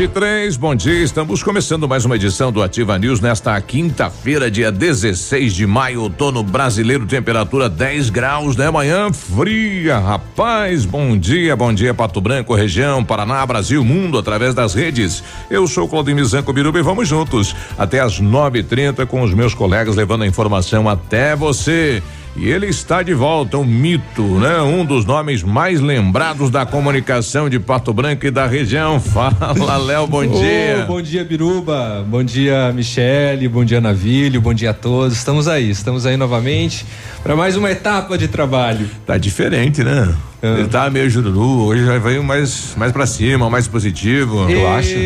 23, 0.00 0.56
bom 0.56 0.74
dia. 0.74 1.02
Estamos 1.02 1.42
começando 1.42 1.86
mais 1.86 2.06
uma 2.06 2.16
edição 2.16 2.50
do 2.50 2.62
Ativa 2.62 2.98
News 2.98 3.20
nesta 3.20 3.60
quinta-feira, 3.60 4.50
dia 4.50 4.72
16 4.72 5.52
de 5.52 5.66
maio, 5.66 6.00
outono 6.00 6.42
brasileiro, 6.42 7.04
temperatura 7.04 7.68
10 7.68 8.08
graus, 8.08 8.56
né? 8.56 8.70
Manhã 8.70 9.12
fria, 9.12 9.98
rapaz. 9.98 10.86
Bom 10.86 11.18
dia, 11.18 11.54
bom 11.54 11.70
dia, 11.70 11.92
Pato 11.92 12.18
Branco, 12.18 12.54
região, 12.54 13.04
Paraná, 13.04 13.44
Brasil, 13.44 13.84
mundo, 13.84 14.16
através 14.16 14.54
das 14.54 14.72
redes. 14.72 15.22
Eu 15.50 15.66
sou 15.66 15.86
Claudemir 15.86 16.24
Zanco 16.24 16.50
Biruba 16.50 16.78
e 16.78 16.82
vamos 16.82 17.06
juntos 17.06 17.54
até 17.76 18.00
as 18.00 18.18
9:30 18.18 19.04
com 19.04 19.20
os 19.20 19.34
meus 19.34 19.52
colegas 19.52 19.96
levando 19.96 20.22
a 20.22 20.26
informação 20.26 20.88
até 20.88 21.36
você. 21.36 22.02
E 22.36 22.48
ele 22.48 22.66
está 22.66 23.02
de 23.02 23.12
volta, 23.12 23.58
um 23.58 23.64
mito, 23.64 24.22
né? 24.22 24.62
Um 24.62 24.84
dos 24.84 25.04
nomes 25.04 25.42
mais 25.42 25.80
lembrados 25.80 26.48
da 26.48 26.64
comunicação 26.64 27.50
de 27.50 27.58
Pato 27.58 27.92
Branco 27.92 28.24
e 28.24 28.30
da 28.30 28.46
região. 28.46 28.98
Fala, 29.00 29.76
Léo, 29.76 30.06
bom 30.06 30.26
dia. 30.26 30.84
Oh, 30.84 30.86
bom 30.86 31.02
dia, 31.02 31.24
Biruba. 31.24 32.04
Bom 32.08 32.22
dia, 32.22 32.72
Michele. 32.72 33.48
Bom 33.48 33.64
dia, 33.64 33.80
Navilho. 33.80 34.40
Bom 34.40 34.54
dia 34.54 34.70
a 34.70 34.74
todos. 34.74 35.16
Estamos 35.16 35.48
aí, 35.48 35.70
estamos 35.70 36.06
aí 36.06 36.16
novamente 36.16 36.86
para 37.22 37.34
mais 37.34 37.56
uma 37.56 37.70
etapa 37.70 38.16
de 38.16 38.28
trabalho. 38.28 38.88
Tá 39.04 39.18
diferente, 39.18 39.82
né? 39.82 40.14
Ah. 40.42 40.58
Ele 40.58 40.68
tá 40.68 40.88
meio 40.88 41.10
jururu, 41.10 41.64
hoje 41.66 41.84
já 41.84 41.98
veio 41.98 42.22
mais, 42.22 42.74
mais 42.76 42.92
para 42.92 43.06
cima, 43.06 43.50
mais 43.50 43.68
positivo. 43.68 44.46
Tu 44.46 44.66
acha? 44.66 44.96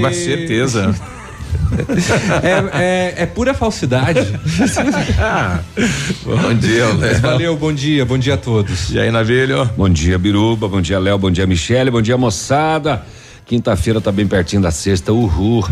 Mais 0.00 0.16
certeza. 0.16 0.94
é, 2.42 2.82
é, 2.82 3.14
é, 3.22 3.26
pura 3.26 3.54
falsidade. 3.54 4.20
bom 6.24 6.54
dia, 6.54 6.86
Léo. 6.88 7.20
Valeu, 7.20 7.56
bom 7.56 7.72
dia, 7.72 8.04
bom 8.04 8.18
dia 8.18 8.34
a 8.34 8.36
todos. 8.36 8.90
E 8.90 8.98
aí, 8.98 9.10
Navilho? 9.10 9.68
Bom 9.76 9.88
dia, 9.88 10.18
Biruba, 10.18 10.68
bom 10.68 10.80
dia, 10.80 10.98
Léo, 10.98 11.18
bom 11.18 11.30
dia, 11.30 11.46
Michele, 11.46 11.90
bom 11.90 12.02
dia, 12.02 12.16
moçada. 12.16 13.02
Quinta-feira 13.46 14.00
tá 14.00 14.10
bem 14.10 14.26
pertinho 14.26 14.62
da 14.62 14.70
sexta, 14.70 15.12
uhul. 15.12 15.64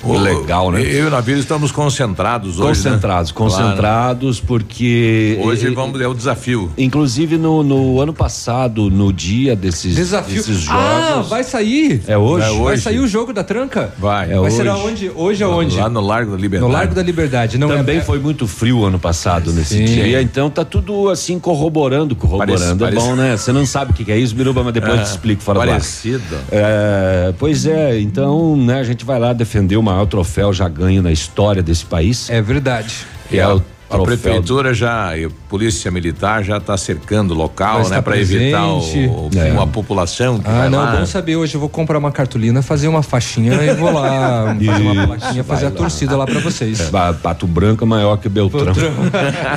Pô, 0.00 0.16
legal, 0.16 0.70
né? 0.70 0.82
Eu 0.82 1.04
e 1.04 1.06
o 1.06 1.10
Navírio 1.10 1.40
estamos 1.40 1.72
concentrados 1.72 2.58
hoje. 2.58 2.82
Concentrados, 2.82 3.30
né? 3.30 3.36
concentrados, 3.36 4.40
claro. 4.40 4.46
porque. 4.46 5.38
Hoje 5.42 5.66
e, 5.66 5.74
vamos 5.74 6.00
é 6.00 6.06
o 6.06 6.14
desafio. 6.14 6.70
Inclusive 6.76 7.38
no, 7.38 7.62
no, 7.62 8.00
ano 8.00 8.12
passado, 8.12 8.90
no 8.90 9.12
dia 9.12 9.56
desses, 9.56 9.94
desafio. 9.94 10.36
desses 10.36 10.58
jogos. 10.58 10.80
Ah, 10.82 11.24
vai 11.28 11.42
sair. 11.42 12.02
É 12.06 12.16
hoje? 12.16 12.46
É 12.46 12.50
hoje. 12.50 12.62
Vai 12.62 12.78
sair 12.78 12.98
o 12.98 13.08
jogo 13.08 13.32
da 13.32 13.42
tranca? 13.42 13.92
Vai. 13.98 14.26
É 14.26 14.34
vai 14.34 14.38
hoje. 14.38 14.56
ser 14.56 14.68
aonde? 14.68 15.10
Hoje 15.14 15.42
aonde? 15.42 15.76
Lá 15.76 15.88
no 15.88 16.00
Largo 16.00 16.32
da 16.32 16.36
Liberdade. 16.36 16.70
No 16.70 16.78
Largo 16.78 16.94
da 16.94 17.02
Liberdade. 17.02 17.58
Não 17.58 17.68
Também 17.68 17.98
é... 17.98 18.02
foi 18.02 18.18
muito 18.18 18.46
frio 18.46 18.84
ano 18.84 18.98
passado 18.98 19.52
nesse 19.52 19.78
Sim. 19.78 19.84
dia, 19.84 20.20
então 20.20 20.50
tá 20.50 20.64
tudo 20.64 21.08
assim 21.08 21.38
corroborando, 21.38 22.14
corroborando. 22.14 22.78
Parece, 22.78 22.98
é 22.98 23.00
bom, 23.00 23.16
né? 23.16 23.36
Você 23.36 23.52
não 23.52 23.64
sabe 23.64 23.92
o 23.92 23.94
que, 23.94 24.04
que 24.04 24.12
é 24.12 24.18
isso, 24.18 24.34
Biruba, 24.34 24.62
mas 24.62 24.74
depois 24.74 24.92
é, 24.92 24.96
eu 25.00 25.04
te 25.04 25.08
explico 25.10 25.42
fora 25.42 25.60
parecido. 25.60 26.22
do 26.28 26.36
ar. 26.36 26.42
É, 26.52 27.34
pois 27.38 27.64
é, 27.64 27.98
então, 27.98 28.56
né, 28.56 28.80
a 28.80 28.84
gente 28.84 29.04
vai 29.04 29.18
lá 29.18 29.32
defender 29.32 29.69
o 29.76 29.82
maior 29.82 30.06
troféu 30.06 30.52
já 30.52 30.68
ganho 30.68 31.02
na 31.02 31.12
história 31.12 31.62
desse 31.62 31.84
país. 31.84 32.28
É 32.30 32.40
verdade. 32.40 33.06
E 33.30 33.38
é 33.38 33.48
o 33.48 33.62
a 33.90 33.98
prefeitura 33.98 34.72
já, 34.72 35.12
polícia 35.50 35.90
militar 35.90 36.44
já 36.44 36.58
está 36.58 36.76
cercando 36.76 37.32
o 37.32 37.36
local, 37.36 37.88
né, 37.88 38.00
para 38.00 38.16
evitar 38.16 38.64
o, 38.68 39.28
é. 39.36 39.50
uma 39.50 39.66
população. 39.66 40.38
Que 40.38 40.48
ah, 40.48 40.70
não, 40.70 40.78
lá. 40.78 40.96
bom 40.96 41.04
saber. 41.04 41.34
Hoje 41.34 41.56
eu 41.56 41.60
vou 41.60 41.68
comprar 41.68 41.98
uma 41.98 42.12
cartolina, 42.12 42.62
fazer 42.62 42.86
uma 42.86 43.02
faixinha 43.02 43.54
e 43.54 43.74
vou 43.74 43.92
lá 43.92 44.54
fazer 44.64 44.82
uma 44.82 45.06
plaquinha, 45.08 45.42
fazer 45.42 45.66
a 45.66 45.70
torcida 45.72 46.16
lá 46.16 46.24
para 46.24 46.38
vocês. 46.38 46.80
É. 46.80 47.12
Pato 47.20 47.48
Branco 47.48 47.82
é 47.82 47.86
maior 47.86 48.16
que 48.16 48.28
Beltrão. 48.28 48.66
Beltrão. 48.66 48.92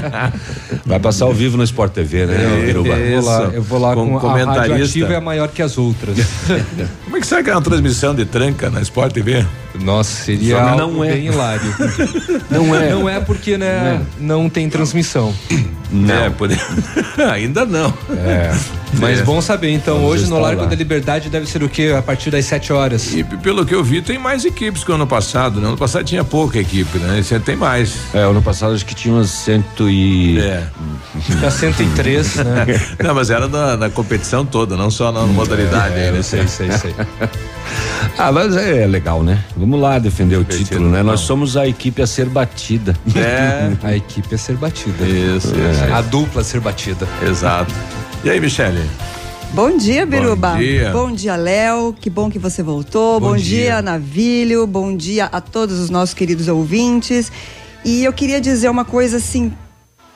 Vai 0.83 0.99
passar 0.99 1.25
ao 1.25 1.33
vivo 1.33 1.57
no 1.57 1.63
Sport 1.63 1.93
TV, 1.93 2.25
né? 2.25 2.71
Eu, 2.73 2.83
eu 2.83 3.21
vou 3.21 3.23
lá, 3.23 3.41
eu 3.43 3.61
vou 3.61 3.79
lá 3.79 3.93
com, 3.93 4.19
com 4.19 4.27
a 4.27 4.43
rádio 4.43 4.83
ativa 4.83 5.13
é 5.13 5.19
maior 5.19 5.47
que 5.49 5.61
as 5.61 5.77
outras. 5.77 6.17
Como 7.05 7.17
é 7.17 7.19
que 7.19 7.27
será 7.27 7.43
que 7.43 7.51
é 7.51 7.53
uma 7.53 7.61
transmissão 7.61 8.15
de 8.15 8.25
tranca 8.25 8.71
na 8.71 8.81
Sport 8.81 9.13
TV? 9.13 9.45
Nossa, 9.79 10.23
seria 10.23 10.75
não 10.75 11.03
é. 11.03 11.13
bem 11.13 11.27
hilário. 11.27 11.75
Não 12.49 12.75
é. 12.75 12.89
Não 12.89 13.07
é 13.09 13.19
porque, 13.19 13.57
né, 13.57 14.01
não, 14.19 14.43
não 14.43 14.49
tem 14.49 14.67
transmissão. 14.69 15.33
Não. 15.93 16.25
É, 16.25 16.29
poder... 16.31 16.59
ainda 17.31 17.65
não. 17.65 17.93
É. 18.17 18.51
Mas 18.99 19.19
é. 19.19 19.23
bom 19.23 19.39
saber, 19.41 19.71
então, 19.71 19.95
Vamos 19.95 20.11
hoje 20.11 20.27
no 20.27 20.39
Largo 20.39 20.63
lá. 20.63 20.67
da 20.67 20.75
Liberdade 20.75 21.29
deve 21.29 21.45
ser 21.45 21.63
o 21.63 21.69
quê? 21.69 21.93
A 21.97 22.01
partir 22.01 22.31
das 22.31 22.45
7 22.45 22.73
horas. 22.73 23.13
E 23.13 23.23
pelo 23.23 23.65
que 23.65 23.73
eu 23.73 23.83
vi, 23.83 24.01
tem 24.01 24.17
mais 24.17 24.43
equipes 24.43 24.83
que 24.83 24.91
o 24.91 24.95
ano 24.95 25.05
passado, 25.05 25.61
né? 25.61 25.67
Ano 25.67 25.77
passado 25.77 26.03
tinha 26.03 26.23
pouca 26.23 26.59
equipe, 26.59 26.97
né? 26.97 27.19
Esse 27.19 27.35
ano 27.35 27.43
tem 27.43 27.55
mais. 27.55 27.95
É, 28.13 28.19
ano 28.19 28.41
passado 28.41 28.73
acho 28.73 28.85
que 28.85 28.95
tinha 28.95 29.13
umas 29.13 29.29
cento 29.29 29.89
e... 29.89 30.39
É. 30.39 30.67
Tinha 31.25 31.51
103, 31.51 32.35
né? 32.37 32.65
Não, 33.03 33.13
mas 33.13 33.29
era 33.29 33.47
na, 33.47 33.77
na 33.77 33.89
competição 33.89 34.45
toda, 34.45 34.75
não 34.75 34.89
só 34.89 35.11
na 35.11 35.21
modalidade. 35.25 35.95
É, 35.95 36.07
aí, 36.07 36.11
né? 36.11 36.19
Eu 36.19 36.23
sei, 36.23 36.47
sei, 36.47 36.71
sei. 36.71 36.95
Ah, 38.17 38.31
mas 38.31 38.55
é 38.55 38.85
legal, 38.85 39.23
né? 39.23 39.43
Vamos 39.55 39.79
lá 39.79 39.99
defender 39.99 40.37
o 40.37 40.43
título, 40.43 40.89
né? 40.89 40.99
Não. 40.99 41.11
Nós 41.11 41.21
somos 41.21 41.57
a 41.57 41.67
equipe 41.67 42.01
a 42.01 42.07
ser 42.07 42.27
batida. 42.27 42.95
É. 43.15 43.71
a 43.85 43.95
equipe 43.95 44.33
a 44.33 44.37
ser 44.37 44.55
batida. 44.55 45.05
Isso, 45.05 45.53
é. 45.55 45.91
A 45.91 46.01
dupla 46.01 46.41
a 46.41 46.43
ser 46.43 46.59
batida. 46.59 47.07
Exato. 47.27 47.73
E 48.23 48.29
aí, 48.29 48.39
Michele? 48.39 48.87
Bom 49.53 49.77
dia, 49.77 50.05
Biruba. 50.05 50.53
Bom 50.53 50.57
dia, 50.57 50.91
bom 50.91 51.11
dia 51.11 51.35
Léo. 51.35 51.93
Que 51.93 52.09
bom 52.09 52.27
que 52.27 52.39
você 52.39 52.63
voltou. 52.63 53.19
Bom, 53.19 53.29
bom 53.29 53.35
dia. 53.35 53.65
dia, 53.65 53.81
Navilho. 53.83 54.65
Bom 54.65 54.97
dia 54.97 55.25
a 55.25 55.39
todos 55.39 55.79
os 55.79 55.91
nossos 55.91 56.15
queridos 56.15 56.47
ouvintes. 56.47 57.31
E 57.85 58.03
eu 58.03 58.11
queria 58.11 58.41
dizer 58.41 58.69
uma 58.69 58.83
coisa 58.83 59.17
assim, 59.17 59.53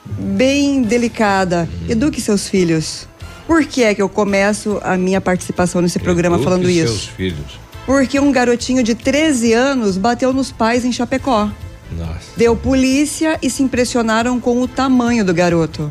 bem 0.05 0.81
delicada. 0.81 1.69
Eduque 1.87 2.19
seus 2.19 2.47
filhos. 2.49 3.07
Por 3.47 3.65
que 3.65 3.83
é 3.83 3.95
que 3.95 4.01
eu 4.01 4.09
começo 4.09 4.77
a 4.83 4.97
minha 4.97 5.21
participação 5.21 5.81
nesse 5.81 5.97
programa 5.97 6.35
Eduque 6.35 6.43
falando 6.43 6.65
seus 6.65 6.91
isso? 6.91 7.11
filhos. 7.11 7.59
Porque 7.85 8.19
um 8.19 8.31
garotinho 8.31 8.83
de 8.83 8.93
13 8.93 9.53
anos 9.53 9.97
bateu 9.97 10.33
nos 10.33 10.51
pais 10.51 10.83
em 10.83 10.91
Chapecó. 10.91 11.49
Nossa. 11.89 12.19
Deu 12.35 12.53
polícia 12.53 13.39
e 13.41 13.49
se 13.49 13.63
impressionaram 13.63 14.39
com 14.41 14.61
o 14.61 14.67
tamanho 14.67 15.23
do 15.23 15.33
garoto. 15.33 15.89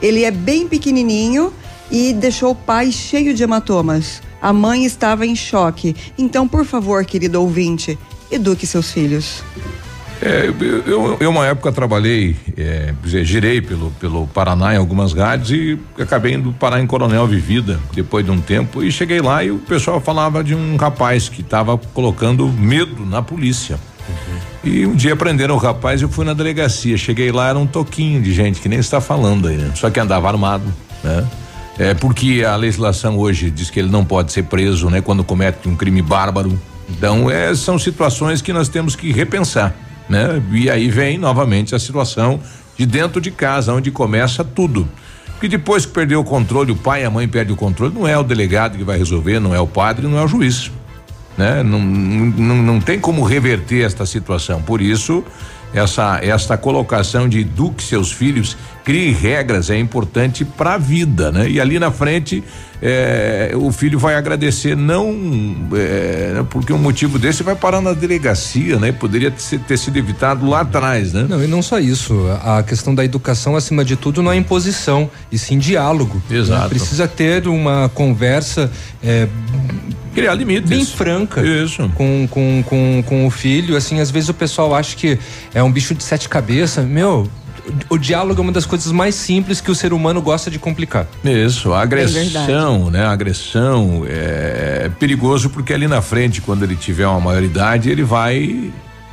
Ele 0.00 0.22
é 0.22 0.30
bem 0.30 0.68
pequenininho 0.68 1.52
e 1.90 2.12
deixou 2.12 2.52
o 2.52 2.54
pai 2.54 2.92
cheio 2.92 3.34
de 3.34 3.42
hematomas. 3.42 4.22
A 4.40 4.52
mãe 4.52 4.84
estava 4.84 5.26
em 5.26 5.34
choque. 5.34 5.96
Então, 6.16 6.46
por 6.46 6.64
favor, 6.64 7.04
querido 7.04 7.40
ouvinte, 7.40 7.98
eduque 8.30 8.66
seus 8.66 8.92
filhos. 8.92 9.42
É, 10.24 10.48
eu, 10.86 11.16
eu, 11.18 11.30
uma 11.30 11.44
época 11.44 11.72
trabalhei, 11.72 12.36
é, 12.56 12.94
girei 13.24 13.60
pelo, 13.60 13.90
pelo 13.98 14.28
Paraná 14.28 14.72
em 14.72 14.76
algumas 14.76 15.12
rádios 15.12 15.50
e 15.50 15.78
acabei 16.00 16.34
indo 16.34 16.52
parar 16.52 16.80
em 16.80 16.86
Coronel 16.86 17.26
Vivida 17.26 17.80
depois 17.92 18.24
de 18.24 18.30
um 18.30 18.40
tempo 18.40 18.84
e 18.84 18.92
cheguei 18.92 19.20
lá 19.20 19.42
e 19.42 19.50
o 19.50 19.58
pessoal 19.58 20.00
falava 20.00 20.44
de 20.44 20.54
um 20.54 20.76
rapaz 20.76 21.28
que 21.28 21.40
estava 21.40 21.76
colocando 21.76 22.46
medo 22.46 23.04
na 23.04 23.20
polícia. 23.20 23.80
Uhum. 24.08 24.38
E 24.62 24.86
um 24.86 24.94
dia 24.94 25.16
prenderam 25.16 25.56
o 25.56 25.58
rapaz 25.58 26.00
e 26.00 26.04
eu 26.04 26.08
fui 26.08 26.24
na 26.24 26.34
delegacia. 26.34 26.96
Cheguei 26.96 27.32
lá, 27.32 27.48
era 27.48 27.58
um 27.58 27.66
toquinho 27.66 28.22
de 28.22 28.32
gente 28.32 28.60
que 28.60 28.68
nem 28.68 28.78
está 28.78 29.00
falando 29.00 29.48
aí, 29.48 29.56
né? 29.56 29.72
Só 29.74 29.90
que 29.90 29.98
andava 29.98 30.28
armado, 30.28 30.72
né? 31.02 31.26
É 31.78 31.94
porque 31.94 32.44
a 32.46 32.54
legislação 32.54 33.18
hoje 33.18 33.50
diz 33.50 33.70
que 33.70 33.80
ele 33.80 33.90
não 33.90 34.04
pode 34.04 34.30
ser 34.32 34.44
preso, 34.44 34.88
né? 34.88 35.00
Quando 35.00 35.24
comete 35.24 35.68
um 35.68 35.74
crime 35.74 36.00
bárbaro. 36.00 36.56
Então, 36.88 37.28
é, 37.28 37.54
são 37.54 37.76
situações 37.78 38.40
que 38.40 38.52
nós 38.52 38.68
temos 38.68 38.94
que 38.94 39.10
repensar, 39.10 39.74
né? 40.12 40.42
E 40.52 40.70
aí 40.70 40.88
vem 40.88 41.18
novamente 41.18 41.74
a 41.74 41.78
situação 41.78 42.38
de 42.76 42.86
dentro 42.86 43.20
de 43.20 43.30
casa, 43.30 43.72
onde 43.72 43.90
começa 43.90 44.44
tudo. 44.44 44.88
Porque 45.32 45.48
depois 45.48 45.84
que 45.84 45.92
perdeu 45.92 46.20
o 46.20 46.24
controle, 46.24 46.70
o 46.70 46.76
pai 46.76 47.02
e 47.02 47.04
a 47.04 47.10
mãe 47.10 47.26
perdem 47.26 47.52
o 47.52 47.56
controle, 47.56 47.92
não 47.92 48.06
é 48.06 48.16
o 48.16 48.22
delegado 48.22 48.78
que 48.78 48.84
vai 48.84 48.96
resolver, 48.96 49.40
não 49.40 49.54
é 49.54 49.60
o 49.60 49.66
padre, 49.66 50.06
não 50.06 50.18
é 50.18 50.22
o 50.22 50.28
juiz 50.28 50.70
né? 51.36 51.62
Não, 51.62 51.80
não, 51.80 52.56
não 52.56 52.80
tem 52.80 52.98
como 52.98 53.22
reverter 53.22 53.84
esta 53.84 54.04
situação. 54.06 54.62
Por 54.62 54.80
isso, 54.80 55.24
essa 55.74 56.18
esta 56.22 56.56
colocação 56.56 57.28
de 57.28 57.40
eduque 57.40 57.82
seus 57.82 58.12
filhos, 58.12 58.56
crie 58.84 59.12
regras 59.12 59.70
é 59.70 59.78
importante 59.78 60.44
para 60.44 60.74
a 60.74 60.78
vida, 60.78 61.30
né? 61.30 61.48
E 61.48 61.60
ali 61.60 61.78
na 61.78 61.90
frente 61.90 62.42
é, 62.84 63.52
o 63.54 63.70
filho 63.70 63.96
vai 63.96 64.16
agradecer 64.16 64.76
não 64.76 65.14
é, 65.72 66.42
porque 66.50 66.72
um 66.72 66.78
motivo 66.78 67.16
desse 67.16 67.44
vai 67.44 67.54
parar 67.54 67.80
na 67.80 67.92
delegacia, 67.92 68.76
né? 68.76 68.90
Poderia 68.90 69.30
ter, 69.30 69.60
ter, 69.60 69.76
sido 69.76 69.96
evitado 69.96 70.48
lá 70.48 70.62
atrás, 70.62 71.12
né? 71.12 71.24
Não 71.28 71.42
e 71.42 71.46
não 71.46 71.62
só 71.62 71.78
isso, 71.78 72.26
a 72.42 72.60
questão 72.64 72.92
da 72.92 73.04
educação 73.04 73.54
acima 73.54 73.84
de 73.84 73.94
tudo 73.94 74.20
não 74.20 74.32
é 74.32 74.36
imposição 74.36 75.08
e 75.30 75.38
sim 75.38 75.58
diálogo. 75.58 76.20
Né? 76.28 76.38
Exato. 76.38 76.62
Né? 76.62 76.68
Precisa 76.70 77.06
ter 77.06 77.46
uma 77.46 77.88
conversa 77.88 78.68
é, 79.00 79.28
criar 80.12 80.34
limites. 80.34 80.70
Bem 80.70 80.84
franca. 80.84 81.40
Isso. 81.40 81.90
Com, 81.94 82.28
com, 82.30 82.62
com, 82.66 83.04
com 83.06 83.26
o 83.26 83.30
filho, 83.30 83.76
assim, 83.76 84.00
às 84.00 84.10
vezes 84.10 84.28
o 84.28 84.34
pessoal 84.34 84.74
acha 84.74 84.96
que 84.96 85.18
é 85.54 85.62
um 85.62 85.70
bicho 85.70 85.94
de 85.94 86.02
sete 86.02 86.28
cabeças. 86.28 86.84
Meu, 86.84 87.28
o 87.88 87.98
diálogo 87.98 88.40
é 88.40 88.42
uma 88.42 88.52
das 88.52 88.66
coisas 88.66 88.90
mais 88.92 89.14
simples 89.14 89.60
que 89.60 89.70
o 89.70 89.74
ser 89.74 89.92
humano 89.92 90.20
gosta 90.20 90.50
de 90.50 90.58
complicar. 90.58 91.06
Isso, 91.24 91.72
a 91.72 91.82
agressão, 91.82 92.88
é 92.88 92.90
né? 92.90 93.04
A 93.04 93.10
agressão 93.10 94.04
é 94.08 94.90
perigoso 94.98 95.50
porque 95.50 95.72
ali 95.72 95.86
na 95.86 96.02
frente, 96.02 96.40
quando 96.40 96.64
ele 96.64 96.76
tiver 96.76 97.06
uma 97.06 97.20
maioridade, 97.20 97.90
ele 97.90 98.02
vai 98.02 98.72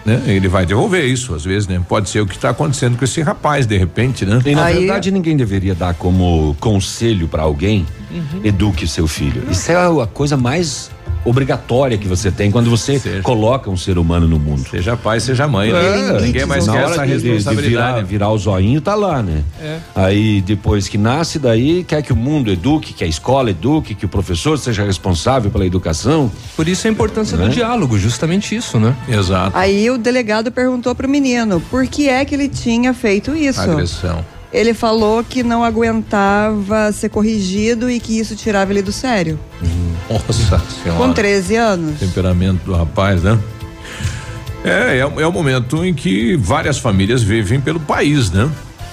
né? 0.10 0.24
Ele 0.28 0.48
vai 0.48 0.66
devolver 0.66 1.06
isso, 1.06 1.36
às 1.36 1.46
vezes, 1.46 1.68
né? 1.68 1.80
Pode 1.88 2.10
ser 2.10 2.22
o 2.22 2.26
que 2.26 2.36
está 2.36 2.50
acontecendo 2.50 2.98
com 2.98 3.06
esse 3.06 3.22
rapaz, 3.22 3.68
de 3.68 3.78
repente, 3.78 4.26
né? 4.26 4.42
E 4.46 4.56
na 4.56 4.66
Aí... 4.66 4.80
verdade 4.80 5.12
ninguém 5.12 5.38
deveria 5.38 5.76
dar 5.76 5.94
como 5.94 6.56
conselho 6.60 7.28
para 7.28 7.44
alguém, 7.44 7.86
uhum. 8.12 8.42
eduque 8.44 8.88
seu 8.88 9.08
filho. 9.08 9.44
Isso 9.50 9.72
é 9.72 9.76
a 9.76 10.08
coisa 10.08 10.36
mais 10.36 10.90
obrigatória 11.26 11.98
que 11.98 12.08
você 12.08 12.32
tem 12.32 12.52
quando 12.52 12.70
você 12.70 13.00
seja. 13.00 13.22
coloca 13.22 13.70
um 13.70 13.78
ser 13.78 13.98
humano 13.98 14.28
no 14.28 14.40
mundo. 14.40 14.68
Seja 14.70 14.96
pai, 14.96 15.20
seja 15.20 15.48
mãe. 15.48 15.72
Né? 15.72 16.18
É, 16.18 16.22
Ninguém 16.22 16.46
mais 16.46 16.68
quer 16.68 16.84
essa 16.84 17.06
de, 17.06 17.14
responsabilidade. 17.14 17.62
De 17.62 17.70
virar, 17.70 18.02
virar, 18.04 18.30
o 18.30 18.38
zoinho, 18.38 18.82
tá 18.82 18.96
lá, 18.96 19.22
né? 19.22 19.44
É. 19.62 19.80
Aí 19.96 20.42
depois 20.42 20.88
que 20.88 20.98
nasce, 20.98 21.40
daí 21.40 21.84
quer 21.84 22.02
que 22.02 22.14
o 22.14 22.16
mundo 22.16 22.52
eduque, 22.52 22.94
que 22.94 23.04
a 23.04 23.08
escola 23.08 23.52
eduque, 23.52 23.94
que 23.96 24.06
o 24.06 24.10
professor 24.10 24.58
seja 24.58 24.84
responsável 24.84 25.52
pela 25.52 25.66
educação. 25.66 26.32
Por 26.56 26.68
isso 26.68 26.88
a 26.88 26.90
importância 26.90 27.38
né? 27.38 27.46
do 27.46 27.52
diálogo, 27.52 27.98
justamente 27.98 28.56
isso, 28.56 28.80
né? 28.80 28.96
Exato. 29.08 29.58
Aí 29.58 29.90
o 29.90 29.98
delegado 29.98 30.52
perguntou 30.52 30.96
pro 30.96 31.08
menino 31.08 31.60
por 31.70 31.86
que 31.88 32.10
é 32.10 32.24
que 32.26 32.36
ele 32.36 32.48
tinha 32.48 32.94
feito 32.94 33.36
isso. 33.36 33.62
Agressão 33.62 34.24
ele 34.52 34.74
falou 34.74 35.24
que 35.24 35.44
não 35.44 35.64
aguentava 35.64 36.92
ser 36.92 37.10
corrigido 37.10 37.90
e 37.90 38.00
que 38.00 38.20
isso 38.20 38.36
tirava 38.36 38.72
ele 38.72 38.82
do 38.82 38.92
sério. 38.92 39.40
Nossa 40.10 40.34
senhora. 40.34 40.98
Com 40.98 41.14
13 41.14 41.56
anos. 41.56 42.00
Temperamento 42.00 42.64
do 42.66 42.74
rapaz, 42.74 43.22
né? 43.22 43.38
É, 44.64 44.98
é, 44.98 45.00
é 45.00 45.28
o 45.28 45.32
momento 45.32 45.86
em 45.86 45.94
que 45.94 46.36
várias 46.36 46.78
famílias 46.78 47.22
vivem 47.22 47.62
pelo 47.62 47.80
país, 47.80 48.32
né? 48.32 48.50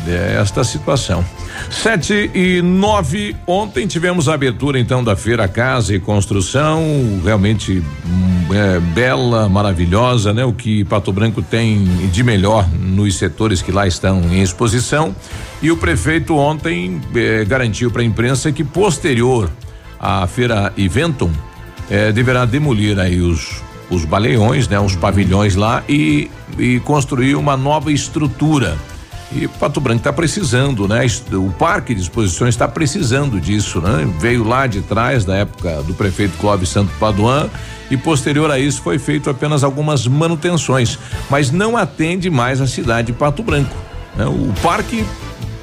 É 0.08 0.38
esta 0.40 0.62
situação. 0.62 1.24
Sete 1.68 2.30
e 2.32 2.62
nove, 2.62 3.34
ontem 3.46 3.86
tivemos 3.86 4.28
a 4.28 4.34
abertura 4.34 4.78
então 4.78 5.02
da 5.02 5.16
Feira 5.16 5.48
Casa 5.48 5.94
e 5.94 5.98
Construção, 5.98 6.84
realmente 7.24 7.82
hum, 8.06 8.54
é, 8.54 8.78
bela, 8.78 9.48
maravilhosa, 9.48 10.32
né? 10.32 10.44
O 10.44 10.52
que 10.52 10.84
Pato 10.84 11.12
Branco 11.12 11.42
tem 11.42 11.84
de 12.12 12.22
melhor 12.22 12.68
nos 12.68 13.16
setores 13.16 13.60
que 13.60 13.72
lá 13.72 13.86
estão 13.86 14.20
em 14.32 14.42
exposição. 14.42 15.14
E 15.60 15.72
o 15.72 15.76
prefeito 15.76 16.36
ontem 16.36 17.00
eh, 17.14 17.44
garantiu 17.44 17.90
para 17.90 18.02
a 18.02 18.04
imprensa 18.04 18.52
que 18.52 18.62
posterior 18.62 19.50
à 19.98 20.26
Feira 20.26 20.72
Eventum 20.76 21.32
eh, 21.90 22.12
deverá 22.12 22.44
demolir 22.44 22.98
aí 22.98 23.20
os 23.20 23.64
os 23.88 24.04
baleões, 24.04 24.68
né? 24.68 24.78
Os 24.80 24.96
pavilhões 24.96 25.54
lá 25.54 25.82
e, 25.88 26.30
e 26.58 26.80
construir 26.80 27.36
uma 27.36 27.56
nova 27.56 27.92
estrutura 27.92 28.76
e 29.32 29.48
Pato 29.48 29.80
Branco 29.80 29.98
está 29.98 30.12
precisando, 30.12 30.86
né? 30.86 31.04
O 31.32 31.50
parque 31.50 31.94
de 31.94 32.00
exposições 32.00 32.54
está 32.54 32.68
precisando 32.68 33.40
disso, 33.40 33.80
né? 33.80 34.08
Veio 34.20 34.44
lá 34.44 34.66
de 34.66 34.82
trás, 34.82 35.24
da 35.24 35.36
época 35.36 35.82
do 35.82 35.94
prefeito 35.94 36.38
Clóvis 36.38 36.68
Santo 36.68 36.92
Paduan, 36.98 37.48
e 37.90 37.96
posterior 37.96 38.50
a 38.50 38.58
isso 38.58 38.82
foi 38.82 38.98
feito 38.98 39.28
apenas 39.28 39.64
algumas 39.64 40.06
manutenções, 40.06 40.98
mas 41.28 41.50
não 41.50 41.76
atende 41.76 42.30
mais 42.30 42.60
a 42.60 42.66
cidade 42.66 43.08
de 43.08 43.12
Pato 43.12 43.42
Branco. 43.42 43.74
Né? 44.16 44.26
O 44.26 44.52
parque, 44.62 45.04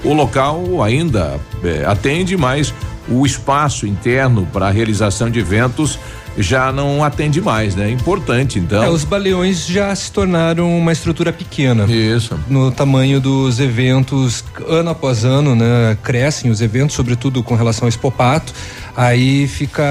o 0.04 0.14
local 0.14 0.84
ainda 0.84 1.40
é, 1.64 1.86
atende, 1.86 2.36
mas 2.36 2.74
o 3.08 3.26
espaço 3.26 3.86
interno 3.86 4.48
para 4.52 4.68
a 4.68 4.72
realização 4.72 5.30
de 5.30 5.40
eventos 5.40 6.00
já 6.38 6.72
não 6.72 7.04
atende 7.04 7.42
mais, 7.42 7.76
né? 7.76 7.90
Importante, 7.90 8.60
então. 8.60 8.84
É, 8.84 8.90
os 8.90 9.04
baleões 9.04 9.68
já 9.68 9.94
se 9.96 10.12
tornaram 10.12 10.78
uma 10.78 10.92
estrutura 10.92 11.32
pequena. 11.32 11.86
Isso. 11.86 12.40
No 12.48 12.72
tamanho 12.72 13.20
dos 13.20 13.60
eventos, 13.60 14.44
ano 14.68 14.90
após 14.90 15.24
ano, 15.26 15.56
né? 15.56 15.98
Crescem 16.04 16.50
os 16.50 16.62
eventos, 16.62 16.96
sobretudo 16.96 17.44
com 17.44 17.56
relação 17.56 17.86
ao 17.86 17.90
Expopato. 17.90 18.54
Aí 18.96 19.48
fica 19.48 19.84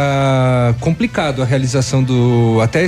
complicado 0.80 1.42
a 1.42 1.44
realização 1.44 2.02
do. 2.02 2.60
até 2.62 2.86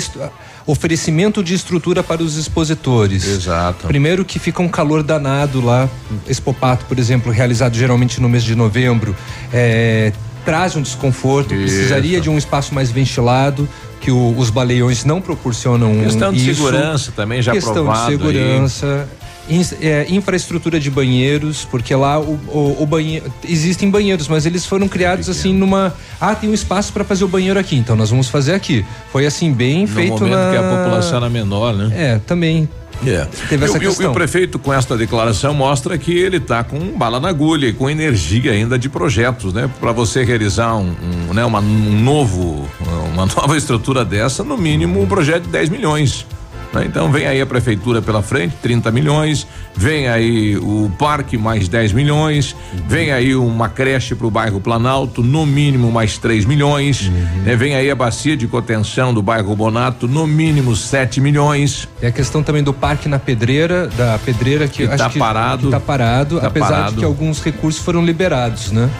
oferecimento 0.66 1.42
de 1.42 1.54
estrutura 1.54 2.02
para 2.02 2.22
os 2.22 2.36
expositores. 2.36 3.26
Exato. 3.26 3.86
Primeiro 3.86 4.24
que 4.24 4.38
fica 4.38 4.62
um 4.62 4.68
calor 4.68 5.02
danado 5.02 5.60
lá, 5.60 5.88
Expopato, 6.26 6.86
por 6.86 6.98
exemplo, 6.98 7.30
realizado 7.30 7.74
geralmente 7.74 8.20
no 8.20 8.28
mês 8.28 8.42
de 8.42 8.54
novembro, 8.54 9.14
é, 9.52 10.12
traz 10.44 10.76
um 10.76 10.82
desconforto, 10.82 11.54
Isso. 11.54 11.74
precisaria 11.74 12.20
de 12.20 12.30
um 12.30 12.38
espaço 12.38 12.74
mais 12.74 12.90
ventilado 12.90 13.68
que 14.00 14.10
o, 14.10 14.36
os 14.36 14.50
baleões 14.50 15.04
não 15.04 15.20
proporcionam 15.20 16.00
questão 16.00 16.32
de 16.32 16.50
isso. 16.50 16.62
segurança 16.62 17.12
também 17.12 17.40
já 17.40 17.52
questão 17.52 17.90
de 17.90 18.04
segurança 18.04 19.08
in, 19.48 19.62
é, 19.80 20.06
infraestrutura 20.10 20.78
de 20.78 20.90
banheiros 20.90 21.64
porque 21.70 21.94
lá 21.94 22.20
o, 22.20 22.38
o, 22.48 22.82
o, 22.82 22.86
banheiro 22.86 23.32
existem 23.48 23.90
banheiros 23.90 24.28
mas 24.28 24.44
eles 24.44 24.66
foram 24.66 24.88
criados 24.88 25.28
assim 25.28 25.54
numa 25.54 25.94
ah 26.20 26.34
tem 26.34 26.50
um 26.50 26.54
espaço 26.54 26.92
para 26.92 27.04
fazer 27.04 27.24
o 27.24 27.28
banheiro 27.28 27.58
aqui 27.58 27.76
então 27.76 27.96
nós 27.96 28.10
vamos 28.10 28.28
fazer 28.28 28.54
aqui. 28.54 28.84
Foi 29.10 29.26
assim 29.26 29.52
bem 29.52 29.82
no 29.82 29.88
feito 29.88 30.12
momento 30.12 30.36
na 30.36 30.50
que 30.50 30.56
a 30.56 30.62
população 30.62 31.16
era 31.16 31.30
menor 31.30 31.72
né? 31.72 31.90
É 31.94 32.18
também 32.18 32.68
é. 33.06 33.26
Teve 33.48 33.64
essa 33.64 33.76
e, 33.76 33.80
questão. 33.80 34.06
E 34.06 34.08
o, 34.08 34.12
prefeito, 34.12 34.58
com 34.58 34.72
esta 34.72 34.96
declaração, 34.96 35.52
mostra 35.54 35.96
que 35.98 36.16
ele 36.16 36.36
está 36.38 36.62
com 36.62 36.78
bala 36.96 37.20
na 37.20 37.28
agulha 37.28 37.66
e 37.66 37.72
com 37.72 37.88
energia 37.88 38.52
ainda 38.52 38.78
de 38.78 38.88
projetos, 38.88 39.52
né? 39.52 39.70
Para 39.80 39.92
você 39.92 40.24
realizar 40.24 40.74
um, 40.76 40.94
um, 41.30 41.34
né? 41.34 41.44
Uma, 41.44 41.60
um 41.60 42.00
novo, 42.00 42.68
uma 43.12 43.26
nova 43.36 43.56
estrutura 43.56 44.04
dessa, 44.04 44.44
no 44.44 44.56
mínimo 44.56 45.02
um 45.02 45.06
projeto 45.06 45.44
de 45.44 45.50
10 45.50 45.68
milhões. 45.70 46.26
Né? 46.74 46.84
Então 46.86 47.10
vem 47.10 47.26
aí 47.26 47.40
a 47.40 47.46
prefeitura 47.46 48.02
pela 48.02 48.22
frente, 48.22 48.56
30 48.60 48.90
milhões, 48.90 49.46
vem 49.74 50.08
aí 50.08 50.56
o 50.56 50.90
parque 50.98 51.38
mais 51.38 51.68
10 51.68 51.92
milhões, 51.92 52.56
vem 52.86 53.12
aí 53.12 53.34
uma 53.34 53.68
creche 53.68 54.14
para 54.14 54.26
o 54.26 54.30
bairro 54.30 54.60
Planalto, 54.60 55.22
no 55.22 55.46
mínimo 55.46 55.90
mais 55.90 56.18
3 56.18 56.44
milhões, 56.44 57.08
uhum. 57.08 57.42
né? 57.44 57.56
vem 57.56 57.74
aí 57.74 57.90
a 57.90 57.94
bacia 57.94 58.36
de 58.36 58.48
contenção 58.48 59.14
do 59.14 59.22
bairro 59.22 59.54
Bonato, 59.54 60.08
no 60.08 60.26
mínimo 60.26 60.74
7 60.74 61.20
milhões. 61.20 61.88
É 62.02 62.08
a 62.08 62.12
questão 62.12 62.42
também 62.42 62.62
do 62.62 62.72
parque 62.72 63.08
na 63.08 63.18
pedreira, 63.18 63.86
da 63.88 64.18
pedreira 64.18 64.66
que, 64.66 64.82
está 64.82 65.08
parado. 65.08 65.66
Está 65.66 65.80
parado, 65.80 66.40
tá 66.40 66.48
apesar 66.48 66.68
parado. 66.68 66.92
de 66.92 66.98
que 66.98 67.04
alguns 67.04 67.40
recursos 67.40 67.80
foram 67.82 68.04
liberados, 68.04 68.72
né? 68.72 68.90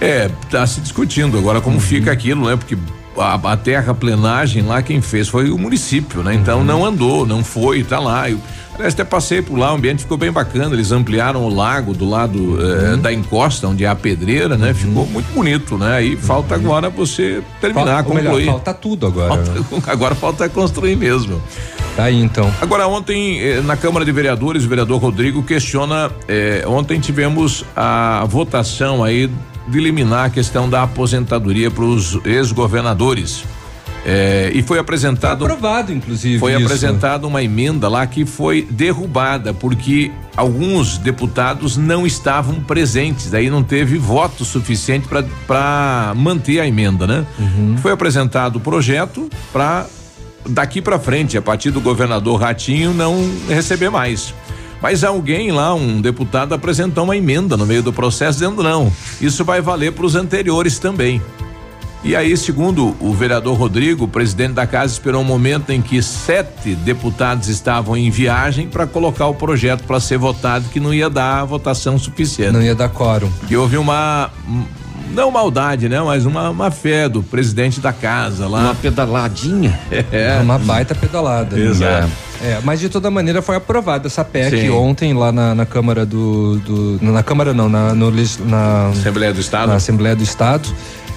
É, 0.00 0.30
está 0.44 0.64
se 0.66 0.80
discutindo 0.80 1.36
agora 1.38 1.60
como 1.60 1.76
uhum. 1.76 1.82
fica 1.82 2.12
aquilo, 2.12 2.48
né? 2.48 2.56
Porque 2.56 2.76
a, 3.20 3.34
a 3.34 3.56
terraplenagem 3.56 4.62
lá 4.62 4.82
quem 4.82 5.00
fez 5.00 5.28
foi 5.28 5.50
o 5.50 5.58
município, 5.58 6.22
né? 6.22 6.34
Então 6.34 6.58
uhum. 6.58 6.64
não 6.64 6.84
andou, 6.84 7.26
não 7.26 7.42
foi, 7.42 7.82
tá 7.82 7.98
lá. 7.98 8.28
Eu, 8.30 8.38
aliás, 8.74 8.94
até 8.94 9.04
passei 9.04 9.42
por 9.42 9.58
lá, 9.58 9.72
o 9.72 9.76
ambiente 9.76 10.02
ficou 10.02 10.16
bem 10.16 10.30
bacana. 10.30 10.74
Eles 10.74 10.92
ampliaram 10.92 11.44
o 11.44 11.54
lago 11.54 11.92
do 11.92 12.08
lado 12.08 12.38
uhum. 12.38 12.94
eh, 12.94 12.96
da 12.96 13.12
encosta, 13.12 13.66
onde 13.66 13.84
é 13.84 13.88
a 13.88 13.94
pedreira, 13.94 14.56
né? 14.56 14.68
Uhum. 14.68 14.74
Ficou 14.74 15.06
muito 15.06 15.32
bonito, 15.32 15.76
né? 15.76 15.96
Aí 15.96 16.16
falta 16.16 16.54
uhum. 16.54 16.60
agora 16.60 16.90
você 16.90 17.42
terminar, 17.60 18.04
falta, 18.04 18.04
concluir. 18.04 18.40
Melhor, 18.40 18.52
falta 18.52 18.74
tudo 18.74 19.06
agora. 19.06 19.28
Falta, 19.28 19.52
né? 19.52 19.82
agora 19.86 20.14
falta 20.14 20.48
construir 20.48 20.96
mesmo. 20.96 21.40
Tá 21.96 22.04
aí 22.04 22.22
então. 22.22 22.48
Agora 22.60 22.86
ontem 22.86 23.40
eh, 23.40 23.60
na 23.60 23.76
Câmara 23.76 24.04
de 24.04 24.12
Vereadores, 24.12 24.64
o 24.64 24.68
vereador 24.68 25.00
Rodrigo 25.00 25.42
questiona, 25.42 26.10
eh, 26.28 26.62
ontem 26.66 27.00
tivemos 27.00 27.64
a 27.74 28.24
votação 28.28 29.02
aí 29.02 29.28
de 29.68 29.78
eliminar 29.78 30.26
a 30.26 30.30
questão 30.30 30.68
da 30.68 30.82
aposentadoria 30.82 31.70
para 31.70 31.84
os 31.84 32.18
ex-governadores. 32.24 33.44
É, 34.04 34.50
e 34.54 34.62
foi 34.62 34.78
apresentado. 34.78 35.40
Foi 35.40 35.52
aprovado, 35.52 35.92
inclusive. 35.92 36.38
Foi 36.38 36.54
apresentada 36.54 37.26
uma 37.26 37.42
emenda 37.42 37.88
lá 37.88 38.06
que 38.06 38.24
foi 38.24 38.66
derrubada, 38.70 39.52
porque 39.52 40.10
alguns 40.36 40.96
deputados 40.98 41.76
não 41.76 42.06
estavam 42.06 42.54
presentes, 42.60 43.30
daí 43.30 43.50
não 43.50 43.62
teve 43.62 43.98
voto 43.98 44.44
suficiente 44.44 45.06
para 45.46 46.14
manter 46.16 46.60
a 46.60 46.66
emenda, 46.66 47.06
né? 47.06 47.26
Uhum. 47.38 47.76
Foi 47.82 47.92
apresentado 47.92 48.56
o 48.56 48.60
projeto 48.60 49.28
para 49.52 49.86
daqui 50.48 50.80
para 50.80 50.98
frente, 50.98 51.36
a 51.36 51.42
partir 51.42 51.70
do 51.70 51.80
governador 51.80 52.40
Ratinho, 52.40 52.94
não 52.94 53.30
receber 53.48 53.90
mais. 53.90 54.32
Mas 54.80 55.02
alguém 55.02 55.50
lá, 55.50 55.74
um 55.74 56.00
deputado, 56.00 56.54
apresentou 56.54 57.04
uma 57.04 57.16
emenda 57.16 57.56
no 57.56 57.66
meio 57.66 57.82
do 57.82 57.92
processo 57.92 58.38
dizendo 58.38 58.62
não, 58.62 58.92
isso 59.20 59.44
vai 59.44 59.60
valer 59.60 59.92
para 59.92 60.06
os 60.06 60.14
anteriores 60.14 60.78
também. 60.78 61.20
E 62.04 62.14
aí, 62.14 62.36
segundo 62.36 62.96
o 63.00 63.12
vereador 63.12 63.56
Rodrigo, 63.56 64.04
o 64.04 64.08
presidente 64.08 64.52
da 64.52 64.66
casa 64.66 64.92
esperou 64.92 65.20
um 65.20 65.24
momento 65.24 65.70
em 65.70 65.82
que 65.82 66.00
sete 66.00 66.76
deputados 66.76 67.48
estavam 67.48 67.96
em 67.96 68.08
viagem 68.08 68.68
para 68.68 68.86
colocar 68.86 69.26
o 69.26 69.34
projeto 69.34 69.82
para 69.82 69.98
ser 69.98 70.16
votado, 70.16 70.68
que 70.68 70.78
não 70.78 70.94
ia 70.94 71.10
dar 71.10 71.44
votação 71.44 71.98
suficiente. 71.98 72.52
Não 72.52 72.62
ia 72.62 72.74
dar 72.74 72.88
quórum. 72.88 73.28
E 73.50 73.56
houve 73.56 73.76
uma 73.76 74.30
não 75.10 75.30
maldade, 75.30 75.88
né? 75.88 76.00
Mas 76.00 76.26
uma, 76.26 76.50
uma 76.50 76.70
fé 76.70 77.08
do 77.08 77.22
presidente 77.22 77.80
da 77.80 77.92
casa 77.92 78.46
lá. 78.46 78.60
Uma 78.60 78.74
pedaladinha. 78.74 79.78
É. 80.12 80.38
Uma 80.40 80.58
baita 80.58 80.94
pedalada. 80.94 81.58
Exato. 81.58 82.08
É, 82.42 82.60
mas 82.62 82.78
de 82.78 82.88
toda 82.88 83.10
maneira 83.10 83.42
foi 83.42 83.56
aprovada 83.56 84.06
essa 84.06 84.24
PEC 84.24 84.60
Sim. 84.60 84.70
ontem 84.70 85.12
lá 85.12 85.32
na, 85.32 85.54
na 85.54 85.66
Câmara 85.66 86.06
do, 86.06 86.56
do, 86.58 86.98
Na 87.02 87.22
Câmara 87.22 87.52
não, 87.52 87.68
na, 87.68 87.92
no, 87.94 88.12
na 88.46 88.88
Assembleia 88.88 89.32
do 89.32 89.40
Estado. 89.40 89.68
Na 89.68 89.74
Assembleia 89.74 90.14
do 90.14 90.22
Estado 90.22 90.68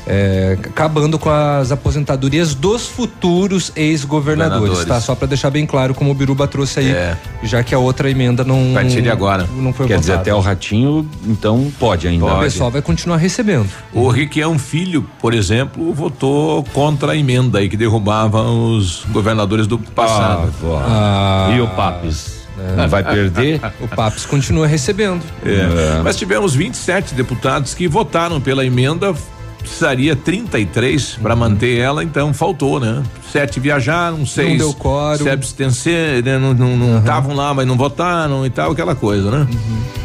é, 0.08 0.58
acabando 0.64 1.20
com 1.20 1.30
as 1.30 1.72
aposentadorias 1.72 2.56
dos 2.56 2.88
futuros 2.88 3.72
ex-governadores, 3.76 4.86
tá? 4.86 5.00
Só 5.00 5.16
para 5.16 5.28
deixar 5.28 5.50
bem 5.50 5.66
claro 5.66 5.94
como 5.94 6.12
o 6.12 6.14
Biruba 6.14 6.48
trouxe 6.48 6.80
aí, 6.80 6.92
é. 6.92 7.18
já 7.44 7.64
que 7.64 7.74
a 7.74 7.80
outra 7.80 8.10
emenda 8.10 8.44
não. 8.44 8.72
A 8.72 8.82
partir 8.82 9.02
de 9.02 9.10
agora. 9.10 9.48
Não 9.56 9.74
foi 9.74 9.88
Quer 9.88 9.96
votada. 9.96 10.00
dizer, 10.00 10.14
até 10.14 10.34
o 10.34 10.40
ratinho, 10.40 11.08
então 11.26 11.72
pode 11.80 12.08
ainda. 12.08 12.26
Pode. 12.26 12.38
O 12.38 12.42
pessoal 12.42 12.72
vai 12.72 12.82
continuar 12.82 13.18
recebendo. 13.18 13.70
O 13.94 14.10
Riquião 14.10 14.58
Filho, 14.58 15.06
por 15.20 15.34
exemplo, 15.34 15.94
votou 15.94 16.64
contra 16.74 17.14
a 17.14 17.16
emenda 17.16 17.60
aí 17.60 17.70
que 17.70 17.78
derrubava 17.78 18.42
os 18.42 19.06
governadores 19.12 19.68
do 19.68 19.78
passado. 19.78 20.52
Ah, 20.78 21.48
ah. 21.50 21.56
E 21.56 21.62
o 21.62 21.68
Papes? 21.68 22.42
É. 22.78 22.88
Vai 22.88 23.04
perder? 23.04 23.62
O 23.80 23.88
Papes 23.88 24.26
continua 24.26 24.68
recebendo. 24.68 25.24
É. 25.46 25.98
É. 25.98 26.02
Mas 26.04 26.16
tivemos 26.16 26.54
27 26.54 27.16
deputados 27.16 27.74
que 27.74 27.88
votaram 27.88 28.40
pela 28.40 28.66
emenda 28.66 29.16
precisaria 29.62 30.16
33 30.16 31.20
para 31.22 31.36
manter 31.36 31.78
ela, 31.78 32.04
então 32.04 32.34
faltou, 32.34 32.80
né? 32.80 33.04
Sete 33.32 33.60
viajaram, 33.60 34.26
seis. 34.26 34.50
Não 34.50 34.58
deu 34.58 34.74
quórum. 34.74 35.24
Se 35.24 35.30
abstencer, 35.30 36.24
né? 36.24 36.38
não 36.38 37.00
estavam 37.00 37.32
uhum. 37.32 37.38
lá, 37.38 37.54
mas 37.54 37.66
não 37.68 37.78
votaram 37.78 38.46
e 38.46 38.50
tal, 38.50 38.72
aquela 38.72 38.96
coisa, 38.96 39.32
né? 39.32 39.48
Uhum. 39.50 40.02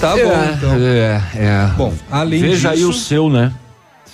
Tá 0.00 0.18
é, 0.18 0.24
bom, 0.24 0.54
então. 0.56 0.72
É, 0.76 1.22
é. 1.36 1.70
Bom, 1.76 1.92
além 2.10 2.40
Veja 2.40 2.70
disso, 2.70 2.84
aí 2.84 2.84
o 2.84 2.92
seu, 2.92 3.28
né? 3.28 3.52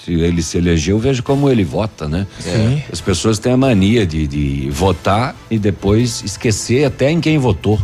Se 0.05 0.13
ele 0.13 0.43
se 0.43 0.59
elegeu, 0.59 0.99
veja 0.99 1.23
como 1.23 1.49
ele 1.49 1.65
vota, 1.65 2.09
né? 2.09 2.27
Sim. 2.39 2.83
As 2.93 3.01
pessoas 3.01 3.39
têm 3.39 3.53
a 3.53 3.57
mania 3.57 4.07
de, 4.07 4.27
de 4.27 4.69
votar 4.71 5.35
e 5.51 5.59
depois 5.59 6.23
esquecer 6.25 6.85
até 6.85 7.11
em 7.11 7.21
quem 7.21 7.39
votou. 7.39 7.81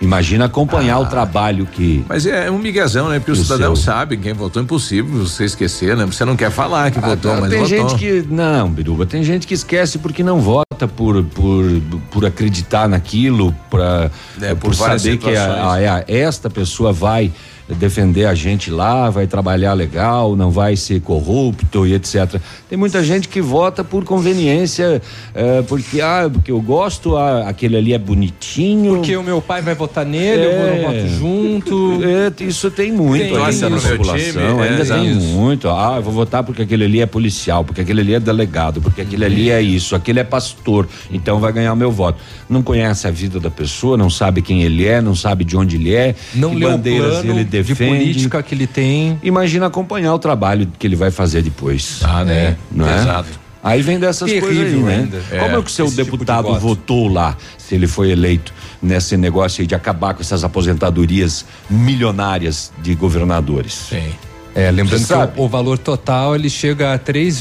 Imagina 0.00 0.46
acompanhar 0.46 0.94
ah, 0.94 1.00
o 1.00 1.06
trabalho 1.06 1.66
que. 1.66 2.04
Mas 2.08 2.24
é 2.24 2.50
um 2.50 2.58
miguezão, 2.58 3.10
né? 3.10 3.18
Porque 3.18 3.32
o 3.32 3.36
cidadão 3.36 3.76
seu... 3.76 3.84
sabe 3.84 4.16
quem 4.16 4.32
votou, 4.32 4.62
é 4.62 4.64
impossível 4.64 5.26
você 5.26 5.44
esquecer, 5.44 5.94
né? 5.94 6.06
Você 6.06 6.24
não 6.24 6.36
quer 6.36 6.50
falar 6.50 6.90
que 6.90 6.98
ah, 6.98 7.02
votou, 7.02 7.38
mas 7.38 7.50
tem 7.50 7.60
votou. 7.60 7.88
gente 7.88 7.98
que. 7.98 8.24
Não, 8.32 8.70
Biruba, 8.70 9.04
tem 9.04 9.22
gente 9.22 9.46
que 9.46 9.52
esquece 9.52 9.98
porque 9.98 10.22
não 10.22 10.40
vota 10.40 10.88
por, 10.88 11.22
por, 11.24 11.64
por 12.10 12.24
acreditar 12.24 12.88
naquilo, 12.88 13.54
pra, 13.68 14.10
é, 14.40 14.54
por, 14.54 14.70
por 14.70 14.74
saber 14.74 15.18
que 15.18 15.36
a, 15.36 15.52
a, 15.52 15.96
a, 15.98 16.04
esta 16.08 16.48
pessoa 16.48 16.92
vai 16.94 17.30
defender 17.74 18.26
a 18.26 18.34
gente 18.34 18.70
lá, 18.70 19.10
vai 19.10 19.26
trabalhar 19.26 19.74
legal, 19.74 20.34
não 20.34 20.50
vai 20.50 20.76
ser 20.76 21.00
corrupto 21.00 21.86
e 21.86 21.94
etc. 21.94 22.40
Tem 22.68 22.76
muita 22.76 23.02
gente 23.02 23.28
que 23.28 23.40
vota 23.40 23.84
por 23.84 24.04
conveniência, 24.04 25.00
é, 25.34 25.62
porque 25.62 26.00
ah, 26.00 26.28
porque 26.32 26.50
eu 26.50 26.60
gosto, 26.60 27.16
ah, 27.16 27.48
aquele 27.48 27.76
ali 27.76 27.92
é 27.92 27.98
bonitinho. 27.98 28.96
Porque 28.96 29.16
o 29.16 29.22
meu 29.22 29.40
pai 29.40 29.62
vai 29.62 29.74
votar 29.74 30.04
nele, 30.04 30.42
é, 30.42 30.78
eu 30.78 30.86
voto 30.86 31.08
junto. 31.08 32.00
É, 32.10 32.44
isso 32.44 32.70
tem 32.70 32.90
muito 32.90 33.34
tem 33.34 33.36
ainda 33.36 33.70
na 33.70 33.78
população, 33.78 34.60
ainda 34.60 34.84
tem 34.84 35.12
isso. 35.12 35.26
muito. 35.28 35.68
Ah, 35.68 35.94
eu 35.96 36.02
vou 36.02 36.12
votar 36.12 36.42
porque 36.42 36.62
aquele 36.62 36.84
ali 36.84 37.00
é 37.00 37.06
policial, 37.06 37.64
porque 37.64 37.80
aquele 37.80 38.00
ali 38.00 38.14
é 38.14 38.20
delegado, 38.20 38.80
porque 38.80 39.00
aquele 39.00 39.24
ali 39.24 39.50
é 39.50 39.60
isso, 39.60 39.94
aquele 39.94 40.18
é 40.18 40.24
pastor, 40.24 40.88
então 41.10 41.38
vai 41.38 41.52
ganhar 41.52 41.72
o 41.72 41.76
meu 41.76 41.90
voto. 41.90 42.20
Não 42.48 42.62
conhece 42.62 43.06
a 43.06 43.10
vida 43.10 43.38
da 43.38 43.50
pessoa, 43.50 43.96
não 43.96 44.10
sabe 44.10 44.42
quem 44.42 44.62
ele 44.62 44.86
é, 44.86 45.00
não 45.00 45.14
sabe 45.14 45.44
de 45.44 45.56
onde 45.56 45.76
ele 45.76 45.94
é, 45.94 46.14
não 46.34 46.50
que 46.50 46.60
bandeiras 46.60 47.24
ele 47.24 47.44
defende 47.44 47.59
defende. 47.62 47.90
De 47.90 47.98
política 47.98 48.42
que 48.42 48.54
ele 48.54 48.66
tem. 48.66 49.18
Imagina 49.22 49.66
acompanhar 49.66 50.14
o 50.14 50.18
trabalho 50.18 50.70
que 50.78 50.86
ele 50.86 50.96
vai 50.96 51.10
fazer 51.10 51.42
depois. 51.42 52.00
Ah, 52.02 52.24
né? 52.24 52.56
Não 52.70 52.88
é? 52.88 52.98
Exato. 52.98 53.40
Aí 53.62 53.82
vem 53.82 53.98
dessas 53.98 54.30
Terrível 54.30 54.48
coisas 54.48 54.74
aí, 54.74 54.82
né? 54.82 55.22
É, 55.30 55.38
Como 55.38 55.56
é 55.58 55.62
que 55.62 55.68
o 55.68 55.70
seu 55.70 55.90
deputado 55.90 56.46
tipo 56.46 56.54
de 56.54 56.60
votou 56.60 57.08
lá, 57.08 57.36
se 57.58 57.74
ele 57.74 57.86
foi 57.86 58.10
eleito 58.10 58.54
nesse 58.80 59.16
negócio 59.16 59.60
aí 59.60 59.66
de 59.66 59.74
acabar 59.74 60.14
com 60.14 60.22
essas 60.22 60.42
aposentadorias 60.42 61.44
milionárias 61.68 62.72
de 62.82 62.94
governadores? 62.94 63.74
Sim. 63.90 64.10
É, 64.54 64.70
lembrando 64.70 65.06
que 65.06 65.40
o, 65.40 65.44
o, 65.44 65.48
valor 65.48 65.78
total 65.78 66.34
ele 66.34 66.50
chega 66.50 66.94
a 66.94 66.98
3, 66.98 67.40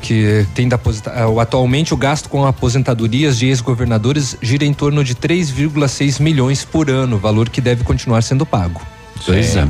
que 0.00 0.46
tem 0.54 0.68
da 0.68 0.78
é, 1.06 1.40
atualmente 1.40 1.94
o 1.94 1.96
gasto 1.96 2.28
com 2.28 2.44
aposentadorias 2.44 3.38
de 3.38 3.46
ex-governadores 3.46 4.36
gira 4.40 4.64
em 4.64 4.72
torno 4.72 5.02
de 5.04 5.14
3,6 5.14 6.20
milhões 6.20 6.64
por 6.64 6.90
ano, 6.90 7.18
valor 7.18 7.48
que 7.48 7.60
deve 7.60 7.84
continuar 7.84 8.22
sendo 8.22 8.44
pago. 8.44 8.80
Pois 9.24 9.56
é. 9.56 9.68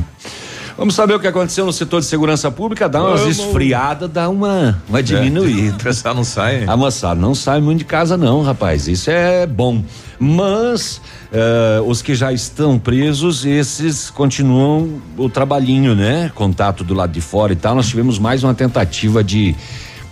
Vamos 0.78 0.94
saber 0.94 1.14
o 1.14 1.18
que 1.18 1.26
aconteceu 1.26 1.66
no 1.66 1.72
setor 1.72 2.00
de 2.00 2.06
segurança 2.06 2.52
pública, 2.52 2.88
dá 2.88 3.02
umas 3.02 3.26
esfriadas, 3.26 4.08
dá 4.08 4.28
uma, 4.28 4.80
uma 4.88 5.02
diminuída. 5.02 5.72
É, 5.72 5.74
o 5.74 5.82
pessoal 5.82 6.14
não 6.14 6.22
sai. 6.22 6.62
A 6.68 6.76
moçada 6.76 7.20
não 7.20 7.34
sai 7.34 7.60
muito 7.60 7.80
de 7.80 7.84
casa 7.84 8.16
não, 8.16 8.42
rapaz, 8.42 8.86
isso 8.86 9.10
é 9.10 9.44
bom. 9.44 9.82
Mas 10.20 11.00
uh, 11.32 11.82
os 11.82 12.00
que 12.00 12.14
já 12.14 12.32
estão 12.32 12.78
presos, 12.78 13.44
esses 13.44 14.08
continuam 14.08 15.00
o 15.16 15.28
trabalhinho, 15.28 15.96
né? 15.96 16.30
Contato 16.32 16.84
do 16.84 16.94
lado 16.94 17.10
de 17.10 17.20
fora 17.20 17.52
e 17.52 17.56
tal. 17.56 17.74
Nós 17.74 17.88
tivemos 17.88 18.20
mais 18.20 18.44
uma 18.44 18.54
tentativa 18.54 19.22
de 19.24 19.56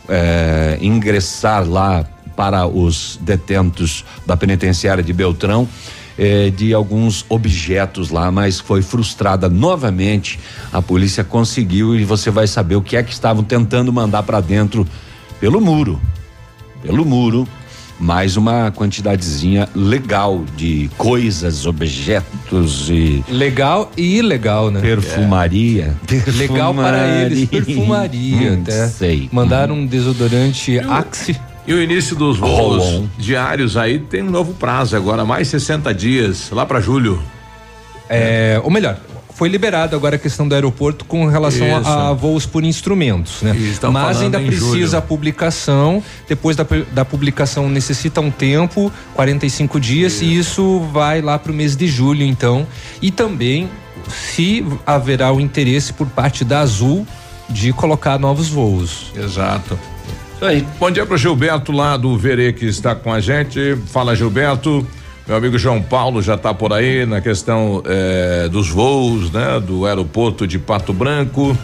é, 0.08 0.78
ingressar 0.80 1.68
lá 1.68 2.04
para 2.34 2.66
os 2.66 3.18
detentos 3.22 4.04
da 4.26 4.36
penitenciária 4.36 5.02
de 5.02 5.12
Beltrão 5.12 5.68
é, 6.18 6.50
de 6.50 6.72
alguns 6.72 7.24
objetos 7.28 8.10
lá, 8.10 8.30
mas 8.30 8.58
foi 8.58 8.82
frustrada 8.82 9.48
novamente. 9.48 10.38
A 10.72 10.80
polícia 10.80 11.22
conseguiu 11.22 11.94
e 11.94 12.04
você 12.04 12.30
vai 12.30 12.46
saber 12.46 12.76
o 12.76 12.82
que 12.82 12.96
é 12.96 13.02
que 13.02 13.12
estavam 13.12 13.42
tentando 13.42 13.92
mandar 13.92 14.22
para 14.22 14.40
dentro 14.40 14.86
pelo 15.40 15.60
muro. 15.60 16.00
Pelo 16.82 17.04
muro 17.04 17.46
mais 17.98 18.36
uma 18.36 18.70
quantidadezinha 18.70 19.68
legal 19.74 20.44
de 20.56 20.90
coisas, 20.96 21.66
objetos 21.66 22.88
e. 22.90 23.24
Legal 23.28 23.90
e 23.96 24.18
ilegal, 24.18 24.70
né? 24.70 24.80
Perfumaria. 24.80 25.94
É. 26.10 26.30
Legal 26.32 26.74
para 26.74 27.06
eles, 27.22 27.48
perfumaria 27.48 28.52
hum, 28.52 28.60
até. 28.62 28.88
Sei. 28.88 29.28
Mandaram 29.32 29.74
hum. 29.74 29.80
um 29.80 29.86
desodorante 29.86 30.78
Axe. 30.78 31.36
E 31.66 31.74
o 31.74 31.82
início 31.82 32.14
dos 32.14 32.38
voos 32.38 33.02
diários 33.18 33.76
aí 33.76 33.98
tem 33.98 34.22
um 34.22 34.30
novo 34.30 34.54
prazo 34.54 34.96
agora, 34.96 35.24
mais 35.24 35.48
60 35.48 35.92
dias, 35.92 36.48
lá 36.52 36.64
para 36.64 36.80
julho. 36.80 37.20
É, 38.08 38.60
ou 38.62 38.70
melhor, 38.70 39.00
foi 39.36 39.50
liberado 39.50 39.94
agora 39.94 40.16
a 40.16 40.18
questão 40.18 40.48
do 40.48 40.54
aeroporto 40.54 41.04
com 41.04 41.26
relação 41.26 41.66
a, 41.76 42.08
a, 42.08 42.12
voos 42.14 42.46
por 42.46 42.64
instrumentos, 42.64 43.42
né? 43.42 43.54
Mas 43.92 44.22
ainda 44.22 44.40
precisa 44.40 44.86
julho. 44.86 44.96
a 44.96 45.02
publicação, 45.02 46.02
depois 46.26 46.56
da, 46.56 46.66
da 46.92 47.04
publicação 47.04 47.68
necessita 47.68 48.18
um 48.22 48.30
tempo, 48.30 48.90
45 49.14 49.78
dias, 49.78 50.14
isso. 50.14 50.24
e 50.24 50.38
isso 50.38 50.80
vai 50.90 51.20
lá 51.20 51.38
para 51.38 51.52
o 51.52 51.54
mês 51.54 51.76
de 51.76 51.86
julho, 51.86 52.22
então. 52.22 52.66
E 53.02 53.10
também 53.10 53.68
se 54.08 54.64
haverá 54.86 55.30
o 55.30 55.38
interesse 55.38 55.92
por 55.92 56.06
parte 56.06 56.42
da 56.42 56.60
Azul 56.60 57.06
de 57.46 57.74
colocar 57.74 58.18
novos 58.18 58.48
voos. 58.48 59.12
Exato. 59.14 59.78
Aí. 60.40 60.66
Bom 60.80 60.90
dia 60.90 61.04
para 61.04 61.14
o 61.14 61.18
Gilberto 61.18 61.72
lá 61.72 61.96
do 61.98 62.16
Verê 62.16 62.54
que 62.54 62.64
está 62.64 62.94
com 62.94 63.12
a 63.12 63.20
gente. 63.20 63.76
Fala 63.86 64.16
Gilberto. 64.16 64.86
Meu 65.26 65.36
amigo 65.36 65.58
João 65.58 65.82
Paulo 65.82 66.22
já 66.22 66.36
está 66.36 66.54
por 66.54 66.72
aí 66.72 67.04
na 67.04 67.20
questão 67.20 67.82
eh, 67.84 68.48
dos 68.48 68.68
voos, 68.68 69.28
né? 69.32 69.58
Do 69.58 69.84
aeroporto 69.84 70.46
de 70.46 70.56
Pato 70.56 70.92
Branco. 70.92 71.58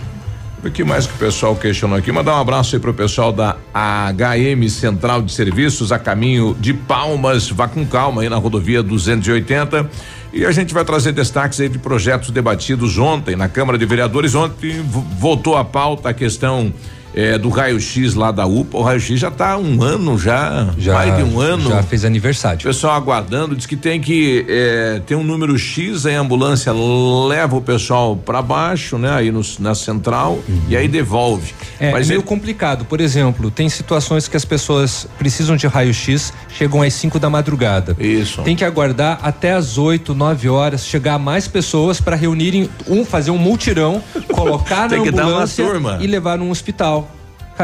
O 0.65 0.71
que 0.71 0.83
mais 0.83 1.07
que 1.07 1.15
o 1.15 1.17
pessoal 1.17 1.55
questionou 1.55 1.97
aqui? 1.97 2.11
Mandar 2.11 2.35
um 2.37 2.41
abraço 2.41 2.75
aí 2.75 2.81
pro 2.81 2.93
pessoal 2.93 3.33
da 3.33 3.57
HM 3.73 4.69
Central 4.69 5.23
de 5.23 5.31
Serviços 5.31 5.93
a 5.93 5.99
caminho 5.99 6.57
de 6.59 6.75
Palmas. 6.75 7.51
Vá 7.51 7.69
com 7.69 7.87
calma 7.87 8.23
aí 8.23 8.29
na 8.29 8.37
rodovia 8.37 8.83
280. 8.83 9.89
E 10.33 10.45
a 10.45 10.51
gente 10.51 10.75
vai 10.75 10.85
trazer 10.85 11.13
destaques 11.13 11.61
aí 11.61 11.69
de 11.69 11.79
projetos 11.79 12.33
debatidos 12.33 12.99
ontem 12.99 13.37
na 13.37 13.49
Câmara 13.49 13.79
de 13.79 13.87
Vereadores. 13.87 14.35
Ontem 14.35 14.85
voltou 15.19 15.57
à 15.57 15.65
pauta 15.65 16.09
a 16.09 16.15
questão 16.15 16.73
é, 17.15 17.39
do 17.39 17.49
raio-x 17.49 18.15
lá 18.15 18.31
da 18.31 18.47
UPA. 18.47 18.79
O 18.79 18.83
raio-x 18.83 19.19
já 19.19 19.29
está 19.29 19.57
um 19.57 19.83
ano 19.83 20.19
já, 20.19 20.69
já, 20.79 20.95
mais 20.95 21.17
de 21.17 21.23
um 21.23 21.41
ano. 21.41 21.71
Já 21.71 21.83
fez 21.83 22.05
aniversário. 22.05 22.61
O 22.61 22.65
pessoal 22.65 22.95
aguardando, 22.95 23.55
diz 23.55 23.67
que 23.67 23.77
tem 23.77 24.01
que 24.01 24.45
é, 24.49 25.01
ter 25.07 25.15
um 25.15 25.23
número 25.23 25.59
X, 25.59 26.07
aí 26.07 26.17
a 26.17 26.21
ambulância 26.21 26.73
leva 26.73 27.57
o 27.57 27.61
pessoal 27.61 28.17
para 28.17 28.41
baixo, 28.41 28.99
né? 28.99 29.11
Aí 29.13 29.31
no, 29.31 29.43
na 29.59 29.75
central 29.75 30.39
uhum. 30.49 30.63
e 30.69 30.77
aí 30.77 30.89
devolve. 30.89 31.55
É, 31.79 31.93
Mas 31.93 32.07
é 32.07 32.11
meio 32.11 32.23
complicado. 32.23 32.85
Por 32.85 33.01
exemplo, 33.01 33.51
tem 33.51 33.69
situações 33.69 34.29
que 34.29 34.37
as 34.37 34.45
pessoas 34.45 35.07
precisam 35.19 35.57
de 35.57 35.67
raio-x, 35.67 36.33
chegam 36.49 36.83
às 36.83 36.95
5 36.95 37.19
da 37.19 37.29
madrugada. 37.29 37.97
Isso. 37.99 38.43
Tem 38.43 38.57
que 38.57 38.65
aguardar 38.65 39.19
até 39.23 39.53
as 39.53 39.79
8, 39.79 40.15
9 40.15 40.49
horas, 40.49 40.87
chegar 40.87 41.19
mais 41.19 41.49
pessoas 41.49 42.01
para 42.01 42.17
reunirem, 42.17 42.69
um, 42.89 43.05
fazer 43.05 43.31
um 43.31 43.39
multirão, 43.39 44.03
colocar 44.33 44.89
na 44.91 44.97
ambulância 44.97 45.65
e 46.01 46.07
levar 46.07 46.39
num 46.39 46.51
hospital. 46.51 47.02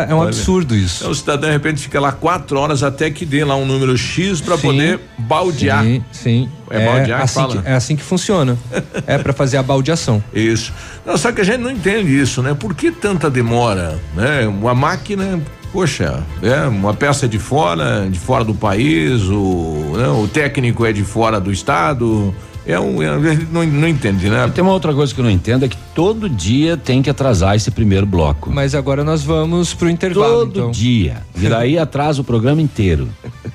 É 0.03 0.15
um 0.15 0.19
Olha, 0.19 0.29
absurdo 0.29 0.75
isso. 0.75 0.99
Então, 1.01 1.11
o 1.11 1.15
cidadão 1.15 1.49
de 1.49 1.55
repente 1.55 1.81
fica 1.81 2.01
lá 2.01 2.13
quatro 2.13 2.59
horas 2.59 2.83
até 2.83 3.11
que 3.11 3.25
dê 3.25 3.45
lá 3.45 3.57
um 3.57 3.65
número 3.65 3.97
X 3.97 4.41
para 4.41 4.59
poder 4.59 5.01
baldear. 5.19 5.83
Sim, 5.83 6.05
sim. 6.13 6.49
É, 6.71 6.83
é 6.83 6.87
baldear 6.87 7.23
assim 7.23 7.47
que, 7.47 7.59
É 7.65 7.75
assim 7.75 7.97
que 7.97 8.03
funciona. 8.03 8.59
é 9.07 9.19
para 9.19 9.33
fazer 9.33 9.57
a 9.57 9.63
baldeação. 9.63 10.23
Isso. 10.33 10.73
Não, 11.05 11.17
só 11.17 11.33
que 11.33 11.41
a 11.41 11.45
gente 11.45 11.61
não 11.61 11.71
entende 11.71 12.19
isso, 12.19 12.43
né? 12.43 12.55
Por 12.55 12.75
que 12.75 12.91
tanta 12.91 13.31
demora, 13.31 13.99
né? 14.15 14.47
Uma 14.47 14.75
máquina, 14.75 15.41
poxa, 15.73 16.23
é 16.43 16.63
uma 16.63 16.95
peça 16.95 17.27
de 17.27 17.39
fora, 17.39 18.09
de 18.11 18.19
fora 18.19 18.45
do 18.45 18.55
país, 18.55 19.23
o, 19.25 19.95
né? 19.97 20.09
o 20.09 20.29
técnico 20.29 20.85
é 20.85 20.93
de 20.93 21.05
fora 21.05 21.41
do 21.41 21.51
estado, 21.51 22.35
é 22.69 22.79
um, 22.79 23.03
é, 23.03 23.17
não, 23.51 23.65
não 23.65 23.89
entende, 23.89 24.29
né? 24.29 24.47
E 24.47 24.51
tem 24.51 24.63
uma 24.63 24.75
outra 24.75 24.93
coisa 24.93 25.15
que 25.15 25.19
eu 25.19 25.25
não 25.25 25.31
entendo 25.31 25.65
é 25.65 25.69
que 25.69 25.77
todo 25.95 26.29
dia 26.29 26.77
tem 26.77 27.01
que 27.01 27.09
atrasar 27.09 27.57
esse 27.57 27.71
primeiro 27.71 28.05
bloco. 28.05 28.51
Mas 28.53 28.75
agora 28.75 29.03
nós 29.03 29.23
vamos 29.23 29.73
pro 29.73 29.89
intervalo. 29.89 30.41
Todo 30.41 30.51
então. 30.51 30.71
dia. 30.71 31.23
E 31.35 31.49
daí 31.49 31.79
atrasa 31.79 32.21
o 32.21 32.25
programa 32.25 32.61
inteiro. 32.61 33.09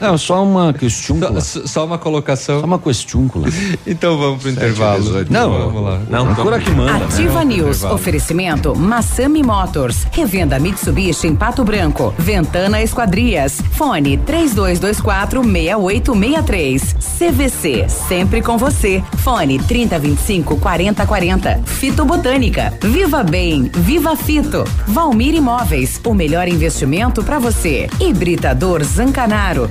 Não, 0.00 0.18
só 0.18 0.44
uma 0.44 0.72
questúncula. 0.74 1.40
Só, 1.40 1.66
só, 1.66 1.84
uma 1.86 1.96
colocação. 1.96 2.60
Só 2.60 2.66
uma 2.66 2.78
questúncula. 2.78 3.48
então 3.86 4.18
vamos 4.18 4.42
pro 4.42 4.50
intervalo. 4.50 5.02
18, 5.02 5.32
não, 5.32 5.50
vamos 5.50 5.82
lá. 5.82 6.00
Não, 6.10 6.34
procura 6.34 6.58
que 6.58 6.70
manda. 6.70 7.04
Ativa 7.04 7.44
né? 7.44 7.56
News. 7.56 7.82
Oferecimento 7.82 8.76
Massami 8.76 9.42
Motors. 9.42 10.06
Revenda 10.12 10.58
Mitsubishi 10.58 11.26
em 11.26 11.34
Pato 11.34 11.64
Branco. 11.64 12.14
Ventana 12.18 12.82
Esquadrias. 12.82 13.60
Fone 13.72 14.18
3224 14.18 15.42
6863. 15.42 16.96
CVC. 17.18 17.88
Sempre 17.88 18.42
com 18.42 18.58
você. 18.58 19.02
Fone 19.18 19.58
3025 19.58 20.56
4040. 20.58 21.62
Fito 21.64 22.04
Botânica. 22.04 22.72
Viva 22.82 23.22
Bem. 23.22 23.70
Viva 23.72 24.14
Fito. 24.14 24.64
Valmir 24.86 25.34
Imóveis. 25.34 25.98
O 26.04 26.12
melhor 26.12 26.48
investimento 26.48 27.22
para 27.22 27.38
você. 27.38 27.88
Hibridador 27.98 28.84
Zancanaro. 28.84 29.70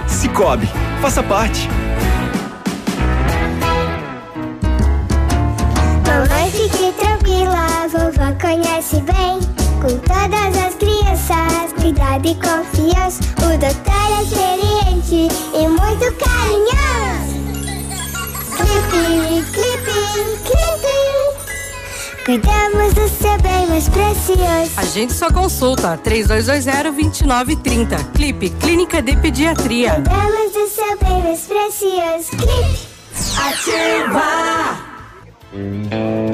Cicobi, 0.11 0.67
faça 1.01 1.23
parte. 1.23 1.67
Mamãe, 6.05 6.51
fique 6.51 6.93
tranquila, 6.99 7.87
vovó 7.91 8.31
conhece 8.39 9.01
bem. 9.01 9.39
Com 9.81 9.97
todas 9.99 10.57
as 10.57 10.75
crianças, 10.75 11.73
cuidado 11.79 12.27
e 12.27 12.35
confiança. 12.35 13.23
O 13.37 13.57
doutor 13.57 14.11
é 14.11 14.23
experiente 14.23 15.27
e 15.55 15.67
muito 15.67 16.13
carinhoso. 16.19 17.41
Clipe, 18.57 19.51
clipe. 19.51 20.40
Cuidamos 22.25 22.93
do 22.93 23.07
seu 23.09 23.37
bem 23.41 23.67
mais 23.67 23.89
precioso. 23.89 24.71
Agende 24.77 25.11
sua 25.11 25.31
consulta 25.31 25.97
3220-2930. 25.97 28.11
Clipe 28.13 28.51
Clínica 28.51 29.01
de 29.01 29.17
Pediatria. 29.17 29.95
Cuidamos 29.95 30.53
do 30.53 30.67
seu 30.67 30.99
bem 30.99 31.23
mais 31.23 31.47
precioso. 31.47 32.29
Clipe. 32.37 32.91
Ativa! 33.39 34.91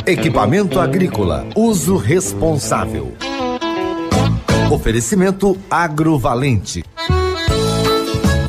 Equipamento 0.05 0.77
agrícola. 0.77 1.47
Uso 1.55 1.95
responsável. 1.95 3.15
Oferecimento 4.69 5.57
agrovalente. 5.69 6.83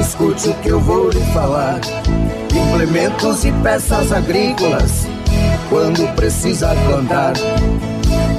escute 0.00 0.48
o 0.48 0.54
que 0.54 0.68
eu 0.70 0.80
vou 0.80 1.10
lhe 1.10 1.20
falar 1.32 1.80
implementos 2.54 3.44
e 3.44 3.52
peças 3.52 4.10
agrícolas. 4.12 5.06
Quando 5.68 6.12
precisa 6.16 6.74
plantar, 6.86 7.34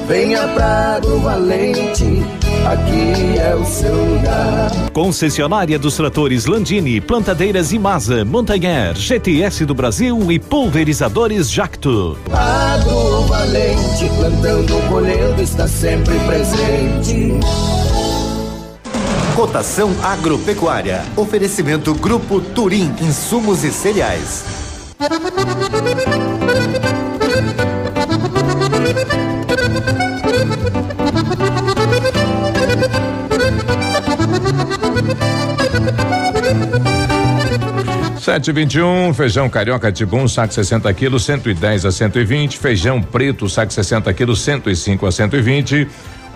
venha 0.06 0.46
para 0.48 1.06
o 1.06 1.20
Valente, 1.20 2.22
aqui 2.66 3.38
é 3.38 3.54
o 3.54 3.64
seu 3.64 3.94
lugar. 3.94 4.70
Concessionária 4.92 5.78
dos 5.78 5.96
tratores 5.96 6.44
Landini, 6.44 7.00
Plantadeiras 7.00 7.72
Imasa, 7.72 8.24
Montanher, 8.24 8.94
GTS 8.94 9.64
do 9.64 9.74
Brasil 9.74 10.30
e 10.30 10.38
Pulverizadores 10.38 11.50
Jacto. 11.50 12.18
Agro 12.32 13.22
Valente, 13.22 14.10
plantando, 14.18 14.88
colhendo, 14.88 15.40
está 15.40 15.66
sempre 15.66 16.18
presente. 16.26 17.32
Cotação 19.34 19.96
agropecuária. 20.02 21.02
Oferecimento 21.16 21.94
Grupo 21.94 22.38
Turim, 22.38 22.94
insumos 23.00 23.64
e 23.64 23.72
cereais. 23.72 24.44
Sete 38.20 38.52
vinte 38.52 38.74
e 38.74 38.82
um, 38.82 39.14
feijão 39.14 39.48
carioca 39.48 39.90
tibum, 39.90 40.28
saco 40.28 40.52
60 40.52 40.92
quilos, 40.92 41.24
110 41.24 41.86
a 41.86 41.90
120, 41.90 42.58
feijão 42.58 43.02
preto, 43.02 43.48
saco 43.48 43.72
60 43.72 44.12
quilos, 44.12 44.42
105 44.42 45.06
a 45.06 45.10
120. 45.10 45.88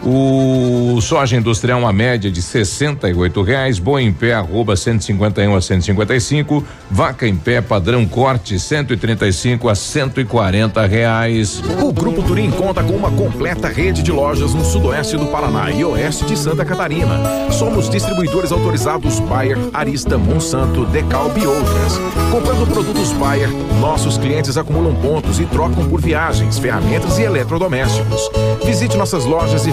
O 0.05 1.01
soja 1.01 1.37
industrial 1.37 1.81
uma 1.81 1.93
média 1.93 2.31
de 2.31 2.41
sessenta 2.41 3.09
e 3.09 3.15
oito 3.15 3.43
reais, 3.43 3.79
boi 3.79 4.03
em 4.03 4.13
pé 4.13 4.35
arroba 4.35 4.77
151 4.77 5.55
a 5.55 5.61
155, 5.61 6.65
vaca 6.91 7.27
em 7.27 7.35
pé 7.35 7.61
padrão 7.61 8.07
corte 8.07 8.59
135 8.59 9.69
a 9.69 9.75
140 9.75 10.87
reais. 10.87 11.63
O 11.83 11.93
Grupo 11.93 12.23
Turim 12.23 12.51
conta 12.51 12.83
com 12.83 12.93
uma 12.93 13.11
completa 13.11 13.69
rede 13.69 14.03
de 14.03 14.13
lojas 14.13 14.55
no 14.55 14.65
sudoeste 14.65 15.17
do 15.17 15.27
Paraná 15.27 15.71
e 15.71 15.85
oeste 15.85 16.25
de 16.25 16.37
Santa 16.39 16.65
Catarina. 16.65 17.51
Somos 17.51 17.89
distribuidores 17.89 18.53
autorizados 18.53 19.19
Bayer, 19.21 19.59
Arista, 19.73 20.17
Monsanto, 20.19 20.85
Decalb 20.87 21.37
e 21.39 21.47
outras. 21.47 21.99
Comprando 22.31 22.67
produtos 22.71 23.13
Bayer, 23.13 23.51
nossos 23.81 24.19
clientes 24.19 24.57
acumulam 24.57 24.95
pontos 24.95 25.41
e 25.41 25.47
trocam 25.47 25.89
por 25.89 26.01
viagens, 26.01 26.59
ferramentas 26.59 27.19
e 27.19 27.23
eletrodomésticos. 27.23 28.31
Visite 28.65 28.97
nossas 28.97 29.25
lojas 29.25 29.67
e 29.67 29.73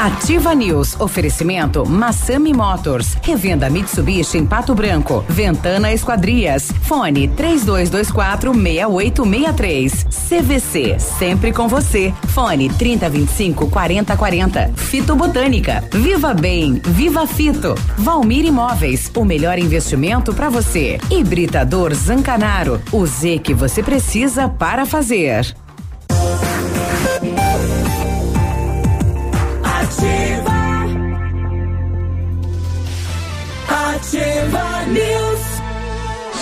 Ativa 0.00 0.54
News. 0.54 0.98
Oferecimento 0.98 1.84
Massami 1.84 2.54
Motors. 2.54 3.18
Revenda 3.22 3.68
Mitsubishi 3.68 4.38
em 4.38 4.46
Pato 4.46 4.74
Branco. 4.74 5.22
Ventana 5.28 5.92
Esquadrias. 5.92 6.72
Fone 6.84 7.28
3224 7.28 8.54
6863. 8.54 10.04
CVC. 10.04 10.98
Sempre 10.98 11.52
com 11.52 11.68
você. 11.68 12.14
Fone 12.28 12.70
3025 12.70 13.68
4040. 13.68 14.72
Fito 14.74 15.14
Botânica. 15.14 15.84
Viva 15.92 16.32
Bem. 16.32 16.80
Viva 16.82 17.26
Fito. 17.26 17.74
Valmir 17.98 18.46
Imóveis. 18.46 19.10
O 19.14 19.22
melhor 19.22 19.58
investimento 19.58 20.32
para 20.32 20.48
você. 20.48 20.98
Hibridador 21.10 21.92
Zancanaro. 21.92 22.80
O 22.90 23.04
Z 23.04 23.40
que 23.40 23.52
você 23.52 23.82
precisa 23.82 24.48
para 24.48 24.86
fazer. 24.86 25.54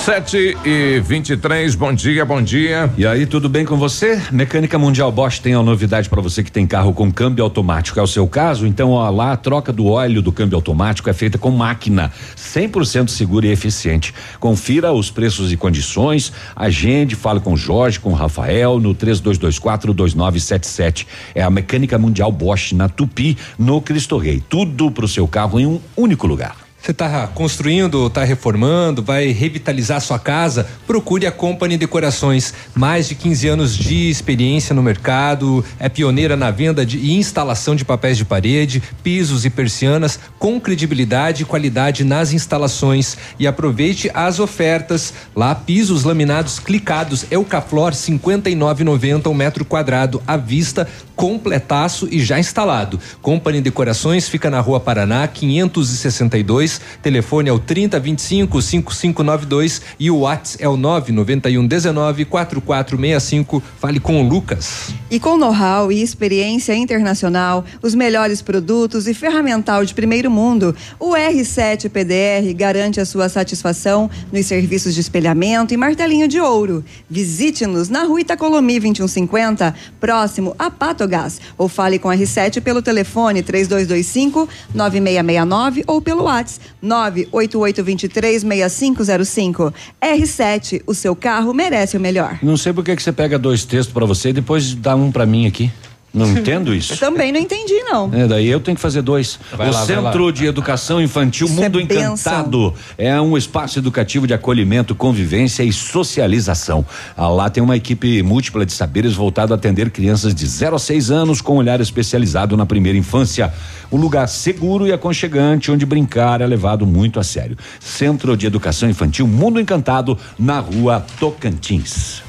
Sete 0.09 0.57
e 0.65 1.01
vinte 1.01 1.35
e 1.35 1.37
três, 1.37 1.75
bom 1.75 1.93
dia, 1.93 2.25
bom 2.25 2.41
dia. 2.41 2.91
E 2.97 3.07
aí, 3.07 3.27
tudo 3.27 3.47
bem 3.47 3.67
com 3.67 3.77
você? 3.77 4.19
Mecânica 4.33 4.79
Mundial 4.79 5.13
Bosch 5.13 5.39
tem 5.39 5.55
uma 5.55 5.63
novidade 5.63 6.09
para 6.09 6.23
você 6.23 6.43
que 6.43 6.51
tem 6.51 6.67
carro 6.67 6.95
com 6.95 7.13
câmbio 7.13 7.45
automático. 7.45 8.01
É 8.01 8.03
o 8.03 8.07
seu 8.07 8.27
caso? 8.27 8.67
Então, 8.67 8.93
ó, 8.93 9.11
lá 9.11 9.33
a 9.33 9.37
troca 9.37 9.71
do 9.71 9.85
óleo 9.85 10.23
do 10.23 10.33
câmbio 10.33 10.57
automático 10.57 11.11
é 11.11 11.13
feita 11.13 11.37
com 11.37 11.51
máquina, 11.51 12.11
100% 12.35 13.11
segura 13.11 13.49
e 13.49 13.51
eficiente. 13.51 14.15
Confira 14.41 14.95
os 14.95 15.11
preços 15.11 15.53
e 15.53 15.59
condições. 15.59 16.33
Agende, 16.57 17.15
fale 17.15 17.41
com 17.41 17.53
o 17.53 17.57
Jorge, 17.59 18.01
com 18.01 18.09
o 18.09 18.15
Rafael 18.15 18.81
no 18.81 18.95
3224 18.95 19.93
2977. 19.93 21.07
É 21.35 21.43
a 21.43 21.51
Mecânica 21.51 21.99
Mundial 21.99 22.33
Bosch 22.33 22.73
na 22.73 22.89
Tupi, 22.89 23.37
no 23.59 23.79
Cristo 23.83 24.17
Rei. 24.17 24.43
Tudo 24.49 24.91
pro 24.91 25.07
seu 25.07 25.29
carro 25.29 25.61
em 25.61 25.67
um 25.67 25.79
único 25.95 26.27
lugar. 26.27 26.68
Você 26.81 26.93
está 26.93 27.27
construindo, 27.27 28.07
está 28.07 28.23
reformando, 28.25 29.03
vai 29.03 29.27
revitalizar 29.29 30.01
sua 30.01 30.19
casa? 30.19 30.67
Procure 30.87 31.27
a 31.27 31.33
Company 31.33 31.77
Decorações. 31.77 32.55
Mais 32.75 33.09
de 33.09 33.15
15 33.15 33.49
anos 33.49 33.77
de 33.77 34.09
experiência 34.09 34.75
no 34.75 34.83
mercado, 34.83 35.65
é 35.79 35.89
pioneira 35.89 36.37
na 36.37 36.51
venda 36.51 36.87
de, 36.87 36.97
e 36.97 37.17
instalação 37.17 37.75
de 37.75 37.85
papéis 37.85 38.17
de 38.17 38.25
parede, 38.25 38.83
pisos 39.03 39.45
e 39.45 39.51
persianas, 39.51 40.19
com 40.39 40.59
credibilidade 40.61 41.43
e 41.43 41.47
qualidade 41.47 42.05
nas 42.05 42.33
instalações. 42.33 43.19
E 43.39 43.47
aproveite 43.47 44.11
as 44.15 44.39
ofertas. 44.39 45.13
Lá, 45.35 45.55
pisos 45.55 46.05
laminados 46.05 46.59
clicados, 46.59 47.27
Eucaflor 47.31 47.93
59,90 47.93 49.27
um 49.27 49.35
metro 49.35 49.65
quadrado 49.65 50.23
à 50.27 50.37
vista, 50.37 50.89
completaço 51.19 52.07
e 52.13 52.21
já 52.21 52.39
instalado. 52.39 53.01
Company 53.21 53.61
Decorações 53.61 54.29
fica 54.29 54.49
na 54.49 54.61
Rua 54.61 54.79
Paraná, 54.79 55.27
562. 55.27 56.81
Telefone 57.03 57.49
é 57.49 57.53
o 57.53 57.59
3025 57.59 58.63
5592 58.63 59.83
e 59.99 60.13
o 60.13 60.21
WhatsApp 60.21 60.63
é 60.63 60.69
o 60.69 60.77
991 60.77 61.67
19 61.67 62.25
4465. 62.25 63.61
Fale 63.81 63.99
com 63.99 64.23
o 64.23 64.29
Lucas. 64.29 64.91
E 65.11 65.19
com 65.19 65.37
know-how 65.37 65.91
e 65.91 66.01
experiência 66.01 66.77
internacional, 66.77 67.65
os 67.83 67.97
melhores 67.97 68.41
produtos 68.41 69.09
e 69.09 69.13
ferramental 69.13 69.85
de 69.85 69.95
primeiro 69.95 70.31
mundo, 70.31 70.77
o 71.01 71.15
R7 71.15 71.91
PDR 71.91 72.55
garante 72.55 73.01
a 73.01 73.05
sua 73.05 73.29
satisfação 73.29 74.09
nos 74.33 74.47
serviços 74.47 74.95
de 74.95 75.01
espelhamento 75.01 75.75
e 75.75 75.77
martelinho 75.77 76.29
de 76.29 76.39
ouro. 76.39 76.85
Visite-nos 77.11 77.89
na 77.89 78.05
Rua 78.05 78.21
Itacolomi 78.21 78.79
2150, 78.79 79.75
próximo 79.99 80.55
a 80.57 80.71
Pato 80.71 81.08
Gás. 81.09 81.41
Ou 81.57 81.69
fale 81.69 81.99
com 81.99 82.11
a 82.11 82.17
R7 82.17 82.61
pelo 82.61 82.83
telefone 82.83 83.43
3225 83.43 84.49
9669 84.75 85.85
ou 85.87 86.01
pelo 86.01 86.25
WhatsApp 86.25 86.67
988236505. 86.85 89.73
R7, 90.01 90.83
o 90.87 90.95
seu 90.95 91.17
carro 91.17 91.53
merece 91.53 91.97
o 91.97 92.01
melhor. 92.01 92.39
Não 92.43 92.57
sei 92.57 92.73
por 92.73 92.85
que 92.85 92.97
você 92.97 93.13
pega 93.13 93.39
dois 93.39 93.65
textos 93.65 93.93
para 93.93 94.07
você 94.07 94.31
e 94.31 94.33
depois 94.33 94.75
dá 94.75 94.95
um 94.95 95.11
para 95.11 95.27
mim 95.27 95.47
aqui. 95.47 95.73
Não 96.19 96.39
entendo 96.39 96.75
isso. 96.75 96.93
Eu 96.93 96.99
também 96.99 97.33
não 97.33 97.41
entendi, 97.41 97.83
não. 97.83 98.11
É, 98.13 98.27
daí 98.27 98.49
eu 98.49 98.61
tenho 98.61 98.75
que 98.75 98.81
fazer 98.81 99.03
dois. 99.03 99.39
Vai 99.53 99.69
o 99.69 99.73
lá, 99.73 99.85
Centro 99.85 100.33
de 100.33 100.47
Educação 100.47 101.01
Infantil 101.01 101.47
Isso 101.47 101.57
Mundo 101.57 101.81
é. 101.81 101.83
Encantado 101.83 102.75
é 102.97 103.21
um 103.21 103.37
espaço 103.37 103.79
educativo 103.79 104.27
de 104.27 104.35
acolhimento, 104.35 104.95
convivência 104.95 105.63
e 105.63 105.73
socialização. 105.73 106.85
Ah, 107.17 107.29
Lá 107.29 107.49
tem 107.49 107.63
uma 107.63 107.77
equipe 107.77 108.23
múltipla 108.23 108.67
de 108.67 108.73
saberes 108.73 109.15
voltado 109.15 109.53
a 109.53 109.57
atender 109.57 109.91
crianças 109.91 110.35
de 110.35 110.47
0 110.47 110.77
a 110.77 110.79
6 110.79 111.11
anos 111.11 111.41
com 111.41 111.57
olhar 111.57 111.81
especializado 111.81 112.57
na 112.57 112.67
primeira 112.67 112.99
infância. 112.99 113.53
Um 113.91 113.97
lugar 113.97 114.29
seguro 114.29 114.87
e 114.87 114.93
aconchegante 114.93 115.71
onde 115.71 115.87
brincar 115.87 116.41
é 116.41 116.47
levado 116.47 116.87
muito 116.87 117.19
a 117.21 117.25
sério. 117.25 117.57
Centro 117.81 118.37
de 118.37 118.47
Educação 118.47 118.89
Infantil 118.89 119.27
Mundo 119.27 119.61
Encantado 119.61 120.19
na 120.39 120.59
Rua 120.59 121.05
Tocantins. 121.19 122.28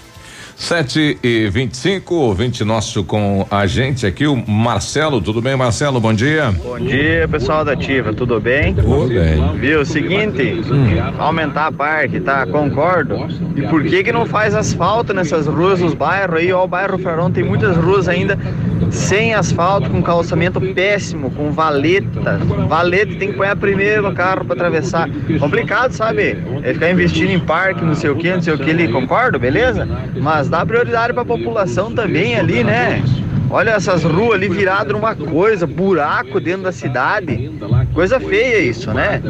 7 0.59 1.17
e 1.23 1.49
25, 1.49 2.13
ouvinte 2.13 2.65
nosso 2.65 3.01
com 3.05 3.47
a 3.49 3.65
gente 3.65 4.05
aqui, 4.05 4.27
o 4.27 4.35
Marcelo. 4.35 5.21
Tudo 5.21 5.41
bem, 5.41 5.55
Marcelo? 5.55 6.01
Bom 6.01 6.13
dia. 6.13 6.51
Bom 6.51 6.77
dia, 6.77 7.27
pessoal 7.29 7.63
da 7.63 7.71
Ativa, 7.71 8.13
tudo 8.13 8.41
bem? 8.41 8.75
Tudo 8.75 9.07
bem. 9.07 9.57
Viu, 9.57 9.85
seguinte, 9.85 10.61
aumentar 11.17 11.67
a 11.67 11.71
parque, 11.71 12.19
tá? 12.19 12.45
Concordo. 12.45 13.25
E 13.55 13.61
por 13.63 13.83
que 13.83 14.03
que 14.03 14.11
não 14.11 14.25
faz 14.25 14.53
asfalto 14.53 15.13
nessas 15.13 15.47
ruas 15.47 15.79
dos 15.79 15.93
bairros 15.93 16.37
aí? 16.37 16.51
Ó, 16.51 16.65
o 16.65 16.67
bairro 16.67 16.99
Frarão 16.99 17.31
tem 17.31 17.43
muitas 17.43 17.77
ruas 17.77 18.09
ainda 18.09 18.37
sem 18.89 19.33
asfalto, 19.33 19.89
com 19.89 20.01
calçamento 20.01 20.59
péssimo, 20.59 21.31
com 21.31 21.51
valeta. 21.51 22.37
Valeta 22.67 23.15
tem 23.15 23.31
que 23.31 23.37
pôr 23.37 23.55
primeiro 23.55 24.03
no 24.03 24.13
carro 24.13 24.45
pra 24.45 24.55
atravessar. 24.55 25.09
Complicado, 25.39 25.91
sabe? 25.91 26.37
É 26.63 26.73
ficar 26.73 26.91
investindo 26.91 27.31
em 27.31 27.39
parque, 27.39 27.83
não 27.83 27.95
sei 27.95 28.09
o 28.09 28.15
que, 28.15 28.31
não 28.31 28.41
sei 28.41 28.53
o 28.53 28.57
que 28.57 28.69
ali, 28.69 28.87
concordo, 28.87 29.39
beleza? 29.39 29.87
Mas 30.15 30.49
dá 30.49 30.65
prioridade 30.65 31.13
pra 31.13 31.25
população 31.25 31.91
também 31.91 32.35
ali, 32.35 32.63
né? 32.63 33.03
Olha 33.49 33.71
essas 33.71 34.03
ruas 34.03 34.35
ali 34.35 34.47
viradas 34.47 34.93
numa 34.93 35.15
coisa, 35.15 35.65
buraco 35.65 36.39
dentro 36.39 36.63
da 36.63 36.71
cidade. 36.71 37.51
Coisa 37.93 38.19
feia 38.19 38.59
isso, 38.59 38.93
né? 38.93 39.21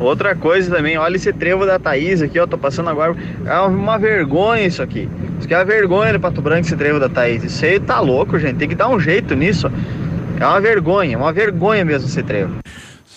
Outra 0.00 0.34
coisa 0.34 0.74
também, 0.74 0.96
olha 0.96 1.16
esse 1.16 1.32
trevo 1.32 1.66
da 1.66 1.78
Thaís 1.78 2.22
aqui, 2.22 2.38
ó, 2.38 2.46
tô 2.46 2.56
passando 2.56 2.88
agora. 2.88 3.16
É 3.44 3.58
uma 3.60 3.98
vergonha 3.98 4.64
isso 4.64 4.80
aqui. 4.80 5.08
Isso 5.38 5.44
aqui 5.44 5.54
é 5.54 5.58
uma 5.58 5.64
vergonha 5.64 6.12
de 6.12 6.18
Pato 6.18 6.40
Branco, 6.40 6.60
esse 6.60 6.76
trevo 6.76 7.00
da 7.00 7.08
Thaís. 7.08 7.42
Isso 7.42 7.64
aí 7.64 7.80
tá 7.80 7.98
louco, 7.98 8.38
gente. 8.38 8.56
Tem 8.56 8.68
que 8.68 8.76
dar 8.76 8.88
um 8.88 9.00
jeito 9.00 9.34
nisso. 9.34 9.70
É 10.38 10.46
uma 10.46 10.60
vergonha, 10.60 11.18
uma 11.18 11.32
vergonha 11.32 11.84
mesmo 11.84 12.08
esse 12.08 12.22
trevo. 12.22 12.58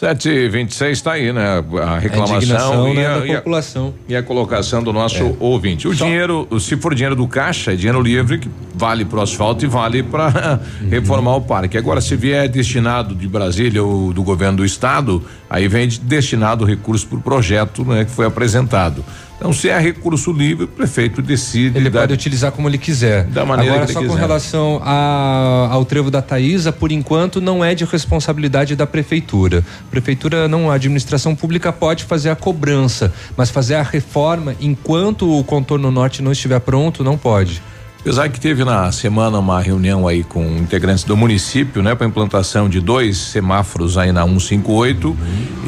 7 0.02 0.30
e 0.30 0.50
26 0.50 0.98
está 0.98 1.12
aí, 1.12 1.32
né? 1.32 1.64
A 1.80 2.00
reclamação 2.00 2.90
e, 2.90 2.96
né, 2.96 3.06
a, 3.06 3.20
da 3.20 3.26
e 3.28 3.32
a- 3.34 3.36
população. 3.36 3.94
e 4.10 4.16
a 4.16 4.24
colocação 4.24 4.82
do 4.82 4.92
nosso 4.92 5.38
ouvinte. 5.40 5.88
O 5.88 5.94
dinheiro, 5.94 6.48
se 6.60 6.76
for 6.76 6.96
dinheiro 6.96 7.16
do 7.16 7.28
caixa, 7.28 7.74
é 7.74 7.76
dinheiro 7.76 8.02
livre 8.02 8.40
que 8.40 8.50
vale 8.74 9.06
para 9.06 9.20
o 9.20 9.22
asfalto 9.22 9.64
e 9.64 9.68
vale 9.68 10.02
para 10.02 10.60
reformar 10.90 11.36
o 11.36 11.42
parque. 11.42 11.78
Agora, 11.78 12.02
se 12.02 12.16
vier 12.16 12.50
destinado 12.50 13.14
de 13.14 13.28
Brasília 13.28 13.84
ou 13.84 14.12
do 14.12 14.24
governo 14.24 14.58
do 14.58 14.66
estado, 14.66 15.24
aí 15.48 15.68
vem 15.68 15.88
de- 15.88 16.00
destinado 16.00 16.64
o 16.64 16.68
recurso 16.68 17.06
para 17.06 17.20
o 17.20 17.22
projeto 17.22 17.86
né, 17.86 18.04
que 18.04 18.10
foi 18.10 18.26
apresentado. 18.26 19.06
Então, 19.42 19.52
se 19.52 19.70
é 19.70 19.80
recurso 19.80 20.32
livre, 20.32 20.66
o 20.66 20.68
prefeito 20.68 21.20
decide. 21.20 21.76
Ele 21.76 21.90
pode 21.90 22.14
utilizar 22.14 22.52
como 22.52 22.70
ele 22.70 22.78
quiser. 22.78 23.24
Da 23.24 23.44
maneira 23.44 23.72
Agora, 23.74 23.88
que 23.88 23.92
ele 23.92 23.94
só 23.94 24.00
com 24.02 24.08
quiser. 24.10 24.20
relação 24.20 24.80
a- 24.86 25.68
ao 25.72 25.84
trevo 25.84 26.12
da 26.12 26.22
Taísa, 26.22 26.72
por 26.72 26.92
enquanto, 26.92 27.42
não 27.42 27.66
é 27.66 27.74
de 27.74 27.84
responsabilidade 27.84 28.76
da 28.76 28.86
prefeitura. 28.86 29.66
A 29.88 29.90
prefeitura, 29.90 30.48
não, 30.48 30.70
a 30.70 30.76
administração 30.76 31.36
pública 31.36 31.74
pode 31.74 32.04
fazer 32.04 32.30
a 32.30 32.36
cobrança, 32.36 33.12
mas 33.36 33.50
fazer 33.50 33.74
a 33.74 33.82
reforma 33.82 34.56
enquanto 34.62 35.28
o 35.40 35.44
contorno 35.44 35.90
norte 35.90 36.22
não 36.22 36.32
estiver 36.32 36.60
pronto, 36.60 37.04
não 37.04 37.18
pode. 37.18 37.64
Apesar 38.02 38.30
que 38.30 38.40
teve 38.40 38.66
na 38.66 38.92
semana 38.92 39.38
uma 39.38 39.62
reunião 39.62 40.08
aí 40.08 40.24
com 40.24 40.44
integrantes 40.58 41.04
do 41.04 41.16
município, 41.16 41.84
né, 41.84 41.94
para 41.94 42.08
implantação 42.08 42.68
de 42.68 42.82
dois 42.82 43.16
semáforos 43.16 43.96
aí 43.96 44.12
na 44.12 44.24
158 44.24 45.16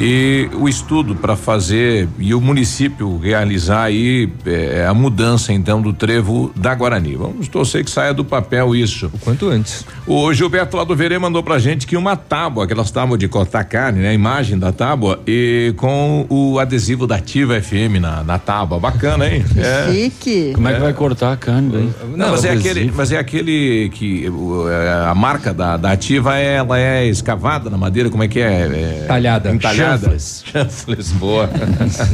e 0.00 0.50
o 0.54 0.68
estudo 0.68 1.14
para 1.14 1.36
fazer 1.36 2.08
e 2.18 2.34
o 2.34 2.40
município 2.40 3.18
realizar 3.18 3.84
aí 3.84 4.28
eh, 4.44 4.84
a 4.84 4.92
mudança 4.92 5.52
então 5.52 5.80
do 5.80 5.92
trevo 5.92 6.52
da 6.56 6.74
Guarani. 6.74 7.14
Vamos 7.14 7.46
torcer 7.46 7.84
que 7.84 7.90
saia 7.90 8.12
do 8.12 8.24
papel 8.24 8.74
isso. 8.74 9.08
O 9.14 9.18
quanto 9.18 9.48
antes. 9.48 9.86
O 10.04 10.32
Gilberto 10.34 10.76
lá 10.76 10.82
do 10.82 10.96
Verê 10.96 11.16
mandou 11.20 11.42
pra 11.42 11.60
gente 11.60 11.86
que 11.86 11.96
uma 11.96 12.16
tábua, 12.16 12.64
aquelas 12.64 12.90
tábuas 12.90 13.20
de 13.20 13.28
cortar 13.28 13.62
carne, 13.62 14.00
né? 14.00 14.08
A 14.08 14.14
imagem 14.14 14.58
da 14.58 14.72
tábua 14.72 15.20
e 15.24 15.72
com 15.76 16.26
o 16.28 16.58
adesivo 16.58 17.06
da 17.06 17.14
Ativa 17.14 17.62
FM 17.62 18.00
na, 18.00 18.24
na 18.24 18.38
tábua. 18.40 18.80
Bacana, 18.80 19.28
hein? 19.28 19.44
É. 19.56 19.92
Chique. 19.92 20.52
Como 20.52 20.66
é 20.66 20.74
que 20.74 20.80
vai 20.80 20.92
cortar 20.92 21.32
a 21.32 21.36
carne 21.36 21.70
daí? 21.70 22.23
Não, 22.24 22.32
mas, 22.32 22.44
é 22.44 22.52
aquele, 22.52 22.92
mas 22.94 23.12
é 23.12 23.18
aquele 23.18 23.90
que 23.90 24.26
é, 24.26 25.06
a 25.06 25.14
marca 25.14 25.52
da, 25.52 25.76
da 25.76 25.92
ativa 25.92 26.38
é, 26.38 26.54
ela 26.54 26.78
é 26.78 27.06
escavada 27.06 27.68
na 27.68 27.76
madeira, 27.76 28.08
como 28.08 28.22
é 28.22 28.28
que 28.28 28.40
é? 28.40 29.02
é 29.02 29.04
Talhada. 29.06 29.50
Entalhada. 29.50 30.06
Chanfles. 30.06 30.44
Chanfles, 30.50 31.12
boa. 31.12 31.50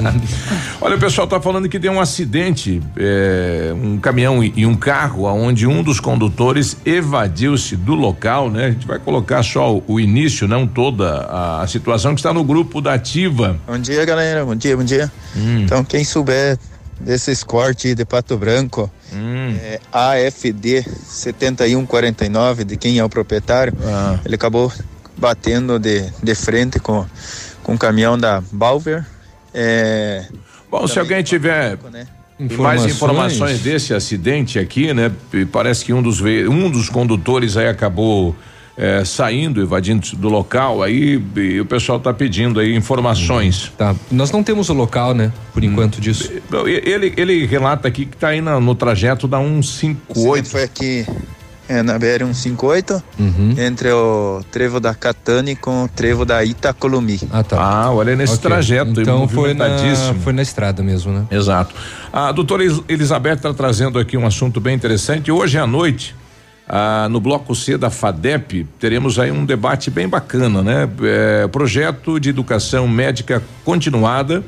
Olha, 0.81 0.97
o 0.97 0.99
pessoal 0.99 1.27
tá 1.27 1.41
falando 1.41 1.69
que 1.69 1.79
deu 1.79 1.93
um 1.93 2.01
acidente, 2.01 2.83
é, 2.97 3.73
um 3.75 3.99
caminhão 3.99 4.43
e, 4.43 4.53
e 4.57 4.67
um 4.67 4.75
carro, 4.75 5.25
onde 5.25 5.67
um 5.67 5.83
dos 5.83 6.01
condutores 6.01 6.77
evadiu-se 6.85 7.77
do 7.77 7.95
local, 7.95 8.51
né? 8.51 8.67
A 8.67 8.71
gente 8.71 8.87
vai 8.87 8.99
colocar 8.99 9.43
só 9.43 9.77
o, 9.77 9.85
o 9.87 10.01
início, 10.01 10.49
não 10.49 10.67
toda 10.67 11.23
a, 11.23 11.63
a 11.63 11.67
situação 11.67 12.15
que 12.15 12.21
está 12.21 12.33
no 12.33 12.43
grupo 12.43 12.81
da 12.81 12.95
ativa. 12.95 13.59
Bom 13.67 13.79
dia, 13.79 14.05
galera. 14.05 14.45
Bom 14.45 14.55
dia, 14.55 14.77
bom 14.77 14.85
dia. 14.85 15.11
Então, 15.37 15.85
quem 15.85 16.05
souber 16.05 16.59
desses 17.01 17.43
cortes 17.43 17.95
de 17.95 18.05
Pato 18.05 18.37
Branco, 18.37 18.91
é 19.13 19.81
AFD 19.93 20.85
7149, 20.85 22.65
de 22.65 22.77
quem 22.77 22.99
é 22.99 23.05
o 23.05 23.09
proprietário, 23.09 23.73
ele 24.25 24.35
acabou 24.35 24.73
batendo 25.17 25.79
de, 25.79 26.05
de 26.23 26.35
frente 26.35 26.79
com, 26.81 27.05
com 27.63 27.75
o 27.75 27.79
caminhão 27.79 28.19
da 28.19 28.43
Balver. 28.53 29.05
É, 29.53 30.25
Bom, 30.71 30.87
se 30.87 30.99
alguém 30.99 31.23
tiver 31.23 31.77
né? 31.93 32.07
mais 32.59 32.85
informações 32.87 33.61
desse 33.61 33.93
acidente 33.93 34.59
aqui, 34.59 34.95
né? 34.95 35.11
Parece 35.53 35.85
que 35.85 35.93
um 35.93 36.01
dos 36.03 36.21
ve- 36.21 36.49
um 36.49 36.71
dos 36.71 36.89
condutores 36.89 37.57
aí 37.57 37.67
acabou 37.69 38.35
é, 38.77 39.05
saindo, 39.05 39.61
evadindo 39.61 40.17
do 40.17 40.29
local, 40.29 40.83
aí 40.83 41.17
o 41.61 41.65
pessoal 41.67 41.99
está 41.99 42.13
pedindo 42.13 42.61
aí 42.61 42.75
informações. 42.75 43.73
Tá. 43.77 43.95
Nós 44.11 44.31
não 44.31 44.43
temos 44.43 44.69
o 44.69 44.73
local, 44.73 45.15
né? 45.15 45.33
Por 45.53 45.63
enquanto 45.63 45.99
hum. 45.99 46.01
disso. 46.01 46.31
Ele, 46.67 47.13
ele 47.17 47.47
relata 47.47 47.89
aqui 47.89 48.07
que 48.07 48.17
está 48.17 48.29
aí 48.29 48.41
no, 48.41 48.61
no 48.61 48.75
trajeto 48.75 49.29
da 49.29 49.39
158. 49.39 50.49
Foi 50.49 50.63
aqui 50.63 51.07
é, 51.71 51.85
na 51.85 51.97
BR-158, 52.01 53.01
uhum. 53.17 53.55
entre 53.57 53.93
o 53.93 54.43
trevo 54.51 54.81
da 54.81 54.93
Catane 54.93 55.55
com 55.55 55.85
o 55.85 55.89
trevo 55.89 56.25
da 56.25 56.45
Itacolomi. 56.45 57.21
Ah, 57.31 57.45
tá. 57.45 57.61
Ah, 57.61 57.93
olha 57.93 58.17
nesse 58.17 58.35
okay. 58.35 58.51
trajeto. 58.51 59.01
Então 59.01 59.29
foi 59.29 59.55
na, 59.55 59.67
foi 60.21 60.33
na 60.33 60.43
estrada 60.43 60.83
mesmo, 60.83 61.13
né? 61.13 61.27
Exato. 61.31 61.73
A 62.13 62.33
doutora 62.33 62.65
Elizabeth 62.89 63.35
está 63.35 63.55
trazendo 63.55 64.01
aqui 64.01 64.17
um 64.17 64.27
assunto 64.27 64.61
bem 64.61 64.75
interessante. 64.75 65.31
Hoje 65.31 65.59
à 65.59 65.67
noite, 65.67 66.17
ah, 66.73 67.09
no 67.11 67.21
bloco 67.21 67.53
C 67.53 67.77
da 67.77 67.91
FADEP, 67.91 68.65
teremos 68.79 69.19
aí 69.19 69.33
um 69.33 69.45
debate 69.45 69.91
bem 69.91 70.09
bacana, 70.09 70.63
né? 70.63 70.89
É, 71.03 71.49
projeto 71.49 72.21
de 72.21 72.29
educação 72.29 72.87
médica 72.87 73.43
continuada 73.65 74.45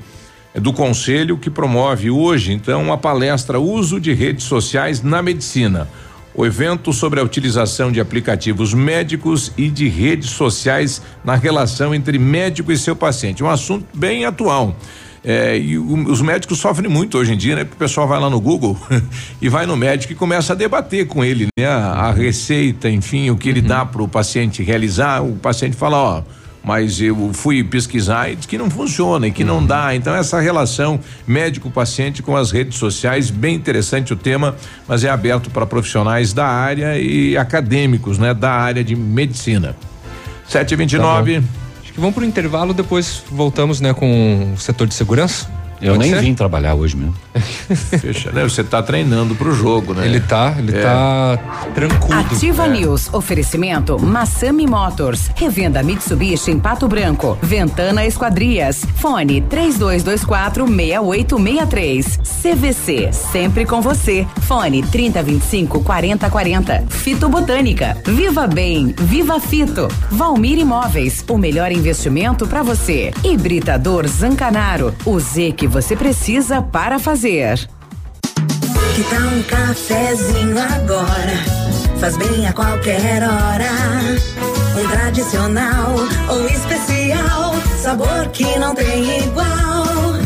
é, 0.54 0.60
do 0.60 0.72
Conselho 0.72 1.36
que 1.36 1.50
promove 1.50 2.10
hoje, 2.10 2.52
então, 2.52 2.80
uma 2.80 2.96
palestra 2.96 3.58
Uso 3.58 3.98
de 3.98 4.12
Redes 4.12 4.44
Sociais 4.44 5.02
na 5.02 5.20
Medicina 5.20 5.88
o 6.34 6.46
evento 6.46 6.92
sobre 6.94 7.20
a 7.20 7.22
utilização 7.22 7.92
de 7.92 8.00
aplicativos 8.00 8.72
médicos 8.72 9.52
e 9.56 9.68
de 9.68 9.86
redes 9.86 10.30
sociais 10.30 11.02
na 11.22 11.34
relação 11.34 11.94
entre 11.94 12.18
médico 12.18 12.72
e 12.72 12.78
seu 12.78 12.96
paciente. 12.96 13.44
Um 13.44 13.50
assunto 13.50 13.86
bem 13.92 14.24
atual. 14.24 14.74
É, 15.24 15.56
e 15.56 15.78
o, 15.78 16.10
os 16.10 16.20
médicos 16.20 16.58
sofrem 16.58 16.90
muito 16.90 17.16
hoje 17.16 17.32
em 17.32 17.36
dia, 17.36 17.54
né? 17.54 17.64
Porque 17.64 17.76
o 17.76 17.78
pessoal 17.78 18.08
vai 18.08 18.18
lá 18.18 18.28
no 18.28 18.40
Google 18.40 18.76
e 19.40 19.48
vai 19.48 19.66
no 19.66 19.76
médico 19.76 20.12
e 20.12 20.16
começa 20.16 20.52
a 20.52 20.56
debater 20.56 21.06
com 21.06 21.24
ele, 21.24 21.46
né? 21.58 21.66
A, 21.66 22.08
a 22.08 22.12
receita, 22.12 22.90
enfim, 22.90 23.30
o 23.30 23.36
que 23.36 23.48
ele 23.48 23.60
uhum. 23.60 23.66
dá 23.66 23.84
para 23.84 24.02
o 24.02 24.08
paciente 24.08 24.62
realizar. 24.62 25.22
O 25.22 25.36
paciente 25.36 25.76
fala, 25.76 25.96
ó 25.96 26.22
mas 26.64 27.00
eu 27.00 27.32
fui 27.32 27.64
pesquisar 27.64 28.30
e 28.30 28.36
diz 28.36 28.46
que 28.46 28.56
não 28.56 28.70
funciona 28.70 29.26
e 29.26 29.32
que 29.32 29.42
uhum. 29.42 29.48
não 29.48 29.66
dá. 29.66 29.94
Então, 29.94 30.14
essa 30.14 30.40
relação 30.40 31.00
médico-paciente 31.26 32.22
com 32.22 32.36
as 32.36 32.52
redes 32.52 32.78
sociais, 32.78 33.30
bem 33.30 33.54
interessante 33.54 34.12
o 34.12 34.16
tema, 34.16 34.54
mas 34.86 35.02
é 35.02 35.10
aberto 35.10 35.50
para 35.50 35.66
profissionais 35.66 36.32
da 36.32 36.46
área 36.46 36.98
e 36.98 37.36
acadêmicos, 37.36 38.18
né, 38.18 38.32
da 38.32 38.52
área 38.52 38.84
de 38.84 38.94
medicina. 38.94 39.74
729. 40.46 41.34
Tá 41.34 41.38
Acho 41.38 41.61
que 41.92 42.00
vamos 42.00 42.14
para 42.14 42.24
o 42.24 42.26
intervalo, 42.26 42.72
depois 42.74 43.22
voltamos, 43.30 43.80
né, 43.80 43.92
com 43.94 44.52
o 44.54 44.58
setor 44.58 44.86
de 44.86 44.94
segurança. 44.94 45.48
Eu 45.80 45.94
Pode 45.94 45.98
nem 45.98 46.10
ser? 46.14 46.20
vim 46.20 46.34
trabalhar 46.34 46.74
hoje 46.74 46.96
mesmo. 46.96 47.14
Fecha, 47.40 48.30
né? 48.32 48.42
Você 48.42 48.62
tá 48.62 48.82
treinando 48.82 49.34
pro 49.34 49.54
jogo, 49.54 49.94
né? 49.94 50.04
Ele 50.04 50.20
tá, 50.20 50.54
ele 50.58 50.76
é. 50.76 50.82
tá 50.82 51.38
tranquilo. 51.74 52.20
Ativa 52.20 52.66
é. 52.66 52.70
News, 52.70 53.12
oferecimento 53.12 53.98
Massami 53.98 54.66
Motors, 54.66 55.30
revenda 55.34 55.82
Mitsubishi 55.82 56.50
em 56.50 56.58
Pato 56.58 56.86
Branco, 56.86 57.38
Ventana 57.40 58.04
Esquadrias, 58.04 58.84
fone 58.96 59.40
3224 59.42 60.66
6863. 60.66 62.20
CVC, 62.42 63.12
sempre 63.12 63.64
com 63.64 63.80
você. 63.80 64.26
Fone 64.42 64.82
3025 64.82 65.80
4040. 65.80 66.84
Fito 66.88 67.28
Botânica, 67.28 67.96
Viva 68.04 68.46
Bem, 68.46 68.94
Viva 68.98 69.40
Fito. 69.40 69.88
Valmir 70.10 70.58
Imóveis, 70.58 71.24
o 71.28 71.38
melhor 71.38 71.72
investimento 71.72 72.46
para 72.46 72.62
você. 72.62 73.12
Hibridador 73.24 74.06
Zancanaro, 74.06 74.94
o 75.04 75.18
Z 75.18 75.52
que 75.52 75.66
você 75.66 75.96
precisa 75.96 76.60
para 76.60 76.98
fazer. 76.98 77.21
Que 78.96 79.04
tal 79.04 79.20
um 79.20 79.42
cafezinho 79.44 80.56
agora? 80.58 81.36
Faz 82.00 82.16
bem 82.16 82.48
a 82.48 82.52
qualquer 82.52 83.22
hora. 83.22 83.70
Um 84.76 84.88
tradicional 84.88 85.94
ou 86.28 86.48
especial, 86.48 87.54
sabor 87.80 88.26
que 88.32 88.58
não 88.58 88.74
tem 88.74 89.20
igual. 89.20 90.16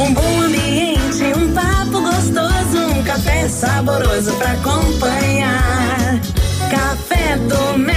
Um 0.00 0.12
bom 0.12 0.40
ambiente, 0.40 1.22
um 1.36 1.54
papo 1.54 2.02
gostoso, 2.02 2.98
um 2.98 3.04
café 3.04 3.48
saboroso 3.48 4.32
para 4.32 4.50
acompanhar. 4.50 6.20
Café 6.68 7.36
do 7.36 7.78
Mestre 7.78 7.95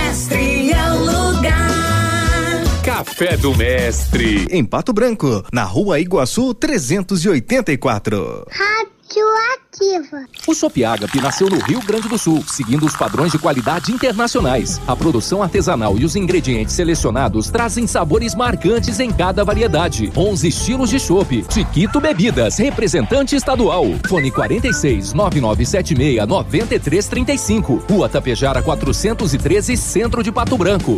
Café 2.99 3.37
do 3.37 3.55
Mestre. 3.55 4.45
Em 4.51 4.65
Pato 4.65 4.91
Branco, 4.91 5.45
na 5.53 5.63
rua 5.63 6.01
Iguaçu 6.01 6.53
384. 6.53 8.45
Radioativa. 8.51 10.25
O 10.45 10.53
Sopiagap 10.53 11.21
nasceu 11.21 11.49
no 11.49 11.59
Rio 11.59 11.81
Grande 11.81 12.09
do 12.09 12.17
Sul, 12.17 12.43
seguindo 12.45 12.85
os 12.85 12.97
padrões 12.97 13.31
de 13.31 13.39
qualidade 13.39 13.93
internacionais. 13.93 14.81
A 14.85 14.97
produção 14.97 15.41
artesanal 15.41 15.97
e 15.97 16.03
os 16.03 16.17
ingredientes 16.17 16.75
selecionados 16.75 17.49
trazem 17.49 17.87
sabores 17.87 18.35
marcantes 18.35 18.99
em 18.99 19.13
cada 19.13 19.45
variedade. 19.45 20.11
11 20.13 20.49
estilos 20.49 20.89
de 20.89 20.99
chopp. 20.99 21.45
Chiquito 21.49 22.01
Bebidas, 22.01 22.57
representante 22.57 23.33
estadual. 23.33 23.85
Fone 24.09 24.29
46 24.29 25.13
9976 25.13 26.27
9335. 26.27 27.85
Rua 27.89 28.09
Tapejara 28.09 28.61
413, 28.61 29.77
Centro 29.77 30.21
de 30.21 30.33
Pato 30.33 30.57
Branco. 30.57 30.97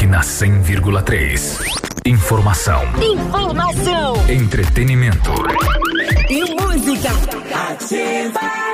na 0.11 0.19
100,3. 0.19 1.63
Informação. 2.05 2.83
Informação. 3.01 4.13
Entretenimento. 4.29 5.31
E 6.29 6.53
música. 6.53 7.11
Ativa. 7.71 8.70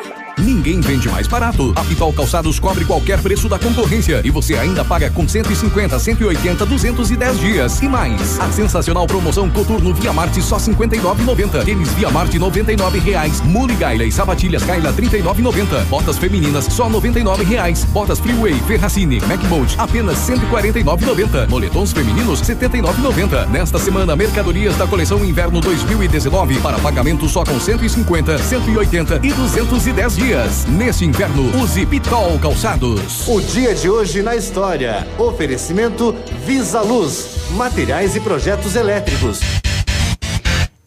Ninguém 0.47 0.79
vende 0.79 1.09
mais 1.09 1.27
barato. 1.27 1.73
A 1.75 1.83
Pitol 1.83 2.13
Calçados 2.13 2.57
cobre 2.57 2.85
qualquer 2.85 3.21
preço 3.21 3.49
da 3.49 3.59
concorrência 3.59 4.21
e 4.23 4.29
você 4.29 4.55
ainda 4.55 4.85
paga 4.85 5.09
com 5.11 5.27
150, 5.27 5.99
180, 5.99 6.65
210 6.65 7.39
dias 7.41 7.81
e 7.81 7.89
mais. 7.89 8.39
A 8.39 8.49
sensacional 8.49 9.05
promoção 9.05 9.49
Coturno 9.49 9.93
Via 9.93 10.13
Marte 10.13 10.41
só 10.41 10.55
59,90. 10.55 11.65
Tênis 11.65 11.91
Via 11.91 12.09
Marte 12.09 12.39
99 12.39 12.97
reais. 12.99 13.41
Mule 13.41 13.75
Gaila 13.75 14.05
e 14.05 14.11
sapatilhas 14.11 14.63
Gaila 14.63 14.93
39,90. 14.93 15.83
Botas 15.89 16.17
femininas 16.17 16.63
só 16.63 16.87
99 16.87 17.43
reais. 17.43 17.83
Botas 17.83 18.17
Freeway, 18.17 18.53
Ferracini, 18.65 19.19
MacBolt 19.27 19.75
apenas 19.77 20.17
149,90. 20.19 21.49
Moletons 21.49 21.91
femininos 21.91 22.41
79,90. 22.41 23.49
Nesta 23.49 23.77
semana 23.79 24.15
mercadorias 24.15 24.77
da 24.77 24.87
coleção 24.87 25.25
Inverno 25.25 25.59
2019 25.59 26.61
para 26.61 26.79
pagamento 26.79 27.27
só 27.27 27.43
com 27.43 27.59
150, 27.59 28.37
180 28.37 29.19
e 29.23 29.33
210 29.33 30.15
dias 30.15 30.36
dias. 30.37 30.65
Neste 30.65 31.05
inverno, 31.05 31.49
use 31.61 31.85
Pitol 31.85 32.37
Calçados. 32.39 33.27
O 33.27 33.41
dia 33.41 33.73
de 33.73 33.89
hoje 33.89 34.21
na 34.21 34.35
história. 34.35 35.07
Oferecimento 35.17 36.15
Visa 36.45 36.81
Luz. 36.81 37.49
Materiais 37.51 38.15
e 38.15 38.19
projetos 38.19 38.75
elétricos. 38.75 39.39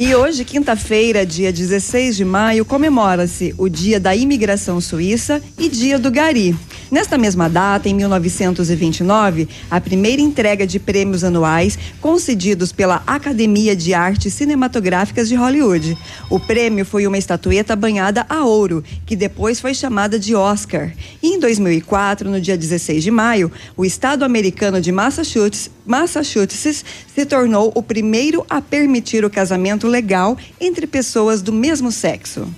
E 0.02 0.14
hoje, 0.14 0.46
quinta-feira, 0.46 1.26
dia 1.26 1.52
16 1.52 2.16
de 2.16 2.24
maio, 2.24 2.64
comemora-se 2.64 3.54
o 3.58 3.68
Dia 3.68 4.00
da 4.00 4.16
Imigração 4.16 4.80
Suíça 4.80 5.42
e 5.58 5.68
Dia 5.68 5.98
do 5.98 6.10
Gari. 6.10 6.56
Nesta 6.90 7.18
mesma 7.18 7.50
data, 7.50 7.86
em 7.86 7.94
1929, 7.94 9.46
a 9.70 9.78
primeira 9.78 10.22
entrega 10.22 10.66
de 10.66 10.80
prêmios 10.80 11.22
anuais 11.22 11.78
concedidos 12.00 12.72
pela 12.72 13.02
Academia 13.06 13.76
de 13.76 13.92
Artes 13.92 14.32
Cinematográficas 14.32 15.28
de 15.28 15.36
Hollywood. 15.36 15.96
O 16.30 16.40
prêmio 16.40 16.86
foi 16.86 17.06
uma 17.06 17.18
estatueta 17.18 17.76
banhada 17.76 18.24
a 18.26 18.42
ouro, 18.42 18.82
que 19.04 19.14
depois 19.14 19.60
foi 19.60 19.74
chamada 19.74 20.18
de 20.18 20.34
Oscar. 20.34 20.92
E 21.22 21.34
em 21.34 21.38
2004, 21.38 22.30
no 22.30 22.40
dia 22.40 22.56
16 22.56 23.04
de 23.04 23.10
maio, 23.10 23.52
o 23.76 23.84
estado 23.84 24.24
americano 24.24 24.80
de 24.80 24.90
Massachusetts, 24.90 25.70
Massachusetts 25.86 26.84
se 27.14 27.26
tornou 27.26 27.70
o 27.74 27.82
primeiro 27.82 28.46
a 28.48 28.60
permitir 28.62 29.24
o 29.24 29.30
casamento 29.30 29.89
legal 29.90 30.38
entre 30.60 30.86
pessoas 30.86 31.42
do 31.42 31.52
mesmo 31.52 31.92
sexo. 31.92 32.48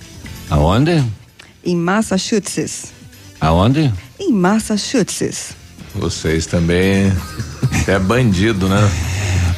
Aonde? 0.49 1.03
Em 1.65 1.75
Massachusetts. 1.75 2.93
Aonde? 3.41 3.91
Em 4.19 4.31
Massachusetts. 4.31 5.49
Vocês 5.95 6.45
também 6.45 7.11
é 7.87 7.99
bandido, 7.99 8.67
né? 8.69 8.79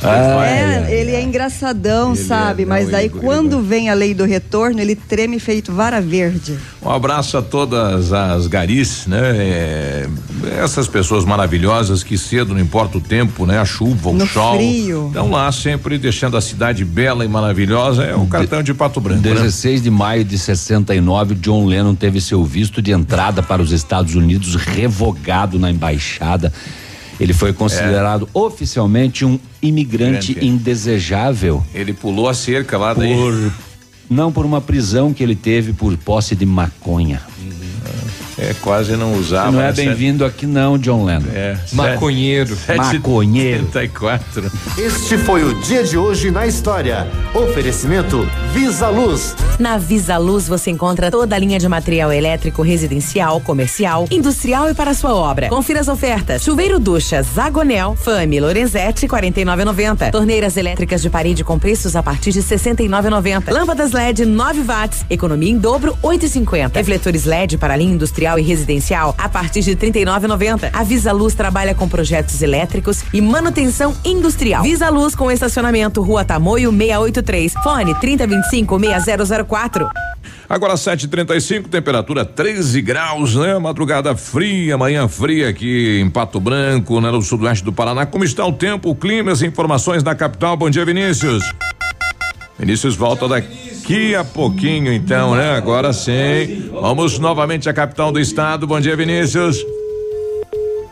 Ah, 0.08 0.46
é, 0.46 1.00
ele 1.00 1.12
é 1.12 1.22
engraçadão, 1.22 2.14
ele 2.14 2.22
é, 2.22 2.24
sabe? 2.24 2.64
É, 2.64 2.66
não, 2.66 2.70
Mas 2.70 2.94
aí 2.94 3.10
quando 3.10 3.62
vem 3.62 3.90
a 3.90 3.94
lei 3.94 4.14
do 4.14 4.24
retorno, 4.24 4.80
ele 4.80 4.96
treme 4.96 5.40
feito 5.40 5.72
vara 5.72 6.00
verde. 6.02 6.58
Um 6.82 6.90
abraço 6.90 7.38
a 7.38 7.42
todas 7.42 8.14
as 8.14 8.48
garis, 8.48 9.08
né? 9.08 9.20
É, 9.36 10.08
essas 10.62 10.88
pessoas 10.88 11.26
maravilhosas 11.26 12.04
que 12.04 12.18
cedo, 12.18 12.54
não 12.54 12.62
importa 12.62 12.98
o 12.98 13.02
tempo, 13.02 13.46
né? 13.46 13.60
A 13.60 13.66
chuva, 13.66 14.10
o 14.10 14.14
no 14.14 14.28
sol. 14.28 14.56
Frio. 14.56 15.08
Estão 15.08 15.32
lá 15.32 15.52
sempre 15.52 15.98
deixando 15.98 16.38
a 16.38 16.42
cidade 16.42 16.86
bela 16.86 17.26
e 17.26 17.28
maravilhosa. 17.28 18.04
É 18.04 18.16
o 18.16 18.28
cartão 18.28 18.62
de 18.62 18.74
Pato 18.74 19.02
Branco. 19.02 19.22
16 19.22 19.80
né? 19.80 19.84
de 19.84 19.90
maio 19.90 20.24
de 20.24 20.38
69, 20.38 21.36
John 21.36 21.66
Lennon 21.66 21.96
teve 21.96 22.22
seu 22.22 22.44
visto 22.44 22.82
de 22.82 22.92
entrada 22.92 23.42
para 23.42 23.62
os 23.62 23.72
Estados 23.72 24.16
Unidos 24.16 24.56
revogado 24.56 25.58
na 25.58 25.72
embaixada. 25.72 26.52
Ele 27.20 27.34
foi 27.34 27.54
considerado 27.54 28.28
é. 28.34 28.38
oficialmente 28.38 29.24
um 29.24 29.40
imigrante 29.62 30.34
Grande. 30.34 30.48
indesejável. 30.48 31.64
Ele 31.74 31.94
pulou 31.94 32.28
a 32.28 32.34
cerca 32.34 32.78
lá 32.78 32.94
daí. 32.94 33.14
Por, 33.14 33.54
não 34.10 34.32
por 34.32 34.46
uma 34.46 34.62
prisão 34.62 35.14
que 35.14 35.24
ele 35.24 35.36
teve 35.36 35.74
por 35.74 35.96
posse 35.98 36.36
de 36.36 36.46
maconha. 36.46 37.22
É, 38.38 38.54
quase 38.62 38.96
não 38.98 39.14
usava. 39.14 39.52
Você 39.52 39.58
não 39.58 39.64
é 39.64 39.72
bem-vindo 39.72 40.26
aqui 40.26 40.46
não, 40.46 40.78
John 40.78 41.06
Lennon. 41.06 41.30
É. 41.34 41.58
Maconheiro. 41.72 42.56
Sete, 42.56 42.78
Maconheiro. 42.78 43.66
34. 43.72 44.52
Este 44.78 45.18
foi 45.18 45.44
o 45.44 45.54
dia 45.62 45.84
de 45.84 45.98
hoje 45.98 46.32
na 46.32 46.46
história. 46.46 47.08
Oferecimento 47.34 48.28
Visa 48.52 48.90
Luz. 48.90 49.36
Na 49.58 49.78
Visa 49.78 50.18
Luz 50.18 50.48
você 50.48 50.70
encontra 50.70 51.10
toda 51.10 51.36
a 51.36 51.40
linha 51.40 51.58
de 51.58 51.68
material 51.68 52.12
elétrico 52.12 52.62
residencial, 52.62 53.40
comercial, 53.40 54.06
industrial 54.12 54.70
e 54.70 54.74
para 54.74 54.94
sua 54.94 55.14
obra. 55.14 55.48
Confira 55.48 55.80
as 55.80 55.88
ofertas. 55.88 56.44
Chuveiro 56.44 56.78
ducha 56.78 57.24
Zagonel, 57.24 57.96
Fame, 57.96 58.40
Lorenzetti, 58.42 59.08
49,90. 59.08 60.12
Torneiras 60.12 60.58
elétricas 60.58 61.02
de 61.02 61.10
parede 61.10 61.44
com 61.44 61.58
preços 61.58 61.96
a 61.96 62.04
partir 62.04 62.32
de 62.32 62.44
69,90. 62.44 63.50
Lâmpadas 63.52 63.92
LED 63.94 64.26
9 64.26 64.62
watts, 64.64 65.06
economia 65.10 65.52
em 65.52 65.58
dobro 65.58 65.98
8,50. 66.04 66.76
Refletores 66.76 67.24
LED 67.24 67.58
para 67.58 67.78
linha 67.78 67.94
industrial 67.94 68.25
industrial 68.26 68.40
e 68.40 68.42
residencial 68.42 69.16
a 69.18 69.30
partir 69.30 69.62
de 69.62 69.72
R$ 69.72 69.92
39,90. 69.92 70.70
A 70.74 70.84
Visa 70.84 71.12
Luz 71.12 71.36
trabalha 71.36 71.76
com 71.76 71.88
projetos 71.88 72.42
elétricos 72.42 73.04
e 73.14 73.22
manutenção 73.22 73.96
industrial. 74.04 74.64
Visa 74.64 74.90
Luz 74.90 75.14
com 75.16 75.32
estacionamento 75.32 76.02
Rua 76.02 76.26
Tamoio 76.26 76.72
683. 76.72 77.54
Fone 77.64 77.94
3025 77.96 78.80
6004. 79.04 79.90
Agora 80.48 80.76
7:35, 80.76 81.68
temperatura 81.68 82.24
13 82.24 82.82
graus, 82.82 83.36
né? 83.36 83.58
Madrugada 83.58 84.16
fria, 84.16 84.78
manhã 84.78 85.08
fria 85.08 85.50
aqui 85.50 86.00
em 86.00 86.10
Pato 86.10 86.40
Branco, 86.40 87.02
né? 87.02 87.12
no 87.12 87.22
sudoeste 87.22 87.64
do 87.64 87.74
Paraná. 87.74 88.06
Como 88.06 88.24
está 88.24 88.46
o 88.46 88.54
tempo, 88.54 88.90
o 88.90 88.96
clima, 88.96 89.32
as 89.32 89.42
informações 89.42 90.04
da 90.04 90.14
capital? 90.14 90.56
Bom 90.56 90.70
dia, 90.70 90.86
Vinícius. 90.86 91.44
Vinícius 92.60 92.96
volta 92.96 93.28
daqui 93.28 93.65
a 94.16 94.24
pouquinho, 94.24 94.92
então, 94.92 95.36
né? 95.36 95.52
Agora 95.52 95.94
sim. 95.94 96.70
Vamos 96.72 97.20
novamente 97.20 97.70
à 97.70 97.74
capital 97.74 98.12
do 98.12 98.20
estado. 98.20 98.66
Bom 98.66 98.80
dia, 98.80 98.96
Vinícius. 98.96 99.64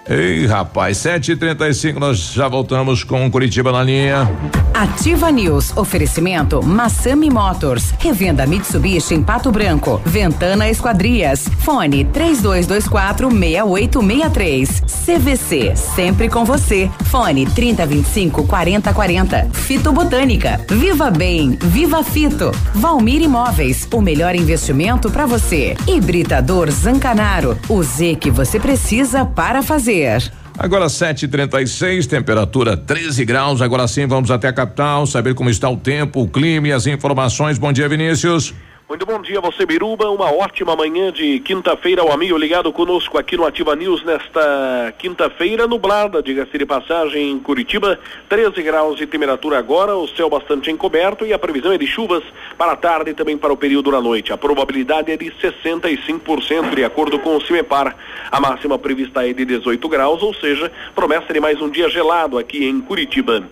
Ei, 0.05 0.45
rapaz, 0.45 0.97
7h35, 0.97 1.97
nós 1.97 2.33
já 2.33 2.49
voltamos 2.49 3.05
com 3.05 3.31
Curitiba 3.31 3.71
na 3.71 3.81
linha. 3.81 4.29
Ativa 4.73 5.31
News. 5.31 5.75
Oferecimento 5.77 6.61
Massami 6.61 7.29
Motors. 7.29 7.93
Revenda 7.99 8.45
Mitsubishi 8.45 9.13
em 9.13 9.23
Pato 9.23 9.49
Branco. 9.49 10.01
Ventana 10.03 10.69
Esquadrias. 10.69 11.47
Fone 11.59 12.03
3224 12.05 13.29
6863. 13.29 14.81
CVC. 15.05 15.75
Sempre 15.75 16.27
com 16.27 16.43
você. 16.43 16.91
Fone 17.05 17.45
3025 17.45 18.45
4040. 18.45 19.49
Fito 19.53 19.93
Botânica. 19.93 20.59
Viva 20.69 21.09
Bem. 21.09 21.57
Viva 21.61 22.03
Fito. 22.03 22.51
Valmir 22.73 23.21
Imóveis. 23.21 23.87
O 23.93 24.01
melhor 24.01 24.35
investimento 24.35 25.09
para 25.09 25.25
você. 25.25 25.77
Hibridador 25.87 26.69
Zancanaro. 26.71 27.57
O 27.69 27.81
Z 27.81 28.17
que 28.19 28.29
você 28.29 28.59
precisa 28.59 29.23
para 29.23 29.61
fazer 29.61 29.92
fazer. 29.93 30.31
Agora 30.57 30.87
7:36, 30.87 32.07
temperatura 32.07 32.77
13 32.77 33.25
graus. 33.25 33.61
Agora 33.61 33.87
sim, 33.87 34.05
vamos 34.05 34.29
até 34.29 34.47
a 34.47 34.53
capital, 34.53 35.05
saber 35.05 35.33
como 35.33 35.49
está 35.49 35.69
o 35.69 35.77
tempo, 35.77 36.21
o 36.21 36.27
clima 36.27 36.67
e 36.67 36.71
as 36.71 36.85
informações. 36.85 37.57
Bom 37.57 37.71
dia, 37.71 37.89
Vinícius. 37.89 38.53
Muito 38.93 39.07
bom 39.07 39.19
dia, 39.19 39.41
você 39.41 39.65
Biruba. 39.65 40.07
Uma 40.11 40.31
ótima 40.31 40.75
manhã 40.75 41.11
de 41.11 41.39
quinta-feira. 41.39 42.05
O 42.05 42.11
amigo 42.11 42.37
ligado 42.37 42.71
conosco 42.71 43.17
aqui 43.17 43.35
no 43.35 43.43
Ativa 43.43 43.75
News 43.75 44.03
nesta 44.03 44.93
quinta-feira, 44.99 45.65
nublada, 45.65 46.21
diga-se 46.21 46.55
de 46.55 46.63
passagem, 46.63 47.31
em 47.31 47.39
Curitiba. 47.39 47.99
13 48.29 48.61
graus 48.61 48.95
de 48.95 49.07
temperatura 49.07 49.57
agora, 49.57 49.95
o 49.95 50.07
céu 50.09 50.29
bastante 50.29 50.69
encoberto 50.69 51.25
e 51.25 51.33
a 51.33 51.39
previsão 51.39 51.71
é 51.71 51.77
de 51.79 51.87
chuvas 51.87 52.23
para 52.55 52.73
a 52.73 52.75
tarde 52.75 53.09
e 53.09 53.13
também 53.15 53.35
para 53.35 53.51
o 53.51 53.57
período 53.57 53.89
da 53.89 53.99
noite. 53.99 54.31
A 54.31 54.37
probabilidade 54.37 55.11
é 55.11 55.17
de 55.17 55.31
65%, 55.41 56.75
de 56.75 56.83
acordo 56.83 57.17
com 57.17 57.35
o 57.35 57.41
CIMEPAR. 57.41 57.95
A 58.29 58.39
máxima 58.39 58.77
prevista 58.77 59.27
é 59.27 59.33
de 59.33 59.43
18 59.43 59.89
graus, 59.89 60.21
ou 60.21 60.35
seja, 60.35 60.71
promessa 60.93 61.33
de 61.33 61.39
mais 61.39 61.59
um 61.59 61.67
dia 61.67 61.89
gelado 61.89 62.37
aqui 62.37 62.63
em 62.63 62.79
Curitiba. 62.79 63.43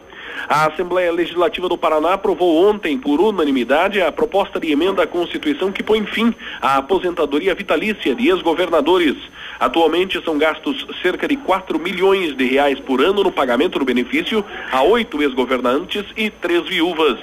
A 0.48 0.67
Assembleia 0.67 1.12
Legislativa 1.12 1.70
do 1.70 1.78
Paraná 1.78 2.13
aprovou 2.13 2.70
ontem, 2.70 2.98
por 2.98 3.20
unanimidade, 3.20 4.02
a 4.02 4.12
proposta 4.12 4.60
de 4.60 4.72
emenda 4.72 5.04
à 5.04 5.08
Constituição 5.08 5.72
que 5.72 5.84
põe 5.84 6.06
fim 6.06 6.34
à 6.62 6.78
aposentadoria 6.78 7.56
vitalícia 7.56 8.15
de 8.15 8.30
ex-governadores. 8.30 9.15
Atualmente 9.60 10.24
são 10.24 10.38
gastos 10.38 10.86
cerca 11.02 11.28
de 11.28 11.38
4 11.38 11.80
milhões 11.80 12.36
de 12.36 12.46
reais 12.46 12.80
por 12.80 13.02
ano 13.02 13.24
no 13.24 13.32
pagamento 13.32 13.80
do 13.80 13.86
benefício 13.86 14.44
a 14.72 14.82
oito 14.84 15.22
ex-governantes 15.22 16.06
e 16.17 16.30
três 16.30 16.67
viúvas. 16.67 17.20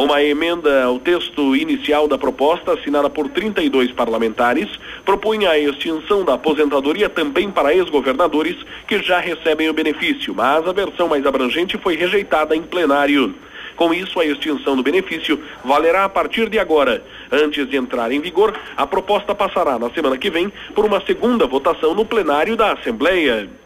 Uma 0.00 0.22
emenda 0.22 0.84
ao 0.84 0.98
texto 0.98 1.54
inicial 1.54 2.08
da 2.08 2.16
proposta, 2.16 2.72
assinada 2.72 3.10
por 3.10 3.28
32 3.28 3.92
parlamentares, 3.92 4.66
propunha 5.04 5.50
a 5.50 5.58
extinção 5.58 6.24
da 6.24 6.32
aposentadoria 6.32 7.06
também 7.06 7.50
para 7.50 7.74
ex-governadores 7.74 8.56
que 8.88 9.02
já 9.02 9.20
recebem 9.20 9.68
o 9.68 9.74
benefício, 9.74 10.34
mas 10.34 10.66
a 10.66 10.72
versão 10.72 11.06
mais 11.06 11.26
abrangente 11.26 11.76
foi 11.76 11.96
rejeitada 11.96 12.56
em 12.56 12.62
plenário. 12.62 13.34
Com 13.76 13.92
isso, 13.92 14.18
a 14.18 14.24
extinção 14.24 14.74
do 14.74 14.82
benefício 14.82 15.38
valerá 15.62 16.06
a 16.06 16.08
partir 16.08 16.48
de 16.48 16.58
agora. 16.58 17.04
Antes 17.30 17.68
de 17.68 17.76
entrar 17.76 18.10
em 18.10 18.22
vigor, 18.22 18.58
a 18.74 18.86
proposta 18.86 19.34
passará 19.34 19.78
na 19.78 19.90
semana 19.90 20.16
que 20.16 20.30
vem 20.30 20.50
por 20.74 20.86
uma 20.86 21.04
segunda 21.04 21.46
votação 21.46 21.94
no 21.94 22.06
plenário 22.06 22.56
da 22.56 22.72
Assembleia. 22.72 23.59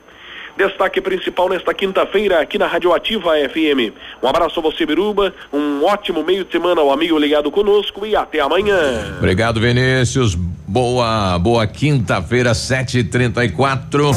Destaque 0.56 1.00
principal 1.00 1.48
nesta 1.48 1.74
quinta-feira 1.74 2.40
aqui 2.40 2.58
na 2.58 2.66
Radioativa 2.66 3.32
FM. 3.48 3.92
Um 4.22 4.28
abraço 4.28 4.60
a 4.60 4.62
você, 4.62 4.86
Biruba. 4.86 5.34
Um 5.52 5.84
ótimo 5.84 6.22
meio 6.22 6.44
de 6.44 6.52
semana 6.52 6.80
ao 6.80 6.92
amigo 6.92 7.18
ligado 7.18 7.50
conosco 7.50 8.06
e 8.06 8.14
até 8.14 8.40
amanhã. 8.40 9.16
Obrigado, 9.18 9.60
Vinícius. 9.60 10.34
Boa, 10.34 11.38
boa 11.38 11.66
quinta-feira, 11.66 12.52
7h34. 12.52 14.14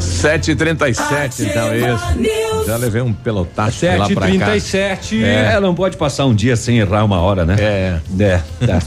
Sete 0.00 0.50
e 0.50 0.56
trinta 0.56 0.88
e 0.88 0.94
sete, 0.94 1.44
então 1.44 1.74
isso. 1.76 2.37
Já 2.68 2.76
levei 2.76 3.00
um 3.02 3.12
pelotaço 3.12 3.78
Sete 3.78 3.98
lá 3.98 4.08
pra 4.08 4.26
trinta 4.26 4.44
cá. 4.46 4.60
sete. 4.60 5.24
É, 5.24 5.58
não 5.60 5.74
pode 5.74 5.96
passar 5.96 6.26
um 6.26 6.34
dia 6.34 6.54
sem 6.56 6.78
errar 6.78 7.04
uma 7.04 7.20
hora, 7.20 7.44
né? 7.44 7.56
É. 7.58 8.00
É, 8.20 8.42
tá. 8.66 8.78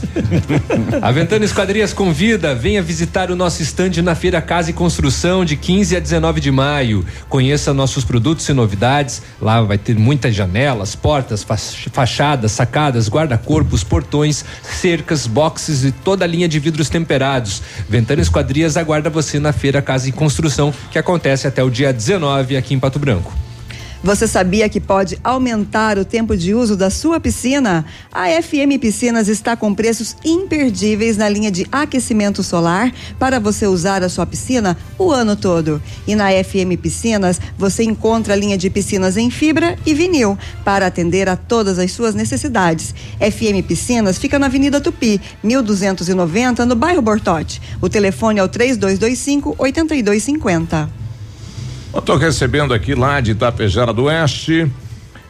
A 1.02 1.10
Ventana 1.10 1.44
Esquadrias 1.44 1.92
convida, 1.92 2.54
venha 2.54 2.80
visitar 2.82 3.30
o 3.30 3.36
nosso 3.36 3.62
estande 3.62 4.00
na 4.02 4.14
Feira 4.14 4.40
Casa 4.40 4.70
e 4.70 4.72
Construção 4.72 5.44
de 5.44 5.56
15 5.56 5.96
a 5.96 6.00
19 6.00 6.40
de 6.40 6.50
maio. 6.50 7.04
Conheça 7.28 7.74
nossos 7.74 8.04
produtos 8.04 8.48
e 8.48 8.52
novidades. 8.52 9.22
Lá 9.40 9.60
vai 9.62 9.78
ter 9.78 9.96
muitas 9.96 10.34
janelas, 10.34 10.94
portas, 10.94 11.42
fach- 11.42 11.88
fachadas, 11.92 12.52
sacadas, 12.52 13.08
guarda-corpos, 13.08 13.82
portões, 13.82 14.44
cercas, 14.62 15.26
boxes 15.26 15.84
e 15.84 15.92
toda 15.92 16.24
a 16.24 16.28
linha 16.28 16.48
de 16.48 16.58
vidros 16.58 16.88
temperados. 16.88 17.62
Ventana 17.88 18.22
Esquadrias 18.22 18.76
aguarda 18.76 19.10
você 19.10 19.38
na 19.40 19.52
Feira 19.52 19.82
Casa 19.82 20.08
e 20.08 20.12
Construção, 20.12 20.72
que 20.90 20.98
acontece 20.98 21.46
até 21.46 21.62
o 21.62 21.70
dia 21.70 21.92
19 21.92 22.56
aqui 22.56 22.74
em 22.74 22.78
Pato 22.78 22.98
Branco. 22.98 23.32
Você 24.04 24.26
sabia 24.26 24.68
que 24.68 24.80
pode 24.80 25.16
aumentar 25.22 25.96
o 25.96 26.04
tempo 26.04 26.36
de 26.36 26.52
uso 26.52 26.76
da 26.76 26.90
sua 26.90 27.20
piscina? 27.20 27.84
A 28.10 28.26
FM 28.42 28.80
Piscinas 28.80 29.28
está 29.28 29.56
com 29.56 29.72
preços 29.72 30.16
imperdíveis 30.24 31.16
na 31.16 31.28
linha 31.28 31.52
de 31.52 31.68
aquecimento 31.70 32.42
solar 32.42 32.92
para 33.16 33.38
você 33.38 33.64
usar 33.64 34.02
a 34.02 34.08
sua 34.08 34.26
piscina 34.26 34.76
o 34.98 35.12
ano 35.12 35.36
todo. 35.36 35.80
E 36.04 36.16
na 36.16 36.30
FM 36.32 36.80
Piscinas 36.82 37.40
você 37.56 37.84
encontra 37.84 38.34
a 38.34 38.36
linha 38.36 38.58
de 38.58 38.68
piscinas 38.68 39.16
em 39.16 39.30
fibra 39.30 39.78
e 39.86 39.94
vinil 39.94 40.36
para 40.64 40.88
atender 40.88 41.28
a 41.28 41.36
todas 41.36 41.78
as 41.78 41.92
suas 41.92 42.12
necessidades. 42.12 42.92
FM 43.20 43.64
Piscinas 43.64 44.18
fica 44.18 44.36
na 44.36 44.46
Avenida 44.46 44.80
Tupi, 44.80 45.20
1290, 45.44 46.66
no 46.66 46.74
bairro 46.74 47.02
Bortote. 47.02 47.62
O 47.80 47.88
telefone 47.88 48.40
é 48.40 48.42
o 48.42 48.48
3225 48.48 49.54
8250. 49.56 51.01
Estou 51.94 52.16
recebendo 52.16 52.72
aqui 52.72 52.94
lá 52.94 53.20
de 53.20 53.32
Itapejara 53.32 53.92
do 53.92 54.04
Oeste. 54.04 54.66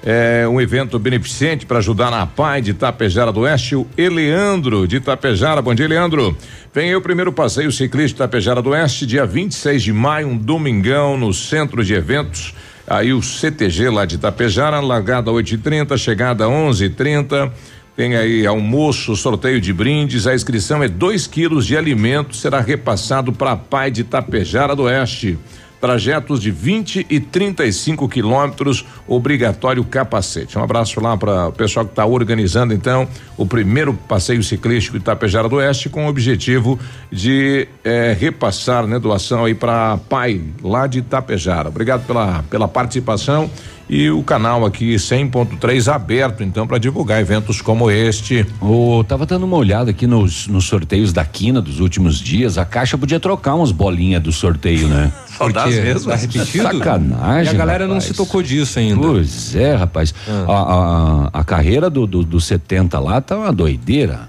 É 0.05 0.47
um 0.49 0.61
evento 0.61 0.97
beneficente 0.97 1.67
para 1.67 1.79
ajudar 1.79 2.11
na 2.11 2.25
PAI 2.25 2.63
de 2.63 2.71
Itapejara 2.71 3.33
do 3.33 3.41
Oeste, 3.41 3.75
o 3.75 3.87
Eleandro 3.99 4.87
de 4.87 4.97
Itapejara. 4.97 5.61
Bom 5.61 5.75
dia, 5.75 5.89
Leandro. 5.89 6.37
Vem 6.73 6.91
aí 6.91 6.97
o 6.97 7.03
primeiro 7.03 7.33
passeio 7.33 7.71
ciclista 7.73 8.19
Itapejara 8.19 8.63
do 8.63 8.71
Oeste, 8.71 9.05
dia 9.05 9.27
26 9.27 9.83
de 9.83 9.93
maio, 9.93 10.29
um 10.29 10.37
domingão 10.37 11.19
no 11.19 11.35
centro 11.35 11.85
de 11.85 11.95
eventos. 11.95 12.55
Aí 12.87 13.13
o 13.13 13.21
CTG 13.21 13.91
lá 13.91 14.05
de 14.05 14.15
Itapejara, 14.15 14.79
largada 14.81 15.33
8h30, 15.33 15.99
chegada 15.99 16.47
11h30. 16.47 17.51
Tem 17.97 18.17
aí 18.17 18.47
almoço, 18.47 19.15
sorteio 19.17 19.61
de 19.61 19.73
brindes. 19.73 20.29
A 20.29 20.35
inscrição 20.35 20.83
é 20.83 20.89
2 20.89 21.27
quilos 21.27 21.67
de 21.67 21.77
alimento, 21.77 22.37
será 22.37 22.61
repassado 22.61 23.33
para 23.33 23.53
a 23.53 23.57
PAI 23.57 23.91
de 23.91 24.01
Itapejara 24.03 24.75
do 24.75 24.85
Oeste 24.85 25.39
trajetos 25.83 26.41
de 26.41 26.53
20 26.53 27.09
e 27.11 27.18
35 27.18 28.09
quilômetros, 28.09 28.87
obrigatório 29.05 29.83
capacete. 29.83 30.57
Um 30.57 30.62
abraço 30.62 31.01
lá 31.01 31.16
para 31.16 31.49
o 31.49 31.53
pessoal 31.53 31.85
que 31.85 31.91
está 31.91 32.07
organizando 32.07 32.72
então 32.72 33.09
o 33.37 33.45
primeiro 33.45 33.93
passeio 33.93 34.45
ciclístico 34.45 34.97
Itapejara 34.97 35.49
do 35.49 35.57
Oeste 35.57 35.89
com 35.89 36.07
o 36.07 36.09
objetivo 36.09 36.78
de 37.11 37.66
eh, 37.83 38.16
repassar, 38.16 38.87
né, 38.87 38.97
doação 39.01 39.45
aí 39.45 39.57
para 39.57 39.99
pai 40.09 40.41
lá 40.62 40.87
de 40.87 41.01
Itapejara. 41.01 41.68
Obrigado 41.68 42.07
pela 42.07 42.45
pela 42.45 42.68
participação 42.68 43.51
e 43.89 44.11
o 44.11 44.22
canal 44.22 44.64
aqui 44.64 44.95
100.3 44.95 45.93
aberto 45.93 46.43
então 46.43 46.66
para 46.66 46.78
divulgar 46.78 47.20
eventos 47.20 47.61
como 47.61 47.91
este. 47.91 48.47
O, 48.61 49.05
tava 49.05 49.26
dando 49.26 49.45
uma 49.45 49.57
olhada 49.57 49.91
aqui 49.91 50.07
nos, 50.07 50.47
nos 50.47 50.64
sorteios 50.64 51.12
da 51.12 51.24
quina 51.24 51.61
dos 51.61 51.80
últimos 51.80 52.18
dias. 52.18 52.59
A 52.59 52.64
caixa 52.64 52.97
podia 52.97 53.20
trocar 53.20 53.55
umas 53.55 53.72
bolinhas 53.72 54.22
do 54.22 54.33
sorteio, 54.33 54.89
né? 54.89 55.12
Saudades 55.37 55.74
Porque 55.74 55.89
mesmo. 55.89 56.11
Tá 56.11 56.16
repetido? 56.16 56.64
Sacanagem. 56.64 57.53
E 57.53 57.55
a 57.55 57.59
galera 57.59 57.87
não 57.87 57.95
rapaz. 57.95 58.05
se 58.05 58.14
tocou 58.14 58.43
disso 58.43 58.78
ainda. 58.78 59.01
Pois 59.01 59.55
é, 59.55 59.74
rapaz. 59.74 60.14
A, 60.49 60.53
a, 60.53 61.41
a 61.41 61.45
carreira 61.45 61.91
do, 61.91 62.07
do, 62.07 62.22
do 62.22 62.41
70 62.41 62.99
lá 62.99 63.20
tá 63.20 63.37
uma 63.37 63.53
doideira. 63.53 64.28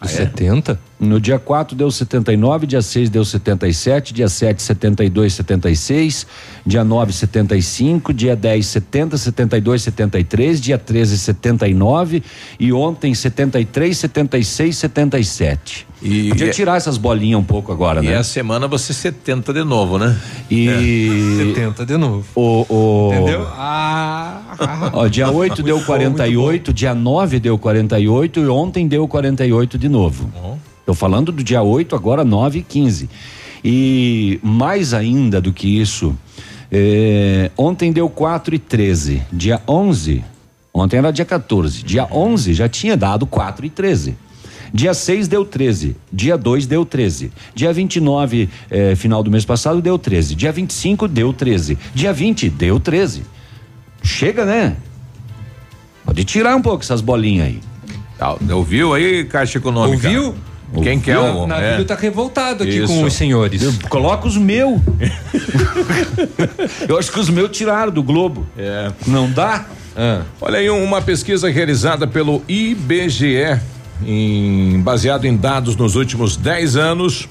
Do 0.00 0.08
70? 0.08 0.78
No 1.00 1.20
dia 1.20 1.38
4 1.38 1.76
deu 1.76 1.90
79, 1.92 2.66
dia 2.66 2.82
6 2.82 3.08
deu 3.08 3.24
77, 3.24 4.12
dia 4.12 4.28
7 4.28 4.60
72, 4.60 5.32
76, 5.32 6.26
dia 6.66 6.82
9 6.82 7.12
75, 7.12 8.12
dia 8.12 8.34
10 8.34 8.66
70, 8.66 9.16
72, 9.16 9.82
73, 9.82 10.60
dia 10.60 10.76
13 10.76 11.16
79 11.18 12.22
e 12.58 12.72
ontem 12.72 13.14
73, 13.14 13.96
76, 13.96 14.76
77. 14.76 15.86
E 16.02 16.28
Podia 16.30 16.46
e- 16.46 16.50
tirar 16.50 16.76
essas 16.76 16.96
bolinhas 16.98 17.38
um 17.40 17.44
pouco 17.44 17.70
agora, 17.72 18.02
E 18.02 18.06
né? 18.08 18.16
a 18.16 18.24
semana 18.24 18.66
você 18.66 18.92
70 18.92 19.52
de 19.52 19.62
novo, 19.64 19.98
né? 19.98 20.16
E 20.50 21.52
70 21.54 21.86
de 21.86 21.96
novo. 21.96 22.24
o, 22.34 22.66
o 22.68 23.12
Entendeu? 23.14 23.46
Ah, 23.52 24.90
Ó, 24.92 25.06
dia 25.06 25.30
8 25.30 25.34
Muito 25.50 25.62
deu 25.62 25.78
bom, 25.78 25.84
48, 25.84 26.72
dia 26.72 26.92
9 26.94 27.38
deu 27.38 27.56
48 27.56 28.40
e 28.40 28.48
ontem 28.48 28.88
deu 28.88 29.06
48 29.06 29.78
de 29.78 29.88
novo. 29.88 30.28
Tô 30.88 30.94
falando 30.94 31.30
do 31.30 31.44
dia 31.44 31.60
8, 31.60 31.94
agora 31.94 32.24
9 32.24 32.60
e 32.60 32.62
15. 32.62 33.10
E 33.62 34.40
mais 34.42 34.94
ainda 34.94 35.38
do 35.38 35.52
que 35.52 35.78
isso, 35.78 36.16
eh, 36.72 37.50
ontem 37.58 37.92
deu 37.92 38.08
4 38.08 38.54
e 38.54 38.58
13. 38.58 39.22
Dia 39.30 39.60
11, 39.68 40.24
ontem 40.72 40.96
era 40.96 41.10
dia 41.10 41.26
14. 41.26 41.82
Dia 41.82 42.08
11 42.10 42.54
já 42.54 42.70
tinha 42.70 42.96
dado 42.96 43.26
4 43.26 43.66
e 43.66 43.68
13. 43.68 44.16
Dia 44.72 44.94
6 44.94 45.28
deu 45.28 45.44
13, 45.44 45.94
dia 46.10 46.38
2 46.38 46.64
deu 46.64 46.86
13, 46.86 47.32
dia 47.54 47.70
29, 47.70 48.48
eh, 48.70 48.94
final 48.96 49.22
do 49.22 49.30
mês 49.30 49.44
passado, 49.44 49.82
deu 49.82 49.98
13, 49.98 50.34
dia 50.34 50.52
25 50.52 51.06
deu 51.06 51.34
13, 51.34 51.76
dia 51.94 52.14
20 52.14 52.48
deu 52.48 52.80
13. 52.80 53.24
Chega, 54.02 54.46
né? 54.46 54.74
Pode 56.02 56.24
tirar 56.24 56.56
um 56.56 56.62
pouco 56.62 56.82
essas 56.82 57.02
bolinhas 57.02 57.48
aí. 57.48 57.60
Tá, 58.16 58.38
ouviu 58.54 58.94
aí, 58.94 59.26
Caixa 59.26 59.58
Econômica? 59.58 60.08
Ouviu? 60.08 60.34
Quem 60.82 61.00
quer 61.00 61.18
O 61.18 61.44
o. 61.44 61.46
navio 61.46 61.80
é. 61.80 61.84
tá 61.84 61.94
revoltado 61.94 62.62
aqui 62.62 62.78
Isso. 62.78 62.86
com 62.88 63.02
os 63.02 63.14
senhores. 63.14 63.78
Coloca 63.88 64.28
os 64.28 64.36
meus. 64.36 64.80
Eu 66.88 66.98
acho 66.98 67.10
que 67.10 67.18
os 67.20 67.28
meus 67.30 67.50
tiraram 67.56 67.92
do 67.92 68.02
Globo. 68.02 68.46
É. 68.56 68.92
Não 69.06 69.30
dá? 69.30 69.66
Ah, 69.96 70.22
Olha 70.40 70.58
aí, 70.58 70.70
uma 70.70 71.02
pesquisa 71.02 71.48
realizada 71.50 72.06
pelo 72.06 72.42
IBGE, 72.48 73.58
em- 74.04 74.80
baseado 74.80 75.24
em 75.24 75.36
dados 75.36 75.74
nos 75.74 75.96
últimos 75.96 76.36
10 76.36 76.76
anos, 76.76 77.28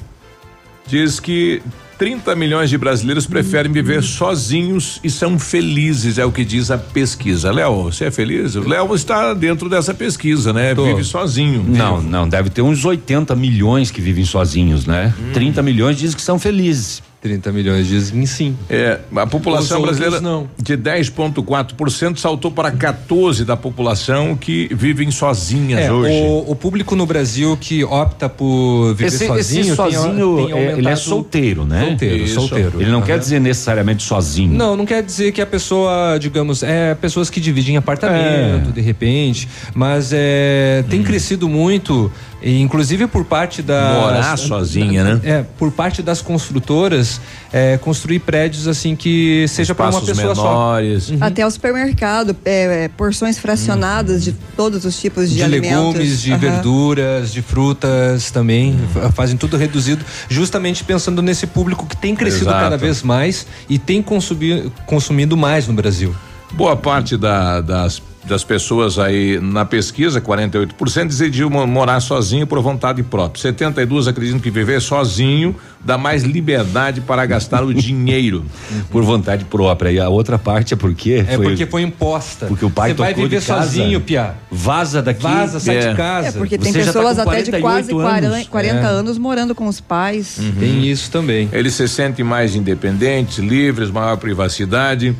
diz 0.85 1.19
que 1.19 1.61
30 1.97 2.35
milhões 2.35 2.69
de 2.69 2.77
brasileiros 2.77 3.25
preferem 3.25 3.71
viver 3.71 4.03
sozinhos 4.03 4.99
e 5.03 5.09
são 5.09 5.39
felizes, 5.39 6.17
é 6.17 6.25
o 6.25 6.31
que 6.31 6.45
diz 6.45 6.69
a 6.69 6.77
pesquisa. 6.77 7.51
Léo, 7.51 7.83
você 7.83 8.05
é 8.05 8.11
feliz? 8.11 8.55
O 8.55 8.67
Léo 8.67 8.93
está 8.93 9.33
dentro 9.33 9.67
dessa 9.67 9.93
pesquisa, 9.93 10.53
né? 10.53 10.75
Tô. 10.75 10.85
Vive 10.85 11.03
sozinho. 11.03 11.65
Não, 11.67 12.01
não, 12.01 12.29
deve 12.29 12.49
ter 12.49 12.61
uns 12.61 12.85
80 12.85 13.35
milhões 13.35 13.89
que 13.89 13.99
vivem 13.99 14.25
sozinhos, 14.25 14.85
né? 14.85 15.13
30 15.33 15.61
milhões 15.63 15.97
dizem 15.97 16.15
que 16.15 16.21
são 16.21 16.37
felizes. 16.37 17.01
30 17.27 17.51
milhões 17.51 17.87
dizem 17.87 18.25
sim. 18.25 18.55
É, 18.69 18.99
a 19.15 19.27
população 19.27 19.81
brasileira 19.81 20.21
não. 20.21 20.47
de 20.61 20.77
10,4% 20.77 22.17
saltou 22.17 22.51
para 22.51 22.71
14% 22.71 23.43
da 23.43 23.57
população 23.57 24.35
que 24.35 24.69
vivem 24.73 25.11
sozinhas 25.11 25.79
É, 25.81 25.91
hoje. 25.91 26.11
o, 26.13 26.51
o 26.51 26.55
público 26.55 26.95
no 26.95 27.05
Brasil 27.05 27.57
que 27.59 27.83
opta 27.83 28.29
por 28.29 28.93
viver 28.93 29.07
Esse, 29.07 29.27
sozinho, 29.27 29.39
esse 29.61 29.75
tem- 29.75 29.75
sozinho, 29.75 30.47
tem 30.47 30.57
é, 30.57 30.71
ele 30.77 30.87
é 30.89 30.95
solteiro, 30.95 31.65
né? 31.65 31.85
Solteiro, 31.85 32.23
Isso. 32.23 32.33
solteiro. 32.35 32.81
Ele 32.81 32.91
não 32.91 33.01
quer 33.01 33.19
dizer 33.19 33.39
necessariamente 33.39 34.03
sozinho. 34.03 34.53
Não, 34.53 34.75
não 34.75 34.85
quer 34.85 35.03
dizer 35.03 35.31
que 35.31 35.41
a 35.41 35.45
pessoa, 35.45 36.17
digamos, 36.19 36.63
é 36.63 36.95
pessoas 36.95 37.29
que 37.29 37.39
dividem 37.39 37.77
apartamento, 37.77 38.69
É. 38.69 38.71
de 38.71 38.81
repente, 38.81 39.47
mas 39.73 40.11
é, 40.13 40.83
tem 40.89 41.03
crescido 41.03 41.47
muito, 41.49 42.11
e 42.41 42.61
inclusive 42.61 43.07
por 43.07 43.25
parte 43.25 43.61
da 43.61 43.93
Morar 44.01 44.37
sozinha, 44.37 45.03
né? 45.03 45.21
É, 45.23 45.43
por 45.57 45.71
parte 45.71 46.01
das 46.03 46.21
construtoras, 46.21 47.19
é, 47.51 47.77
construir 47.77 48.19
prédios 48.19 48.67
assim 48.67 48.95
que 48.95 49.45
seja 49.47 49.73
para 49.73 49.89
uma 49.89 50.01
pessoa 50.01 50.35
menores. 50.35 51.03
só. 51.05 51.13
Uhum. 51.13 51.17
Até 51.21 51.45
o 51.45 51.49
supermercado, 51.51 52.35
é, 52.45 52.83
é, 52.85 52.87
porções 52.89 53.39
fracionadas 53.39 54.23
de 54.23 54.33
todos 54.55 54.85
os 54.85 54.99
tipos 54.99 55.29
de, 55.29 55.35
de 55.37 55.43
alimentos. 55.43 55.77
legumes, 55.95 56.21
de 56.21 56.31
Aham. 56.31 56.39
verduras, 56.39 57.33
de 57.33 57.41
frutas 57.41 58.29
também, 58.31 58.77
fa- 58.93 59.11
fazem 59.11 59.35
tudo 59.37 59.57
reduzido, 59.57 60.05
justamente 60.29 60.83
pensando 60.83 61.21
nesse 61.21 61.47
público 61.47 61.85
que 61.85 61.97
tem 61.97 62.15
crescido 62.15 62.45
Exato. 62.49 62.59
cada 62.63 62.77
vez 62.77 63.01
mais 63.01 63.47
e 63.69 63.79
tem 63.79 64.01
consumido, 64.01 64.71
consumido 64.85 65.35
mais 65.35 65.67
no 65.67 65.73
Brasil. 65.73 66.15
Boa 66.53 66.75
parte 66.77 67.17
da- 67.17 67.61
das, 67.61 68.01
das 68.27 68.43
pessoas 68.43 68.99
aí 68.99 69.39
na 69.41 69.65
pesquisa, 69.65 70.19
48%, 70.21 71.07
decidiu 71.07 71.49
mo- 71.49 71.65
morar 71.65 71.99
sozinho 71.99 72.45
por 72.45 72.59
vontade 72.61 73.01
própria. 73.03 73.41
72 73.41 74.07
acreditam 74.07 74.39
que 74.39 74.49
viver 74.51 74.81
sozinho 74.81 75.55
dá 75.83 75.97
mais 75.97 76.23
liberdade 76.23 77.01
para 77.01 77.25
gastar 77.25 77.63
o 77.63 77.73
dinheiro. 77.73 78.45
Por 78.91 79.03
vontade 79.03 79.45
própria. 79.45 79.91
E 79.91 79.99
a 79.99 80.09
outra 80.09 80.37
parte 80.37 80.73
é 80.73 80.77
porque. 80.77 81.25
É 81.27 81.37
porque 81.37 81.65
foi 81.65 81.81
imposta. 81.81 82.45
Porque 82.47 82.65
o 82.65 82.69
pai 82.69 82.89
Você 82.91 82.95
vai 82.97 83.09
tocou 83.13 83.23
viver 83.29 83.39
de 83.41 83.45
casa. 83.47 83.63
sozinho, 83.63 84.01
Piá. 84.01 84.33
Vaza 84.51 85.01
daqui. 85.01 85.23
Vaza, 85.23 85.59
sai 85.59 85.77
É. 85.77 85.89
de 85.91 85.95
casa. 85.95 86.27
É, 86.27 86.31
porque 86.33 86.57
tem 86.57 86.71
Você 86.71 86.79
tá 86.79 86.85
pessoas 86.85 87.15
com 87.17 87.29
até 87.29 87.41
de 87.41 87.51
48 87.51 87.61
quase 87.61 87.91
40, 87.93 88.27
anos. 88.27 88.47
40 88.47 88.75
É. 88.79 88.85
anos 88.85 89.17
morando 89.17 89.55
com 89.55 89.67
os 89.67 89.79
pais. 89.79 90.39
Tem 90.59 90.85
isso 90.85 91.09
também. 91.11 91.47
Eles 91.51 91.73
se 91.73 91.87
sentem 91.87 92.25
mais 92.25 92.55
independentes, 92.55 93.37
livres, 93.37 93.89
maior 93.89 94.17
privacidade. 94.17 95.15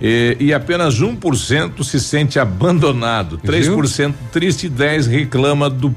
E, 0.00 0.36
e 0.38 0.54
apenas 0.54 1.00
1% 1.00 1.82
se 1.82 1.98
sente 1.98 2.38
abandonado, 2.38 3.38
3% 3.38 4.14
triste 4.32 4.66
e 4.66 4.68
10 4.68 5.06
reclama 5.08 5.68
do 5.68 5.94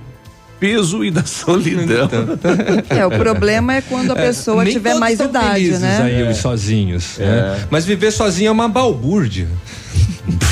peso 0.60 1.04
e 1.06 1.12
da 1.12 1.24
solidão. 1.26 2.10
É, 2.90 3.06
o 3.06 3.12
problema 3.12 3.76
é 3.76 3.82
quando 3.82 4.12
a 4.12 4.16
pessoa 4.16 4.64
Nem 4.64 4.74
tiver 4.74 4.90
todos 4.92 5.00
mais 5.00 5.20
idade, 5.20 5.54
felizes 5.54 5.82
né? 5.82 6.02
Aí, 6.04 6.22
É. 6.22 6.30
os 6.30 6.38
sozinhos. 6.38 7.18
né? 7.18 7.66
Mas 7.70 7.86
viver 7.86 8.12
sozinho 8.12 8.50
é 8.50 8.52
uma 8.52 8.68
balbúrdia. 8.70 9.48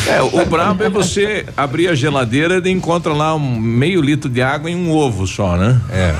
É, 0.08 0.22
o 0.24 0.44
brabo 0.48 0.84
é 0.84 0.90
você 0.90 1.46
abrir 1.56 1.88
a 1.88 1.94
geladeira 1.94 2.60
e 2.68 2.72
encontra 2.72 3.14
lá 3.14 3.36
um 3.36 3.60
meio 3.60 4.02
litro 4.02 4.28
de 4.28 4.42
água 4.42 4.70
e 4.72 4.74
um 4.76 4.90
ovo 4.92 5.28
só, 5.28 5.56
né? 5.56 5.80
É. 5.92 6.16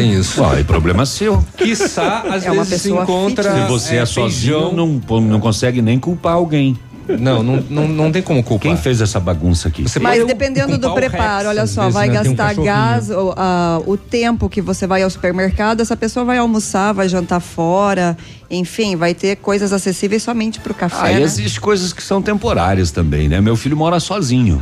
Tem 0.00 0.12
isso. 0.14 0.42
Ó, 0.42 0.56
e 0.56 0.64
problema 0.64 1.04
seu. 1.06 1.44
Quiçá, 1.56 2.24
às 2.30 2.44
É 2.44 2.50
vezes 2.50 2.68
pessoa 2.68 3.02
encontra. 3.02 3.52
Se 3.62 3.68
você 3.68 3.96
é, 3.96 4.06
sozinho, 4.06 4.72
não, 4.72 5.20
não 5.20 5.40
consegue 5.40 5.80
nem 5.82 5.98
culpar 5.98 6.34
alguém. 6.34 6.78
Não, 7.08 7.40
não, 7.40 7.64
não, 7.70 7.86
não 7.86 8.10
tem 8.10 8.20
como 8.20 8.42
culpar. 8.42 8.62
Quem 8.62 8.76
fez 8.76 9.00
essa 9.00 9.20
bagunça 9.20 9.68
aqui? 9.68 9.82
Você 9.82 10.00
Mas 10.00 10.26
dependendo 10.26 10.76
do 10.76 10.90
o 10.90 10.94
preparo, 10.94 11.46
Rex, 11.46 11.46
olha 11.46 11.66
só, 11.68 11.82
vezes, 11.82 11.94
vai 11.94 12.08
né? 12.08 12.20
Um 12.20 12.24
gastar 12.24 12.36
cachorrinho. 12.48 12.64
gás, 12.66 13.10
o, 13.10 13.32
a- 13.36 13.80
o 13.86 13.96
tempo 13.96 14.48
que 14.48 14.60
você 14.60 14.88
vai 14.88 15.04
ao 15.04 15.10
supermercado, 15.10 15.80
essa 15.80 15.96
pessoa 15.96 16.24
vai 16.24 16.38
almoçar, 16.38 16.92
vai 16.92 17.08
jantar 17.08 17.38
fora, 17.38 18.16
enfim, 18.50 18.96
vai 18.96 19.14
ter 19.14 19.36
coisas 19.36 19.72
acessíveis 19.72 20.24
somente 20.24 20.58
pro 20.58 20.74
café. 20.74 20.96
Ah, 21.00 21.12
e 21.12 21.14
né? 21.14 21.22
existem 21.22 21.60
coisas 21.60 21.92
que 21.92 22.02
são 22.02 22.20
temporárias 22.20 22.90
também, 22.90 23.28
né? 23.28 23.40
Meu 23.40 23.54
filho 23.54 23.76
mora 23.76 24.00
sozinho. 24.00 24.60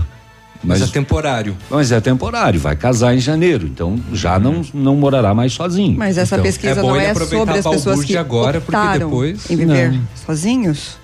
Mas 0.65 0.83
é 0.83 0.87
temporário. 0.87 1.57
Mas 1.71 1.93
é 1.93 2.01
temporário, 2.01 2.59
vai 2.61 2.75
casar 2.77 3.15
em 3.15 3.19
janeiro, 3.19 3.67
então 3.67 3.99
já 4.13 4.39
não, 4.39 4.63
não 4.73 4.97
morará 4.97 5.35
mais 5.35 5.53
sozinho. 5.53 5.97
Mas 5.99 6.17
essa 6.19 6.37
Então, 6.37 6.45
pesquisa 6.45 6.81
é 6.81 6.83
bom 6.83 6.89
não 6.89 6.97
ele 6.97 7.05
é 7.07 7.15
sobre 7.15 7.59
as 7.59 7.67
pessoas 7.67 8.05
que 8.05 8.17
agora, 8.17 8.61
porque 8.61 8.77
optaram 8.77 9.09
depois- 9.09 9.51
em 9.51 9.57
viver 9.57 9.93
Não. 9.93 10.01
sozinhos? 10.27 10.99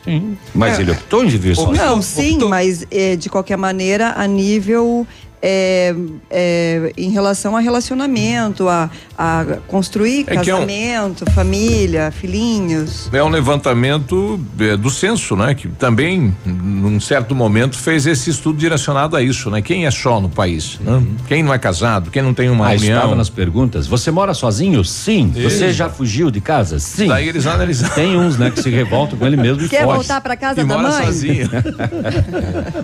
Mas 0.54 0.78
É. 0.78 0.82
ele 0.82 0.92
optou 0.92 1.24
em 1.24 1.28
viver 1.28 1.54
sozinho. 1.54 1.76
Não, 1.76 2.00
sim, 2.02 2.38
mas 2.48 2.86
eh, 2.90 3.16
de 3.16 3.28
qualquer 3.28 3.56
maneira, 3.56 4.14
a 4.16 4.26
nível 4.26 5.06
eh, 5.42 5.94
eh, 6.30 6.92
em 6.96 7.10
relação 7.10 7.56
a 7.56 7.60
relacionamento, 7.60 8.68
a, 8.68 8.90
a 9.16 9.44
construir 9.66 10.24
É 10.26 10.34
é 10.36 10.40
um- 10.40 10.44
casamento, 10.44 11.30
família, 11.32 12.10
filhinhos. 12.10 13.08
É 13.12 13.22
um 13.22 13.28
levantamento 13.28 14.38
é, 14.58 14.76
do 14.76 14.90
censo, 14.90 15.36
né? 15.36 15.54
Que 15.54 15.68
também, 15.68 16.34
num 16.44 17.00
certo 17.00 17.34
momento, 17.34 17.76
fez 17.78 18.06
esse 18.06 18.30
estudo 18.30 18.58
direcionado 18.58 19.16
a 19.16 19.22
isso, 19.22 19.50
né? 19.50 19.62
Quem 19.62 19.86
é 19.86 19.90
só 19.90 20.20
no 20.20 20.28
país, 20.28 20.78
né? 20.80 21.02
Quem 21.28 21.42
não 21.42 21.52
é 21.54 21.58
casado, 21.58 22.10
quem 22.10 22.22
não 22.22 22.34
tem 22.34 22.48
uma 22.50 22.66
Ah, 22.68 22.72
união. 22.74 22.96
estava 22.96 23.14
nas 23.14 23.28
perguntas. 23.30 23.86
Você 23.86 24.10
mora 24.10 24.34
sozinho? 24.34 24.84
Sim. 24.84 25.32
Você 25.42 25.72
já 25.72 25.88
fugiu 25.88 26.30
de 26.30 26.40
casa? 26.40 26.78
Sim. 26.78 27.08
Daí 27.08 27.28
eles 27.28 27.46
analisaram. 27.46 27.94
Tem 27.94 28.16
uns, 28.16 28.36
né, 28.38 28.50
que 28.50 28.62
se 28.62 28.70
revoltam 28.70 29.18
com 29.18 29.26
ele 29.26 29.36
mesmo 29.36 29.64
e 29.64 29.68
Quer 29.68 29.84
voltar 29.84 30.20
para 30.20 30.36
casa 30.36 30.60
E 30.60 30.64
da 30.64 30.76
mora 30.76 30.88
mãe? 30.90 31.06
sozinho. 31.06 31.48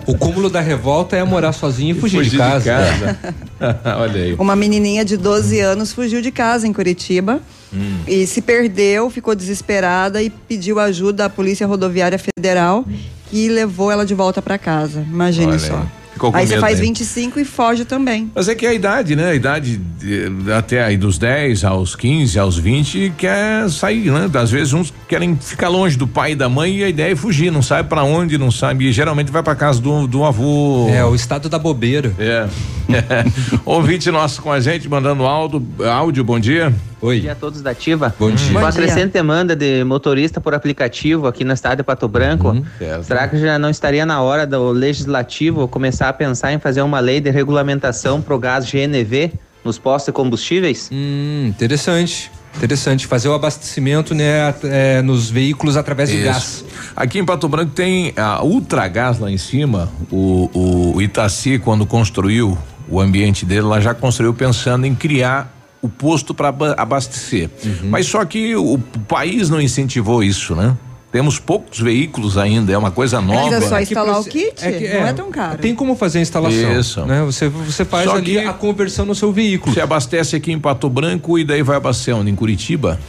O 0.05 0.17
cúmulo 0.17 0.49
da 0.49 0.61
revolta 0.61 1.15
é 1.15 1.23
morar 1.23 1.51
sozinho 1.51 1.95
e 1.95 1.99
fugir, 1.99 2.17
Fugir 2.17 2.29
de 2.31 2.37
casa. 2.37 2.46
Olha 3.99 4.21
aí. 4.23 4.35
Uma 4.37 4.55
menininha 4.55 5.03
de 5.03 5.17
12 5.17 5.59
anos 5.59 5.91
fugiu 5.93 6.21
de 6.21 6.31
casa 6.31 6.67
em 6.67 6.73
Curitiba 6.73 7.41
Hum. 7.73 7.97
e 8.07 8.25
se 8.25 8.41
perdeu, 8.41 9.09
ficou 9.09 9.35
desesperada 9.35 10.23
e 10.23 10.29
pediu 10.29 10.79
ajuda 10.79 11.25
à 11.25 11.29
Polícia 11.29 11.67
Rodoviária 11.67 12.17
Federal 12.17 12.85
que 13.29 13.49
levou 13.49 13.91
ela 13.91 14.05
de 14.05 14.13
volta 14.13 14.41
para 14.41 14.57
casa. 14.57 15.01
Imagine 15.01 15.47
Olha 15.47 15.59
só. 15.59 15.75
aí. 15.75 15.83
Ficou 16.17 16.31
com 16.31 16.37
Aí 16.37 16.47
você 16.47 16.59
faz 16.59 16.79
aí. 16.79 16.85
25 16.87 17.39
e 17.39 17.45
foge 17.45 17.85
também. 17.85 18.31
Mas 18.33 18.49
é 18.49 18.55
que 18.55 18.65
a 18.65 18.73
idade, 18.73 19.15
né? 19.15 19.29
A 19.29 19.35
idade 19.35 19.77
de- 19.77 20.51
até 20.51 20.83
aí 20.83 20.97
dos 20.97 21.19
10 21.19 21.63
aos 21.63 21.95
15, 21.95 22.39
aos 22.39 22.57
20, 22.57 23.13
quer 23.15 23.69
sair, 23.69 24.09
né? 24.11 24.27
Às 24.33 24.49
vezes 24.49 24.73
uns 24.73 24.91
querem 25.07 25.37
ficar 25.39 25.69
longe 25.69 25.95
do 25.95 26.07
pai 26.07 26.31
e 26.31 26.35
da 26.35 26.49
mãe 26.49 26.77
e 26.77 26.83
a 26.83 26.89
ideia 26.89 27.11
é 27.13 27.15
fugir, 27.15 27.51
não 27.51 27.61
sabe 27.61 27.87
pra 27.87 28.03
onde, 28.03 28.35
não 28.37 28.49
sabe. 28.49 28.85
E 28.87 28.91
geralmente 28.91 29.31
vai 29.31 29.43
pra 29.43 29.53
casa 29.53 29.79
do, 29.79 30.07
do 30.07 30.23
avô. 30.23 30.87
É, 30.89 31.05
o 31.05 31.13
estado 31.13 31.47
da 31.49 31.59
bobeira. 31.59 32.11
É. 32.17 32.47
Ouvinte 33.65 34.09
nosso 34.09 34.41
com 34.41 34.51
a 34.51 34.59
gente, 34.59 34.89
mandando 34.89 35.23
áudio, 35.25 35.65
áudio 35.87 36.23
bom 36.23 36.39
dia. 36.39 36.73
Oi. 37.01 37.17
Bom 37.17 37.21
dia 37.21 37.31
a 37.33 37.35
todos 37.35 37.61
da 37.61 37.71
Ativa. 37.71 38.13
Bom 38.19 38.31
dia. 38.31 38.51
Com 38.59 38.65
a 38.65 38.71
crescente 38.71 39.11
demanda 39.13 39.55
de 39.55 39.83
motorista 39.83 40.41
por 40.41 40.53
aplicativo 40.55 41.27
aqui 41.27 41.43
na 41.43 41.55
cidade 41.55 41.77
de 41.77 41.83
Pato 41.83 42.07
Branco, 42.07 42.49
Uhum. 42.49 42.63
será 43.03 43.27
que 43.27 43.37
já 43.37 43.59
não 43.59 43.69
estaria 43.69 44.05
na 44.05 44.21
hora 44.21 44.47
do 44.47 44.71
legislativo 44.71 45.67
começar 45.67 46.09
a 46.09 46.13
pensar 46.13 46.53
em 46.53 46.59
fazer 46.59 46.81
uma 46.81 46.99
lei 46.99 47.21
de 47.21 47.29
regulamentação 47.29 48.21
pro 48.21 48.39
gás 48.39 48.65
GNV 48.71 49.31
nos 49.63 49.77
postos 49.77 50.07
de 50.07 50.11
combustíveis? 50.13 50.89
Hum, 50.91 51.45
interessante. 51.47 52.31
Interessante. 52.55 53.05
Fazer 53.05 53.27
o 53.27 53.33
abastecimento 53.35 54.15
né, 54.15 54.53
é, 54.63 55.01
nos 55.03 55.29
veículos 55.29 55.77
através 55.77 56.09
do 56.09 56.15
Isso. 56.15 56.25
gás. 56.25 56.65
Aqui 56.95 57.19
em 57.19 57.25
Pato 57.25 57.47
Branco 57.47 57.71
tem 57.73 58.13
a 58.17 58.43
Ultragás 58.43 59.19
lá 59.19 59.29
em 59.29 59.37
cima. 59.37 59.87
O, 60.11 60.93
o 60.95 61.01
Itaci, 61.01 61.59
quando 61.59 61.85
construiu 61.85 62.57
o 62.89 62.99
ambiente 62.99 63.45
dele, 63.45 63.61
lá 63.61 63.79
já 63.79 63.93
construiu 63.93 64.33
pensando 64.33 64.87
em 64.87 64.95
criar 64.95 65.55
o 65.87 65.89
posto 65.89 66.33
para 66.33 66.49
abastecer. 66.77 67.49
Uhum. 67.65 67.89
Mas 67.89 68.05
só 68.05 68.23
que 68.25 68.55
o 68.55 68.77
país 69.07 69.49
não 69.49 69.59
incentivou 69.61 70.23
isso, 70.23 70.55
né? 70.55 70.75
Temos 71.11 71.39
poucos 71.39 71.79
veículos 71.79 72.37
ainda, 72.37 72.71
é 72.73 72.77
uma 72.77 72.91
coisa 72.91 73.21
nova. 73.21 73.39
Ainda 73.55 73.61
só 73.61 73.75
né? 73.75 73.83
instalar 73.83 74.19
o 74.19 74.25
kit? 74.25 74.53
é 74.63 74.71
que- 74.73 74.87
não 74.89 75.05
é, 75.05 75.09
é 75.09 75.13
tão 75.13 75.31
caro. 75.31 75.57
Tem 75.57 75.73
como 75.73 75.95
fazer 75.95 76.19
a 76.19 76.21
instalação. 76.21 76.79
Isso. 76.79 77.05
Né? 77.05 77.23
Você, 77.23 77.47
você 77.47 77.85
faz 77.85 78.09
Só 78.09 78.17
ali 78.17 78.31
que- 78.33 78.37
a 78.39 78.51
conversão 78.53 79.05
no 79.05 79.15
seu 79.15 79.31
veículo. 79.31 79.73
Você 79.73 79.79
abastece 79.81 80.35
aqui 80.35 80.51
em 80.51 80.59
Pato 80.59 80.89
Branco 80.89 81.39
e 81.39 81.45
daí 81.45 81.63
vai 81.63 81.77
abastecer 81.77 82.13
onde? 82.15 82.29
Em 82.29 82.35
Curitiba? 82.35 82.99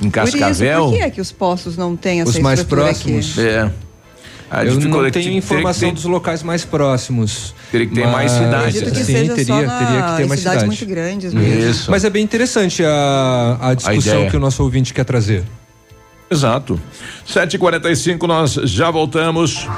Em 0.00 0.10
Por 0.10 0.24
isso, 0.28 0.36
Cascavel? 0.38 0.84
por 0.84 0.92
que 0.92 0.98
é 1.00 1.10
que 1.10 1.20
os 1.20 1.32
postos 1.32 1.76
não 1.78 1.96
têm 1.96 2.20
essa 2.20 2.30
Os 2.30 2.38
mais 2.38 2.62
próximos. 2.62 3.30
aqui? 3.38 3.48
É. 3.48 3.70
A 4.50 4.64
Eu 4.64 4.74
não 4.78 5.10
tenho 5.10 5.10
que 5.12 5.36
informação 5.36 5.88
ter- 5.88 5.94
dos 5.96 6.04
locais 6.04 6.42
mais 6.42 6.64
próximos. 6.64 7.52
Teria 7.72 7.86
que 7.88 7.94
ter 7.94 8.06
mais 8.06 8.30
Mas- 8.32 8.42
cidades. 8.44 8.76
Acredito 8.76 8.92
que 8.98 9.04
Sim, 9.04 9.12
seja 9.12 9.34
teria, 9.34 9.44
só 9.54 9.62
na, 9.62 9.78
teria 9.78 10.02
que 10.02 10.16
ter 10.16 10.26
mais 10.28 10.40
cidades 10.40 10.40
cidade. 10.62 10.66
muito 10.66 10.86
grandes 10.86 11.34
mesmo. 11.34 11.70
Isso. 11.70 11.90
Mas 11.90 12.04
é 12.04 12.10
bem 12.10 12.22
interessante 12.22 12.84
a, 12.84 13.58
a 13.60 13.74
discussão 13.74 14.14
ideia. 14.14 14.30
que 14.30 14.36
o 14.36 14.40
nosso 14.40 14.62
ouvinte 14.62 14.94
quer 14.94 15.04
trazer. 15.04 15.42
Exato. 16.28 16.80
7h45, 17.26 18.26
nós 18.26 18.54
já 18.54 18.90
voltamos. 18.90 19.68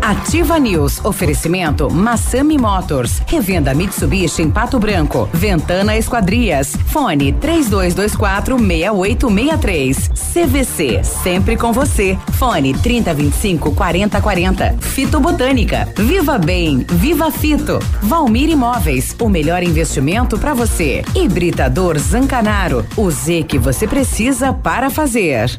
Ativa 0.00 0.58
News. 0.58 1.04
Oferecimento 1.04 1.90
Massami 1.90 2.56
Motors. 2.56 3.20
Revenda 3.26 3.74
Mitsubishi 3.74 4.42
em 4.42 4.50
Pato 4.50 4.78
Branco. 4.78 5.28
Ventana 5.32 5.96
Esquadrias. 5.96 6.76
Fone 6.86 7.32
3224 7.32 8.56
6863. 8.58 10.10
CVC. 10.32 11.02
Sempre 11.02 11.56
com 11.56 11.72
você. 11.72 12.16
Fone 12.34 12.74
3025 12.74 13.74
4040. 13.74 14.76
Fito 14.80 15.18
Botânica. 15.18 15.88
Viva 15.96 16.38
Bem. 16.38 16.86
Viva 16.88 17.30
Fito. 17.32 17.80
Valmir 18.02 18.48
Imóveis. 18.48 19.16
O 19.20 19.28
melhor 19.28 19.64
investimento 19.64 20.38
para 20.38 20.54
você. 20.54 21.02
Hibridador 21.14 21.98
Zancanaro. 21.98 22.86
O 22.96 23.10
Z 23.10 23.42
que 23.48 23.58
você 23.58 23.88
precisa 23.88 24.52
para 24.52 24.90
fazer. 24.90 25.58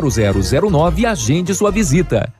32250009 0.00 0.98
e 0.98 1.06
agende 1.06 1.54
sua 1.54 1.70
visita. 1.70 2.32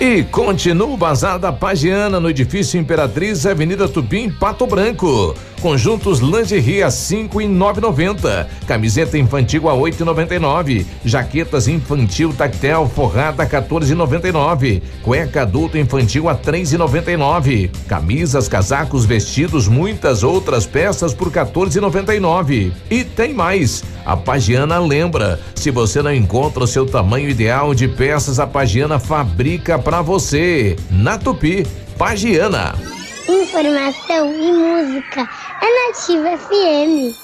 E 0.00 0.22
continua 0.24 0.88
o 0.88 0.96
Bazar 0.96 1.38
da 1.38 1.52
Pagiana 1.52 2.20
no 2.20 2.28
edifício 2.28 2.78
Imperatriz, 2.78 3.46
Avenida 3.46 3.88
Tupim, 3.88 4.30
Pato 4.30 4.66
Branco. 4.66 5.34
Conjuntos 5.64 6.18
lingerie 6.18 6.82
a 6.82 6.90
cinco 6.90 7.40
e 7.40 7.48
nove 7.48 7.80
noventa. 7.80 8.46
Camiseta 8.66 9.16
infantil 9.16 9.66
a 9.66 9.72
oito 9.72 10.02
e 10.02 10.04
noventa 10.04 10.34
e 10.34 10.38
nove. 10.38 10.86
Jaquetas 11.02 11.66
infantil 11.68 12.34
tactel 12.34 12.86
forrada 12.86 13.46
14,99. 13.46 14.82
Cueca 15.02 15.40
adulto 15.40 15.78
infantil 15.78 16.28
a 16.28 16.34
três 16.34 16.74
e 16.74 16.76
noventa 16.76 17.10
e 17.10 17.16
nove. 17.16 17.70
Camisas, 17.88 18.46
casacos, 18.46 19.06
vestidos, 19.06 19.66
muitas 19.66 20.22
outras 20.22 20.66
peças 20.66 21.14
por 21.14 21.32
14,99. 21.32 22.70
E 22.90 23.02
tem 23.02 23.32
mais. 23.32 23.82
A 24.04 24.18
Pagiana 24.18 24.78
lembra, 24.78 25.40
se 25.54 25.70
você 25.70 26.02
não 26.02 26.12
encontra 26.12 26.62
o 26.62 26.68
seu 26.68 26.84
tamanho 26.84 27.30
ideal 27.30 27.74
de 27.74 27.88
peças, 27.88 28.38
a 28.38 28.46
Pagiana 28.46 28.98
fabrica 28.98 29.78
pra 29.78 30.02
você. 30.02 30.76
Na 30.90 31.16
Tupi, 31.16 31.66
Pagiana. 31.96 32.74
Informação 33.26 34.30
e 34.34 34.52
música 34.52 35.26
é 35.60 35.66
Nativa 35.88 36.36
FM. 36.38 37.23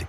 04001244/2019. 0.01 0.07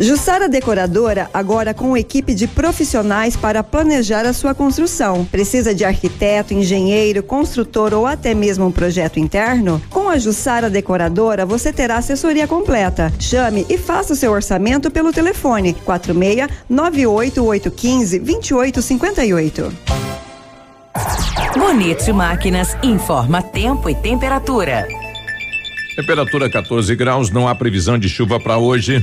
Jussara 0.00 0.48
Decoradora, 0.48 1.28
agora 1.34 1.74
com 1.74 1.96
equipe 1.96 2.32
de 2.32 2.46
profissionais 2.46 3.36
para 3.36 3.64
planejar 3.64 4.24
a 4.24 4.32
sua 4.32 4.54
construção. 4.54 5.24
Precisa 5.24 5.74
de 5.74 5.84
arquiteto, 5.84 6.54
engenheiro, 6.54 7.20
construtor 7.20 7.92
ou 7.92 8.06
até 8.06 8.32
mesmo 8.32 8.66
um 8.66 8.70
projeto 8.70 9.18
interno? 9.18 9.82
Com 9.90 10.08
a 10.08 10.16
Jussara 10.16 10.70
Decoradora, 10.70 11.44
você 11.44 11.72
terá 11.72 11.96
assessoria 11.96 12.46
completa. 12.46 13.12
Chame 13.18 13.66
e 13.68 13.76
faça 13.76 14.12
o 14.12 14.16
seu 14.16 14.30
orçamento 14.30 14.88
pelo 14.88 15.12
telefone 15.12 15.74
46 15.84 16.48
98815 16.68 18.18
2858. 18.20 19.72
Bonito 21.58 22.14
Máquinas 22.14 22.76
informa 22.84 23.42
tempo 23.42 23.90
e 23.90 23.96
temperatura. 23.96 24.86
Temperatura 25.96 26.48
14 26.48 26.94
graus, 26.94 27.30
não 27.30 27.48
há 27.48 27.54
previsão 27.56 27.98
de 27.98 28.08
chuva 28.08 28.38
para 28.38 28.58
hoje. 28.58 29.02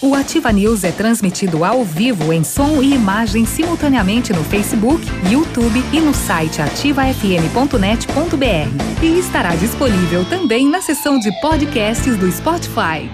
O 0.00 0.14
Ativa 0.14 0.52
News 0.52 0.84
é 0.84 0.92
transmitido 0.92 1.64
ao 1.64 1.84
vivo 1.84 2.32
em 2.32 2.42
som 2.42 2.82
e 2.82 2.94
imagem 2.94 3.46
simultaneamente 3.46 4.32
no 4.32 4.42
Facebook, 4.44 5.06
YouTube 5.30 5.84
e 5.92 6.00
no 6.00 6.12
site 6.12 6.60
ativafm.net.br. 6.60 9.02
E 9.02 9.18
estará 9.18 9.54
disponível 9.54 10.24
também 10.24 10.68
na 10.68 10.82
seção 10.82 11.18
de 11.18 11.30
podcasts 11.40 12.16
do 12.16 12.30
Spotify. 12.30 13.08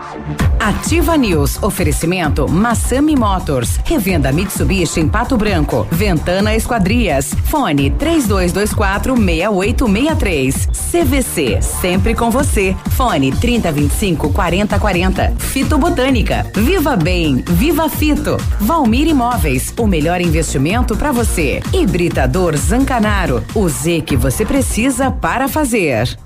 Ativa 0.64 1.14
News. 1.14 1.62
Oferecimento 1.62 2.48
Massami 2.48 3.14
Motors. 3.14 3.78
Revenda 3.84 4.32
Mitsubishi 4.32 4.98
em 4.98 5.06
Pato 5.06 5.36
Branco. 5.36 5.86
Ventana 5.90 6.54
Esquadrias. 6.54 7.34
Fone 7.44 7.90
3224 7.90 9.14
6863. 9.14 10.68
CVC. 10.90 11.60
Sempre 11.60 12.14
com 12.14 12.30
você. 12.30 12.74
Fone 12.92 13.30
3025 13.30 14.32
4040. 14.32 15.34
Fito 15.38 15.76
Botânica. 15.76 16.46
Viva 16.54 16.96
Bem. 16.96 17.44
Viva 17.46 17.90
Fito. 17.90 18.38
Valmir 18.58 19.06
Imóveis. 19.06 19.74
O 19.78 19.86
melhor 19.86 20.22
investimento 20.22 20.96
para 20.96 21.12
você. 21.12 21.62
Hibridador 21.74 22.56
Zancanaro. 22.56 23.44
O 23.54 23.68
Z 23.68 24.00
que 24.00 24.16
você 24.16 24.46
precisa 24.46 25.10
para 25.10 25.46
fazer. 25.46 26.23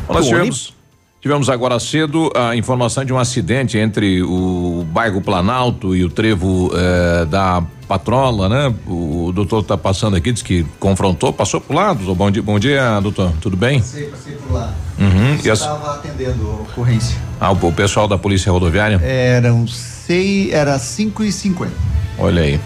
Nós 0.09 0.27
tivemos, 0.27 0.73
tivemos 1.21 1.49
agora 1.51 1.81
cedo 1.81 2.31
a 2.33 2.55
informação 2.55 3.05
de 3.05 3.13
um 3.13 3.19
acidente 3.19 3.77
entre 3.77 4.23
o 4.23 4.87
bairro 4.93 5.21
Planalto 5.21 5.97
e 5.97 6.05
o 6.05 6.09
trevo 6.09 6.71
eh, 6.75 7.25
da 7.25 7.63
Patrola, 7.89 8.49
né? 8.49 8.75
O 8.87 9.33
doutor 9.35 9.63
está 9.63 9.77
passando 9.77 10.17
aqui, 10.17 10.31
disse 10.31 10.45
que 10.45 10.65
confrontou, 10.79 11.33
passou 11.33 11.61
por 11.61 11.75
lá, 11.75 11.93
doutor. 11.93 12.15
Bom 12.15 12.31
dia, 12.31 12.43
bom 12.43 12.59
dia, 12.61 13.01
doutor. 13.01 13.33
Tudo 13.41 13.57
bem? 13.57 13.81
Passei, 13.81 14.05
passei 14.07 14.35
por 14.35 14.53
lá. 14.53 14.73
Uhum. 14.99 15.39
E 15.45 15.51
as- 15.51 15.59
estava 15.59 15.95
atendendo 15.97 16.49
a 16.49 16.55
ocorrência. 16.63 17.19
Ah, 17.41 17.51
o, 17.51 17.57
o 17.67 17.73
pessoal 17.73 18.07
da 18.07 18.17
Polícia 18.17 18.53
Rodoviária? 18.53 19.01
Eram 19.03 19.67
seis, 19.67 20.53
era 20.53 20.79
5 20.79 21.25
e 21.25 21.33
50 21.33 21.73
Olha 22.19 22.43
aí. 22.43 22.61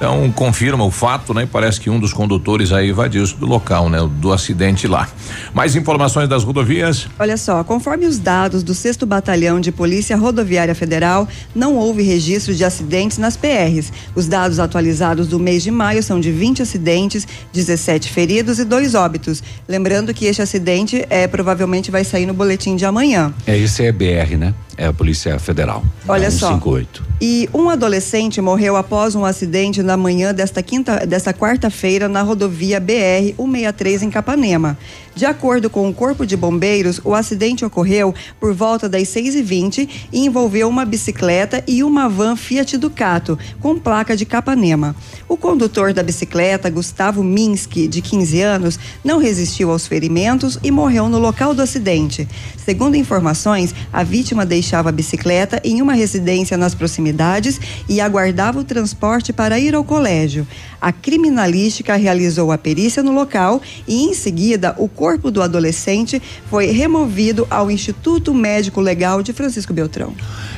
Então 0.00 0.32
confirma 0.32 0.82
o 0.82 0.90
fato, 0.90 1.34
né? 1.34 1.46
Parece 1.50 1.78
que 1.78 1.90
um 1.90 2.00
dos 2.00 2.14
condutores 2.14 2.72
aí 2.72 2.88
evadiu 2.88 3.26
do 3.36 3.44
local, 3.44 3.90
né? 3.90 3.98
Do 4.18 4.32
acidente 4.32 4.88
lá. 4.88 5.06
Mais 5.52 5.76
informações 5.76 6.26
das 6.26 6.42
rodovias? 6.42 7.06
Olha 7.18 7.36
só, 7.36 7.62
conforme 7.62 8.06
os 8.06 8.18
dados 8.18 8.62
do 8.62 8.72
6 8.72 8.96
Batalhão 9.06 9.60
de 9.60 9.70
Polícia 9.70 10.16
Rodoviária 10.16 10.74
Federal, 10.74 11.28
não 11.54 11.76
houve 11.76 12.02
registro 12.02 12.54
de 12.54 12.64
acidentes 12.64 13.18
nas 13.18 13.36
PRs. 13.36 13.92
Os 14.14 14.26
dados 14.26 14.58
atualizados 14.58 15.26
do 15.28 15.38
mês 15.38 15.62
de 15.62 15.70
maio 15.70 16.02
são 16.02 16.18
de 16.18 16.32
20 16.32 16.62
acidentes, 16.62 17.28
17 17.52 18.08
feridos 18.08 18.58
e 18.58 18.64
dois 18.64 18.94
óbitos. 18.94 19.42
Lembrando 19.68 20.14
que 20.14 20.24
este 20.24 20.40
acidente 20.40 21.04
é 21.10 21.28
provavelmente 21.28 21.90
vai 21.90 22.04
sair 22.04 22.24
no 22.24 22.32
boletim 22.32 22.74
de 22.74 22.86
amanhã. 22.86 23.34
É, 23.46 23.54
esse 23.58 23.84
é 23.84 23.92
BR, 23.92 24.38
né? 24.38 24.54
É 24.78 24.86
a 24.86 24.94
Polícia 24.94 25.38
Federal. 25.38 25.84
Olha 26.08 26.30
só. 26.30 26.48
158. 26.48 27.04
E 27.20 27.50
um 27.52 27.68
adolescente 27.68 28.40
morreu 28.40 28.76
após 28.76 29.14
um 29.14 29.26
acidente 29.26 29.82
na 29.90 29.96
manhã 29.96 30.32
desta 30.32 30.62
quinta, 30.62 31.04
desta 31.04 31.34
quarta-feira 31.34 32.08
na 32.08 32.22
rodovia 32.22 32.78
BR 32.78 33.34
163 33.36 34.04
em 34.04 34.10
Capanema. 34.10 34.78
De 35.20 35.26
acordo 35.26 35.68
com 35.68 35.86
o 35.86 35.92
Corpo 35.92 36.24
de 36.24 36.34
Bombeiros, 36.34 36.98
o 37.04 37.14
acidente 37.14 37.62
ocorreu 37.62 38.14
por 38.40 38.54
volta 38.54 38.88
das 38.88 39.02
6h20 39.08 39.86
e 40.10 40.20
envolveu 40.20 40.66
uma 40.66 40.86
bicicleta 40.86 41.62
e 41.68 41.84
uma 41.84 42.08
van 42.08 42.36
Fiat 42.36 42.78
Ducato, 42.78 43.38
com 43.60 43.78
placa 43.78 44.16
de 44.16 44.24
Capanema. 44.24 44.96
O 45.28 45.36
condutor 45.36 45.92
da 45.92 46.02
bicicleta, 46.02 46.70
Gustavo 46.70 47.22
Minsky, 47.22 47.86
de 47.86 48.00
15 48.00 48.40
anos, 48.40 48.78
não 49.04 49.18
resistiu 49.18 49.70
aos 49.70 49.86
ferimentos 49.86 50.58
e 50.62 50.70
morreu 50.70 51.06
no 51.06 51.18
local 51.18 51.52
do 51.52 51.60
acidente. 51.60 52.26
Segundo 52.56 52.94
informações, 52.94 53.74
a 53.92 54.02
vítima 54.02 54.46
deixava 54.46 54.88
a 54.88 54.92
bicicleta 54.92 55.60
em 55.62 55.82
uma 55.82 55.92
residência 55.92 56.56
nas 56.56 56.74
proximidades 56.74 57.60
e 57.86 58.00
aguardava 58.00 58.58
o 58.58 58.64
transporte 58.64 59.34
para 59.34 59.58
ir 59.58 59.74
ao 59.74 59.84
colégio. 59.84 60.46
A 60.80 60.92
criminalística 60.92 61.94
realizou 61.96 62.50
a 62.50 62.56
perícia 62.56 63.02
no 63.02 63.12
local 63.12 63.60
e, 63.86 64.04
em 64.04 64.14
seguida, 64.14 64.74
o 64.78 64.88
corpo 64.88 65.30
do 65.30 65.42
adolescente 65.42 66.22
foi 66.48 66.66
removido 66.66 67.46
ao 67.50 67.70
Instituto 67.70 68.32
Médico 68.32 68.80
Legal 68.80 69.22
de 69.22 69.32
Francisco 69.32 69.72
Beltrão. 69.74 70.14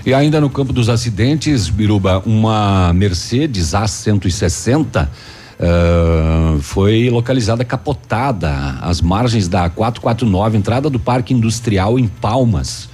E 0.06 0.14
ainda 0.14 0.40
no 0.40 0.48
campo 0.48 0.72
dos 0.72 0.88
acidentes, 0.88 1.68
Biruba, 1.68 2.22
uma 2.24 2.92
Mercedes 2.92 3.70
A160 3.70 5.08
uh, 5.62 6.60
foi 6.60 7.10
localizada 7.10 7.64
capotada 7.64 8.78
às 8.80 9.00
margens 9.00 9.48
da 9.48 9.68
449, 9.68 10.56
entrada 10.56 10.88
do 10.88 10.98
Parque 10.98 11.34
Industrial 11.34 11.98
em 11.98 12.06
Palmas, 12.06 12.88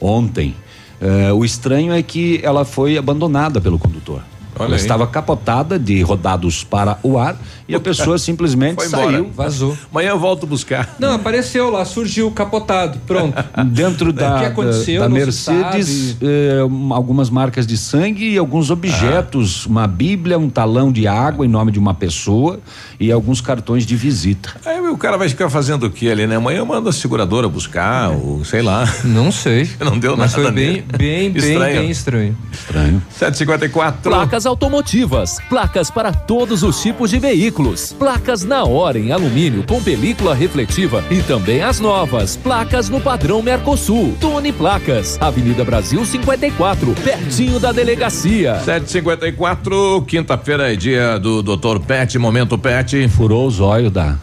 ontem. 0.00 0.54
Uh, 1.00 1.34
o 1.34 1.44
estranho 1.44 1.92
é 1.92 2.02
que 2.02 2.40
ela 2.42 2.64
foi 2.64 2.96
abandonada 2.96 3.60
pelo 3.60 3.78
condutor. 3.78 4.22
Olha 4.58 4.66
ela 4.66 4.74
aí. 4.76 4.80
estava 4.80 5.06
capotada 5.06 5.78
de 5.78 6.00
rodados 6.02 6.64
para 6.64 6.98
o 7.02 7.18
ar 7.18 7.36
e 7.68 7.74
a 7.74 7.80
pessoa 7.80 8.16
simplesmente 8.18 8.76
Foi 8.76 8.86
embora. 8.86 9.10
saiu. 9.12 9.30
Vazou. 9.34 9.76
Amanhã 9.90 10.10
eu 10.10 10.18
volto 10.18 10.46
buscar. 10.46 10.94
Não, 10.98 11.14
apareceu 11.14 11.68
lá, 11.70 11.84
surgiu 11.84 12.30
capotado. 12.30 12.98
Pronto. 13.06 13.34
Dentro 13.66 14.10
O 14.10 14.12
da, 14.12 14.38
que 14.38 14.44
aconteceu, 14.46 15.02
da, 15.02 15.08
Mercedes, 15.08 16.16
eh, 16.22 16.62
um, 16.64 16.92
algumas 16.94 17.28
marcas 17.28 17.66
de 17.66 17.76
sangue 17.76 18.30
e 18.32 18.38
alguns 18.38 18.70
objetos, 18.70 19.66
uma 19.66 19.86
bíblia, 19.86 20.38
um 20.38 20.48
talão 20.48 20.90
de 20.92 21.06
água 21.06 21.44
em 21.44 21.48
nome 21.48 21.70
de 21.72 21.78
uma 21.78 21.92
pessoa 21.94 22.60
e 22.98 23.10
alguns 23.12 23.40
cartões 23.40 23.84
de 23.84 23.94
visita. 23.96 24.54
Aí 24.64 24.80
o 24.80 24.96
cara 24.96 25.16
vai 25.18 25.28
ficar 25.28 25.50
fazendo 25.50 25.86
o 25.86 25.90
que 25.90 26.10
ali, 26.10 26.26
né? 26.26 26.36
Amanhã 26.36 26.64
manda 26.64 26.90
a 26.90 26.92
seguradora 26.92 27.48
buscar, 27.48 28.10
ou 28.10 28.44
sei 28.44 28.62
lá. 28.62 28.88
Não 29.04 29.30
sei. 29.32 29.68
Não 29.80 29.98
deu 29.98 30.16
Mas 30.16 30.32
nada. 30.32 30.44
foi 30.44 30.52
bem, 30.52 30.66
nele. 30.66 30.84
bem, 30.96 31.30
bem, 31.30 31.42
Estranho. 31.50 31.80
bem 31.80 31.90
estranho. 31.90 32.38
Estranho. 32.52 33.02
754. 33.10 34.00
Placas 34.02 34.45
automotivas, 34.46 35.38
placas 35.48 35.90
para 35.90 36.12
todos 36.12 36.62
os 36.62 36.80
tipos 36.80 37.10
de 37.10 37.18
veículos, 37.18 37.92
placas 37.92 38.44
na 38.44 38.64
hora 38.64 38.98
em 38.98 39.12
alumínio 39.12 39.64
com 39.66 39.82
película 39.82 40.34
refletiva 40.34 41.02
e 41.10 41.20
também 41.22 41.62
as 41.62 41.80
novas, 41.80 42.36
placas 42.36 42.88
no 42.88 43.00
padrão 43.00 43.42
Mercosul. 43.42 44.16
Tune 44.20 44.52
Placas, 44.52 45.18
Avenida 45.20 45.64
Brasil 45.64 46.04
54, 46.04 46.94
pertinho 47.04 47.58
da 47.60 47.72
delegacia. 47.72 48.60
754, 48.64 50.02
quinta-feira 50.06 50.72
é 50.72 50.76
dia 50.76 51.18
do 51.18 51.42
Dr. 51.42 51.78
Pet, 51.86 52.18
momento 52.18 52.56
Pet. 52.56 53.08
Furou 53.08 53.46
os 53.46 53.60
olhos 53.60 53.90
da. 53.92 54.16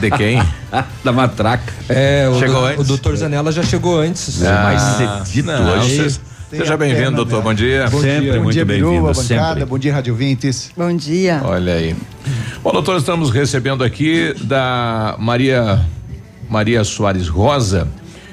De 0.00 0.10
quem? 0.12 0.42
da 1.04 1.12
matraca. 1.12 1.72
É, 1.88 2.26
o, 2.28 2.38
Chegou 2.38 2.60
do- 2.60 2.66
antes? 2.66 2.80
o 2.80 2.84
doutor 2.84 3.16
Zanella 3.16 3.52
já 3.52 3.62
chegou 3.62 3.98
antes. 4.00 4.42
Ah, 4.42 4.62
mais 4.62 4.82
cedito 5.26 5.46
não, 5.46 5.78
hoje. 5.78 6.18
Seja 6.50 6.76
bem-vindo, 6.76 7.12
doutor. 7.12 7.42
Bom 7.42 7.54
dia. 7.54 7.88
Bom 7.88 8.00
Sempre 8.00 8.20
dia, 8.22 8.32
bom 8.34 8.42
muito 8.42 8.54
dia, 8.54 8.64
bem-vindo, 8.64 9.12
bancada, 9.12 9.64
bom 9.64 9.78
dia, 9.78 9.94
Rádio 9.94 10.16
Vintes. 10.16 10.72
Bom 10.76 10.92
dia. 10.96 11.40
Olha 11.44 11.74
aí. 11.74 11.94
Bom, 12.60 12.72
doutor, 12.72 12.96
estamos 12.96 13.30
recebendo 13.30 13.84
aqui 13.84 14.34
da 14.42 15.14
Maria 15.18 15.80
Maria 16.48 16.82
Soares 16.82 17.28
Rosa. 17.28 17.86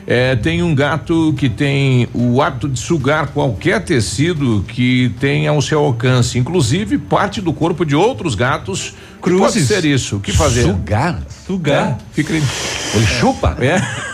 É, 0.07 0.35
tem 0.35 0.63
um 0.63 0.73
gato 0.73 1.35
que 1.37 1.47
tem 1.47 2.07
o 2.11 2.41
hábito 2.41 2.67
de 2.67 2.79
sugar 2.79 3.27
qualquer 3.27 3.83
tecido 3.83 4.65
que 4.67 5.13
tenha 5.19 5.51
ao 5.51 5.61
seu 5.61 5.79
alcance, 5.79 6.39
inclusive 6.39 6.97
parte 6.97 7.39
do 7.39 7.53
corpo 7.53 7.85
de 7.85 7.95
outros 7.95 8.33
gatos. 8.33 8.95
Pode 9.21 9.35
Cruzes. 9.35 9.67
ser 9.67 9.85
isso. 9.85 10.15
O 10.15 10.19
que 10.19 10.31
fazer? 10.31 10.63
Sugar? 10.63 11.21
Sugar. 11.45 11.97
Fica 12.13 12.33
ali. 12.33 12.43
Ele 12.95 13.05
chupa? 13.05 13.57
É. 13.59 14.06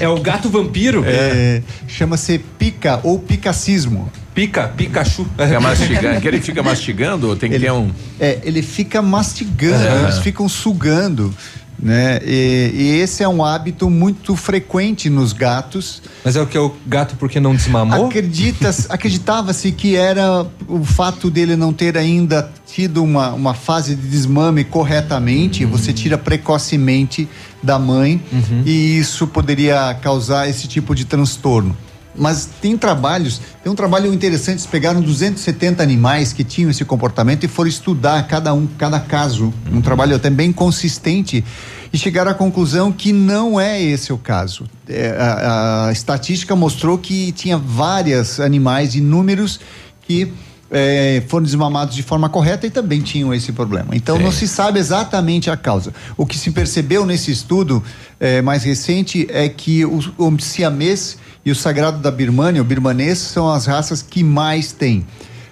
É 0.00 0.08
o 0.08 0.20
gato 0.20 0.48
vampiro? 0.48 1.04
É, 1.06 1.62
Chama-se 1.88 2.38
pica 2.58 3.00
ou 3.02 3.18
picacismo. 3.18 4.10
Pica, 4.34 4.68
Pikachu. 4.68 5.24
Fica 5.24 5.60
mastigando. 5.60 6.20
Que 6.20 6.28
ele 6.28 6.40
fica 6.42 6.62
mastigando 6.62 7.28
ou 7.28 7.36
tem 7.36 7.48
que 7.48 7.56
Ele- 7.56 7.64
ter 7.64 7.72
um. 7.72 7.90
É, 8.20 8.38
ele 8.42 8.60
fica 8.60 9.00
mastigando, 9.00 9.82
É. 9.82 10.02
eles 10.02 10.18
ficam 10.18 10.46
sugando, 10.46 11.34
né? 11.78 12.18
E, 12.24 12.70
e 12.74 13.00
esse 13.00 13.22
é 13.22 13.28
um 13.28 13.44
hábito 13.44 13.88
muito 13.90 14.34
frequente 14.34 15.10
nos 15.10 15.32
gatos. 15.32 16.02
Mas 16.24 16.36
é 16.36 16.40
o 16.40 16.46
que? 16.46 16.58
O 16.58 16.74
gato 16.86 17.16
porque 17.16 17.38
não 17.38 17.54
desmamou? 17.54 18.06
Acredita, 18.06 18.70
acreditava-se 18.88 19.70
que 19.72 19.94
era 19.96 20.46
o 20.68 20.84
fato 20.84 21.30
dele 21.30 21.54
não 21.56 21.72
ter 21.72 21.96
ainda 21.96 22.50
tido 22.66 23.02
uma, 23.02 23.32
uma 23.32 23.54
fase 23.54 23.94
de 23.94 24.08
desmame 24.08 24.64
corretamente, 24.64 25.64
Uhum. 25.64 25.70
você 25.70 25.92
tira 25.92 26.18
precocemente 26.18 27.28
da 27.62 27.78
mãe 27.78 28.20
e 28.64 28.98
isso 28.98 29.26
poderia 29.26 29.94
causar 30.02 30.48
esse 30.48 30.66
tipo 30.68 30.94
de 30.94 31.04
transtorno. 31.04 31.76
Mas 32.18 32.48
tem 32.60 32.76
trabalhos, 32.76 33.40
tem 33.62 33.70
um 33.70 33.74
trabalho 33.74 34.12
interessante, 34.12 34.58
eles 34.58 34.66
pegaram 34.66 35.00
270 35.00 35.82
animais 35.82 36.32
que 36.32 36.42
tinham 36.42 36.70
esse 36.70 36.84
comportamento 36.84 37.44
e 37.44 37.48
foram 37.48 37.68
estudar 37.68 38.26
cada 38.26 38.52
um, 38.54 38.66
cada 38.66 38.98
caso, 39.00 39.52
um 39.70 39.80
trabalho 39.80 40.16
até 40.16 40.30
bem 40.30 40.52
consistente 40.52 41.44
e 41.92 41.98
chegaram 41.98 42.30
à 42.30 42.34
conclusão 42.34 42.90
que 42.90 43.12
não 43.12 43.60
é 43.60 43.80
esse 43.80 44.12
o 44.12 44.18
caso. 44.18 44.64
É, 44.88 45.16
a, 45.18 45.88
a 45.88 45.92
estatística 45.92 46.54
mostrou 46.56 46.98
que 46.98 47.32
tinha 47.32 47.58
vários 47.58 48.40
animais 48.40 48.94
inúmeros 48.94 49.60
que 50.02 50.32
é, 50.70 51.22
foram 51.28 51.44
desmamados 51.44 51.94
de 51.94 52.02
forma 52.02 52.28
correta 52.28 52.66
e 52.66 52.70
também 52.70 53.00
tinham 53.00 53.32
esse 53.32 53.52
problema. 53.52 53.94
Então 53.94 54.16
Sim. 54.16 54.22
não 54.22 54.32
se 54.32 54.48
sabe 54.48 54.78
exatamente 54.78 55.50
a 55.50 55.56
causa. 55.56 55.92
O 56.16 56.26
que 56.26 56.36
se 56.36 56.50
percebeu 56.50 57.06
nesse 57.06 57.30
estudo 57.30 57.82
é, 58.18 58.42
mais 58.42 58.64
recente 58.64 59.26
é 59.30 59.48
que 59.48 59.84
o, 59.84 60.00
o 60.18 60.40
siamês 60.40 61.18
e 61.44 61.50
o 61.50 61.54
sagrado 61.54 61.98
da 61.98 62.10
Birmania, 62.10 62.60
o 62.60 62.64
birmanês, 62.64 63.18
são 63.18 63.48
as 63.48 63.66
raças 63.66 64.02
que 64.02 64.24
mais 64.24 64.72
têm 64.72 65.06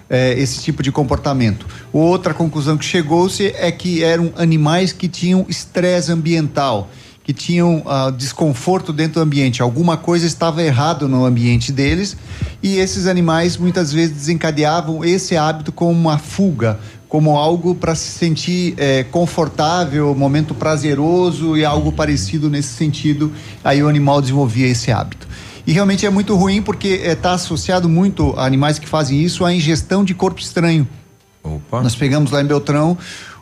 é, 0.09 0.33
esse 0.33 0.61
tipo 0.61 0.83
de 0.83 0.91
comportamento. 0.91 1.65
Outra 1.91 2.33
conclusão 2.33 2.77
que 2.77 2.85
chegou-se 2.85 3.47
é 3.57 3.71
que 3.71 4.03
eram 4.03 4.33
animais 4.35 4.91
que 4.91 5.07
tinham 5.07 5.45
estresse 5.47 6.11
ambiental, 6.11 6.89
que 7.25 7.33
tinham 7.33 7.81
ah, 7.87 8.13
desconforto 8.15 8.93
dentro 8.93 9.15
do 9.15 9.21
ambiente. 9.21 9.59
Alguma 9.59 9.97
coisa 9.97 10.27
estava 10.27 10.61
errado 10.61 11.09
no 11.09 11.25
ambiente 11.25 11.71
deles 11.71 12.15
e 12.61 12.77
esses 12.77 13.07
animais 13.07 13.57
muitas 13.57 13.91
vezes 13.91 14.15
desencadeavam 14.15 15.03
esse 15.03 15.35
hábito 15.35 15.71
como 15.71 15.91
uma 15.91 16.19
fuga, 16.19 16.79
como 17.09 17.35
algo 17.35 17.73
para 17.73 17.95
se 17.95 18.11
sentir 18.11 18.75
eh, 18.77 19.05
confortável, 19.09 20.13
momento 20.13 20.53
prazeroso 20.53 21.57
e 21.57 21.65
algo 21.65 21.91
parecido 21.91 22.47
nesse 22.47 22.75
sentido. 22.75 23.31
Aí 23.63 23.81
o 23.81 23.87
animal 23.89 24.21
desenvolvia 24.21 24.67
esse 24.67 24.91
hábito. 24.91 25.27
E 25.65 25.73
realmente 25.73 26.05
é 26.05 26.09
muito 26.11 26.35
ruim 26.35 26.61
porque 26.61 26.89
está 26.89 27.33
associado 27.33 27.89
muito 27.89 28.35
a 28.37 28.45
animais 28.45 28.77
que 28.77 28.87
fazem 28.87 29.19
isso 29.19 29.43
à 29.43 29.51
ingestão 29.51 30.05
de 30.05 30.13
corpo 30.13 30.39
estranho. 30.39 30.87
Opa. 31.43 31.81
Nós 31.81 31.95
pegamos 31.95 32.29
lá 32.29 32.39
em 32.39 32.45
Beltrão 32.45 32.95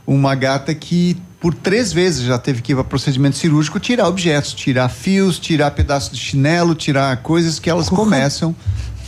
uma 0.08 0.36
gata 0.36 0.74
que 0.74 1.18
por 1.44 1.54
três 1.54 1.92
vezes 1.92 2.24
já 2.24 2.38
teve 2.38 2.62
que 2.62 2.72
ir 2.72 2.76
para 2.76 2.86
procedimento 2.86 3.36
cirúrgico 3.36 3.78
tirar 3.78 4.08
objetos, 4.08 4.54
tirar 4.54 4.88
fios, 4.88 5.38
tirar 5.38 5.72
pedaços 5.72 6.18
de 6.18 6.24
chinelo, 6.24 6.74
tirar 6.74 7.18
coisas 7.18 7.60
que 7.60 7.70
elas 7.70 7.90
começam 7.90 8.56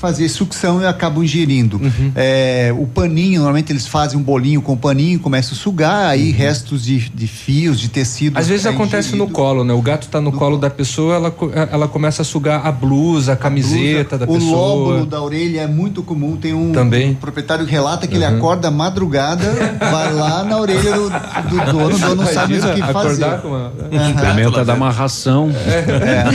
fazer 0.06 0.30
sucção 0.30 0.82
e 0.82 0.86
acabam 0.86 1.24
ingerindo. 1.24 1.78
Uhum. 1.78 2.12
É, 2.16 2.72
o 2.78 2.86
paninho, 2.86 3.38
normalmente 3.40 3.72
eles 3.72 3.88
fazem 3.88 4.20
um 4.20 4.22
bolinho 4.22 4.62
com 4.62 4.78
paninho, 4.78 5.20
começam 5.20 5.54
a 5.54 5.56
sugar, 5.56 6.10
aí 6.10 6.30
restos 6.32 6.84
de, 6.84 7.10
de 7.10 7.28
fios, 7.28 7.80
de 7.80 7.90
tecido. 7.90 8.36
Uhum. 8.36 8.40
Às 8.42 8.48
vezes 8.48 8.68
é 8.68 8.70
acontece 8.70 9.08
ingerido. 9.10 9.26
no 9.28 9.32
colo, 9.34 9.64
né? 9.64 9.74
O 9.74 9.82
gato 9.82 10.08
tá 10.08 10.22
no, 10.22 10.32
colo 10.32 10.58
da 10.60 10.70
pessoa, 10.70 11.16
ela, 11.16 11.32
co- 11.32 11.50
ela 11.54 11.88
começa 11.88 12.22
a 12.22 12.26
sugar 12.26 12.68
a 12.68 12.72
blusa, 12.72 13.34
a 13.34 13.36
camiseta 13.36 14.16
da 14.16 14.26
o 14.26 14.34
pessoa. 14.34 14.52
lóbulo 14.56 15.06
da 15.08 15.20
orelha 15.22 15.62
é 15.62 15.68
muito 15.68 16.04
comum. 16.04 16.36
Tem 16.38 16.54
um, 16.54 16.72
Também. 16.72 17.12
um 17.12 17.16
proprietário 17.16 17.66
que 17.66 17.72
relata 17.72 18.06
que 18.06 18.16
ele 18.16 18.26
Uhum. 18.26 18.38
acorda 18.38 18.70
madrugada, 18.70 19.44
vai 19.80 20.14
lá 20.14 20.44
na 20.44 20.60
orelha 20.60 20.92
do, 20.94 21.10
do 21.10 21.66
dono, 21.72 21.96
o 21.96 22.00
dono 22.00 22.16
não 22.16 22.26
sabe 22.28 22.60
o 22.60 22.74
que 22.76 22.82
fazer. 22.82 23.24
acordar 23.26 23.42
com 23.42 23.48
uma- 23.48 23.72
Aham. 23.92 24.10
Experimenta 24.12 24.64
dar 24.64 24.76
uma 24.76 24.92
ração. 24.92 25.50
É. 25.66 26.26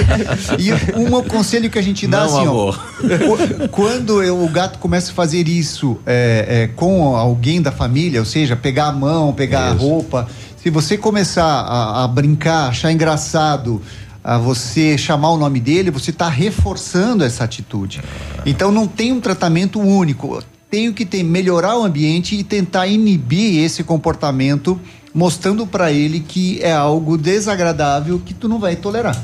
E 0.58 0.72
um 0.98 1.22
conselho 1.22 1.70
que 1.70 1.78
a 1.78 1.82
gente 1.82 2.06
dá 2.06 2.20
Não, 2.20 2.26
assim, 2.26 2.46
amor. 2.48 2.80
ó, 3.02 3.59
quando 3.68 4.22
eu- 4.22 4.42
o 4.42 4.48
gato 4.48 4.78
começa 4.78 5.10
a 5.12 5.14
fazer 5.14 5.46
isso 5.48 5.98
é, 6.06 6.46
é, 6.48 6.66
com 6.68 7.16
alguém 7.16 7.60
da 7.60 7.70
família, 7.72 8.20
ou 8.20 8.26
seja, 8.26 8.56
pegar 8.56 8.86
a 8.86 8.92
mão, 8.92 9.32
pegar 9.32 9.68
a 9.68 9.72
roupa, 9.72 10.28
se 10.56 10.70
você 10.70 10.96
começar 10.96 11.44
a, 11.44 12.04
a 12.04 12.08
brincar, 12.08 12.68
achar 12.68 12.92
engraçado, 12.92 13.80
a 14.22 14.36
você 14.36 14.98
chamar 14.98 15.30
o 15.30 15.38
nome 15.38 15.58
dele, 15.60 15.90
você 15.90 16.10
está 16.10 16.28
reforçando 16.28 17.24
essa 17.24 17.44
atitude. 17.44 18.00
Então 18.44 18.70
não 18.70 18.86
tem 18.86 19.12
um 19.12 19.20
tratamento 19.20 19.80
único. 19.80 20.42
Tenho 20.70 20.92
que 20.92 21.04
ter, 21.06 21.22
melhorar 21.24 21.76
o 21.78 21.84
ambiente 21.84 22.36
e 22.36 22.44
tentar 22.44 22.86
inibir 22.86 23.64
esse 23.64 23.82
comportamento, 23.82 24.78
mostrando 25.12 25.66
para 25.66 25.90
ele 25.92 26.20
que 26.20 26.60
é 26.62 26.72
algo 26.72 27.18
desagradável 27.18 28.20
que 28.24 28.32
tu 28.32 28.48
não 28.48 28.58
vai 28.58 28.76
tolerar. 28.76 29.20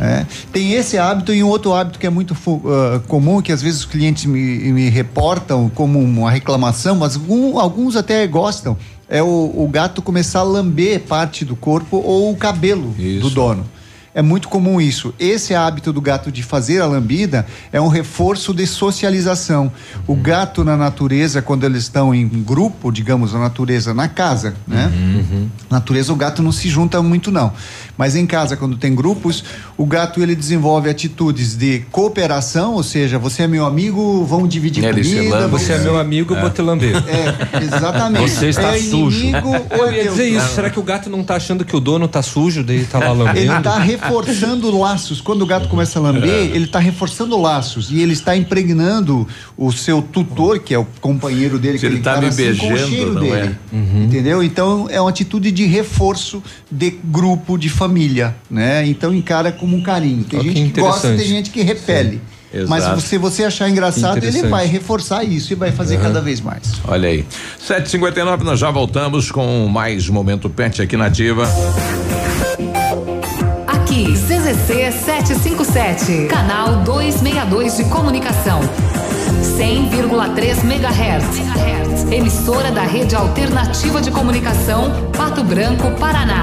É. 0.00 0.26
Tem 0.52 0.72
esse 0.72 0.96
hábito 0.98 1.32
e 1.34 1.42
um 1.42 1.48
outro 1.48 1.72
hábito 1.74 1.98
que 1.98 2.06
é 2.06 2.10
muito 2.10 2.34
ah, 2.66 3.00
comum, 3.06 3.42
que 3.42 3.52
às 3.52 3.60
vezes 3.62 3.80
os 3.80 3.86
clientes 3.86 4.24
me, 4.24 4.72
me 4.72 4.88
reportam 4.88 5.70
como 5.74 5.98
uma 5.98 6.30
reclamação, 6.30 6.96
mas 6.96 7.16
algum- 7.16 7.58
alguns 7.58 7.96
até 7.96 8.26
gostam, 8.26 8.76
é 9.08 9.22
o, 9.22 9.26
o 9.26 9.68
gato 9.70 10.00
começar 10.00 10.40
a 10.40 10.44
lamber 10.44 11.00
parte 11.00 11.44
do 11.44 11.54
corpo 11.56 11.96
ou 11.98 12.30
o 12.32 12.36
cabelo 12.36 12.94
do 13.20 13.30
dono. 13.30 13.66
É 14.12 14.22
muito 14.22 14.48
comum 14.48 14.80
isso. 14.80 15.14
Esse 15.18 15.54
hábito 15.54 15.92
do 15.92 16.00
gato 16.00 16.32
de 16.32 16.42
fazer 16.42 16.80
a 16.80 16.86
lambida 16.86 17.46
é 17.72 17.80
um 17.80 17.86
reforço 17.88 18.52
de 18.52 18.66
socialização. 18.66 19.72
O 20.06 20.16
gato 20.16 20.64
na 20.64 20.76
natureza, 20.76 21.40
quando 21.40 21.64
eles 21.64 21.84
estão 21.84 22.12
em 22.14 22.26
grupo, 22.28 22.90
digamos, 22.90 23.32
na 23.32 23.38
natureza, 23.38 23.94
na 23.94 24.08
casa, 24.08 24.54
né? 24.66 24.90
Na 25.70 25.78
natureza 25.78 26.12
o 26.12 26.16
gato 26.16 26.42
não 26.42 26.50
se 26.50 26.68
junta 26.68 27.00
muito 27.00 27.30
não. 27.30 27.52
Mas 27.96 28.16
em 28.16 28.26
casa, 28.26 28.56
quando 28.56 28.76
tem 28.76 28.94
grupos, 28.94 29.44
o 29.80 29.86
gato 29.86 30.22
ele 30.22 30.34
desenvolve 30.36 30.90
atitudes 30.90 31.56
de 31.56 31.80
cooperação, 31.90 32.74
ou 32.74 32.82
seja, 32.82 33.18
você 33.18 33.44
é 33.44 33.46
meu 33.48 33.64
amigo, 33.64 34.24
vamos 34.26 34.50
dividir 34.50 34.84
Ele 34.84 35.02
se 35.02 35.16
comida. 35.16 35.38
lambe. 35.38 35.50
Você 35.52 35.72
é 35.72 35.78
meu 35.78 35.98
amigo, 35.98 36.34
vou 36.34 36.50
te 36.50 36.60
lamber. 36.60 36.94
É, 36.96 37.64
exatamente. 37.64 38.28
Você 38.30 38.48
está 38.50 38.76
é 38.76 38.78
sujo. 38.78 39.18
Inimigo 39.20 39.48
ou 39.72 39.78
Eu 39.78 39.86
é 39.88 39.96
ia 39.96 40.02
teu? 40.02 40.12
dizer 40.12 40.28
isso. 40.28 40.54
Será 40.54 40.68
que 40.68 40.78
o 40.78 40.82
gato 40.82 41.08
não 41.08 41.24
tá 41.24 41.36
achando 41.36 41.64
que 41.64 41.74
o 41.74 41.80
dono 41.80 42.06
tá 42.06 42.20
sujo, 42.20 42.62
daí 42.62 42.84
tá 42.84 42.98
lá 42.98 43.12
lambendo? 43.12 43.38
Ele 43.38 43.56
está 43.56 43.78
reforçando 43.78 44.78
laços. 44.78 45.20
Quando 45.22 45.42
o 45.42 45.46
gato 45.46 45.66
começa 45.68 45.98
a 45.98 46.02
lamber, 46.02 46.28
É. 46.28 46.42
ele 46.44 46.66
está 46.66 46.78
reforçando 46.78 47.40
laços 47.40 47.90
e 47.90 48.00
ele 48.02 48.12
está 48.12 48.36
impregnando 48.36 49.26
o 49.56 49.72
seu 49.72 50.02
tutor, 50.02 50.58
que 50.58 50.74
é 50.74 50.78
o 50.78 50.86
companheiro 51.00 51.58
dele, 51.58 51.78
Se 51.78 51.86
que 51.88 51.94
ele 51.94 52.02
tá 52.02 52.20
me 52.20 52.26
assim, 52.26 52.54
com 52.56 52.66
o 52.66 52.68
beijando, 52.68 52.90
cheiro 52.90 53.14
não 53.14 53.20
dele. 53.22 53.56
é? 53.72 54.02
Entendeu? 54.04 54.42
Então 54.42 54.88
é 54.90 55.00
uma 55.00 55.08
atitude 55.08 55.50
de 55.50 55.64
reforço 55.64 56.42
de 56.70 56.90
grupo, 57.04 57.56
de 57.56 57.70
família, 57.70 58.36
né? 58.50 58.86
Então 58.86 59.14
encara 59.14 59.50
como 59.50 59.69
um 59.76 59.82
carinho. 59.82 60.24
Tem 60.24 60.40
que 60.40 60.52
gente 60.52 60.72
que 60.72 60.80
gosta, 60.80 61.08
tem 61.08 61.26
gente 61.26 61.50
que 61.50 61.62
repele. 61.62 62.20
Sim. 62.52 62.64
Mas 62.68 62.82
Exato. 62.82 63.00
se 63.02 63.16
você 63.16 63.44
achar 63.44 63.68
engraçado, 63.70 64.24
ele 64.24 64.42
vai 64.48 64.66
reforçar 64.66 65.22
isso 65.22 65.52
e 65.52 65.56
vai 65.56 65.70
fazer 65.70 65.96
Uhum. 65.96 66.02
cada 66.02 66.20
vez 66.20 66.40
mais. 66.40 66.62
Olha 66.88 67.08
aí. 67.08 67.24
7h59, 67.68 68.42
nós 68.42 68.58
já 68.58 68.70
voltamos 68.72 69.30
com 69.30 69.68
mais 69.68 70.08
Momento 70.08 70.50
Pet 70.50 70.82
aqui 70.82 70.96
na 70.96 71.06
Ativa. 71.06 71.48
Aqui, 73.68 74.12
CZC 74.14 74.90
757, 74.92 76.26
canal 76.28 76.82
262 76.82 77.76
de 77.76 77.84
comunicação. 77.84 78.60
100,3 79.56 80.64
MHz. 80.64 82.10
Emissora 82.12 82.72
da 82.72 82.82
Rede 82.82 83.14
Alternativa 83.14 84.00
de 84.00 84.10
Comunicação, 84.10 84.90
Pato 85.16 85.44
Branco, 85.44 85.88
Paraná. 85.92 86.42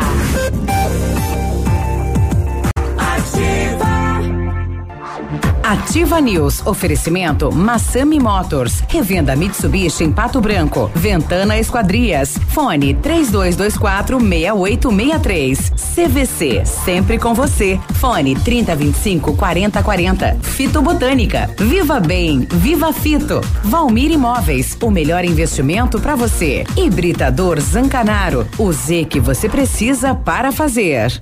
Ativa 5.67 6.21
News. 6.21 6.65
Oferecimento 6.65 7.51
Massami 7.51 8.21
Motors. 8.21 8.81
Revenda 8.87 9.35
Mitsubishi 9.35 10.05
em 10.05 10.13
Pato 10.13 10.39
Branco. 10.39 10.89
Ventana 10.95 11.57
Esquadrias. 11.57 12.37
Fone 12.49 12.93
3224 12.93 14.17
6863. 14.17 15.71
CVC. 15.93 16.65
Sempre 16.65 17.19
com 17.19 17.33
você. 17.33 17.77
Fone 17.95 18.33
3025 18.35 19.35
4040. 19.35 20.37
Fito 20.41 20.81
Botânica. 20.81 21.49
Viva 21.57 21.99
Bem. 21.99 22.47
Viva 22.49 22.93
Fito. 22.93 23.41
Valmir 23.61 24.11
Imóveis. 24.11 24.77
O 24.81 24.89
melhor 24.89 25.25
investimento 25.25 25.99
para 25.99 26.15
você. 26.15 26.63
Hibridador 26.77 27.59
Zancanaro. 27.59 28.47
O 28.57 28.71
Z 28.71 29.03
que 29.03 29.19
você 29.19 29.49
precisa 29.49 30.15
para 30.15 30.49
fazer. 30.53 31.21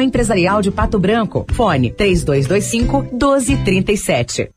Empresarial 0.00 0.62
de 0.62 0.70
Pato 0.70 0.98
Branco. 0.98 1.44
Fone 1.52 1.90
3225 1.90 3.08
1237. 3.12 4.50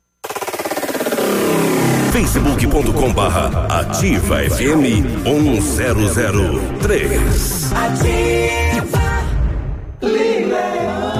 facebook.com 2.10 3.12
barra 3.12 3.66
Ativa 3.68 4.42
FM 4.42 5.04
1003. 5.24 7.72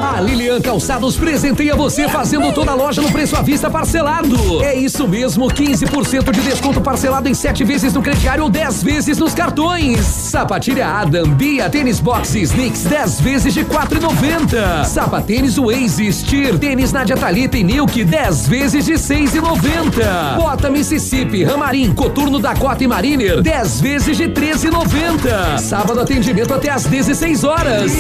A 0.03 0.21
Lilian 0.21 0.40
Lilian 0.51 0.61
Calçados 0.61 1.17
presenteia 1.17 1.77
você 1.77 2.09
fazendo 2.09 2.53
toda 2.53 2.73
a 2.73 2.75
loja 2.75 3.01
no 3.01 3.13
preço 3.13 3.37
à 3.37 3.41
vista 3.41 3.71
parcelado. 3.71 4.65
É 4.65 4.75
isso 4.75 5.07
mesmo, 5.07 5.47
15% 5.47 6.33
de 6.33 6.41
desconto 6.41 6.81
parcelado 6.81 7.29
em 7.29 7.35
sete 7.35 7.63
vezes 7.63 7.95
no 7.95 8.03
crediário 8.03 8.43
ou 8.43 8.51
10 8.51 8.83
vezes 8.83 9.17
nos 9.17 9.33
cartões. 9.33 10.01
Sapatilha 10.01 10.89
Adam, 10.89 11.29
Bia, 11.35 11.71
tênis 11.71 12.01
box 12.01 12.35
e 12.35 12.43
sneaks 12.43 12.83
10 12.83 13.21
vezes 13.21 13.55
de 13.55 13.65
4,90. 13.65 14.87
Sapatênis 14.87 15.57
Waze, 15.57 16.13
Steer, 16.13 16.59
tênis 16.59 16.91
Nadia 16.91 17.17
Talita 17.17 17.57
e 17.57 17.63
Nilk 17.63 18.03
10 18.03 18.49
vezes 18.49 18.85
de 18.85 18.95
6,90. 18.95 20.37
Bota 20.37 20.69
Mississippi, 20.69 21.45
Ramarim, 21.45 21.95
Coturno 21.95 22.41
Dakota 22.41 22.83
e 22.83 22.89
Mariner 22.89 23.41
10 23.41 23.81
vezes 23.81 24.17
de 24.17 24.25
13,90. 24.25 25.59
Sábado 25.59 26.01
atendimento 26.01 26.53
até 26.53 26.71
às 26.71 26.87
16 26.87 27.45
horas. 27.45 27.93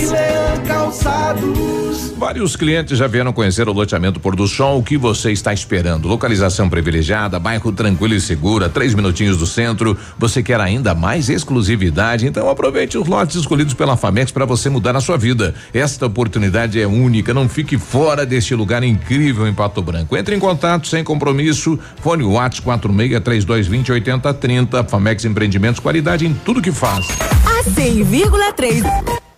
Calçados. 0.66 2.10
Vários 2.16 2.39
clientes 2.56 2.96
já 2.96 3.06
vieram 3.06 3.32
conhecer 3.32 3.68
o 3.68 3.72
loteamento 3.72 4.18
Pôr 4.18 4.34
do 4.34 4.48
Sol. 4.48 4.78
O 4.78 4.82
que 4.82 4.96
você 4.96 5.30
está 5.30 5.52
esperando? 5.52 6.08
Localização 6.08 6.70
privilegiada, 6.70 7.38
bairro 7.38 7.70
tranquilo 7.70 8.14
e 8.14 8.20
segura, 8.20 8.68
três 8.68 8.94
minutinhos 8.94 9.36
do 9.36 9.46
centro. 9.46 9.96
Você 10.18 10.42
quer 10.42 10.58
ainda 10.60 10.94
mais 10.94 11.28
exclusividade? 11.28 12.26
Então 12.26 12.48
aproveite 12.48 12.96
os 12.96 13.06
lotes 13.06 13.36
escolhidos 13.36 13.74
pela 13.74 13.96
Famex 13.96 14.32
para 14.32 14.46
você 14.46 14.70
mudar 14.70 14.96
a 14.96 15.00
sua 15.00 15.18
vida. 15.18 15.54
Esta 15.74 16.06
oportunidade 16.06 16.80
é 16.80 16.86
única. 16.86 17.34
Não 17.34 17.48
fique 17.48 17.76
fora 17.76 18.24
deste 18.24 18.54
lugar 18.54 18.82
incrível 18.82 19.46
em 19.46 19.52
Pato 19.52 19.82
Branco. 19.82 20.16
Entre 20.16 20.34
em 20.34 20.38
contato 20.38 20.88
sem 20.88 21.04
compromisso. 21.04 21.78
Fone 22.00 22.24
Whats 22.24 22.60
46 22.60 23.20
3220 23.22 23.92
8030. 23.92 24.84
Famex 24.84 25.24
Empreendimentos, 25.24 25.80
qualidade 25.80 26.26
em 26.26 26.32
tudo 26.32 26.62
que 26.62 26.72
faz. 26.72 27.06
A 27.44 27.62
100,3 27.70 28.84
é 28.84 29.29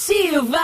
ativa. 0.00 0.58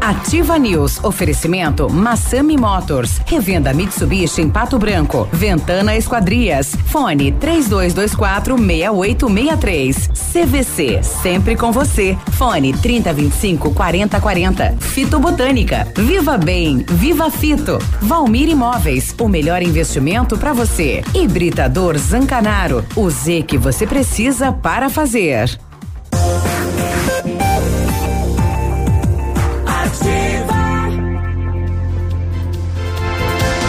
Ativa 0.00 0.58
News. 0.58 1.02
Oferecimento 1.02 1.88
Massami 1.90 2.56
Motors. 2.58 3.20
Revenda 3.26 3.72
Mitsubishi 3.72 4.42
em 4.42 4.50
Pato 4.50 4.78
Branco. 4.78 5.26
Ventana 5.32 5.96
Esquadrias. 5.96 6.74
Fone 6.86 7.32
3224 7.32 8.56
6863. 8.58 10.10
CVC. 10.32 11.02
Sempre 11.02 11.56
com 11.56 11.72
você. 11.72 12.18
Fone 12.32 12.72
3025 12.74 13.70
4040. 13.72 14.76
Fito 14.78 15.18
Botânica. 15.18 15.88
Viva 15.96 16.36
Bem. 16.36 16.84
Viva 16.86 17.30
Fito. 17.30 17.78
Valmir 18.02 18.48
Imóveis. 18.50 19.14
O 19.18 19.28
melhor 19.28 19.62
investimento 19.62 20.36
para 20.36 20.52
você. 20.52 21.02
Hibridador 21.14 21.96
Zancanaro. 21.96 22.73
O 22.96 23.10
Z 23.10 23.42
que 23.42 23.58
você 23.58 23.86
precisa 23.86 24.52
para 24.52 24.88
fazer. 24.88 25.58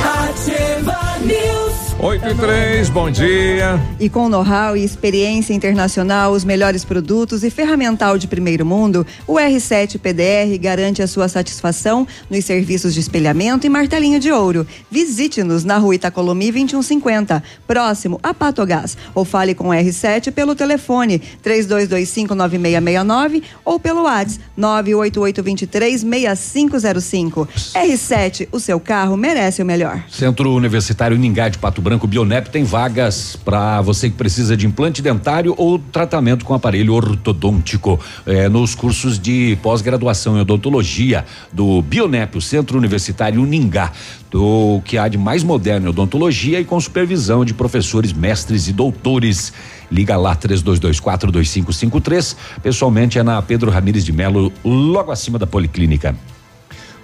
Ativa 0.04 1.18
News. 1.22 1.96
8 2.00 2.28
e 2.28 2.36
3, 2.36 2.75
bom 2.96 3.10
dia. 3.10 3.82
E 4.02 4.10
com 4.10 4.28
know-how 4.28 4.76
e 4.76 4.84
experiência 4.84 5.54
internacional, 5.54 6.34
os 6.34 6.44
melhores 6.44 6.84
produtos 6.84 7.42
e 7.42 7.50
ferramental 7.50 8.18
de 8.18 8.28
primeiro 8.28 8.66
mundo, 8.66 9.08
o 9.26 9.36
R7 9.36 9.98
PDR 9.98 10.58
garante 10.60 11.02
a 11.02 11.08
sua 11.08 11.30
satisfação 11.30 12.06
nos 12.30 12.44
serviços 12.44 12.94
de 12.94 13.00
espelhamento 13.00 13.66
e 13.66 13.70
martelinho 13.70 14.20
de 14.20 14.30
ouro. 14.30 14.68
Visite-nos 14.92 15.64
na 15.64 15.78
rua 15.78 15.96
Itacolomi 15.96 16.52
2150, 16.52 17.42
próximo 17.66 18.20
a 18.22 18.34
Patogás, 18.34 18.98
ou 19.14 19.24
fale 19.24 19.56
com 19.56 19.70
o 19.70 19.72
R7 19.72 20.34
pelo 20.34 20.54
telefone 20.54 21.22
32259669 21.44 23.42
ou 23.64 23.80
pelo 23.80 24.04
WhatsApp 24.04 24.44
988236505. 24.60 27.48
R7, 27.74 28.50
o 28.52 28.60
seu 28.60 28.82
carro 28.82 29.16
merece 29.16 29.62
o 29.62 29.66
melhor. 29.66 30.04
Centro 30.10 30.54
Universitário 30.54 31.18
Ningá 31.18 31.48
de 31.48 31.58
Pato 31.58 31.82
Branco 31.82 32.06
Bionep 32.06 32.50
tem 32.50 32.65
vagas 32.66 33.36
para 33.36 33.80
você 33.82 34.10
que 34.10 34.16
precisa 34.16 34.58
de 34.58 34.66
implante 34.66 35.02
dentário 35.02 35.54
ou 35.58 35.80
tratamento 35.80 36.44
com 36.44 36.54
aparelho 36.54 36.94
ortodôntico 36.94 38.00
eh, 38.26 38.50
nos 38.50 38.76
cursos 38.76 39.20
de 39.20 39.58
pós-graduação 39.62 40.38
em 40.38 40.42
odontologia 40.42 41.26
do 41.54 41.82
Bionep, 41.82 42.38
o 42.38 42.42
Centro 42.42 42.78
Universitário 42.78 43.46
Ningá, 43.46 43.92
do 44.30 44.82
que 44.84 44.98
há 44.98 45.08
de 45.08 45.18
mais 45.18 45.44
moderno 45.44 45.88
em 45.88 45.90
odontologia 45.90 46.60
e 46.60 46.66
com 46.66 46.80
supervisão 46.80 47.46
de 47.46 47.54
professores, 47.54 48.12
mestres 48.12 48.68
e 48.68 48.74
doutores. 48.74 49.54
Liga 49.92 50.18
lá 50.18 50.36
3224 50.36 51.32
2553. 51.32 52.36
Pessoalmente 52.62 53.18
é 53.18 53.24
na 53.24 53.42
Pedro 53.42 53.72
Ramires 53.72 54.04
de 54.04 54.12
Melo, 54.12 54.52
logo 54.64 55.12
acima 55.12 55.40
da 55.40 55.48
Policlínica. 55.48 56.16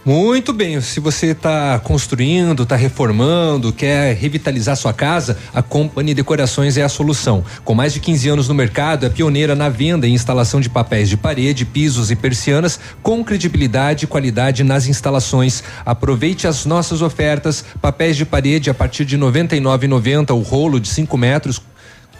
Muito 0.03 0.51
bem, 0.51 0.81
se 0.81 0.99
você 0.99 1.27
está 1.27 1.77
construindo, 1.77 2.63
está 2.63 2.75
reformando, 2.75 3.71
quer 3.71 4.15
revitalizar 4.15 4.75
sua 4.75 4.91
casa, 4.91 5.37
a 5.53 5.61
Company 5.61 6.15
Decorações 6.15 6.75
é 6.75 6.81
a 6.81 6.89
solução. 6.89 7.45
Com 7.63 7.75
mais 7.75 7.93
de 7.93 7.99
15 7.99 8.29
anos 8.29 8.47
no 8.47 8.55
mercado, 8.55 9.05
é 9.05 9.09
pioneira 9.09 9.53
na 9.53 9.69
venda 9.69 10.07
e 10.07 10.11
instalação 10.11 10.59
de 10.59 10.71
papéis 10.71 11.07
de 11.07 11.17
parede, 11.17 11.65
pisos 11.65 12.09
e 12.09 12.15
persianas 12.15 12.79
com 13.03 13.23
credibilidade 13.23 14.05
e 14.05 14.07
qualidade 14.07 14.63
nas 14.63 14.87
instalações. 14.87 15.63
Aproveite 15.85 16.47
as 16.47 16.65
nossas 16.65 17.03
ofertas: 17.03 17.63
papéis 17.79 18.17
de 18.17 18.25
parede 18.25 18.71
a 18.71 18.73
partir 18.73 19.05
de 19.05 19.15
R$ 19.15 19.21
99,90 19.21 20.31
o 20.31 20.39
rolo 20.39 20.79
de 20.79 20.89
5 20.89 21.15
metros 21.15 21.61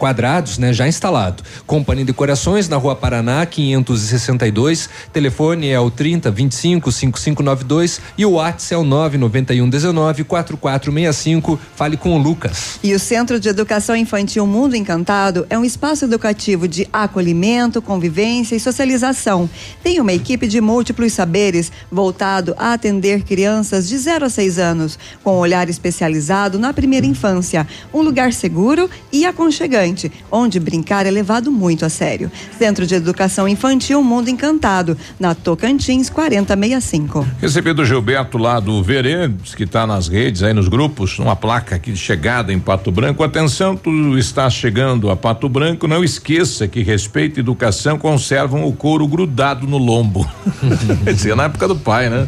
quadrados, 0.02 0.58
né, 0.58 0.72
já 0.72 0.88
instalado. 0.88 1.44
Companhia 1.64 2.04
Decorações 2.04 2.68
na 2.68 2.76
Rua 2.76 2.96
Paraná, 2.96 3.46
562. 3.46 4.90
Telefone 5.12 5.68
é 5.68 5.78
o 5.78 5.92
30 5.92 6.28
25 6.28 6.90
5592 6.90 8.00
e 8.18 8.26
o 8.26 8.32
WhatsApp 8.32 8.74
é 8.74 8.76
o 8.78 8.82
991 8.82 9.70
19 9.70 10.24
4465. 10.24 11.56
Fale 11.76 11.96
com 11.96 12.16
o 12.16 12.18
Lucas. 12.18 12.80
E 12.82 12.92
o 12.92 12.98
Centro 12.98 13.38
de 13.38 13.48
Educação 13.48 13.94
Infantil 13.94 14.44
Mundo 14.44 14.74
Encantado 14.74 15.46
é 15.48 15.56
um 15.56 15.64
espaço 15.64 16.06
educativo 16.06 16.66
de 16.66 16.88
acolhimento, 16.92 17.80
convivência 17.80 18.56
e 18.56 18.60
socialização. 18.60 19.48
Tem 19.84 20.00
uma 20.00 20.12
equipe 20.12 20.48
de 20.48 20.60
múltiplos 20.60 21.12
saberes 21.12 21.70
voltado 21.92 22.56
a 22.58 22.72
atender 22.72 23.22
crianças 23.22 23.88
de 23.88 23.96
0 23.96 24.24
a 24.24 24.28
6 24.28 24.58
anos, 24.58 24.98
com 25.22 25.36
um 25.36 25.38
olhar 25.38 25.68
especializado 25.68 26.58
na 26.58 26.72
primeira 26.72 27.06
infância. 27.06 27.68
Um 27.94 28.02
lugar 28.02 28.32
seguro 28.32 28.90
e 29.12 29.24
aconchegante, 29.24 29.91
onde 30.30 30.58
brincar 30.60 31.06
é 31.06 31.10
levado 31.10 31.50
muito 31.50 31.84
a 31.84 31.88
sério. 31.88 32.30
Centro 32.58 32.86
de 32.86 32.94
Educação 32.94 33.48
Infantil 33.48 34.02
Mundo 34.02 34.28
Encantado, 34.28 34.96
na 35.18 35.34
Tocantins 35.34 36.08
4065. 36.08 37.26
Recebi 37.40 37.72
do 37.72 37.84
Gilberto 37.84 38.38
lá 38.38 38.60
do 38.60 38.82
Verê, 38.82 39.28
diz 39.28 39.54
que 39.54 39.64
está 39.64 39.86
nas 39.86 40.08
redes, 40.08 40.42
aí 40.42 40.52
nos 40.52 40.68
grupos, 40.68 41.18
uma 41.18 41.36
placa 41.36 41.76
aqui 41.76 41.92
de 41.92 41.98
chegada 41.98 42.52
em 42.52 42.58
Pato 42.58 42.90
Branco. 42.90 43.22
Atenção, 43.22 43.76
tu 43.76 44.18
está 44.18 44.48
chegando 44.48 45.10
a 45.10 45.16
Pato 45.16 45.48
Branco, 45.48 45.86
não 45.86 46.02
esqueça 46.04 46.66
que 46.68 46.82
respeito 46.82 47.38
e 47.38 47.40
educação 47.40 47.98
conservam 47.98 48.64
o 48.64 48.72
couro 48.72 49.06
grudado 49.06 49.66
no 49.66 49.78
lombo. 49.78 50.28
Quer 51.04 51.14
dizer, 51.14 51.36
na 51.36 51.44
época 51.44 51.68
do 51.68 51.76
pai, 51.76 52.08
né? 52.08 52.26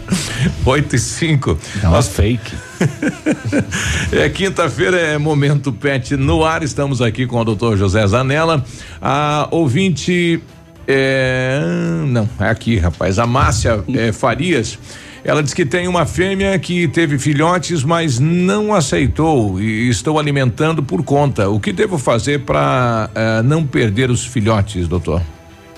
Oito 0.64 0.96
e 0.96 0.98
cinco. 0.98 1.58
Nós 1.82 2.08
fake. 2.08 2.71
é 4.12 4.28
quinta-feira, 4.28 4.98
é 4.98 5.18
momento 5.18 5.72
pet 5.72 6.16
no 6.16 6.44
ar. 6.44 6.62
Estamos 6.62 7.00
aqui 7.00 7.26
com 7.26 7.38
o 7.38 7.44
doutor 7.44 7.76
José 7.76 8.06
Zanella. 8.06 8.64
A 9.00 9.48
ouvinte. 9.50 10.42
É, 10.86 11.60
não, 12.06 12.28
é 12.40 12.48
aqui, 12.48 12.76
rapaz. 12.76 13.18
A 13.18 13.26
Márcia 13.26 13.82
é, 13.94 14.12
Farias. 14.12 14.78
Ela 15.24 15.40
diz 15.40 15.54
que 15.54 15.64
tem 15.64 15.86
uma 15.86 16.04
fêmea 16.04 16.58
que 16.58 16.88
teve 16.88 17.16
filhotes, 17.16 17.84
mas 17.84 18.18
não 18.18 18.74
aceitou 18.74 19.60
e 19.60 19.88
estou 19.88 20.18
alimentando 20.18 20.82
por 20.82 21.04
conta. 21.04 21.48
O 21.48 21.60
que 21.60 21.72
devo 21.72 21.96
fazer 21.96 22.40
para 22.40 23.08
não 23.44 23.64
perder 23.64 24.10
os 24.10 24.26
filhotes, 24.26 24.88
doutor? 24.88 25.22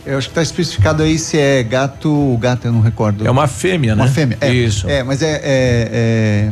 Eu 0.07 0.19
acho 0.19 0.29
que 0.29 0.33
está 0.33 0.43
especificado 0.43 1.03
aí 1.03 1.19
se 1.19 1.39
é 1.39 1.63
gato 1.63 2.13
ou 2.13 2.37
gata, 2.37 2.69
eu 2.69 2.73
não 2.73 2.81
recordo. 2.81 3.27
É 3.27 3.31
uma 3.31 3.47
fêmea, 3.47 3.95
né? 3.95 4.03
Uma 4.03 4.11
fêmea. 4.11 4.37
É, 4.41 4.53
Isso. 4.53 4.89
É, 4.89 5.03
mas 5.03 5.23
é, 5.23 5.41
é, 5.43 6.51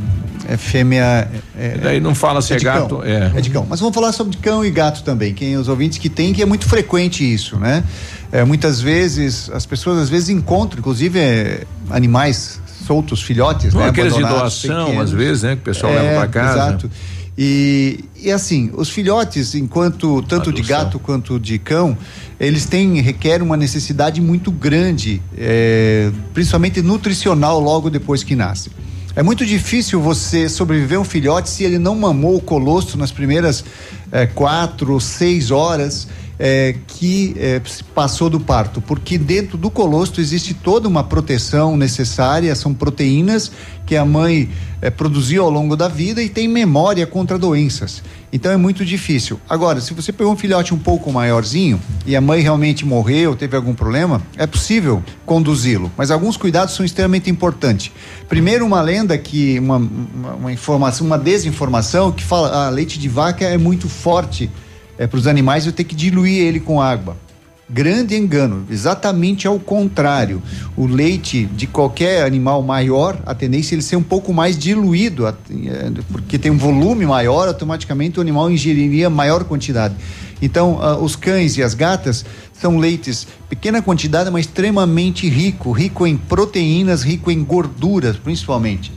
é, 0.48 0.54
é 0.54 0.56
fêmea. 0.56 1.28
É, 1.58 1.76
daí 1.76 2.00
não 2.00 2.14
fala 2.14 2.40
se 2.40 2.54
é, 2.54 2.56
é 2.56 2.60
gato. 2.60 2.96
Cão, 2.96 3.04
é. 3.04 3.32
é 3.34 3.40
de 3.40 3.50
cão. 3.50 3.66
Mas 3.68 3.80
vamos 3.80 3.94
falar 3.94 4.12
sobre 4.12 4.38
cão 4.38 4.64
e 4.64 4.70
gato 4.70 5.02
também. 5.02 5.34
Quem 5.34 5.56
os 5.56 5.68
ouvintes 5.68 5.98
que 5.98 6.08
tem, 6.08 6.32
que 6.32 6.40
é 6.40 6.46
muito 6.46 6.66
frequente 6.66 7.22
isso, 7.30 7.58
né? 7.58 7.84
É, 8.30 8.42
muitas 8.42 8.80
vezes, 8.80 9.50
as 9.50 9.66
pessoas 9.66 9.98
às 9.98 10.08
vezes 10.08 10.30
encontram, 10.30 10.80
inclusive, 10.80 11.18
é, 11.18 11.64
animais 11.90 12.58
soltos, 12.86 13.22
filhotes, 13.22 13.74
não, 13.74 13.82
né? 13.82 13.88
Aqueles 13.88 14.14
de 14.14 14.20
doação, 14.20 14.86
pequenos. 14.86 15.04
às 15.04 15.10
vezes, 15.12 15.42
né? 15.42 15.56
Que 15.56 15.60
o 15.60 15.64
pessoal 15.64 15.92
leva 15.92 16.20
para 16.20 16.28
casa. 16.28 16.68
Exato. 16.68 16.90
E, 17.36 18.04
e 18.14 18.30
assim, 18.30 18.70
os 18.74 18.90
filhotes, 18.90 19.54
enquanto 19.54 20.22
tanto 20.22 20.52
de 20.52 20.62
gato 20.62 20.98
quanto 20.98 21.40
de 21.40 21.58
cão, 21.58 21.96
eles 22.38 22.66
têm 22.66 23.00
requerem 23.00 23.44
uma 23.44 23.56
necessidade 23.56 24.20
muito 24.20 24.50
grande, 24.50 25.22
é, 25.36 26.10
principalmente 26.34 26.82
nutricional, 26.82 27.58
logo 27.58 27.88
depois 27.88 28.22
que 28.22 28.36
nascem. 28.36 28.72
É 29.14 29.22
muito 29.22 29.44
difícil 29.44 30.00
você 30.00 30.48
sobreviver 30.48 30.98
um 30.98 31.04
filhote 31.04 31.48
se 31.48 31.64
ele 31.64 31.78
não 31.78 31.94
mamou 31.94 32.36
o 32.36 32.40
colostro 32.40 32.98
nas 32.98 33.12
primeiras 33.12 33.64
é, 34.10 34.26
quatro 34.26 34.92
ou 34.92 35.00
seis 35.00 35.50
horas 35.50 36.08
é, 36.44 36.74
que 36.88 37.36
é, 37.38 37.62
passou 37.94 38.28
do 38.28 38.40
parto, 38.40 38.80
porque 38.80 39.16
dentro 39.16 39.56
do 39.56 39.70
colostro 39.70 40.20
existe 40.20 40.52
toda 40.52 40.88
uma 40.88 41.04
proteção 41.04 41.76
necessária, 41.76 42.52
são 42.56 42.74
proteínas 42.74 43.52
que 43.86 43.94
a 43.94 44.04
mãe 44.04 44.50
é, 44.80 44.90
produziu 44.90 45.44
ao 45.44 45.50
longo 45.50 45.76
da 45.76 45.86
vida 45.86 46.20
e 46.20 46.28
tem 46.28 46.48
memória 46.48 47.06
contra 47.06 47.38
doenças. 47.38 48.02
Então 48.32 48.50
é 48.50 48.56
muito 48.56 48.84
difícil. 48.84 49.38
Agora, 49.48 49.80
se 49.80 49.94
você 49.94 50.12
pegou 50.12 50.32
um 50.32 50.36
filhote 50.36 50.74
um 50.74 50.78
pouco 50.78 51.12
maiorzinho 51.12 51.80
e 52.04 52.16
a 52.16 52.20
mãe 52.20 52.40
realmente 52.40 52.84
morreu, 52.84 53.36
teve 53.36 53.54
algum 53.54 53.72
problema, 53.72 54.20
é 54.36 54.44
possível 54.44 55.00
conduzi-lo, 55.24 55.92
mas 55.96 56.10
alguns 56.10 56.36
cuidados 56.36 56.74
são 56.74 56.84
extremamente 56.84 57.30
importantes. 57.30 57.92
Primeiro, 58.28 58.66
uma 58.66 58.82
lenda 58.82 59.16
que 59.16 59.60
uma, 59.60 59.76
uma, 59.76 60.34
uma 60.34 60.52
informação, 60.52 61.06
uma 61.06 61.18
desinformação 61.18 62.10
que 62.10 62.24
fala, 62.24 62.66
ah, 62.66 62.68
leite 62.68 62.98
de 62.98 63.08
vaca 63.08 63.44
é 63.44 63.56
muito 63.56 63.88
forte 63.88 64.50
é, 65.02 65.06
para 65.08 65.18
os 65.18 65.26
animais, 65.26 65.66
eu 65.66 65.72
tenho 65.72 65.88
que 65.88 65.96
diluir 65.96 66.40
ele 66.42 66.60
com 66.60 66.80
água. 66.80 67.16
Grande 67.68 68.14
engano, 68.14 68.64
exatamente 68.70 69.48
ao 69.48 69.58
contrário. 69.58 70.40
O 70.76 70.86
leite 70.86 71.44
de 71.46 71.66
qualquer 71.66 72.24
animal 72.24 72.62
maior, 72.62 73.20
a 73.26 73.34
tendência 73.34 73.74
é 73.74 73.76
ele 73.76 73.82
ser 73.82 73.96
um 73.96 74.02
pouco 74.02 74.32
mais 74.32 74.56
diluído, 74.56 75.26
é, 75.26 75.34
porque 76.12 76.38
tem 76.38 76.52
um 76.52 76.56
volume 76.56 77.04
maior, 77.04 77.48
automaticamente 77.48 78.18
o 78.18 78.22
animal 78.22 78.48
ingeriria 78.48 79.10
maior 79.10 79.42
quantidade. 79.42 79.96
Então, 80.40 80.74
uh, 80.74 81.02
os 81.02 81.16
cães 81.16 81.56
e 81.56 81.62
as 81.62 81.74
gatas 81.74 82.24
são 82.52 82.78
leites 82.78 83.26
pequena 83.48 83.82
quantidade, 83.82 84.30
mas 84.30 84.46
extremamente 84.46 85.28
rico, 85.28 85.72
rico 85.72 86.06
em 86.06 86.16
proteínas, 86.16 87.02
rico 87.02 87.28
em 87.28 87.42
gorduras, 87.42 88.16
principalmente. 88.16 88.92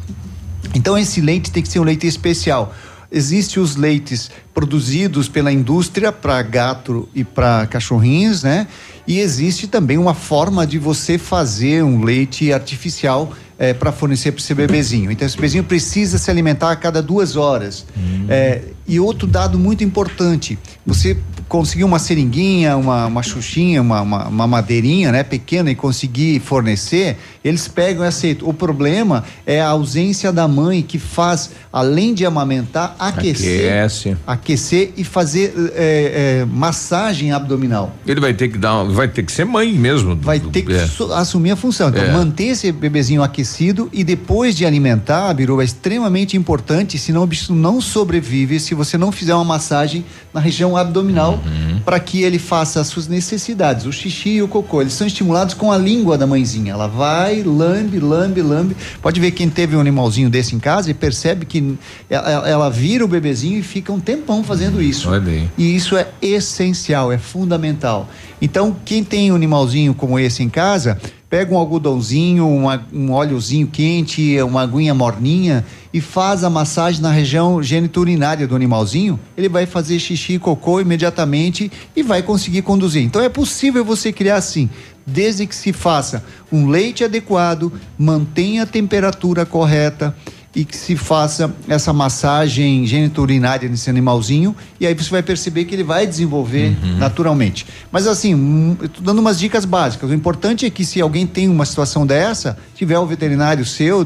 Então, 0.75 0.97
esse 0.97 1.19
leite 1.21 1.49
tem 1.51 1.63
que 1.63 1.69
ser 1.69 1.79
um 1.79 1.83
leite 1.83 2.05
especial. 2.05 2.75
Existem 3.11 3.61
os 3.61 3.75
leites 3.75 4.29
produzidos 4.53 5.27
pela 5.27 5.51
indústria 5.51 6.11
para 6.11 6.41
gato 6.41 7.07
e 7.13 7.23
para 7.23 7.67
cachorrinhos, 7.67 8.43
né? 8.43 8.67
E 9.07 9.19
existe 9.19 9.67
também 9.67 9.97
uma 9.97 10.13
forma 10.13 10.65
de 10.65 10.79
você 10.79 11.17
fazer 11.17 11.83
um 11.83 12.03
leite 12.03 12.51
artificial 12.51 13.31
é, 13.57 13.73
para 13.73 13.91
fornecer 13.91 14.31
para 14.31 14.41
esse 14.41 14.53
bebezinho. 14.53 15.11
Então, 15.11 15.25
esse 15.25 15.35
bebezinho 15.35 15.63
precisa 15.63 16.17
se 16.17 16.29
alimentar 16.29 16.71
a 16.71 16.75
cada 16.75 17.01
duas 17.01 17.35
horas. 17.35 17.85
Hum. 17.97 18.25
É, 18.27 18.63
e 18.87 18.99
outro 18.99 19.27
dado 19.27 19.57
muito 19.57 19.83
importante: 19.83 20.57
você 20.85 21.17
conseguir 21.47 21.83
uma 21.83 21.99
seringuinha, 21.99 22.75
uma, 22.75 23.05
uma 23.05 23.23
xuxinha, 23.23 23.81
uma, 23.81 24.01
uma, 24.01 24.27
uma, 24.27 24.47
madeirinha 24.47 25.11
né, 25.11 25.23
pequena 25.23 25.71
e 25.71 25.75
conseguir 25.75 26.39
fornecer, 26.39 27.17
eles 27.45 27.67
pegam 27.67 28.03
e 28.03 28.07
aceitam. 28.07 28.49
O 28.49 28.53
problema 28.53 29.23
é 29.45 29.61
a 29.61 29.67
ausência 29.67 30.33
da 30.33 30.47
mãe 30.47 30.81
que 30.81 30.97
faz, 30.97 31.51
além 31.71 32.15
de 32.15 32.25
amamentar, 32.25 32.95
aquecer, 32.97 33.71
Aquece. 33.71 34.17
aquecer 34.25 34.93
e 34.97 35.03
fazer 35.03 35.53
é, 35.75 36.39
é, 36.41 36.45
massagem 36.45 37.31
abdominal. 37.31 37.95
Ele 38.07 38.19
vai 38.19 38.33
ter 38.33 38.47
que 38.47 38.57
dar, 38.57 38.83
vai 38.85 39.07
ter 39.07 39.21
que 39.21 39.31
ser 39.31 39.45
mãe 39.45 39.71
mesmo. 39.73 40.15
Vai 40.15 40.39
ter 40.39 40.63
que 40.63 40.73
é. 40.73 40.87
assumir 41.13 41.51
a 41.51 41.55
função. 41.55 41.89
Então, 41.89 42.03
é. 42.03 42.11
manter 42.11 42.45
esse 42.45 42.71
bebezinho 42.71 43.21
aquecido 43.21 43.89
e 43.93 44.03
depois 44.03 44.55
de 44.55 44.65
alimentar, 44.65 45.29
a 45.29 45.33
biruba 45.33 45.61
é 45.61 45.65
extremamente 45.65 46.35
importante, 46.35 46.97
senão 46.97 47.21
o 47.21 47.27
bicho 47.27 47.53
não 47.53 47.79
sobrevive 47.79 48.59
se 48.59 48.73
você 48.73 48.97
não 48.97 49.11
fizer 49.11 49.35
uma 49.35 49.45
massagem 49.45 50.03
na 50.33 50.39
região 50.39 50.75
abdominal 50.75 51.33
uhum. 51.33 51.79
para 51.85 51.99
que 51.99 52.23
ele 52.23 52.39
faça 52.39 52.81
as 52.81 52.87
suas 52.87 53.07
necessidades. 53.07 53.85
O 53.85 53.91
xixi 53.91 54.29
e 54.29 54.41
o 54.41 54.47
cocô, 54.47 54.81
eles 54.81 54.93
são 54.93 55.05
estimulados 55.05 55.53
com 55.53 55.71
a 55.71 55.77
língua 55.77 56.17
da 56.17 56.25
mãezinha. 56.25 56.73
Ela 56.73 56.87
vai, 56.87 57.34
lambe, 57.43 57.99
lambe, 57.99 58.41
lambe. 58.41 58.75
Pode 59.01 59.19
ver 59.19 59.31
quem 59.31 59.49
teve 59.49 59.75
um 59.75 59.79
animalzinho 59.79 60.29
desse 60.29 60.55
em 60.55 60.59
casa 60.59 60.91
e 60.91 60.93
percebe 60.93 61.45
que 61.45 61.75
ela, 62.09 62.47
ela 62.47 62.69
vira 62.69 63.03
o 63.03 63.07
bebezinho 63.07 63.59
e 63.59 63.63
fica 63.63 63.91
um 63.91 63.99
tempão 63.99 64.43
fazendo 64.43 64.81
isso. 64.81 65.09
E 65.57 65.75
isso 65.75 65.95
é 65.95 66.07
essencial, 66.21 67.11
é 67.11 67.17
fundamental. 67.17 68.09
Então, 68.41 68.75
quem 68.85 69.03
tem 69.03 69.31
um 69.31 69.35
animalzinho 69.35 69.93
como 69.93 70.19
esse 70.19 70.43
em 70.43 70.49
casa, 70.49 70.99
pega 71.29 71.53
um 71.53 71.57
algodãozinho, 71.57 72.47
uma, 72.47 72.85
um 72.93 73.11
óleozinho 73.11 73.67
quente, 73.67 74.41
uma 74.41 74.61
aguinha 74.61 74.93
morninha 74.93 75.65
e 75.93 75.99
faz 75.99 76.43
a 76.43 76.49
massagem 76.49 77.01
na 77.01 77.11
região 77.11 77.63
geniturinária 77.63 78.47
do 78.47 78.55
animalzinho, 78.55 79.19
ele 79.37 79.49
vai 79.49 79.65
fazer 79.65 79.97
xixi 79.97 80.33
e 80.33 80.39
cocô 80.39 80.79
imediatamente 80.79 81.71
e 81.95 82.03
vai 82.03 82.21
conseguir 82.21 82.61
conduzir. 82.61 83.03
Então 83.03 83.21
é 83.21 83.29
possível 83.29 83.83
você 83.83 84.11
criar 84.11 84.35
assim, 84.35 84.69
desde 85.05 85.45
que 85.45 85.55
se 85.55 85.71
faça 85.71 86.23
um 86.51 86.67
leite 86.67 87.03
adequado, 87.03 87.71
mantenha 87.97 88.63
a 88.63 88.65
temperatura 88.65 89.45
correta, 89.45 90.15
e 90.55 90.63
que 90.63 90.75
se 90.75 90.95
faça 90.95 91.53
essa 91.67 91.91
massagem 91.91 92.87
geniturinária 92.87 93.67
nesse 93.67 93.89
animalzinho 93.89 94.55
e 94.79 94.87
aí 94.87 94.93
você 94.93 95.09
vai 95.09 95.21
perceber 95.21 95.65
que 95.65 95.75
ele 95.75 95.83
vai 95.83 96.07
desenvolver 96.07 96.77
uhum. 96.81 96.97
naturalmente. 96.97 97.67
Mas 97.91 98.07
assim, 98.07 98.33
hum, 98.33 98.77
eu 98.81 98.87
tô 98.87 99.01
dando 99.01 99.19
umas 99.19 99.37
dicas 99.37 99.65
básicas. 99.65 100.09
O 100.09 100.13
importante 100.13 100.65
é 100.65 100.69
que 100.69 100.85
se 100.85 101.01
alguém 101.01 101.27
tem 101.27 101.49
uma 101.49 101.65
situação 101.65 102.07
dessa, 102.07 102.57
tiver 102.73 102.97
um 102.97 103.05
veterinário 103.05 103.65
seu 103.65 104.05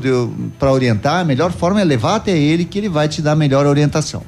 para 0.57 0.71
orientar, 0.71 1.21
a 1.21 1.23
melhor 1.23 1.51
forma 1.51 1.79
é 1.79 1.83
levar 1.83 2.15
até 2.15 2.35
ele 2.35 2.65
que 2.65 2.79
ele 2.79 2.89
vai 2.89 3.07
te 3.07 3.21
dar 3.21 3.33
a 3.33 3.35
melhor 3.35 3.67
orientação. 3.67 4.23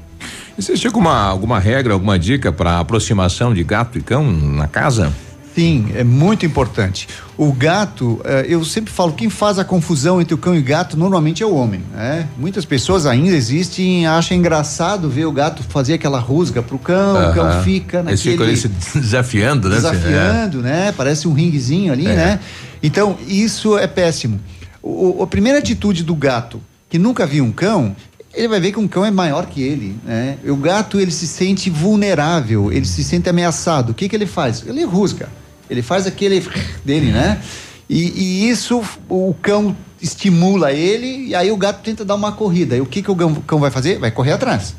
Existe 0.57 0.85
alguma, 0.85 1.17
alguma 1.23 1.57
regra, 1.57 1.93
alguma 1.93 2.19
dica 2.19 2.51
para 2.51 2.79
aproximação 2.79 3.51
de 3.51 3.63
gato 3.63 3.97
e 3.97 4.01
cão 4.01 4.31
na 4.31 4.67
casa? 4.67 5.11
Sim, 5.53 5.91
é 5.95 6.03
muito 6.03 6.45
importante. 6.45 7.09
O 7.37 7.51
gato, 7.51 8.21
eh, 8.23 8.45
eu 8.47 8.63
sempre 8.63 8.91
falo, 8.91 9.11
quem 9.11 9.29
faz 9.29 9.59
a 9.59 9.65
confusão 9.65 10.21
entre 10.21 10.33
o 10.33 10.37
cão 10.37 10.55
e 10.55 10.59
o 10.59 10.63
gato 10.63 10.95
normalmente 10.97 11.43
é 11.43 11.45
o 11.45 11.53
homem. 11.53 11.83
Né? 11.93 12.27
Muitas 12.37 12.63
pessoas 12.63 13.05
ainda 13.05 13.35
existem 13.35 14.07
acham 14.07 14.37
engraçado 14.37 15.09
ver 15.09 15.25
o 15.25 15.31
gato 15.31 15.61
fazer 15.63 15.95
aquela 15.95 16.19
rusga 16.19 16.61
pro 16.61 16.79
cão, 16.79 17.31
o 17.31 17.33
cão 17.33 17.63
fica 17.63 18.01
naquele... 18.01 18.11
Eles 18.11 18.21
ficam 18.21 18.45
ali 18.45 18.57
se 18.57 18.67
desafiando, 18.97 19.67
né? 19.67 19.75
Desafiando, 19.75 20.59
é. 20.59 20.61
né? 20.61 20.93
Parece 20.95 21.27
um 21.27 21.33
ringuezinho 21.33 21.91
ali, 21.91 22.07
é. 22.07 22.15
né? 22.15 22.39
Então, 22.81 23.17
isso 23.27 23.77
é 23.77 23.87
péssimo. 23.87 24.39
O, 24.81 25.21
a 25.21 25.27
primeira 25.27 25.59
atitude 25.59 26.03
do 26.03 26.15
gato, 26.15 26.61
que 26.89 26.97
nunca 26.97 27.25
viu 27.25 27.43
um 27.43 27.51
cão, 27.51 27.93
ele 28.33 28.47
vai 28.47 28.59
ver 28.61 28.71
que 28.71 28.79
um 28.79 28.87
cão 28.87 29.05
é 29.05 29.11
maior 29.11 29.47
que 29.47 29.61
ele, 29.61 29.97
né? 30.05 30.37
O 30.45 30.55
gato, 30.55 30.97
ele 30.97 31.11
se 31.11 31.27
sente 31.27 31.69
vulnerável, 31.69 32.71
ele 32.71 32.85
se 32.85 33.03
sente 33.03 33.29
ameaçado. 33.29 33.91
O 33.91 33.93
que 33.93 34.07
que 34.07 34.15
ele 34.15 34.25
faz? 34.25 34.63
Ele 34.65 34.85
rusga. 34.85 35.27
Ele 35.71 35.81
faz 35.81 36.05
aquele 36.05 36.45
dele, 36.83 37.11
né? 37.11 37.41
E, 37.89 38.03
e, 38.03 38.49
isso 38.49 38.83
o 39.09 39.33
cão 39.41 39.75
estimula 40.01 40.71
ele 40.71 41.27
e 41.27 41.35
aí 41.35 41.51
o 41.51 41.57
gato 41.57 41.81
tenta 41.81 42.03
dar 42.03 42.15
uma 42.15 42.33
corrida. 42.33 42.75
E 42.75 42.81
o 42.81 42.85
que, 42.85 43.01
que 43.01 43.09
o 43.09 43.15
cão 43.15 43.59
vai 43.59 43.71
fazer? 43.71 43.97
Vai 43.97 44.11
correr 44.11 44.33
atrás. 44.33 44.75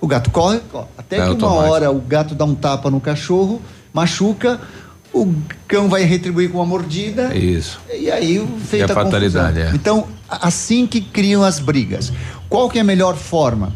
O 0.00 0.06
gato 0.06 0.30
corre, 0.30 0.60
até 0.96 1.18
é 1.18 1.34
que 1.34 1.44
uma 1.44 1.52
hora 1.52 1.90
o 1.90 2.00
gato 2.00 2.34
dá 2.34 2.44
um 2.44 2.54
tapa 2.54 2.90
no 2.90 3.00
cachorro, 3.00 3.60
machuca, 3.92 4.60
o 5.12 5.34
cão 5.66 5.88
vai 5.88 6.02
retribuir 6.02 6.50
com 6.50 6.58
uma 6.58 6.66
mordida. 6.66 7.34
Isso. 7.36 7.80
E 7.92 8.10
aí 8.10 8.46
feita 8.66 8.92
a, 8.92 9.00
a 9.00 9.04
fatalidade. 9.04 9.60
É. 9.60 9.70
Então, 9.74 10.06
assim 10.28 10.86
que 10.86 11.00
criam 11.00 11.42
as 11.42 11.58
brigas. 11.58 12.12
Qual 12.48 12.68
que 12.68 12.78
é 12.78 12.82
a 12.82 12.84
melhor 12.84 13.16
forma? 13.16 13.74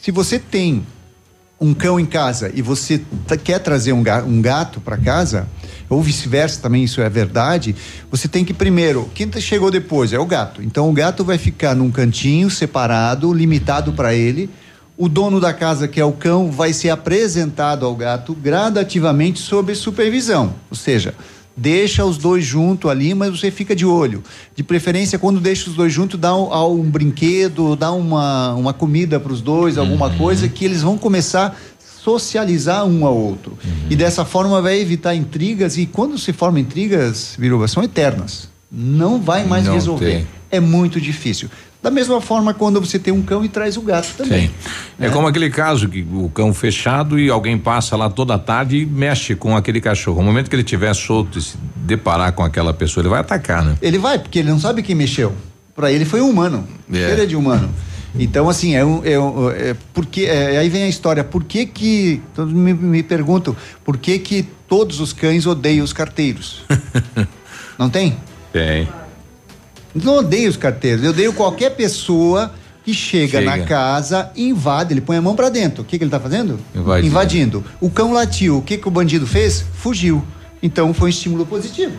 Se 0.00 0.10
você 0.10 0.38
tem 0.38 0.86
um 1.60 1.72
cão 1.72 1.98
em 1.98 2.04
casa 2.04 2.50
e 2.54 2.60
você 2.60 3.00
quer 3.42 3.58
trazer 3.60 3.92
um 3.92 4.02
gato, 4.02 4.28
um 4.28 4.42
gato 4.42 4.80
para 4.80 4.96
casa, 4.96 5.48
ou 5.88 6.02
vice-versa 6.02 6.60
também, 6.60 6.84
isso 6.84 7.00
é 7.00 7.08
verdade, 7.08 7.74
você 8.10 8.28
tem 8.28 8.44
que 8.44 8.52
primeiro, 8.52 9.10
quem 9.14 9.30
chegou 9.40 9.70
depois 9.70 10.12
é 10.12 10.18
o 10.18 10.26
gato. 10.26 10.62
Então 10.62 10.88
o 10.88 10.92
gato 10.92 11.24
vai 11.24 11.38
ficar 11.38 11.74
num 11.74 11.90
cantinho 11.90 12.50
separado, 12.50 13.32
limitado 13.32 13.92
para 13.92 14.14
ele. 14.14 14.50
O 14.98 15.08
dono 15.08 15.38
da 15.38 15.52
casa, 15.52 15.86
que 15.86 16.00
é 16.00 16.04
o 16.04 16.12
cão, 16.12 16.50
vai 16.50 16.72
ser 16.72 16.88
apresentado 16.88 17.84
ao 17.84 17.94
gato 17.94 18.34
gradativamente 18.34 19.38
sob 19.38 19.74
supervisão. 19.74 20.54
Ou 20.70 20.76
seja, 20.76 21.14
deixa 21.56 22.04
os 22.04 22.18
dois 22.18 22.44
juntos 22.44 22.90
ali, 22.90 23.14
mas 23.14 23.30
você 23.30 23.50
fica 23.50 23.74
de 23.74 23.86
olho. 23.86 24.22
De 24.54 24.62
preferência, 24.62 25.18
quando 25.18 25.40
deixa 25.40 25.70
os 25.70 25.76
dois 25.76 25.92
juntos, 25.92 26.20
dá 26.20 26.36
um, 26.36 26.52
um 26.72 26.82
brinquedo, 26.82 27.74
dá 27.74 27.90
uma, 27.92 28.54
uma 28.54 28.72
comida 28.72 29.18
para 29.18 29.32
os 29.32 29.40
dois, 29.40 29.78
alguma 29.78 30.08
uhum. 30.08 30.18
coisa 30.18 30.48
que 30.48 30.64
eles 30.64 30.82
vão 30.82 30.98
começar 30.98 31.56
socializar 32.06 32.84
um 32.84 33.04
ao 33.04 33.16
outro. 33.16 33.58
Uhum. 33.64 33.86
E 33.90 33.96
dessa 33.96 34.24
forma 34.24 34.62
vai 34.62 34.78
evitar 34.78 35.12
intrigas 35.16 35.76
e 35.76 35.86
quando 35.86 36.16
se 36.16 36.32
formam 36.32 36.60
intrigas, 36.60 37.34
Viruba, 37.36 37.66
são 37.66 37.82
eternas. 37.82 38.48
Não 38.70 39.20
vai 39.20 39.44
mais 39.44 39.64
Não 39.64 39.74
resolver. 39.74 40.18
Tem. 40.18 40.26
É 40.48 40.60
muito 40.60 41.00
difícil. 41.00 41.50
Da 41.86 41.90
mesma 41.92 42.20
forma 42.20 42.52
quando 42.52 42.80
você 42.80 42.98
tem 42.98 43.14
um 43.14 43.22
cão 43.22 43.44
e 43.44 43.48
traz 43.48 43.76
o 43.76 43.80
gato 43.80 44.12
também. 44.16 44.48
Sim. 44.48 44.54
É, 44.98 45.06
é 45.06 45.08
como 45.08 45.28
aquele 45.28 45.48
caso 45.48 45.88
que 45.88 46.04
o 46.12 46.28
cão 46.28 46.52
fechado 46.52 47.16
e 47.16 47.30
alguém 47.30 47.56
passa 47.56 47.96
lá 47.96 48.10
toda 48.10 48.34
a 48.34 48.38
tarde 48.40 48.78
e 48.78 48.84
mexe 48.84 49.36
com 49.36 49.56
aquele 49.56 49.80
cachorro. 49.80 50.18
No 50.18 50.24
momento 50.24 50.50
que 50.50 50.56
ele 50.56 50.64
estiver 50.64 50.92
solto 50.94 51.38
e 51.38 51.42
se 51.42 51.56
deparar 51.76 52.32
com 52.32 52.42
aquela 52.42 52.74
pessoa, 52.74 53.02
ele 53.02 53.08
vai 53.08 53.20
atacar, 53.20 53.64
né? 53.64 53.76
Ele 53.80 53.98
vai, 53.98 54.18
porque 54.18 54.40
ele 54.40 54.50
não 54.50 54.58
sabe 54.58 54.82
quem 54.82 54.96
mexeu. 54.96 55.32
Para 55.76 55.92
ele 55.92 56.04
foi 56.04 56.20
um 56.20 56.28
humano. 56.28 56.66
É. 56.92 57.12
Ele 57.12 57.22
é 57.22 57.26
de 57.26 57.36
humano. 57.36 57.70
Então, 58.18 58.48
assim, 58.48 58.74
é, 58.74 58.84
um, 58.84 59.04
é, 59.04 59.16
um, 59.16 59.50
é 59.50 59.76
porque 59.94 60.22
é, 60.22 60.58
aí 60.58 60.68
vem 60.68 60.82
a 60.82 60.88
história. 60.88 61.22
Por 61.22 61.44
que 61.44 61.66
que 61.66 62.20
todos 62.34 62.52
me, 62.52 62.74
me 62.74 63.04
perguntam 63.04 63.54
por 63.84 63.96
que 63.96 64.18
que 64.18 64.42
todos 64.66 64.98
os 64.98 65.12
cães 65.12 65.46
odeiam 65.46 65.84
os 65.84 65.92
carteiros? 65.92 66.64
Não 67.78 67.88
tem? 67.88 68.16
Tem. 68.52 68.88
Não 70.02 70.16
odeio 70.18 70.50
os 70.50 70.56
carteiros. 70.56 71.04
Eu 71.04 71.10
odeio 71.10 71.32
qualquer 71.32 71.70
pessoa 71.70 72.52
que 72.84 72.94
chega, 72.94 73.38
chega, 73.38 73.56
na 73.56 73.64
casa 73.64 74.30
e 74.36 74.48
invade, 74.48 74.94
ele 74.94 75.00
põe 75.00 75.16
a 75.16 75.22
mão 75.22 75.34
para 75.34 75.48
dentro. 75.48 75.82
O 75.82 75.84
que, 75.84 75.98
que 75.98 76.04
ele 76.04 76.10
tá 76.10 76.20
fazendo? 76.20 76.58
Invadindo. 76.74 77.06
Invadindo. 77.08 77.64
O 77.80 77.90
cão 77.90 78.12
latiu. 78.12 78.58
O 78.58 78.62
que, 78.62 78.78
que 78.78 78.86
o 78.86 78.90
bandido 78.90 79.26
fez? 79.26 79.64
Fugiu. 79.74 80.22
Então 80.62 80.94
foi 80.94 81.06
um 81.06 81.10
estímulo 81.10 81.44
positivo. 81.44 81.94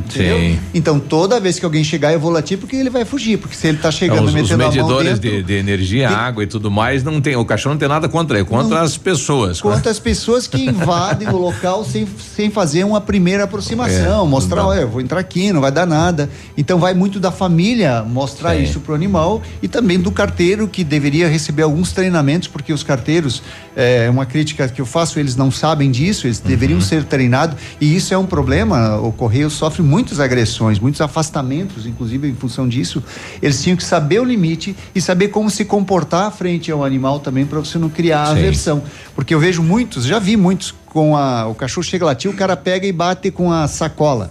Entendeu? 0.00 0.38
Sim. 0.38 0.58
Então 0.72 1.00
toda 1.00 1.40
vez 1.40 1.58
que 1.58 1.64
alguém 1.64 1.82
chegar 1.82 2.12
eu 2.12 2.20
vou 2.20 2.30
latir 2.30 2.56
porque 2.56 2.76
ele 2.76 2.88
vai 2.88 3.04
fugir, 3.04 3.36
porque 3.36 3.56
se 3.56 3.66
ele 3.66 3.78
tá 3.78 3.90
chegando 3.90 4.26
os, 4.26 4.32
metendo 4.32 4.64
os 4.64 4.74
medidores 4.74 5.18
dentro, 5.18 5.38
de, 5.38 5.42
de, 5.42 5.54
energia, 5.54 6.08
tem, 6.08 6.16
água 6.16 6.44
e 6.44 6.46
tudo 6.46 6.70
mais, 6.70 7.02
não 7.02 7.20
tem, 7.20 7.34
o 7.36 7.44
cachorro 7.44 7.74
não 7.74 7.80
tem 7.80 7.88
nada 7.88 8.08
contra 8.08 8.38
ele, 8.38 8.46
contra 8.46 8.78
não, 8.78 8.84
as 8.84 8.96
pessoas. 8.96 9.60
Contra 9.60 9.90
as 9.90 9.98
pessoas 9.98 10.46
que 10.46 10.64
invadem 10.64 11.28
o 11.28 11.36
local 11.36 11.84
sem, 11.84 12.06
sem 12.34 12.48
fazer 12.48 12.84
uma 12.84 13.00
primeira 13.00 13.44
aproximação, 13.44 14.24
é, 14.24 14.28
mostrar, 14.28 14.66
olha, 14.66 14.80
eu 14.80 14.88
vou 14.88 15.00
entrar 15.00 15.18
aqui, 15.18 15.52
não 15.52 15.60
vai 15.60 15.72
dar 15.72 15.86
nada. 15.86 16.30
Então 16.56 16.78
vai 16.78 16.94
muito 16.94 17.18
da 17.18 17.32
família 17.32 18.02
mostrar 18.02 18.54
Sim. 18.56 18.62
isso 18.62 18.80
pro 18.80 18.94
animal 18.94 19.42
e 19.60 19.66
também 19.66 19.98
do 19.98 20.12
carteiro 20.12 20.68
que 20.68 20.84
deveria 20.84 21.28
receber 21.28 21.62
alguns 21.62 21.92
treinamentos, 21.92 22.46
porque 22.46 22.72
os 22.72 22.84
carteiros, 22.84 23.42
é 23.74 24.08
uma 24.08 24.26
crítica 24.26 24.68
que 24.68 24.80
eu 24.80 24.86
faço, 24.86 25.18
eles 25.18 25.34
não 25.34 25.50
sabem 25.50 25.90
disso, 25.90 26.26
eles 26.26 26.38
uhum. 26.38 26.46
deveriam 26.46 26.80
ser 26.80 27.04
treinados 27.04 27.56
e 27.80 27.96
isso 27.96 28.14
é 28.14 28.18
um 28.18 28.26
problema, 28.26 28.96
o 28.98 29.12
correio 29.12 29.50
sofre 29.50 29.82
muitas 29.88 30.20
agressões, 30.20 30.78
muitos 30.78 31.00
afastamentos, 31.00 31.86
inclusive 31.86 32.28
em 32.28 32.34
função 32.34 32.68
disso, 32.68 33.02
eles 33.40 33.62
tinham 33.62 33.76
que 33.76 33.82
saber 33.82 34.20
o 34.20 34.24
limite 34.24 34.76
e 34.94 35.00
saber 35.00 35.28
como 35.28 35.48
se 35.48 35.64
comportar 35.64 36.30
frente 36.30 36.70
ao 36.70 36.84
animal 36.84 37.18
também 37.20 37.46
para 37.46 37.58
você 37.58 37.78
não 37.78 37.88
criar 37.88 38.26
Sim. 38.26 38.32
aversão. 38.32 38.82
Porque 39.14 39.34
eu 39.34 39.40
vejo 39.40 39.62
muitos, 39.62 40.04
já 40.04 40.18
vi 40.18 40.36
muitos 40.36 40.74
com 40.86 41.16
a, 41.16 41.46
o 41.46 41.54
cachorro 41.54 41.84
chega 41.84 42.04
lá, 42.04 42.16
o 42.26 42.32
cara 42.34 42.56
pega 42.56 42.86
e 42.86 42.92
bate 42.92 43.30
com 43.30 43.50
a 43.50 43.66
sacola. 43.66 44.30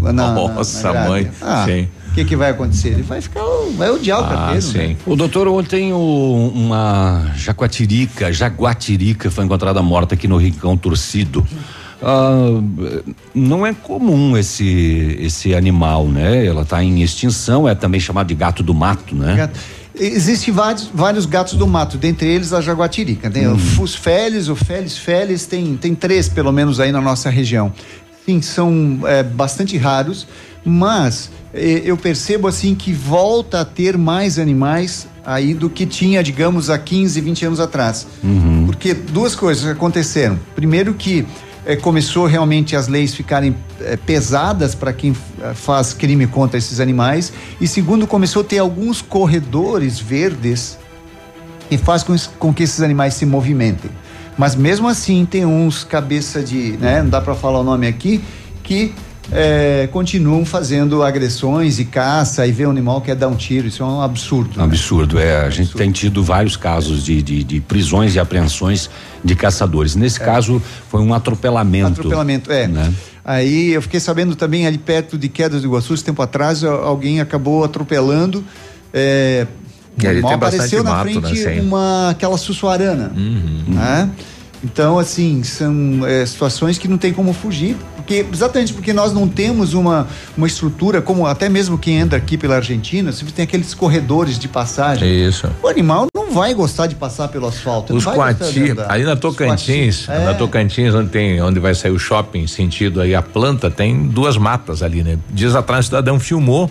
Na, 0.00 0.32
Nossa, 0.32 0.92
na, 0.92 1.08
mãe. 1.08 1.30
Ah, 1.40 1.64
sim. 1.64 1.88
O 2.10 2.14
que, 2.14 2.24
que 2.24 2.34
vai 2.34 2.50
acontecer? 2.50 2.88
Ele 2.88 3.02
vai 3.02 3.20
ficar, 3.20 3.42
vai 3.76 3.88
odiar 3.88 4.18
ah, 4.18 4.22
o 4.22 4.28
carteiro. 4.28 4.62
Sim. 4.62 4.78
Né? 4.78 4.96
O 5.06 5.14
doutor, 5.14 5.46
ontem 5.46 5.92
o, 5.92 6.50
uma 6.52 7.30
jaguatirica, 7.36 8.32
jaguatirica 8.32 9.30
foi 9.30 9.44
encontrada 9.44 9.80
morta 9.82 10.14
aqui 10.14 10.26
no 10.26 10.38
Rincão 10.38 10.76
Torcido. 10.76 11.46
Ah, 12.02 12.60
não 13.34 13.66
é 13.66 13.72
comum 13.72 14.36
esse 14.36 15.16
esse 15.20 15.54
animal, 15.54 16.06
né? 16.06 16.44
Ela 16.44 16.62
está 16.62 16.82
em 16.82 17.02
extinção, 17.02 17.68
é 17.68 17.74
também 17.74 18.00
chamado 18.00 18.26
de 18.26 18.34
gato 18.34 18.62
do 18.62 18.74
mato, 18.74 19.14
né? 19.14 19.36
Gato. 19.36 19.58
Existem 19.98 20.52
vários, 20.52 20.90
vários 20.92 21.24
gatos 21.24 21.54
do 21.54 21.66
mato, 21.66 21.96
dentre 21.96 22.28
eles 22.28 22.52
a 22.52 22.60
jaguatirica. 22.60 23.30
Tem 23.30 23.48
hum. 23.48 23.56
os 23.80 23.94
félis, 23.94 24.48
o 24.48 24.54
félis 24.54 24.98
félis, 24.98 25.46
tem, 25.46 25.74
tem 25.76 25.94
três 25.94 26.28
pelo 26.28 26.52
menos 26.52 26.80
aí 26.80 26.92
na 26.92 27.00
nossa 27.00 27.30
região. 27.30 27.72
Sim, 28.26 28.42
são 28.42 29.00
é, 29.04 29.22
bastante 29.22 29.78
raros, 29.78 30.26
mas 30.62 31.30
é, 31.54 31.82
eu 31.84 31.96
percebo 31.96 32.46
assim 32.46 32.74
que 32.74 32.92
volta 32.92 33.60
a 33.60 33.64
ter 33.64 33.96
mais 33.96 34.38
animais 34.38 35.08
aí 35.24 35.54
do 35.54 35.70
que 35.70 35.86
tinha, 35.86 36.22
digamos, 36.22 36.68
há 36.68 36.78
15, 36.78 37.20
20 37.20 37.46
anos 37.46 37.60
atrás. 37.60 38.06
Uhum. 38.22 38.64
Porque 38.66 38.92
duas 38.92 39.34
coisas 39.34 39.64
aconteceram. 39.64 40.38
Primeiro 40.54 40.92
que 40.92 41.26
começou 41.74 42.26
realmente 42.26 42.76
as 42.76 42.86
leis 42.86 43.12
ficarem 43.12 43.56
é, 43.80 43.96
pesadas 43.96 44.74
para 44.74 44.92
quem 44.92 45.16
é, 45.42 45.54
faz 45.54 45.92
crime 45.92 46.26
contra 46.28 46.56
esses 46.56 46.78
animais. 46.78 47.32
E 47.60 47.66
segundo, 47.66 48.06
começou 48.06 48.42
a 48.42 48.44
ter 48.44 48.58
alguns 48.58 49.02
corredores 49.02 49.98
verdes 49.98 50.78
que 51.68 51.76
faz 51.76 52.04
com, 52.04 52.14
com 52.38 52.54
que 52.54 52.62
esses 52.62 52.80
animais 52.80 53.14
se 53.14 53.26
movimentem. 53.26 53.90
Mas 54.38 54.54
mesmo 54.54 54.86
assim 54.86 55.24
tem 55.24 55.44
uns 55.44 55.82
cabeça 55.82 56.42
de, 56.42 56.76
né, 56.76 57.02
não 57.02 57.08
dá 57.08 57.20
para 57.20 57.34
falar 57.34 57.60
o 57.60 57.64
nome 57.64 57.88
aqui, 57.88 58.22
que 58.62 58.94
é, 59.32 59.88
continuam 59.90 60.44
fazendo 60.44 61.02
agressões 61.02 61.78
e 61.78 61.84
caça 61.84 62.46
e 62.46 62.52
vê 62.52 62.66
um 62.66 62.70
animal 62.70 63.00
que 63.00 63.06
quer 63.06 63.16
dar 63.16 63.28
um 63.28 63.34
tiro. 63.34 63.66
Isso 63.66 63.82
é 63.82 63.86
um 63.86 64.00
absurdo. 64.00 64.50
Um 64.56 64.58
né? 64.58 64.64
absurdo, 64.64 65.18
é. 65.18 65.44
A 65.44 65.50
gente 65.50 65.72
tem 65.74 65.90
tido 65.90 66.22
vários 66.22 66.56
casos 66.56 67.04
de, 67.04 67.22
de, 67.22 67.42
de, 67.42 67.60
prisões 67.60 68.14
e 68.14 68.20
apreensões 68.20 68.88
de 69.26 69.34
caçadores. 69.34 69.94
Nesse 69.96 70.22
é. 70.22 70.24
caso, 70.24 70.62
foi 70.88 71.02
um 71.02 71.12
atropelamento. 71.12 72.00
Atropelamento, 72.00 72.50
é. 72.50 72.66
Né? 72.66 72.94
Aí 73.24 73.72
eu 73.72 73.82
fiquei 73.82 73.98
sabendo 73.98 74.36
também 74.36 74.66
ali 74.66 74.78
perto 74.78 75.18
de 75.18 75.28
Quedas 75.28 75.62
do 75.62 75.66
Iguaçu, 75.66 75.92
esse 75.92 76.04
tempo 76.04 76.22
atrás, 76.22 76.62
alguém 76.62 77.20
acabou 77.20 77.64
atropelando. 77.64 78.44
É, 78.94 79.46
animal 80.06 80.34
apareceu 80.34 80.84
na 80.84 80.90
mato, 80.90 81.20
frente 81.20 81.44
né? 81.44 81.60
uma 81.60 82.10
aquela 82.10 82.38
sussuarana. 82.38 83.12
Uhum. 83.16 83.64
Né? 83.68 84.10
Então, 84.62 84.98
assim, 84.98 85.42
são 85.42 86.06
é, 86.06 86.24
situações 86.24 86.78
que 86.78 86.88
não 86.88 86.96
tem 86.96 87.12
como 87.12 87.32
fugir, 87.32 87.76
porque 87.96 88.24
exatamente 88.32 88.72
porque 88.72 88.92
nós 88.92 89.12
não 89.12 89.28
temos 89.28 89.74
uma, 89.74 90.06
uma 90.36 90.46
estrutura, 90.46 91.02
como 91.02 91.26
até 91.26 91.48
mesmo 91.48 91.76
quem 91.76 92.00
anda 92.00 92.16
aqui 92.16 92.38
pela 92.38 92.56
Argentina, 92.56 93.12
você 93.12 93.24
tem 93.26 93.44
aqueles 93.44 93.74
corredores 93.74 94.38
de 94.38 94.48
passagem. 94.48 95.26
Isso. 95.26 95.48
O 95.62 95.68
animal 95.68 96.06
não 96.14 96.15
vai 96.36 96.54
gostar 96.54 96.86
de 96.86 96.94
passar 96.94 97.28
pelo 97.28 97.46
asfalto. 97.46 97.94
Os 97.94 98.04
quati, 98.04 98.74
ali 98.88 99.04
na 99.04 99.16
Tocantins, 99.16 100.08
é. 100.08 100.24
na 100.24 100.34
Tocantins, 100.34 100.94
onde 100.94 101.08
tem, 101.08 101.40
onde 101.40 101.58
vai 101.58 101.74
sair 101.74 101.90
o 101.90 101.98
shopping, 101.98 102.46
sentido 102.46 103.00
aí 103.00 103.14
a 103.14 103.22
planta, 103.22 103.70
tem 103.70 104.06
duas 104.06 104.36
matas 104.36 104.82
ali, 104.82 105.02
né? 105.02 105.18
Dias 105.30 105.54
atrás 105.54 105.86
o 105.86 105.88
cidadão 105.88 106.20
filmou 106.20 106.70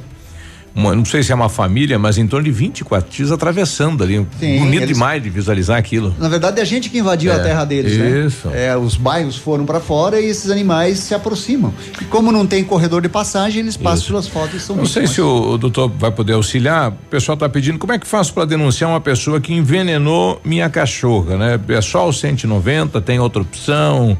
uma, 0.76 0.94
não 0.94 1.06
sei 1.06 1.24
se 1.24 1.32
é 1.32 1.36
uma 1.36 1.48
família, 1.48 1.98
mas 1.98 2.18
em 2.18 2.28
torno 2.28 2.44
de 2.44 2.52
24 2.52 3.10
dias 3.10 3.32
atravessando 3.32 4.04
ali. 4.04 4.16
Sim, 4.38 4.60
Bonito 4.60 4.84
eles, 4.84 4.90
demais 4.90 5.24
de 5.24 5.30
visualizar 5.30 5.78
aquilo. 5.78 6.14
Na 6.20 6.28
verdade, 6.28 6.60
é 6.60 6.64
a 6.64 6.66
gente 6.66 6.90
que 6.90 6.98
invadiu 6.98 7.32
é, 7.32 7.36
a 7.36 7.40
terra 7.40 7.64
deles, 7.64 7.98
né? 7.98 8.26
isso. 8.26 8.50
né? 8.50 8.68
É, 8.68 8.78
os 8.78 8.98
bairros 8.98 9.38
foram 9.38 9.66
para 9.66 9.80
fora 9.80 10.20
e 10.20 10.26
esses 10.26 10.52
animais 10.52 11.00
se 11.00 11.16
aproximam. 11.16 11.74
E 12.02 12.06
como 12.06 12.30
não 12.30 12.46
tem 12.46 12.62
corredor 12.62 13.02
de 13.02 13.08
passagem, 13.08 13.62
eles 13.62 13.78
passam 13.78 14.00
isso. 14.00 14.08
pelas 14.08 14.28
fotos 14.28 14.62
e 14.62 14.66
são 14.66 14.76
Não 14.76 14.86
sei 14.86 15.08
se 15.08 15.22
o, 15.22 15.54
o, 15.54 15.58
doutor 15.58 15.90
vai 15.98 16.12
poder 16.12 16.34
auxiliar. 16.34 16.92
O 16.92 17.10
pessoal 17.10 17.36
está 17.36 17.48
pedindo 17.48 17.80
como 17.80 17.94
é 17.94 17.98
que 17.98 18.06
faço 18.06 18.34
para 18.34 18.44
denunciar 18.44 18.90
uma 18.90 19.00
pessoa 19.00 19.40
que 19.40 19.54
envenenou 19.54 20.42
minha 20.44 20.70
cachorra, 20.70 21.38
né? 21.38 21.60
É 21.70 21.82
só 21.82 22.10
o 22.10 22.12
190, 22.12 23.00
tem 23.00 23.18
outra 23.18 23.42
opção? 23.42 24.18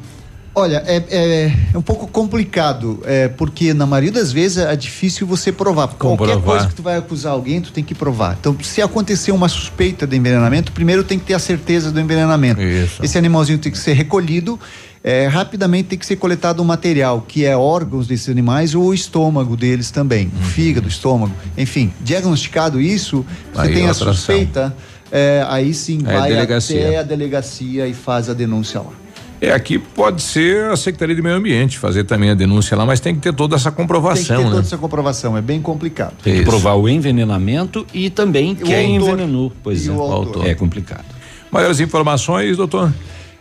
Olha, 0.58 0.82
é, 0.88 1.04
é, 1.10 1.52
é, 1.74 1.78
um 1.78 1.82
pouco 1.82 2.08
complicado, 2.08 3.02
é, 3.04 3.28
porque 3.28 3.74
na 3.74 3.86
maioria 3.86 4.12
das 4.12 4.32
vezes 4.32 4.60
é 4.60 4.76
difícil 4.78 5.28
você 5.28 5.52
provar. 5.52 5.90
Qualquer 5.90 6.28
provar? 6.28 6.42
coisa 6.42 6.68
que 6.68 6.76
tu 6.76 6.82
vai 6.82 6.96
acusar 6.96 7.34
alguém, 7.34 7.60
tu 7.60 7.74
tem 7.74 7.84
que 7.84 7.94
provar. 7.94 8.38
Então, 8.40 8.56
se 8.64 8.82
acontecer 8.82 9.34
uma 9.34 9.50
suspeita 9.50 10.08
de 10.08 10.16
envenenamento, 10.16 10.72
primeiro 10.72 11.04
tem 11.04 11.20
que 11.20 11.26
ter 11.26 11.34
a 11.34 11.40
certeza 11.40 11.92
do 11.92 12.00
envenenamento. 12.00 12.62
Isso. 12.62 13.04
Esse 13.04 13.18
animalzinho 13.18 13.60
tem 13.60 13.70
que 13.70 13.78
ser 13.78 13.94
recolhido, 13.94 14.58
é, 15.04 15.28
rapidamente 15.28 15.90
tem 15.90 16.00
que 16.00 16.06
ser 16.06 16.16
coletado 16.16 16.62
um 16.62 16.66
material, 16.66 17.26
que 17.28 17.44
é 17.44 17.56
órgãos 17.58 18.08
desses 18.08 18.30
animais 18.30 18.74
ou 18.74 18.86
o 18.86 18.94
estômago 18.94 19.58
deles 19.58 19.92
também, 19.92 20.32
uhum. 20.34 20.42
fígado, 20.46 20.88
estômago, 20.88 21.34
enfim. 21.58 21.92
Diagnosticado 22.00 22.80
isso, 22.80 23.26
você 23.54 23.62
aí 23.62 23.74
tem 23.74 23.90
a 23.90 23.94
suspeita, 23.94 24.74
é, 25.12 25.46
aí 25.50 25.74
sim 25.74 26.00
é 26.08 26.14
vai 26.14 26.32
até 26.40 26.98
a 26.98 27.04
delegacia 27.04 27.88
e 27.88 27.94
faz 27.94 28.30
a 28.30 28.34
denúncia 28.34 28.80
lá. 28.80 29.05
É, 29.42 29.52
aqui 29.52 29.78
pode 29.78 30.22
ser 30.22 30.72
a 30.72 30.78
Secretaria 30.78 31.16
de 31.16 31.22
Meio 31.22 31.36
Ambiente 31.36 31.78
fazer 31.78 32.04
também 32.06 32.30
a 32.30 32.34
denúncia 32.34 32.76
lá, 32.76 32.86
mas 32.86 33.00
tem 33.00 33.14
que 33.14 33.22
ter 33.22 33.34
toda 33.34 33.56
essa 33.56 33.72
comprovação. 33.72 34.24
Tem 34.24 34.38
que 34.38 34.42
ter 34.42 34.44
né? 34.44 34.50
toda 34.50 34.62
essa 34.62 34.78
comprovação, 34.78 35.38
é 35.38 35.42
bem 35.42 35.62
complicado. 35.62 36.14
Tem 36.24 36.38
que 36.38 36.44
provar 36.44 36.76
o 36.76 36.88
envenenamento 36.88 37.86
e 37.94 38.10
também 38.10 38.54
o 38.54 38.56
quem 38.56 38.98
autor, 38.98 39.14
envenenou. 39.14 39.52
Pois 39.62 39.88
é, 39.88 39.92
o 39.92 40.02
autor. 40.02 40.48
é 40.48 40.56
complicado. 40.56 41.06
Maiores 41.52 41.80
informações, 41.80 42.58
doutor? 42.58 42.92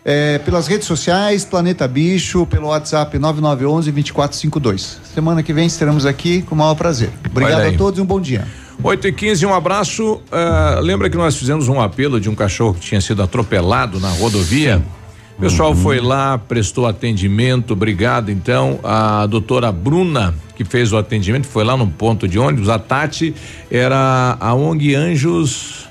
É, 0.05 0.39
pelas 0.39 0.67
redes 0.67 0.87
sociais, 0.87 1.45
Planeta 1.45 1.89
Bicho, 1.89 2.45
pelo 2.47 2.69
WhatsApp 2.69 3.19
9911 3.19 3.91
2452. 3.91 5.01
Semana 5.15 5.43
que 5.43 5.53
vem 5.53 5.67
estaremos 5.67 6.05
aqui 6.05 6.43
com 6.43 6.55
o 6.55 6.59
maior 6.59 6.75
prazer. 6.75 7.11
Obrigado 7.31 7.63
a 7.63 7.73
todos 7.73 7.99
e 7.99 8.03
um 8.03 8.07
bom 8.07 8.21
dia. 8.21 8.47
8 8.83 9.09
e 9.09 9.13
15 9.13 9.47
um 9.47 9.55
abraço. 9.55 10.15
Uh, 10.15 10.81
lembra 10.81 11.09
que 11.09 11.17
nós 11.17 11.37
fizemos 11.37 11.69
um 11.69 11.81
apelo 11.81 12.21
de 12.21 12.29
um 12.29 12.35
cachorro 12.35 12.75
que 12.75 12.81
tinha 12.81 13.01
sido 13.01 13.23
atropelado 13.23 13.99
na 13.99 14.11
rodovia? 14.11 14.79
Sim. 14.79 15.04
O 15.37 15.41
pessoal 15.41 15.71
uhum. 15.71 15.77
foi 15.77 16.01
lá, 16.01 16.39
prestou 16.39 16.87
atendimento, 16.87 17.73
obrigado 17.73 18.31
então. 18.31 18.79
A 18.85 19.27
doutora 19.27 19.73
Bruna, 19.73 20.35
que 20.57 20.65
fez 20.65 20.93
o 20.93 20.97
atendimento, 20.97 21.47
foi 21.47 21.65
lá 21.65 21.77
no 21.77 21.89
ponto 21.89 22.29
de 22.29 22.39
ônibus. 22.39 22.69
A 22.69 22.79
Tati 22.79 23.35
era 23.71 24.37
a 24.39 24.55
ONG 24.55 24.95
Anjos. 24.95 25.89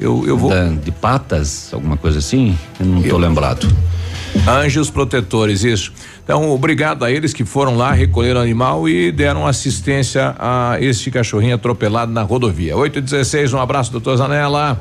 Eu, 0.00 0.26
eu 0.26 0.36
vou. 0.36 0.50
Da, 0.50 0.68
de 0.68 0.90
patas, 0.90 1.72
alguma 1.72 1.96
coisa 1.96 2.18
assim? 2.18 2.58
Eu 2.80 2.86
não 2.86 3.00
estou 3.00 3.18
lembrado. 3.18 3.68
Anjos 4.48 4.90
protetores, 4.90 5.62
isso. 5.62 5.92
Então, 6.24 6.50
obrigado 6.50 7.04
a 7.04 7.10
eles 7.10 7.34
que 7.34 7.44
foram 7.44 7.76
lá, 7.76 7.92
recolheram 7.92 8.40
o 8.40 8.42
animal 8.42 8.88
e 8.88 9.10
deram 9.10 9.46
assistência 9.46 10.34
a 10.38 10.76
este 10.80 11.10
cachorrinho 11.10 11.54
atropelado 11.54 12.12
na 12.12 12.22
rodovia. 12.22 12.76
8 12.76 13.00
e 13.00 13.02
16 13.02 13.52
um 13.52 13.58
abraço, 13.58 13.90
doutor 13.90 14.16
Zanella. 14.16 14.80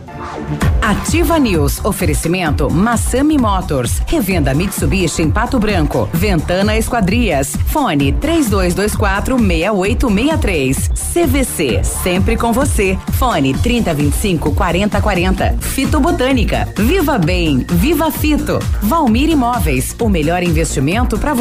Ativa 0.81 1.37
News, 1.37 1.83
oferecimento 1.83 2.69
Massami 2.69 3.37
Motors, 3.37 4.01
revenda 4.07 4.53
Mitsubishi 4.53 5.21
em 5.21 5.29
Pato 5.29 5.59
Branco, 5.59 6.09
Ventana 6.13 6.77
Esquadrias, 6.77 7.55
fone 7.67 8.13
3224 8.13 9.37
6863, 9.37 10.91
CVC, 11.13 11.83
sempre 11.83 12.37
com 12.37 12.53
você, 12.53 12.97
fone 13.13 13.53
3025 13.53 14.53
4040, 14.53 15.57
Fito 15.59 15.99
Botânica, 15.99 16.67
Viva 16.77 17.17
Bem, 17.17 17.65
Viva 17.67 18.11
Fito, 18.11 18.59
Valmir 18.81 19.29
Imóveis, 19.29 19.95
o 19.99 20.07
melhor 20.07 20.43
investimento 20.43 21.17
para 21.17 21.33
você. 21.33 21.40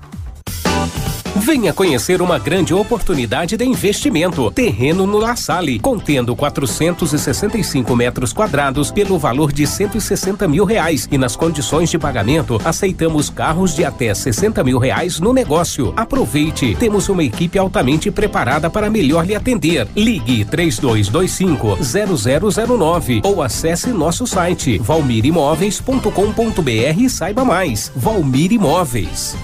Venha 1.41 1.73
conhecer 1.73 2.21
uma 2.21 2.37
grande 2.37 2.71
oportunidade 2.71 3.57
de 3.57 3.65
investimento. 3.65 4.51
Terreno 4.51 5.07
no 5.07 5.17
La 5.17 5.35
Salle, 5.35 5.79
contendo 5.79 6.35
465 6.35 7.95
metros 7.95 8.31
quadrados 8.31 8.91
pelo 8.91 9.17
valor 9.17 9.51
de 9.51 9.65
160 9.65 10.47
mil 10.47 10.65
reais. 10.65 11.09
E 11.11 11.17
nas 11.17 11.35
condições 11.35 11.89
de 11.89 11.97
pagamento, 11.97 12.61
aceitamos 12.63 13.31
carros 13.31 13.75
de 13.75 13.83
até 13.83 14.13
60 14.13 14.63
mil 14.63 14.77
reais 14.77 15.19
no 15.19 15.33
negócio. 15.33 15.91
Aproveite, 15.97 16.75
temos 16.75 17.09
uma 17.09 17.23
equipe 17.23 17.57
altamente 17.57 18.11
preparada 18.11 18.69
para 18.69 18.87
melhor 18.87 19.25
lhe 19.25 19.33
atender. 19.33 19.87
Ligue 19.95 20.45
3225 20.45 21.79
0009 22.77 23.21
ou 23.23 23.41
acesse 23.41 23.89
nosso 23.89 24.27
site 24.27 24.77
valmirimóveis.com.br 24.77 26.99
e 26.99 27.09
saiba 27.09 27.43
mais. 27.43 27.91
Valmir 27.95 28.51
Imóveis. 28.51 29.35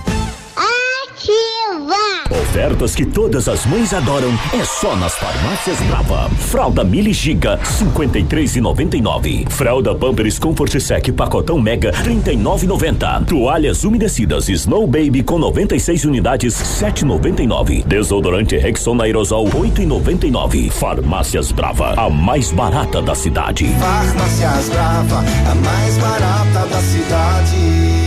Ofertas 2.29 2.93
que 2.93 3.05
todas 3.05 3.47
as 3.47 3.65
mães 3.65 3.91
adoram 3.91 4.29
é 4.53 4.63
só 4.63 4.95
nas 4.95 5.15
farmácias 5.15 5.79
Brava. 5.81 6.29
Fralda 6.29 6.83
Mili 6.83 7.11
Giga 7.11 7.59
53,99. 7.63 9.49
Fralda 9.49 9.95
Pampers 9.95 10.37
Comfort 10.37 10.79
Sec 10.79 11.11
pacotão 11.13 11.59
Mega 11.59 11.91
39,90. 11.91 13.25
Toalhas 13.25 13.83
umedecidas 13.83 14.47
Snow 14.47 14.85
Baby 14.85 15.23
com 15.23 15.39
96 15.39 16.05
unidades 16.05 16.53
7,99. 16.53 17.83
Desodorante 17.85 18.55
Rexona 18.57 19.05
Aerosol 19.05 19.47
8,99. 19.47 20.69
Farmácias 20.69 21.51
Brava, 21.51 21.93
a 21.97 22.09
mais 22.09 22.51
barata 22.51 23.01
da 23.01 23.15
cidade. 23.15 23.65
Farmácias 23.79 24.69
Brava, 24.69 25.19
a 25.19 25.55
mais 25.55 25.97
barata 25.97 26.67
da 26.67 26.81
cidade. 26.81 28.06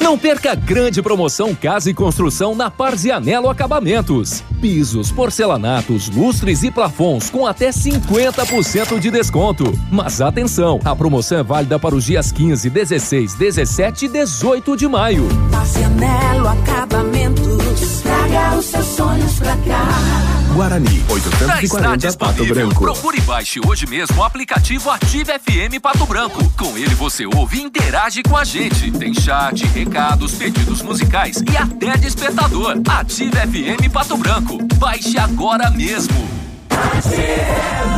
Não 0.00 0.18
perca 0.18 0.52
a 0.52 0.54
grande 0.54 1.02
promoção 1.02 1.54
Casa 1.54 1.90
e 1.90 1.94
Construção 1.94 2.54
na 2.54 2.70
Parzianello 2.70 3.48
Acabamentos. 3.48 4.44
Pisos, 4.60 5.10
porcelanatos, 5.10 6.08
lustres 6.10 6.62
e 6.62 6.70
plafons 6.70 7.30
com 7.30 7.46
até 7.46 7.70
50% 7.70 9.00
de 9.00 9.10
desconto. 9.10 9.64
Mas 9.90 10.20
atenção, 10.20 10.78
a 10.84 10.94
promoção 10.94 11.38
é 11.38 11.42
válida 11.42 11.78
para 11.78 11.94
os 11.94 12.04
dias 12.04 12.30
15, 12.30 12.68
16, 12.70 13.34
17 13.34 14.04
e 14.04 14.08
18 14.08 14.76
de 14.76 14.86
maio. 14.86 15.26
Parzianello 15.50 16.48
Acabamentos. 16.48 18.02
Traga 18.02 18.56
os 18.58 18.66
seus 18.66 18.86
sonhos 18.86 19.38
pra 19.38 19.56
cá. 19.56 20.23
Guarani, 20.54 21.04
Já 21.08 21.60
está 21.60 21.98
840 21.98 22.16
Pato 22.16 22.34
disponível. 22.34 22.54
Branco. 22.68 22.84
Procure 22.84 23.18
e 23.18 23.20
baixe 23.22 23.60
hoje 23.66 23.86
mesmo 23.88 24.20
o 24.20 24.22
aplicativo 24.22 24.88
Ative 24.88 25.32
FM 25.32 25.80
Pato 25.82 26.06
Branco. 26.06 26.48
Com 26.56 26.78
ele 26.78 26.94
você 26.94 27.26
ouve 27.26 27.58
e 27.58 27.62
interage 27.62 28.22
com 28.22 28.36
a 28.36 28.44
gente. 28.44 28.92
Tem 28.92 29.12
chat, 29.12 29.66
recados, 29.66 30.32
pedidos 30.34 30.80
musicais 30.80 31.42
e 31.50 31.56
até 31.56 31.96
despertador. 31.96 32.76
Ative 32.88 33.32
FM 33.32 33.92
Pato 33.92 34.16
Branco. 34.16 34.58
Baixe 34.76 35.18
agora 35.18 35.68
mesmo. 35.70 36.14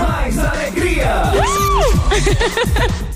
mais 0.08 0.38
alegria. 0.38 1.12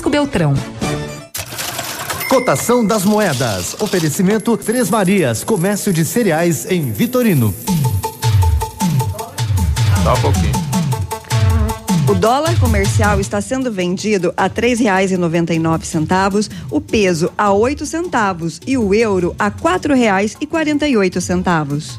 Beltrão. 0.00 0.54
Cotação 2.28 2.84
das 2.84 3.04
moedas. 3.04 3.76
Oferecimento 3.80 4.56
Três 4.56 4.90
Marias, 4.90 5.44
comércio 5.44 5.92
de 5.92 6.04
cereais 6.04 6.70
em 6.70 6.90
Vitorino. 6.90 7.54
Só 10.02 10.14
um 10.14 10.20
pouquinho. 10.20 10.64
O 12.06 12.14
dólar 12.14 12.58
comercial 12.60 13.18
está 13.18 13.40
sendo 13.40 13.72
vendido 13.72 14.34
a 14.36 14.48
três 14.48 14.78
reais 14.78 15.10
e 15.10 15.16
noventa 15.16 15.54
e 15.54 15.58
nove 15.58 15.86
centavos, 15.86 16.50
o 16.70 16.80
peso 16.80 17.32
a 17.38 17.50
oito 17.52 17.86
centavos 17.86 18.60
e 18.66 18.76
o 18.76 18.92
euro 18.92 19.34
a 19.38 19.50
quatro 19.50 19.94
reais 19.94 20.36
e 20.38 20.46
quarenta 20.46 20.86
e 20.86 20.96
oito 20.96 21.20
centavos. 21.20 21.98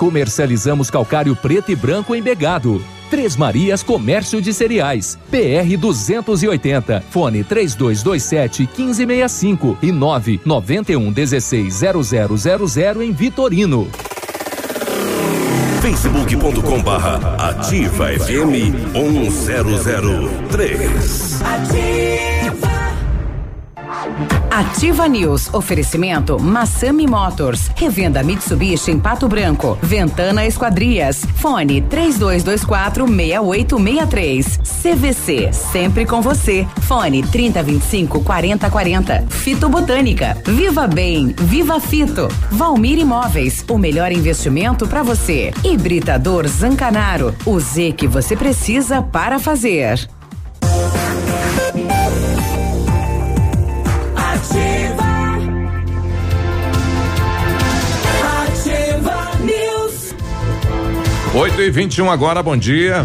Comercializamos 0.00 0.88
calcário 0.88 1.36
preto 1.36 1.70
e 1.70 1.76
branco 1.76 2.14
embegado. 2.14 2.82
Três 3.10 3.36
Marias 3.36 3.82
Comércio 3.82 4.40
de 4.40 4.54
Cereais. 4.54 5.18
PR 5.30 5.76
280. 5.78 7.04
Fone 7.10 7.44
3227 7.44 8.62
1565 8.62 9.76
e 9.82 9.92
991 9.92 11.12
16 11.12 11.80
0000 12.08 13.02
em 13.02 13.12
Vitorino. 13.12 13.90
facebook.com 15.82 16.82
barra 16.82 17.50
ativa 17.50 18.06
FM 18.06 18.72
1003. 18.94 21.42
Ativa. 21.42 22.19
Ativa 24.60 25.08
News. 25.08 25.48
Oferecimento 25.54 26.38
Massami 26.38 27.06
Motors. 27.06 27.70
Revenda 27.74 28.22
Mitsubishi 28.22 28.90
em 28.90 29.00
Pato 29.00 29.26
Branco. 29.26 29.78
Ventana 29.80 30.44
Esquadrias. 30.44 31.24
Fone 31.36 31.80
3224 31.80 33.06
6863. 33.06 34.60
CVC. 34.82 35.52
Sempre 35.54 36.04
com 36.04 36.20
você. 36.20 36.68
Fone 36.82 37.22
3025 37.22 38.22
4040. 38.22 39.24
Fito 39.30 39.66
Botânica. 39.66 40.36
Viva 40.44 40.86
Bem. 40.86 41.34
Viva 41.38 41.80
Fito. 41.80 42.28
Valmir 42.50 42.98
Imóveis. 42.98 43.64
O 43.66 43.78
melhor 43.78 44.12
investimento 44.12 44.86
para 44.86 45.02
você. 45.02 45.54
Hibridador 45.64 46.46
Zancanaro. 46.46 47.34
O 47.46 47.58
Z 47.58 47.92
que 47.92 48.06
você 48.06 48.36
precisa 48.36 49.00
para 49.00 49.38
fazer. 49.38 50.06
8 61.40 61.58
e 61.58 61.70
21 61.70 62.10
agora, 62.10 62.42
bom 62.42 62.54
dia. 62.54 63.02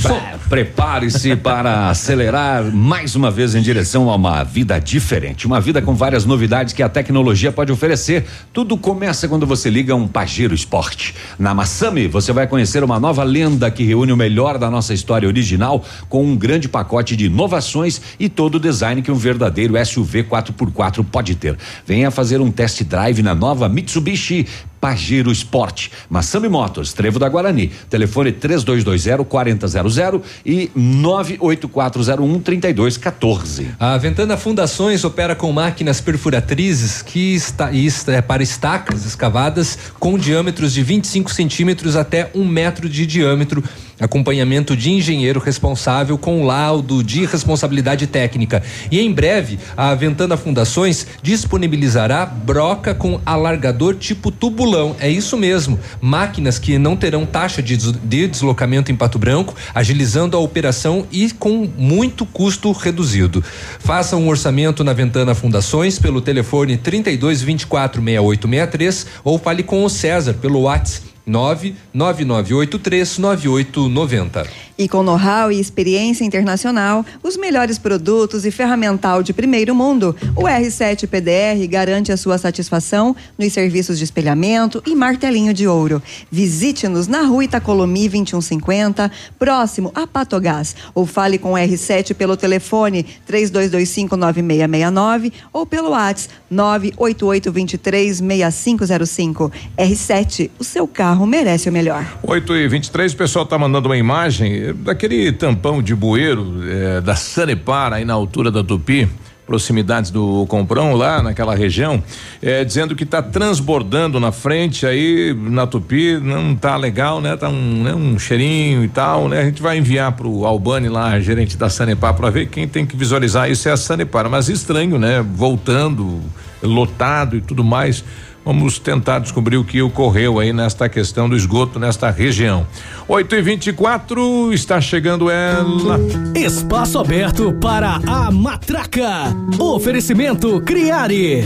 Pre- 0.00 0.36
Prepare-se 0.48 1.34
para 1.34 1.90
acelerar 1.90 2.62
mais 2.72 3.16
uma 3.16 3.28
vez 3.28 3.56
em 3.56 3.60
direção 3.60 4.08
a 4.08 4.14
uma 4.14 4.44
vida 4.44 4.78
diferente, 4.78 5.48
uma 5.48 5.60
vida 5.60 5.82
com 5.82 5.92
várias 5.92 6.24
novidades 6.24 6.72
que 6.72 6.80
a 6.80 6.88
tecnologia 6.88 7.50
pode 7.50 7.72
oferecer. 7.72 8.24
Tudo 8.52 8.76
começa 8.76 9.26
quando 9.26 9.44
você 9.44 9.68
liga 9.68 9.96
um 9.96 10.06
Pajero 10.06 10.54
Sport. 10.54 11.10
Na 11.36 11.52
Massami, 11.52 12.06
você 12.06 12.32
vai 12.32 12.46
conhecer 12.46 12.84
uma 12.84 13.00
nova 13.00 13.24
lenda 13.24 13.68
que 13.68 13.82
reúne 13.82 14.12
o 14.12 14.16
melhor 14.16 14.58
da 14.58 14.70
nossa 14.70 14.94
história 14.94 15.26
original 15.26 15.84
com 16.08 16.24
um 16.24 16.36
grande 16.36 16.68
pacote 16.68 17.16
de 17.16 17.26
inovações 17.26 18.00
e 18.20 18.28
todo 18.28 18.54
o 18.54 18.60
design 18.60 19.02
que 19.02 19.10
um 19.10 19.16
verdadeiro 19.16 19.74
SUV 19.84 20.22
4x4 20.22 21.04
pode 21.04 21.34
ter. 21.34 21.58
Venha 21.84 22.12
fazer 22.12 22.40
um 22.40 22.52
test 22.52 22.84
drive 22.84 23.24
na 23.24 23.34
nova 23.34 23.68
Mitsubishi 23.68 24.46
Pajero 24.86 25.32
Sport. 25.32 25.88
Massami 26.08 26.48
Motors, 26.48 26.92
Trevo 26.92 27.18
da 27.18 27.28
Guarani. 27.28 27.72
Telefone 27.90 28.30
3220 28.30 29.24
4000 29.24 30.22
e 30.44 30.70
98401 30.76 32.38
3214. 32.40 33.70
A 33.80 33.98
Ventana 33.98 34.36
Fundações 34.36 35.02
opera 35.02 35.34
com 35.34 35.50
máquinas 35.50 36.00
perfuratrizes 36.00 37.02
que 37.02 37.34
está, 37.34 37.72
está- 37.72 38.12
é 38.12 38.22
para 38.22 38.44
estacas 38.44 39.04
escavadas 39.04 39.76
com 39.98 40.16
diâmetros 40.16 40.72
de 40.72 40.84
25 40.84 41.32
centímetros 41.32 41.96
até 41.96 42.30
um 42.32 42.44
metro 42.46 42.88
de 42.88 43.04
diâmetro. 43.06 43.64
Acompanhamento 43.98 44.76
de 44.76 44.90
engenheiro 44.90 45.40
responsável 45.40 46.18
com 46.18 46.44
laudo 46.44 47.02
de 47.02 47.24
responsabilidade 47.24 48.06
técnica. 48.06 48.62
E 48.90 49.00
em 49.00 49.10
breve, 49.10 49.58
a 49.74 49.94
Ventana 49.94 50.36
Fundações 50.36 51.06
disponibilizará 51.22 52.26
broca 52.26 52.94
com 52.94 53.18
alargador 53.24 53.94
tipo 53.94 54.30
tubulão. 54.30 54.94
É 55.00 55.08
isso 55.08 55.36
mesmo. 55.36 55.80
Máquinas 56.00 56.58
que 56.58 56.78
não 56.78 56.94
terão 56.94 57.24
taxa 57.24 57.62
de, 57.62 57.76
de 57.76 58.28
deslocamento 58.28 58.92
em 58.92 58.96
Pato 58.96 59.18
Branco, 59.18 59.54
agilizando 59.74 60.36
a 60.36 60.40
operação 60.40 61.06
e 61.10 61.30
com 61.30 61.66
muito 61.78 62.26
custo 62.26 62.72
reduzido. 62.72 63.42
Faça 63.78 64.16
um 64.16 64.28
orçamento 64.28 64.84
na 64.84 64.92
Ventana 64.92 65.34
Fundações 65.34 65.98
pelo 65.98 66.20
telefone 66.20 66.76
32 66.76 67.42
24 67.42 68.02
6863 68.02 69.06
ou 69.24 69.38
fale 69.38 69.62
com 69.62 69.84
o 69.84 69.88
César 69.88 70.34
pelo 70.34 70.60
WhatsApp 70.62 71.15
99983 71.26 73.18
9890. 73.20 74.65
E 74.78 74.88
com 74.88 75.02
know-how 75.02 75.50
e 75.50 75.58
experiência 75.58 76.22
internacional, 76.22 77.02
os 77.22 77.34
melhores 77.36 77.78
produtos 77.78 78.44
e 78.44 78.50
ferramental 78.50 79.22
de 79.22 79.32
primeiro 79.32 79.74
mundo, 79.74 80.14
o 80.36 80.42
R7 80.42 81.08
PDR 81.08 81.66
garante 81.66 82.12
a 82.12 82.16
sua 82.16 82.36
satisfação 82.36 83.16
nos 83.38 83.54
serviços 83.54 83.96
de 83.96 84.04
espelhamento 84.04 84.82
e 84.86 84.94
martelinho 84.94 85.54
de 85.54 85.66
ouro. 85.66 86.02
Visite-nos 86.30 87.08
na 87.08 87.22
rua 87.22 87.44
Itacolomi 87.44 88.06
2150, 88.08 89.10
próximo 89.38 89.90
a 89.94 90.06
Patogás, 90.06 90.76
ou 90.94 91.06
fale 91.06 91.38
com 91.38 91.54
o 91.54 91.56
R7 91.56 92.14
pelo 92.14 92.36
telefone 92.36 93.06
32259669 93.26 95.32
ou 95.54 95.64
pelo 95.64 95.88
WhatsApp 95.90 96.34
988236505. 96.52 99.50
R7, 99.78 100.50
o 100.58 100.64
seu 100.64 100.86
carro 100.86 101.26
merece 101.26 101.70
o 101.70 101.72
melhor. 101.72 102.04
8 102.22 102.56
e 102.56 102.68
23 102.68 103.12
o 103.12 103.16
pessoal 103.16 103.46
tá 103.46 103.58
mandando 103.58 103.88
uma 103.88 103.96
imagem 103.96 104.65
daquele 104.72 105.32
tampão 105.32 105.82
de 105.82 105.94
bueiro 105.94 106.62
eh, 106.68 107.00
da 107.00 107.14
Sanepar 107.14 107.92
aí 107.92 108.04
na 108.04 108.14
altura 108.14 108.50
da 108.50 108.62
Tupi. 108.62 109.08
Proximidades 109.46 110.10
do 110.10 110.44
Comprão, 110.48 110.94
lá 110.94 111.22
naquela 111.22 111.54
região, 111.54 112.02
eh, 112.42 112.64
dizendo 112.64 112.96
que 112.96 113.04
está 113.04 113.22
transbordando 113.22 114.18
na 114.18 114.32
frente 114.32 114.84
aí 114.84 115.32
na 115.38 115.68
Tupi, 115.68 116.18
não 116.18 116.56
tá 116.56 116.76
legal, 116.76 117.20
né? 117.20 117.36
Tá 117.36 117.48
um, 117.48 117.82
né, 117.84 117.94
um 117.94 118.18
cheirinho 118.18 118.82
e 118.82 118.88
tal, 118.88 119.28
né? 119.28 119.42
A 119.42 119.44
gente 119.44 119.62
vai 119.62 119.78
enviar 119.78 120.10
pro 120.12 120.44
Albani 120.44 120.88
lá, 120.88 121.20
gerente 121.20 121.56
da 121.56 121.70
Sanepar, 121.70 122.14
para 122.14 122.28
ver 122.28 122.48
quem 122.48 122.66
tem 122.66 122.84
que 122.84 122.96
visualizar 122.96 123.48
isso 123.48 123.68
é 123.68 123.72
a 123.72 123.76
Sanepar. 123.76 124.28
Mas 124.28 124.48
estranho, 124.48 124.98
né? 124.98 125.24
Voltando, 125.24 126.20
lotado 126.60 127.36
e 127.36 127.40
tudo 127.40 127.62
mais. 127.62 128.04
Vamos 128.46 128.78
tentar 128.78 129.18
descobrir 129.18 129.56
o 129.56 129.64
que 129.64 129.82
ocorreu 129.82 130.38
aí 130.38 130.52
nesta 130.52 130.88
questão 130.88 131.28
do 131.28 131.34
esgoto 131.34 131.80
nesta 131.80 132.10
região. 132.10 132.64
8 133.08 133.34
e 133.34 133.42
24 133.42 134.52
está 134.52 134.80
chegando 134.80 135.28
ela. 135.28 135.98
Espaço 136.32 137.00
aberto 137.00 137.52
para 137.60 138.00
a 138.06 138.30
matraca. 138.30 139.34
Oferecimento 139.58 140.60
Criare. 140.60 141.42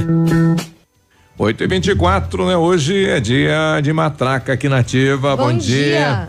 8 1.39 1.65
e 1.65 1.67
24 1.67 2.47
né? 2.47 2.57
Hoje 2.59 3.07
é 3.07 3.19
dia 3.19 3.81
de 3.83 3.95
matraca 3.95 4.53
aqui 4.53 4.69
na 4.69 4.81
Ativa. 4.81 5.35
Bom, 5.35 5.55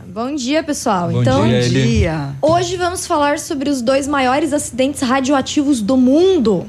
Bom 0.07 0.33
dia, 0.33 0.63
pessoal. 0.63 1.11
Bom 1.11 1.21
então, 1.21 1.45
dia, 1.49 1.69
dia. 1.69 2.29
hoje 2.41 2.77
vamos 2.77 3.05
falar 3.05 3.39
sobre 3.39 3.69
os 3.69 3.81
dois 3.81 4.07
maiores 4.07 4.53
acidentes 4.53 5.01
radioativos 5.01 5.81
do 5.81 5.97
mundo. 5.97 6.65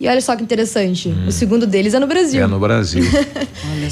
E 0.00 0.08
olha 0.08 0.20
só 0.22 0.34
que 0.34 0.42
interessante. 0.42 1.14
O 1.28 1.30
segundo 1.30 1.66
deles 1.66 1.92
é 1.92 1.98
no 1.98 2.06
Brasil. 2.06 2.42
É 2.42 2.46
no 2.46 2.58
Brasil. 2.58 3.04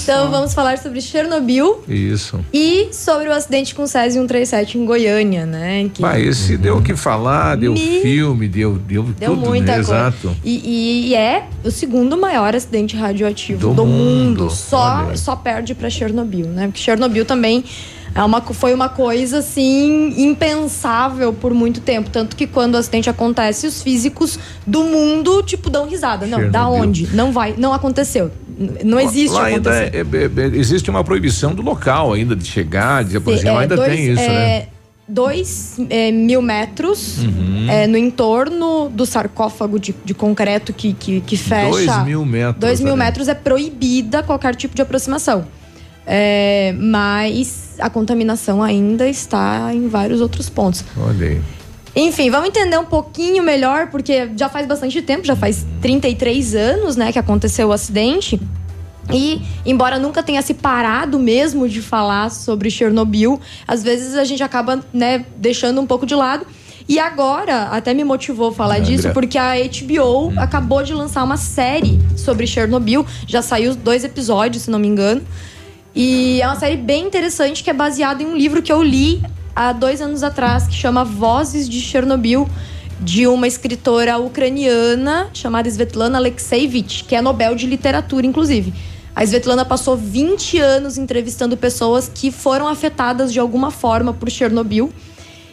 Então 0.01 0.31
vamos 0.31 0.55
falar 0.55 0.79
sobre 0.79 1.01
Chernobyl 1.01 1.83
Isso. 1.89 2.41
e 2.53 2.89
sobre 2.93 3.29
o 3.29 3.33
acidente 3.33 3.75
com 3.75 3.83
o 3.83 3.87
Césio 3.87 4.21
137 4.23 4.79
em 4.79 4.85
Goiânia, 4.85 5.45
né? 5.45 5.91
Que 5.93 6.01
Mas 6.01 6.27
esse 6.27 6.57
deu 6.57 6.79
o 6.79 6.83
que 6.83 6.97
falar, 6.97 7.57
deu 7.57 7.73
Me- 7.75 8.01
filme, 8.01 8.49
deu, 8.49 8.79
deu, 8.79 9.03
deu 9.05 9.35
tudo, 9.35 9.47
muita 9.47 9.67
né? 9.67 9.75
coisa. 9.75 9.93
Exato. 9.95 10.37
E, 10.45 11.11
e- 11.11 11.15
é 11.15 11.47
o 11.65 11.71
segundo 11.71 12.17
maior 12.17 12.55
acidente 12.57 12.97
radioativo 12.97 13.61
Do 13.61 13.75
do, 13.75 13.87
mundo. 13.87 14.43
mundo. 14.45 14.51
Só, 14.51 15.05
Olha 15.07 15.17
só 15.17 15.37
perde 15.37 15.75
para 15.75 15.91
Chernobyl, 15.91 16.47
né? 16.47 16.67
Porque 16.69 16.81
Chernobyl 16.81 17.25
também 17.25 17.65
é 18.15 18.23
uma, 18.23 18.41
foi 18.41 18.75
uma 18.75 18.89
coisa 18.89 19.39
assim 19.39 20.15
impensável 20.17 21.33
por 21.33 21.53
muito 21.55 21.81
tempo, 21.81 22.11
tanto 22.11 22.35
que 22.37 22.47
quando 22.47 22.75
o 22.75 22.79
acidente 22.79 23.09
acontece, 23.09 23.67
os 23.67 23.83
físicos 23.83 24.39
do 24.67 24.83
mundo 24.85 25.43
tipo 25.43 25.71
dão 25.71 25.87
risada. 25.89 26.27
Não, 26.27 26.51
da 26.51 26.69
onde? 26.69 27.07
Não 27.15 27.33
vai, 27.33 27.55
não 27.57 27.73
aconteceu. 27.73 28.31
Não 28.85 28.99
existe 28.99 29.35
Lá 29.35 29.45
ainda 29.47 29.71
acontecer. 29.71 30.07
é- 30.39 30.43
é- 30.43 30.47
é- 30.47 30.57
existe 30.59 30.91
uma 30.91 31.05
proibição 31.05 31.55
do 31.55 31.63
local 31.63 32.13
ainda 32.13 32.35
de 32.35 32.45
chegar, 32.45 33.05
de 33.05 33.17
aproximar, 33.17 33.55
É, 33.55 33.59
ainda 33.63 33.77
dois- 33.77 33.89
tem 33.93 34.13
isso, 34.13 34.21
é, 34.23 34.29
né? 34.29 34.67
Dois 35.11 35.77
é, 35.89 36.13
mil 36.13 36.43
metros 36.43 37.19
Uhum. 37.19 37.67
é, 37.71 37.87
no 37.87 37.97
entorno 37.97 38.91
do 38.91 39.07
sarcófago 39.07 39.79
de, 39.79 39.95
de 40.05 40.13
concreto 40.13 40.71
que, 40.73 40.93
que, 40.93 41.21
que 41.23 41.35
fecha. 41.37 41.71
Dois 41.71 42.05
mil 42.05 42.27
metros, 42.27 42.57
Dois 42.61 42.81
mil 42.81 42.95
metros 42.97 43.27
é 43.27 43.33
proibida 43.35 44.23
qualquer 44.23 44.55
tipo 44.55 44.75
de 44.75 44.83
aproximação. 44.83 45.47
É, 46.11 46.75
mas 46.79 47.75
a 47.79 47.91
contaminação 47.91 48.63
ainda 48.63 49.07
está 49.07 49.75
em 49.75 49.89
vários 49.89 50.23
outros 50.23 50.49
pontos. 50.49 50.83
Olha 50.97 51.29
aí. 51.29 51.43
Enfim, 51.95 52.31
vamos 52.31 52.49
entender 52.49 52.79
um 52.79 52.85
pouquinho 52.85 53.43
melhor, 53.43 53.89
porque 53.89 54.31
já 54.35 54.49
faz 54.49 54.67
bastante 54.67 55.03
tempo, 55.03 55.27
já 55.27 55.37
faz 55.37 55.67
33 55.83 56.55
anos, 56.55 56.97
né, 56.97 57.13
que 57.13 57.19
aconteceu 57.19 57.69
o 57.69 57.73
acidente. 57.73 58.41
E, 59.13 59.43
embora 59.67 59.99
nunca 59.99 60.23
tenha 60.23 60.41
se 60.41 60.55
parado 60.55 61.19
mesmo 61.19 61.69
de 61.69 61.83
falar 61.83 62.31
sobre 62.31 62.71
Chernobyl, 62.71 63.39
às 63.67 63.83
vezes 63.83 64.15
a 64.15 64.25
gente 64.25 64.43
acaba, 64.43 64.81
né, 64.93 65.27
deixando 65.37 65.79
um 65.81 65.87
pouco 65.87 66.07
de 66.07 66.15
lado. 66.15 66.47
E 66.89 66.99
agora, 66.99 67.65
até 67.65 67.93
me 67.93 68.03
motivou 68.03 68.51
falar 68.51 68.79
André. 68.79 68.97
disso, 68.97 69.11
porque 69.11 69.37
a 69.37 69.53
HBO 69.57 70.33
acabou 70.39 70.83
de 70.83 70.95
lançar 70.95 71.23
uma 71.23 71.37
série 71.37 71.99
sobre 72.17 72.47
Chernobyl. 72.47 73.05
Já 73.27 73.43
saiu 73.43 73.75
dois 73.75 74.05
episódios, 74.05 74.63
se 74.63 74.71
não 74.71 74.79
me 74.79 74.89
engano. 74.89 75.21
E 76.01 76.41
é 76.41 76.47
uma 76.47 76.55
série 76.55 76.77
bem 76.77 77.07
interessante 77.07 77.65
que 77.65 77.69
é 77.69 77.73
baseada 77.73 78.23
em 78.23 78.27
um 78.27 78.37
livro 78.37 78.63
que 78.63 78.71
eu 78.73 78.81
li 78.81 79.21
há 79.53 79.73
dois 79.73 80.01
anos 80.01 80.23
atrás, 80.23 80.65
que 80.69 80.73
chama 80.73 81.05
Vozes 81.05 81.69
de 81.69 81.81
Chernobyl, 81.81 82.49
de 83.01 83.27
uma 83.27 83.49
escritora 83.49 84.17
ucraniana 84.17 85.29
chamada 85.35 85.69
Svetlana 85.69 86.19
Alexeyevich, 86.19 87.03
que 87.03 87.17
é 87.17 87.21
Nobel 87.21 87.57
de 87.57 87.67
Literatura, 87.67 88.25
inclusive. 88.25 88.73
A 89.13 89.25
Svetlana 89.25 89.65
passou 89.65 89.97
20 89.97 90.61
anos 90.61 90.99
entrevistando 90.99 91.57
pessoas 91.57 92.09
que 92.09 92.31
foram 92.31 92.69
afetadas 92.69 93.33
de 93.33 93.41
alguma 93.41 93.73
forma 93.73 94.15
por 94.15 94.31
Chernobyl. 94.31 94.93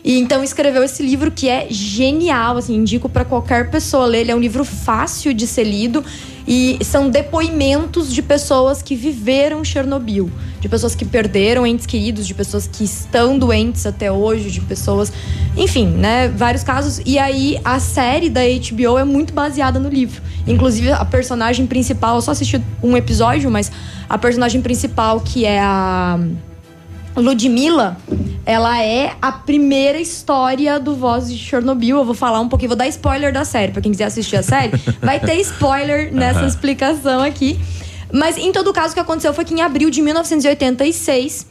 E 0.05 0.19
então 0.19 0.43
escreveu 0.43 0.83
esse 0.83 1.01
livro 1.01 1.31
que 1.31 1.49
é 1.49 1.65
genial, 1.67 2.57
assim, 2.57 2.75
indico 2.75 3.09
para 3.09 3.25
qualquer 3.25 3.71
pessoa 3.71 4.05
ler. 4.05 4.19
Ele 4.19 4.31
é 4.31 4.35
um 4.35 4.39
livro 4.39 4.63
fácil 4.63 5.33
de 5.33 5.47
ser 5.47 5.63
lido 5.63 6.05
e 6.47 6.77
são 6.83 7.09
depoimentos 7.09 8.13
de 8.13 8.21
pessoas 8.21 8.83
que 8.83 8.95
viveram 8.95 9.63
Chernobyl, 9.63 10.29
de 10.61 10.69
pessoas 10.69 10.93
que 10.93 11.03
perderam 11.03 11.65
entes 11.65 11.87
queridos, 11.87 12.27
de 12.27 12.35
pessoas 12.35 12.67
que 12.67 12.83
estão 12.83 13.39
doentes 13.39 13.87
até 13.87 14.11
hoje, 14.11 14.51
de 14.51 14.61
pessoas, 14.61 15.11
enfim, 15.57 15.87
né, 15.87 16.27
vários 16.27 16.61
casos. 16.61 17.01
E 17.03 17.17
aí 17.17 17.59
a 17.65 17.79
série 17.79 18.29
da 18.29 18.41
HBO 18.41 18.99
é 18.99 19.03
muito 19.03 19.33
baseada 19.33 19.79
no 19.79 19.89
livro. 19.89 20.21
Inclusive 20.45 20.91
a 20.91 21.03
personagem 21.03 21.65
principal, 21.65 22.17
eu 22.17 22.21
só 22.21 22.29
assisti 22.29 22.61
um 22.83 22.95
episódio, 22.95 23.49
mas 23.49 23.71
a 24.07 24.19
personagem 24.19 24.61
principal 24.61 25.19
que 25.19 25.45
é 25.45 25.59
a 25.59 26.19
Ludmilla, 27.15 27.97
ela 28.45 28.81
é 28.83 29.15
a 29.21 29.31
primeira 29.31 29.99
história 29.99 30.79
do 30.79 30.95
Voz 30.95 31.31
de 31.31 31.37
Chernobyl. 31.37 31.97
Eu 31.97 32.05
vou 32.05 32.13
falar 32.13 32.39
um 32.39 32.49
pouquinho, 32.49 32.69
vou 32.69 32.77
dar 32.77 32.87
spoiler 32.87 33.31
da 33.31 33.45
série. 33.45 33.71
Pra 33.71 33.81
quem 33.81 33.91
quiser 33.91 34.05
assistir 34.05 34.35
a 34.35 34.43
série, 34.43 34.73
vai 35.01 35.19
ter 35.19 35.35
spoiler 35.41 36.11
nessa 36.13 36.39
Aham. 36.39 36.47
explicação 36.47 37.21
aqui. 37.21 37.57
Mas 38.11 38.37
em 38.37 38.51
todo 38.51 38.71
caso, 38.73 38.91
o 38.91 38.93
que 38.93 38.99
aconteceu 38.99 39.33
foi 39.33 39.45
que 39.45 39.53
em 39.53 39.61
abril 39.61 39.89
de 39.89 40.01
1986, 40.01 41.47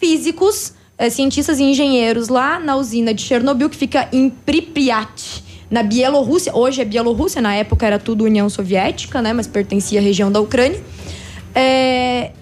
físicos, 0.00 0.72
eh, 0.98 1.10
cientistas 1.10 1.58
e 1.60 1.62
engenheiros 1.62 2.28
lá 2.28 2.58
na 2.58 2.76
usina 2.76 3.14
de 3.14 3.22
Chernobyl, 3.22 3.68
que 3.70 3.76
fica 3.76 4.08
em 4.12 4.28
Pripyat, 4.28 5.44
na 5.70 5.82
Bielorrússia, 5.82 6.54
hoje 6.54 6.82
é 6.82 6.84
Bielorrússia, 6.84 7.40
na 7.40 7.54
época 7.54 7.86
era 7.86 7.98
tudo 7.98 8.24
União 8.24 8.48
Soviética, 8.50 9.22
né, 9.22 9.32
mas 9.32 9.46
pertencia 9.46 10.00
à 10.00 10.02
região 10.02 10.30
da 10.30 10.40
Ucrânia 10.40 10.78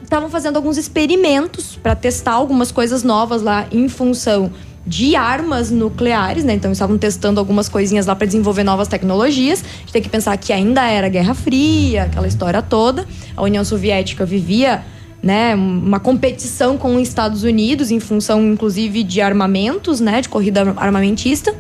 estavam 0.03 0.29
fazendo 0.31 0.57
alguns 0.57 0.77
experimentos 0.77 1.79
para 1.83 1.95
testar 1.95 2.33
algumas 2.33 2.71
coisas 2.73 3.03
novas 3.03 3.43
lá 3.43 3.67
em 3.71 3.89
função 3.89 4.51
de 4.87 5.15
armas 5.15 5.71
nucleares, 5.71 6.43
né? 6.43 6.55
Então 6.55 6.73
estavam 6.73 6.97
testando 6.97 7.39
algumas 7.39 7.69
coisinhas 7.69 8.07
lá 8.07 8.15
para 8.17 8.27
desenvolver 8.27 8.65
novas 8.65 8.89
tecnologias. 8.89 9.63
A 9.63 9.81
gente 9.81 9.93
tem 9.93 10.03
que 10.03 10.09
pensar 10.09 10.37
que 10.37 10.53
ainda 10.53 10.89
era 10.89 11.09
Guerra 11.09 11.35
Fria, 11.35 12.05
aquela 12.05 12.27
história 12.27 12.63
toda. 12.63 13.07
A 13.37 13.43
União 13.43 13.65
Soviética 13.65 14.25
vivia, 14.25 14.83
né, 15.23 15.55
uma 15.55 16.01
competição 16.01 16.79
com 16.79 16.97
os 16.97 17.03
Estados 17.03 17.43
Unidos 17.43 17.91
em 17.91 18.01
função 18.01 18.43
inclusive 18.53 19.03
de 19.03 19.21
armamentos, 19.21 20.01
né, 20.01 20.21
de 20.23 20.29
corrida 20.29 20.75
armamentista. 20.77 21.55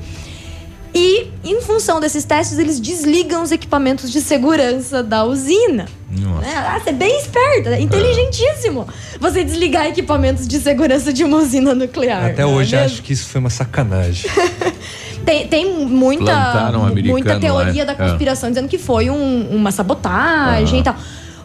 E, 0.94 1.28
em 1.44 1.60
função 1.60 2.00
desses 2.00 2.24
testes, 2.24 2.58
eles 2.58 2.80
desligam 2.80 3.42
os 3.42 3.52
equipamentos 3.52 4.10
de 4.10 4.20
segurança 4.20 5.02
da 5.02 5.24
usina. 5.24 5.86
Né? 6.10 6.52
Ah, 6.56 6.80
você 6.82 6.90
é 6.90 6.92
bem 6.92 7.16
esperto, 7.20 7.68
é 7.68 7.80
inteligentíssimo. 7.80 8.88
Você 9.20 9.44
desligar 9.44 9.86
equipamentos 9.86 10.48
de 10.48 10.58
segurança 10.58 11.12
de 11.12 11.22
uma 11.22 11.36
usina 11.38 11.74
nuclear. 11.74 12.24
Até 12.26 12.42
é 12.42 12.46
hoje 12.46 12.74
mesmo? 12.74 12.86
acho 12.86 13.02
que 13.02 13.12
isso 13.12 13.26
foi 13.28 13.40
uma 13.40 13.50
sacanagem. 13.50 14.28
Tem, 15.24 15.46
tem 15.46 15.70
muita, 15.86 16.72
muita 17.04 17.38
teoria 17.38 17.84
lá, 17.84 17.92
da 17.92 18.04
é. 18.04 18.08
conspiração 18.08 18.48
dizendo 18.48 18.66
que 18.68 18.78
foi 18.78 19.10
um- 19.10 19.48
uma 19.54 19.70
sabotagem 19.70 20.80
Aham. 20.80 20.80
e 20.80 20.82
tal. 20.82 20.96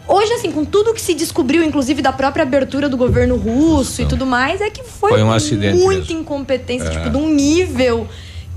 Hoje, 0.08 0.32
assim, 0.32 0.50
com 0.50 0.64
tudo 0.64 0.94
que 0.94 1.00
se 1.00 1.12
descobriu, 1.12 1.62
inclusive 1.62 2.00
da 2.00 2.10
própria 2.10 2.42
abertura 2.42 2.88
do 2.88 2.96
governo 2.96 3.36
russo 3.36 4.00
e 4.00 4.06
tudo 4.06 4.24
mais, 4.24 4.62
é 4.62 4.70
que 4.70 4.82
foi, 4.82 5.10
Foi 5.10 5.22
um 5.22 5.30
acidente 5.30 5.76
muita 5.76 6.00
mesmo. 6.06 6.20
incompetência, 6.20 6.86
É. 6.86 6.90
tipo, 6.90 7.10
de 7.10 7.16
um 7.18 7.28
nível 7.28 8.08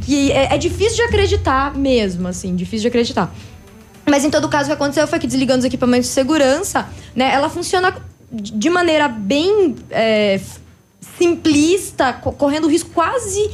que 0.05 0.31
é, 0.31 0.55
é 0.55 0.57
difícil 0.57 0.95
de 0.97 1.01
acreditar 1.03 1.75
mesmo, 1.75 2.27
assim, 2.27 2.55
difícil 2.55 2.81
de 2.81 2.87
acreditar. 2.87 3.33
Mas 4.07 4.25
em 4.25 4.29
todo 4.29 4.49
caso, 4.49 4.65
o 4.65 4.67
que 4.67 4.73
aconteceu 4.73 5.07
foi 5.07 5.19
que 5.19 5.27
desligando 5.27 5.59
os 5.59 5.65
equipamentos 5.65 6.07
de 6.07 6.13
segurança, 6.13 6.87
né, 7.15 7.31
ela 7.33 7.49
funciona 7.49 7.95
de 8.31 8.69
maneira 8.69 9.07
bem 9.07 9.75
é, 9.91 10.39
simplista, 11.17 12.13
co- 12.13 12.31
correndo 12.31 12.65
o 12.65 12.69
risco 12.69 12.89
quase 12.91 13.49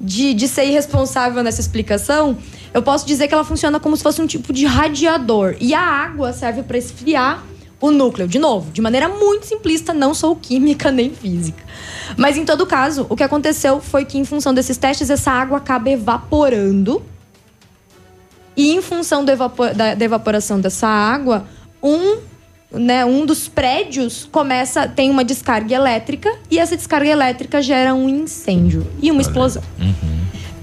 de, 0.00 0.34
de 0.34 0.48
ser 0.48 0.64
irresponsável 0.64 1.42
nessa 1.42 1.60
explicação. 1.60 2.36
Eu 2.74 2.82
posso 2.82 3.06
dizer 3.06 3.28
que 3.28 3.34
ela 3.34 3.44
funciona 3.44 3.78
como 3.78 3.96
se 3.96 4.02
fosse 4.02 4.20
um 4.20 4.26
tipo 4.26 4.52
de 4.52 4.64
radiador. 4.64 5.56
E 5.60 5.74
a 5.74 5.80
água 5.80 6.32
serve 6.32 6.62
para 6.62 6.78
esfriar 6.78 7.44
o 7.82 7.90
núcleo. 7.90 8.28
De 8.28 8.38
novo, 8.38 8.70
de 8.70 8.80
maneira 8.80 9.08
muito 9.08 9.44
simplista, 9.44 9.92
não 9.92 10.14
sou 10.14 10.34
química 10.36 10.90
nem 10.90 11.10
física. 11.10 11.62
Mas 12.16 12.38
em 12.38 12.44
todo 12.44 12.64
caso, 12.64 13.06
o 13.10 13.16
que 13.16 13.24
aconteceu 13.24 13.80
foi 13.80 14.04
que, 14.04 14.16
em 14.16 14.24
função 14.24 14.54
desses 14.54 14.76
testes, 14.76 15.10
essa 15.10 15.32
água 15.32 15.58
acaba 15.58 15.90
evaporando. 15.90 17.02
E 18.56 18.72
em 18.72 18.80
função 18.80 19.24
da, 19.24 19.34
da 19.94 20.04
evaporação 20.04 20.60
dessa 20.60 20.86
água, 20.86 21.44
um, 21.82 22.18
né, 22.70 23.04
um 23.04 23.26
dos 23.26 23.48
prédios 23.48 24.28
começa 24.30 24.86
tem 24.86 25.10
uma 25.10 25.24
descarga 25.24 25.74
elétrica 25.74 26.30
e 26.50 26.58
essa 26.58 26.76
descarga 26.76 27.08
elétrica 27.08 27.60
gera 27.62 27.94
um 27.94 28.08
incêndio 28.08 28.86
e 29.00 29.10
uma 29.10 29.22
explosão. 29.22 29.62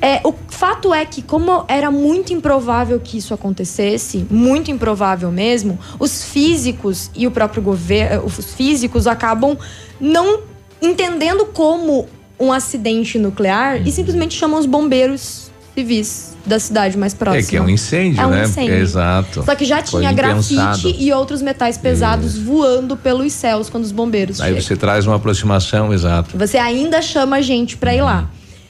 É, 0.01 0.21
o 0.23 0.33
fato 0.47 0.93
é 0.93 1.05
que, 1.05 1.21
como 1.21 1.65
era 1.67 1.91
muito 1.91 2.31
improvável 2.33 2.99
que 2.99 3.17
isso 3.17 3.33
acontecesse, 3.33 4.25
muito 4.29 4.71
improvável 4.71 5.31
mesmo, 5.31 5.77
os 5.99 6.23
físicos 6.23 7.11
e 7.15 7.27
o 7.27 7.31
próprio 7.31 7.61
governo, 7.61 8.25
os 8.25 8.53
físicos 8.53 9.07
acabam 9.07 9.57
não 9.99 10.41
entendendo 10.81 11.45
como 11.47 12.07
um 12.39 12.53
acidente 12.53 13.19
nuclear 13.19 13.85
e 13.85 13.91
simplesmente 13.91 14.35
chamam 14.37 14.57
os 14.59 14.65
bombeiros 14.65 15.51
civis 15.75 16.29
da 16.45 16.57
cidade 16.57 16.97
mais 16.97 17.13
próxima. 17.13 17.43
É 17.43 17.49
que 17.49 17.57
é 17.57 17.61
um 17.61 17.69
incêndio, 17.69 18.21
É 18.21 18.25
um 18.25 18.29
né? 18.29 18.43
incêndio. 18.45 18.75
Exato. 18.75 19.43
Só 19.43 19.55
que 19.55 19.65
já 19.65 19.81
tinha 19.81 20.11
grafite 20.13 20.95
e 20.97 21.11
outros 21.11 21.41
metais 21.41 21.77
pesados 21.77 22.37
voando 22.37 22.95
pelos 22.95 23.33
céus 23.33 23.69
quando 23.69 23.83
os 23.83 23.91
bombeiros 23.91 24.39
Aí 24.39 24.49
chegam. 24.49 24.61
você 24.61 24.75
traz 24.77 25.05
uma 25.05 25.17
aproximação, 25.17 25.93
exato. 25.93 26.37
Você 26.37 26.57
ainda 26.57 27.01
chama 27.01 27.37
a 27.37 27.41
gente 27.41 27.75
pra 27.77 27.93
ir 27.93 28.01
lá. 28.01 28.29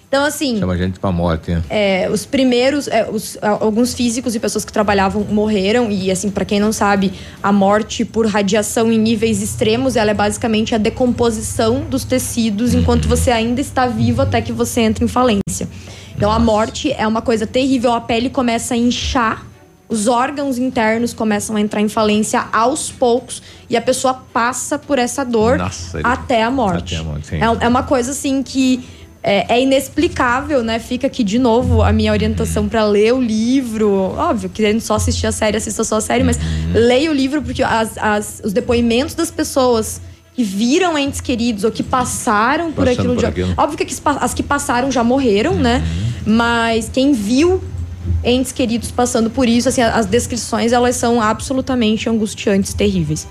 Então, 0.09 0.25
assim. 0.25 0.57
Chama 0.57 0.75
gente 0.75 0.99
pra 0.99 1.11
morte, 1.11 1.51
né? 1.51 1.61
É, 1.69 2.09
os 2.11 2.25
primeiros, 2.25 2.87
é, 2.87 3.07
os- 3.07 3.37
alguns 3.41 3.93
físicos 3.93 4.33
e 4.33 4.39
pessoas 4.39 4.65
que 4.65 4.73
trabalhavam 4.73 5.23
morreram 5.29 5.91
e 5.91 6.09
assim, 6.09 6.31
para 6.31 6.43
quem 6.43 6.59
não 6.59 6.71
sabe, 6.73 7.13
a 7.43 7.51
morte 7.51 8.03
por 8.03 8.25
radiação 8.25 8.91
em 8.91 8.97
níveis 8.97 9.39
extremos, 9.39 9.95
ela 9.95 10.09
é 10.09 10.13
basicamente 10.15 10.73
a 10.73 10.79
decomposição 10.79 11.81
dos 11.81 12.03
tecidos 12.03 12.73
enquanto 12.73 13.07
você 13.07 13.29
ainda 13.29 13.61
está 13.61 13.85
vivo 13.85 14.23
até 14.23 14.41
que 14.41 14.51
você 14.51 14.81
entra 14.81 15.03
em 15.05 15.07
falência. 15.07 15.69
Então 16.17 16.31
a 16.31 16.39
morte 16.39 16.91
é 16.91 17.05
uma 17.07 17.21
coisa 17.21 17.45
terrível, 17.45 17.93
a 17.93 18.01
pele 18.01 18.31
começa 18.31 18.73
a 18.73 18.77
inchar, 18.77 19.45
os 19.87 20.07
órgãos 20.07 20.57
internos 20.57 21.13
começam 21.13 21.55
a 21.55 21.61
entrar 21.61 21.81
em 21.81 21.87
falência 21.87 22.45
aos 22.51 22.89
poucos 22.91 23.43
e 23.69 23.77
a 23.77 23.81
pessoa 23.81 24.15
passa 24.33 24.77
por 24.79 24.97
essa 24.97 25.23
dor 25.23 25.57
Nossa, 25.59 25.99
até 26.03 26.41
a 26.43 26.49
morte. 26.49 26.95
Até 26.95 27.01
a 27.01 27.03
morte. 27.03 27.35
É, 27.35 27.65
é 27.65 27.67
uma 27.67 27.83
coisa 27.83 28.09
assim 28.11 28.41
que 28.41 28.83
é, 29.29 29.45
é 29.55 29.61
inexplicável, 29.61 30.63
né? 30.63 30.79
Fica 30.79 31.05
aqui 31.07 31.23
de 31.23 31.37
novo 31.37 31.81
a 31.83 31.91
minha 31.93 32.11
orientação 32.11 32.67
pra 32.67 32.83
ler 32.85 33.13
o 33.13 33.21
livro. 33.21 33.89
Óbvio, 34.17 34.49
querendo 34.49 34.79
só 34.81 34.95
assistir 34.95 35.27
a 35.27 35.31
série, 35.31 35.57
assista 35.57 35.83
só 35.83 35.97
a 35.97 36.01
série, 36.01 36.23
mas 36.23 36.37
Uhum. 36.37 36.71
leia 36.73 37.11
o 37.11 37.13
livro 37.13 37.41
porque 37.41 37.61
as- 37.61 37.97
as- 37.97 38.41
os 38.43 38.51
depoimentos 38.53 39.13
das 39.13 39.29
pessoas 39.29 40.01
que 40.35 40.43
viram 40.43 40.97
entes 40.97 41.21
queridos 41.21 41.63
ou 41.63 41.71
que 41.71 41.83
passaram 41.83 42.71
por 42.71 42.85
Passando 42.85 42.99
aquilo. 42.99 43.15
por 43.15 43.25
aquilo. 43.25 43.53
Óbvio 43.57 43.77
que 43.77 43.83
as, 43.93 44.01
as 44.23 44.33
que 44.33 44.41
passaram 44.41 44.89
já 44.91 45.03
morreram, 45.03 45.53
né? 45.55 45.83
Uhum. 46.25 46.33
Mas 46.35 46.89
quem 46.91 47.11
viu 47.13 47.61
entes 48.23 48.51
queridos 48.51 48.89
passando 48.89 49.29
por 49.29 49.47
isso, 49.47 49.69
assim, 49.69 49.81
as 49.81 50.05
descrições 50.05 50.71
elas 50.71 50.95
são 50.95 51.21
absolutamente 51.21 52.09
angustiantes, 52.09 52.73
terríveis. 52.73 53.27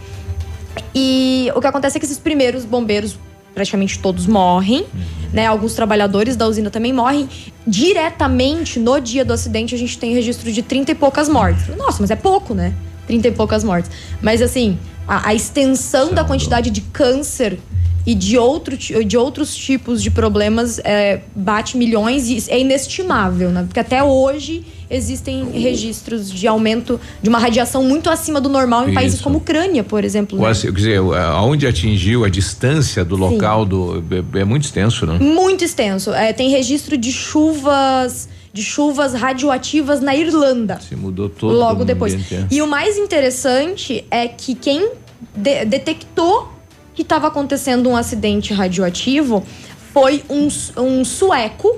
E 0.95 1.51
o 1.55 1.61
que 1.61 1.67
acontece 1.67 1.97
é 1.97 2.01
que 2.01 2.07
esses 2.07 2.19
primeiros 2.19 2.65
bombeiros, 2.65 3.17
praticamente 3.59 3.99
todos 3.99 4.25
morrem, 4.25 4.87
né? 5.33 5.47
Alguns 5.47 5.75
trabalhadores 5.75 6.37
da 6.37 6.47
usina 6.47 6.71
também 6.71 6.93
morrem. 6.93 7.29
Diretamente 7.67 8.79
no 8.79 9.01
dia 9.01 9.25
do 9.25 9.33
acidente, 9.33 9.75
a 9.75 9.79
gente 9.79 9.99
tem 9.99 10.15
registro 10.15 10.53
de 10.53 10.63
30 10.63 10.93
e 10.93 10.95
poucas 10.95 11.29
mortes. 11.29 11.67
Nossa, 11.77 11.99
mas 12.01 12.13
é 12.13 12.15
pouco, 12.15 12.55
né? 12.55 12.73
30 13.09 13.27
e 13.27 13.33
poucas 13.33 13.65
mortes. 13.65 13.91
Mas 14.23 14.41
assim, 14.41 14.79
a, 15.09 15.31
a 15.31 15.35
extensão 15.35 16.15
da 16.15 16.23
quantidade 16.23 16.71
de 16.71 16.81
câncer 16.83 17.59
e 18.07 18.15
de, 18.15 18.39
outro, 18.39 18.77
de 18.77 19.17
outros 19.17 19.57
tipos 19.57 20.01
de 20.01 20.11
problemas 20.11 20.79
é, 20.85 21.23
bate 21.35 21.77
milhões 21.77 22.31
e 22.31 22.49
é 22.49 22.61
inestimável, 22.61 23.51
né? 23.51 23.65
Porque 23.65 23.81
até 23.81 24.05
hoje 24.05 24.65
existem 24.91 25.51
registros 25.51 26.31
de 26.31 26.47
aumento 26.47 27.01
de 27.23 27.29
uma 27.29 27.39
radiação 27.39 27.83
muito 27.85 28.09
acima 28.09 28.41
do 28.41 28.49
normal 28.49 28.89
em 28.89 28.95
países 28.95 29.15
Isso. 29.15 29.23
como 29.25 29.39
Ucrânia, 29.39 29.85
por 29.85 30.05
exemplo. 30.05 30.39
Né? 30.39 30.53
Quer 30.55 30.73
dizer, 30.73 30.99
aonde 30.99 31.67
atingiu 31.67 32.25
a 32.25 32.29
distância 32.29 33.05
do 33.05 33.17
local 33.17 33.65
do. 33.65 34.03
É, 34.35 34.41
é 34.41 34.45
muito 34.45 34.65
extenso, 34.65 35.07
né? 35.07 35.19
Muito 35.21 35.65
extenso. 35.65 36.13
É, 36.13 36.33
tem 36.33 36.51
registro 36.51 36.97
de 36.97 37.13
chuvas 37.13 38.29
de 38.51 38.63
chuvas 38.63 39.13
radioativas 39.15 40.01
na 40.01 40.17
Irlanda. 40.17 40.81
Se 40.81 40.97
mudou 40.97 41.29
todo 41.29 41.55
logo 41.55 41.85
depois. 41.85 42.15
ambiente, 42.15 42.35
é. 42.35 42.47
E 42.51 42.63
o 42.63 42.67
mais 42.67 42.97
interessante 42.97 44.05
é 44.11 44.27
que 44.27 44.55
quem 44.55 44.91
de- 45.37 45.65
detectou 45.67 46.51
que 46.95 47.03
estava 47.03 47.29
acontecendo 47.29 47.89
um 47.89 47.97
acidente 47.97 48.53
radioativo 48.53 49.45
foi 49.93 50.25
um, 50.29 50.49
um 50.77 51.05
sueco, 51.05 51.77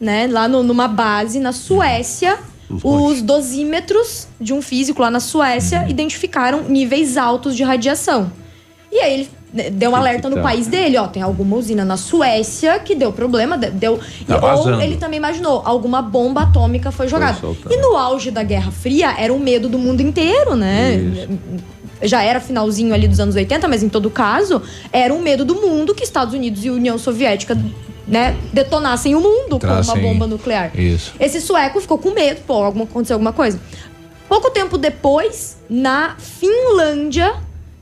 né? 0.00 0.26
Lá 0.26 0.48
no- 0.48 0.62
numa 0.62 0.88
base 0.88 1.38
na 1.38 1.52
Suécia. 1.52 2.38
Os 2.84 3.20
dosímetros 3.20 4.28
de 4.40 4.52
um 4.52 4.62
físico 4.62 5.02
lá 5.02 5.10
na 5.10 5.18
Suécia 5.18 5.86
identificaram 5.88 6.62
níveis 6.68 7.16
altos 7.16 7.56
de 7.56 7.64
radiação. 7.64 8.30
E 8.92 8.98
aí 9.00 9.12
ele 9.14 9.28
né, 9.52 9.70
deu 9.70 9.90
um 9.90 9.96
alerta 9.96 10.28
no 10.30 10.40
país 10.40 10.68
dele, 10.68 10.96
ó, 10.96 11.08
tem 11.08 11.20
alguma 11.20 11.56
usina 11.56 11.84
na 11.84 11.96
Suécia 11.96 12.78
que 12.78 12.94
deu 12.94 13.10
problema, 13.12 13.58
de- 13.58 13.70
deu 13.72 13.98
Tá 14.24 14.36
e- 14.38 14.40
ou 14.56 14.80
ele 14.80 14.96
também 14.98 15.16
imaginou, 15.16 15.60
alguma 15.64 16.00
bomba 16.00 16.42
atômica 16.42 16.92
foi 16.92 17.08
jogada. 17.08 17.36
soltando. 17.40 17.72
E 17.72 17.76
no 17.78 17.96
auge 17.96 18.30
da 18.30 18.44
Guerra 18.44 18.70
Fria 18.70 19.12
era 19.18 19.34
o 19.34 19.40
medo 19.40 19.68
do 19.68 19.76
mundo 19.76 20.00
inteiro, 20.00 20.54
né? 20.54 21.26
Já 22.02 22.22
era 22.22 22.38
finalzinho 22.40 22.94
ali 22.94 23.08
dos 23.08 23.18
anos 23.18 23.34
80, 23.34 23.66
mas 23.66 23.82
em 23.82 23.88
todo 23.88 24.08
caso, 24.10 24.62
era 24.92 25.12
um 25.12 25.20
medo 25.20 25.44
do 25.44 25.56
mundo 25.56 25.92
que 25.92 26.04
Estados 26.04 26.32
Unidos 26.34 26.64
e 26.64 26.70
União 26.70 26.96
Soviética, 26.96 27.58
né, 28.10 28.36
detonassem 28.52 29.14
o 29.14 29.20
mundo 29.20 29.58
com 29.58 29.66
uma 29.66 29.94
bomba 30.02 30.26
nuclear. 30.26 30.70
Isso. 30.78 31.12
Esse 31.20 31.40
sueco 31.40 31.80
ficou 31.80 31.96
com 31.98 32.10
medo, 32.10 32.40
pô, 32.46 32.54
alguma, 32.54 32.84
aconteceu 32.84 33.14
alguma 33.14 33.32
coisa. 33.32 33.58
Pouco 34.28 34.50
tempo 34.50 34.76
depois, 34.76 35.56
na 35.68 36.16
Finlândia, 36.18 37.32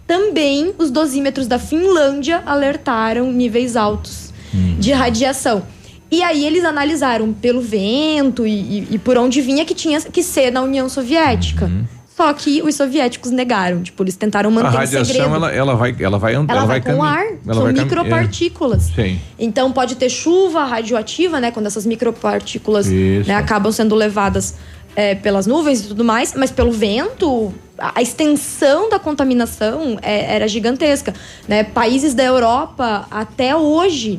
também 0.06 0.72
os 0.78 0.90
dosímetros 0.90 1.46
da 1.46 1.58
Finlândia 1.58 2.42
alertaram 2.46 3.30
níveis 3.32 3.76
altos 3.76 4.32
de 4.78 4.92
radiação. 4.92 5.62
E 6.10 6.22
aí 6.22 6.46
eles 6.46 6.64
analisaram 6.64 7.34
pelo 7.34 7.60
vento 7.60 8.46
e, 8.46 8.50
e- 8.52 8.88
e 8.92 8.98
por 8.98 9.18
onde 9.18 9.42
vinha 9.42 9.64
que 9.66 9.74
tinha 9.74 10.00
que 10.00 10.22
ser 10.22 10.50
na 10.50 10.62
União 10.62 10.88
Soviética. 10.88 11.70
Só 12.18 12.32
que 12.32 12.60
os 12.62 12.74
soviéticos 12.74 13.30
negaram, 13.30 13.80
tipo, 13.80 14.02
eles 14.02 14.16
tentaram 14.16 14.50
A 14.50 14.52
manter 14.52 14.68
em 14.74 14.76
radiação, 14.78 15.04
segredo. 15.04 15.34
ela, 15.36 15.52
ela 15.52 15.76
vai, 15.76 15.94
ela 16.00 16.18
vai, 16.18 16.34
Ela 16.34 16.64
vai 16.66 16.80
com 16.80 16.96
cami- 16.96 17.00
ar, 17.08 17.24
ela 17.24 17.54
são 17.54 17.62
vai 17.62 17.72
cami- 17.72 17.84
micropartículas. 17.84 18.90
É. 18.98 19.02
Sim. 19.04 19.20
Então 19.38 19.70
pode 19.70 19.94
ter 19.94 20.08
chuva 20.08 20.64
radioativa, 20.64 21.38
né? 21.38 21.52
Quando 21.52 21.66
essas 21.66 21.86
micropartículas 21.86 22.88
né, 22.88 23.36
acabam 23.36 23.70
sendo 23.70 23.94
levadas 23.94 24.56
é, 24.96 25.14
pelas 25.14 25.46
nuvens 25.46 25.78
e 25.84 25.86
tudo 25.86 26.02
mais, 26.04 26.34
mas 26.34 26.50
pelo 26.50 26.72
vento, 26.72 27.54
a, 27.78 27.92
a 28.00 28.02
extensão 28.02 28.90
da 28.90 28.98
contaminação 28.98 29.96
é- 30.02 30.34
era 30.34 30.48
gigantesca. 30.48 31.14
Né? 31.46 31.62
Países 31.62 32.14
da 32.14 32.24
Europa, 32.24 33.06
até 33.12 33.54
hoje, 33.54 34.18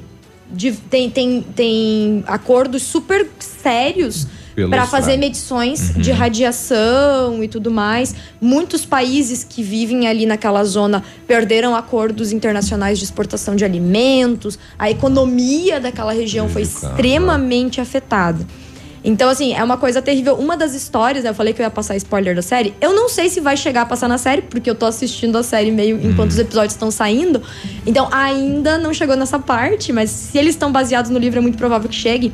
de- 0.49 0.71
tem, 0.71 1.09
tem, 1.09 1.41
tem 1.53 2.23
acordos 2.27 2.81
super 2.81 3.27
sérios 3.39 4.25
para 4.69 4.85
fazer 4.85 5.17
medições 5.17 5.95
Uhum. 5.95 6.01
de 6.01 6.11
radiação 6.11 7.43
e 7.43 7.47
tudo 7.47 7.71
mais. 7.71 8.13
Muitos 8.41 8.85
países 8.85 9.43
que 9.43 9.61
vivem 9.63 10.07
ali 10.07 10.25
naquela 10.25 10.63
zona 10.63 11.03
perderam 11.27 11.75
acordos 11.75 12.31
internacionais 12.31 12.97
de 12.97 13.05
exportação 13.05 13.55
de 13.55 13.63
alimentos. 13.65 14.57
A 14.77 14.89
economia 14.89 15.79
daquela 15.79 16.11
região 16.13 16.49
foi 16.49 16.63
extremamente 16.63 17.79
afetada. 17.81 18.45
Então, 19.03 19.29
assim, 19.29 19.53
é 19.53 19.63
uma 19.63 19.77
coisa 19.77 20.01
terrível. 20.01 20.35
Uma 20.35 20.57
das 20.57 20.73
histórias, 20.73 21.23
né, 21.23 21.29
eu 21.29 21.33
falei 21.33 21.53
que 21.53 21.61
eu 21.61 21.63
ia 21.63 21.69
passar 21.69 21.95
spoiler 21.95 22.35
da 22.35 22.41
série. 22.41 22.73
Eu 22.81 22.93
não 22.93 23.07
sei 23.09 23.29
se 23.29 23.39
vai 23.39 23.55
chegar 23.55 23.81
a 23.81 23.85
passar 23.85 24.07
na 24.07 24.17
série, 24.17 24.41
porque 24.41 24.69
eu 24.69 24.75
tô 24.75 24.85
assistindo 24.85 25.37
a 25.37 25.43
série 25.43 25.71
meio 25.71 25.99
enquanto 26.01 26.31
os 26.31 26.39
episódios 26.39 26.73
estão 26.73 26.91
saindo. 26.91 27.41
Então, 27.85 28.09
ainda 28.11 28.77
não 28.77 28.93
chegou 28.93 29.15
nessa 29.15 29.39
parte, 29.39 29.93
mas 29.93 30.09
se 30.09 30.37
eles 30.37 30.55
estão 30.55 30.71
baseados 30.71 31.09
no 31.11 31.17
livro, 31.17 31.39
é 31.39 31.41
muito 31.41 31.57
provável 31.57 31.89
que 31.89 31.95
chegue. 31.95 32.31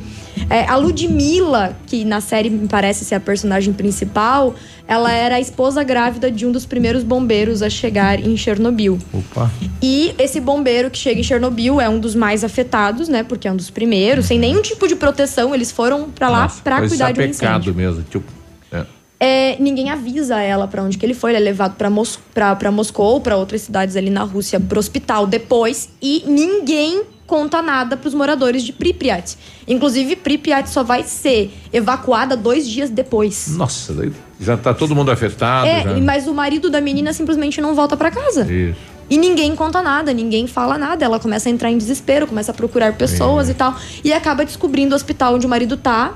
É, 0.50 0.64
a 0.66 0.76
Ludmilla, 0.76 1.76
que 1.86 2.04
na 2.04 2.20
série 2.20 2.50
me 2.50 2.68
parece 2.68 3.04
ser 3.04 3.14
a 3.14 3.20
personagem 3.20 3.72
principal, 3.72 4.54
ela 4.88 5.12
era 5.12 5.36
a 5.36 5.40
esposa 5.40 5.82
grávida 5.82 6.30
de 6.30 6.46
um 6.46 6.52
dos 6.52 6.64
primeiros 6.64 7.02
bombeiros 7.02 7.62
a 7.62 7.68
chegar 7.68 8.20
em 8.20 8.36
Chernobyl. 8.36 8.98
Opa. 9.12 9.50
E 9.82 10.14
esse 10.18 10.40
bombeiro 10.40 10.90
que 10.90 10.98
chega 10.98 11.20
em 11.20 11.22
Chernobyl 11.24 11.80
é 11.80 11.88
um 11.88 11.98
dos 11.98 12.14
mais 12.14 12.44
afetados, 12.44 13.08
né? 13.08 13.22
Porque 13.22 13.48
é 13.48 13.52
um 13.52 13.56
dos 13.56 13.70
primeiros, 13.70 14.26
sem 14.26 14.38
nenhum 14.38 14.62
tipo 14.62 14.86
de 14.86 14.94
proteção, 14.96 15.54
eles 15.54 15.70
foram 15.72 16.10
pra 16.10 16.28
lá 16.28 16.48
pra 16.62 16.78
Foi 16.78 16.88
cuidar 16.88 17.12
de 17.12 17.20
um 17.20 17.24
incêndio. 17.24 17.74
mesmo. 17.74 18.04
Tipo, 18.04 18.30
é. 18.72 18.84
É, 19.18 19.56
ninguém 19.58 19.90
avisa 19.90 20.40
ela 20.40 20.68
pra 20.68 20.82
onde 20.82 20.98
que 20.98 21.04
ele 21.06 21.14
foi. 21.14 21.30
Ele 21.30 21.38
é 21.38 21.40
levado 21.40 21.74
pra, 21.76 21.88
Mos 21.90 22.18
pra, 22.34 22.54
pra 22.54 22.70
Moscou, 22.70 23.20
pra 23.20 23.36
outras 23.36 23.62
cidades 23.62 23.96
ali 23.96 24.10
na 24.10 24.22
Rússia, 24.22 24.60
pro 24.60 24.78
hospital 24.78 25.26
depois. 25.26 25.88
E 26.02 26.22
ninguém 26.26 27.02
conta 27.26 27.60
nada 27.60 27.96
pros 27.96 28.14
moradores 28.14 28.62
de 28.62 28.72
Pripyat. 28.72 29.36
Inclusive, 29.66 30.16
Pripyat 30.16 30.68
só 30.68 30.82
vai 30.82 31.02
ser 31.02 31.52
evacuada 31.72 32.36
dois 32.36 32.68
dias 32.68 32.88
depois. 32.88 33.48
Nossa, 33.56 33.94
já 34.40 34.56
tá 34.56 34.72
todo 34.72 34.94
mundo 34.94 35.10
afetado. 35.10 35.66
é, 35.66 35.82
já. 35.82 35.98
mas 35.98 36.26
o 36.26 36.34
marido 36.34 36.70
da 36.70 36.80
menina 36.80 37.12
simplesmente 37.12 37.60
não 37.60 37.74
volta 37.74 37.96
pra 37.96 38.10
casa. 38.10 38.42
Isso. 38.50 38.96
E 39.08 39.16
ninguém 39.16 39.54
conta 39.54 39.82
nada, 39.82 40.12
ninguém 40.12 40.46
fala 40.46 40.76
nada. 40.76 41.04
Ela 41.04 41.20
começa 41.20 41.48
a 41.48 41.52
entrar 41.52 41.70
em 41.70 41.78
desespero, 41.78 42.26
começa 42.26 42.50
a 42.50 42.54
procurar 42.54 42.92
pessoas 42.94 43.48
e 43.48 43.54
tal. 43.54 43.76
E 44.02 44.12
acaba 44.12 44.44
descobrindo 44.44 44.94
o 44.94 44.96
hospital 44.96 45.34
onde 45.34 45.46
o 45.46 45.48
marido 45.48 45.76
tá, 45.76 46.14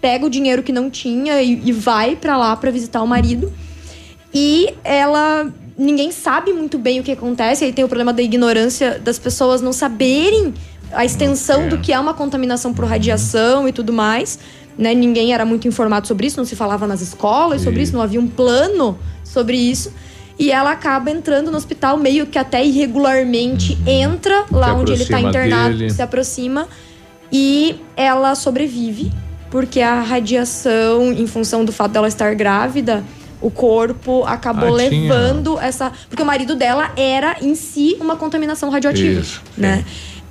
pega 0.00 0.26
o 0.26 0.30
dinheiro 0.30 0.62
que 0.62 0.72
não 0.72 0.90
tinha 0.90 1.40
e, 1.42 1.62
e 1.64 1.72
vai 1.72 2.14
pra 2.14 2.36
lá 2.36 2.54
pra 2.56 2.70
visitar 2.70 3.02
o 3.02 3.06
marido. 3.06 3.52
E 4.32 4.74
ela. 4.84 5.50
Ninguém 5.78 6.10
sabe 6.10 6.52
muito 6.52 6.78
bem 6.78 7.00
o 7.00 7.02
que 7.02 7.12
acontece. 7.12 7.64
Aí 7.64 7.72
tem 7.72 7.84
o 7.84 7.88
problema 7.88 8.12
da 8.12 8.22
ignorância 8.22 8.98
das 8.98 9.18
pessoas 9.18 9.60
não 9.60 9.72
saberem 9.72 10.54
a 10.92 11.04
extensão 11.04 11.68
do 11.68 11.78
que 11.78 11.92
é 11.92 11.98
uma 11.98 12.14
contaminação 12.14 12.72
por 12.72 12.84
radiação 12.86 13.68
e 13.68 13.72
tudo 13.72 13.92
mais. 13.92 14.38
Né? 14.78 14.94
Ninguém 14.94 15.32
era 15.32 15.44
muito 15.44 15.66
informado 15.66 16.06
sobre 16.06 16.26
isso, 16.26 16.36
não 16.36 16.44
se 16.44 16.56
falava 16.56 16.86
nas 16.86 17.00
escolas 17.00 17.62
sobre 17.62 17.82
isso, 17.82 17.92
não 17.92 18.02
havia 18.02 18.20
um 18.20 18.28
plano 18.28 18.98
sobre 19.24 19.56
isso. 19.56 19.92
E 20.38 20.50
ela 20.50 20.70
acaba 20.70 21.10
entrando 21.10 21.50
no 21.50 21.56
hospital 21.56 21.96
meio 21.96 22.26
que 22.26 22.38
até 22.38 22.64
irregularmente, 22.64 23.76
entra 23.86 24.44
lá 24.50 24.74
onde 24.74 24.92
ele 24.92 25.04
tá 25.06 25.16
aproxima 25.16 25.28
internado, 25.30 25.78
dele. 25.78 25.90
se 25.90 26.02
aproxima 26.02 26.68
e 27.32 27.80
ela 27.96 28.34
sobrevive, 28.34 29.10
porque 29.50 29.80
a 29.80 30.00
radiação, 30.00 31.10
em 31.10 31.26
função 31.26 31.64
do 31.64 31.72
fato 31.72 31.92
dela 31.92 32.06
estar 32.06 32.34
grávida, 32.34 33.02
o 33.40 33.50
corpo 33.50 34.24
acabou 34.24 34.76
Ah, 34.76 34.88
tinha. 34.88 35.02
levando 35.12 35.58
essa. 35.58 35.92
Porque 36.08 36.22
o 36.22 36.26
marido 36.26 36.54
dela 36.54 36.92
era 36.96 37.36
em 37.42 37.54
si 37.54 37.96
uma 38.00 38.16
contaminação 38.16 38.70
radioativa. 38.70 39.20
Isso, 39.20 39.42
Né? 39.56 39.84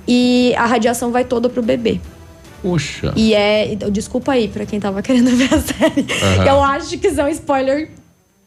E 0.08 0.54
a 0.56 0.66
radiação 0.66 1.10
vai 1.10 1.24
toda 1.24 1.48
pro 1.48 1.62
bebê. 1.62 2.00
Puxa. 2.62 3.12
E 3.16 3.34
é. 3.34 3.74
Desculpa 3.90 4.32
aí 4.32 4.48
pra 4.48 4.64
quem 4.66 4.78
tava 4.80 5.02
querendo 5.02 5.30
ver 5.36 5.52
a 5.52 5.60
série. 5.60 6.06
Aham. 6.22 6.44
Eu 6.46 6.62
acho 6.62 6.96
que 6.98 7.08
isso 7.08 7.20
é 7.20 7.24
um 7.24 7.28
spoiler 7.28 7.90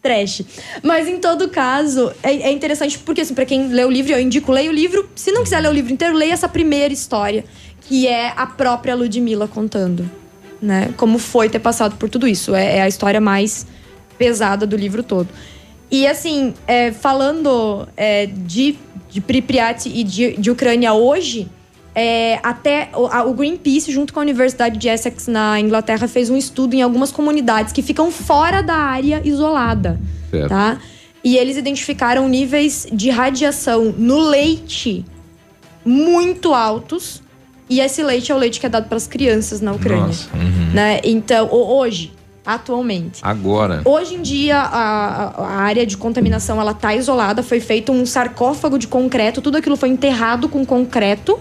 trash. 0.01 0.43
Mas 0.81 1.07
em 1.07 1.19
todo 1.19 1.49
caso, 1.49 2.11
é, 2.23 2.31
é 2.33 2.51
interessante 2.51 2.97
porque, 2.99 3.21
assim, 3.21 3.33
pra 3.33 3.45
quem 3.45 3.67
lê 3.67 3.83
o 3.83 3.91
livro, 3.91 4.13
eu 4.13 4.19
indico, 4.19 4.51
leia 4.51 4.69
o 4.69 4.73
livro. 4.73 5.09
Se 5.15 5.31
não 5.31 5.43
quiser 5.43 5.59
ler 5.59 5.69
o 5.69 5.73
livro 5.73 5.91
inteiro, 5.91 6.15
leia 6.15 6.31
essa 6.33 6.47
primeira 6.47 6.93
história, 6.93 7.43
que 7.81 8.07
é 8.07 8.31
a 8.35 8.45
própria 8.47 8.95
Ludmilla 8.95 9.47
contando. 9.47 10.09
Né? 10.61 10.93
Como 10.97 11.19
foi 11.19 11.49
ter 11.49 11.59
passado 11.59 11.95
por 11.97 12.09
tudo 12.09 12.27
isso. 12.27 12.55
É, 12.55 12.77
é 12.77 12.81
a 12.81 12.87
história 12.87 13.19
mais 13.21 13.65
pesada 14.19 14.67
do 14.67 14.75
livro 14.77 15.01
todo. 15.01 15.27
E 15.89 16.05
assim, 16.05 16.53
é, 16.67 16.91
falando 16.91 17.87
é, 17.97 18.27
de, 18.27 18.75
de 19.09 19.19
Pripyat 19.21 19.89
e 19.89 20.03
de, 20.03 20.37
de 20.37 20.51
Ucrânia 20.51 20.93
hoje, 20.93 21.47
é, 21.95 22.39
até 22.43 22.89
o, 22.95 23.07
a- 23.07 23.23
o 23.23 23.33
Greenpeace, 23.33 23.91
junto 23.91 24.13
com 24.13 24.19
a 24.19 24.21
Universidade 24.21 24.77
de 24.77 24.87
Essex 24.87 25.25
na 25.27 25.59
Inglaterra, 25.59 26.07
fez 26.07 26.29
um 26.29 26.37
estudo 26.37 26.75
em 26.75 26.83
algumas 26.83 27.11
comunidades 27.11 27.73
que 27.73 27.81
ficam 27.81 28.11
fora 28.11 28.61
da 28.61 28.75
área 28.75 29.19
isolada. 29.25 29.99
Certo. 30.29 30.49
Tá? 30.49 30.79
E 31.23 31.35
eles 31.35 31.57
identificaram 31.57 32.29
níveis 32.29 32.85
de 32.93 33.09
radiação 33.09 33.93
no 33.97 34.19
leite 34.19 35.03
muito 35.83 36.53
altos. 36.53 37.21
E 37.69 37.79
esse 37.81 38.01
leite 38.03 38.31
é 38.31 38.35
o 38.35 38.37
leite 38.37 38.59
que 38.59 38.65
é 38.65 38.69
dado 38.69 38.87
para 38.87 38.97
as 38.97 39.07
crianças 39.07 39.61
na 39.61 39.71
Ucrânia. 39.73 40.05
Nossa. 40.07 40.29
uhum. 40.35 40.71
Né? 40.73 40.99
Então, 41.03 41.47
ho- 41.51 41.77
hoje, 41.79 42.11
atualmente. 42.55 43.19
Agora. 43.21 43.81
Hoje 43.85 44.15
em 44.15 44.21
dia, 44.21 44.57
a, 44.57 44.65
a- 45.25 45.43
a 45.45 45.51
área 45.61 45.85
de 45.85 45.95
contaminação 45.97 46.59
ela 46.59 46.73
tá 46.73 46.95
isolada. 46.95 47.41
Foi 47.43 47.59
feito 47.59 47.91
um 47.91 48.05
sarcófago 48.05 48.77
de 48.77 48.87
concreto. 48.87 49.41
Tudo 49.41 49.57
aquilo 49.57 49.75
foi 49.75 49.89
enterrado 49.89 50.47
com 50.49 50.65
concreto. 50.65 51.39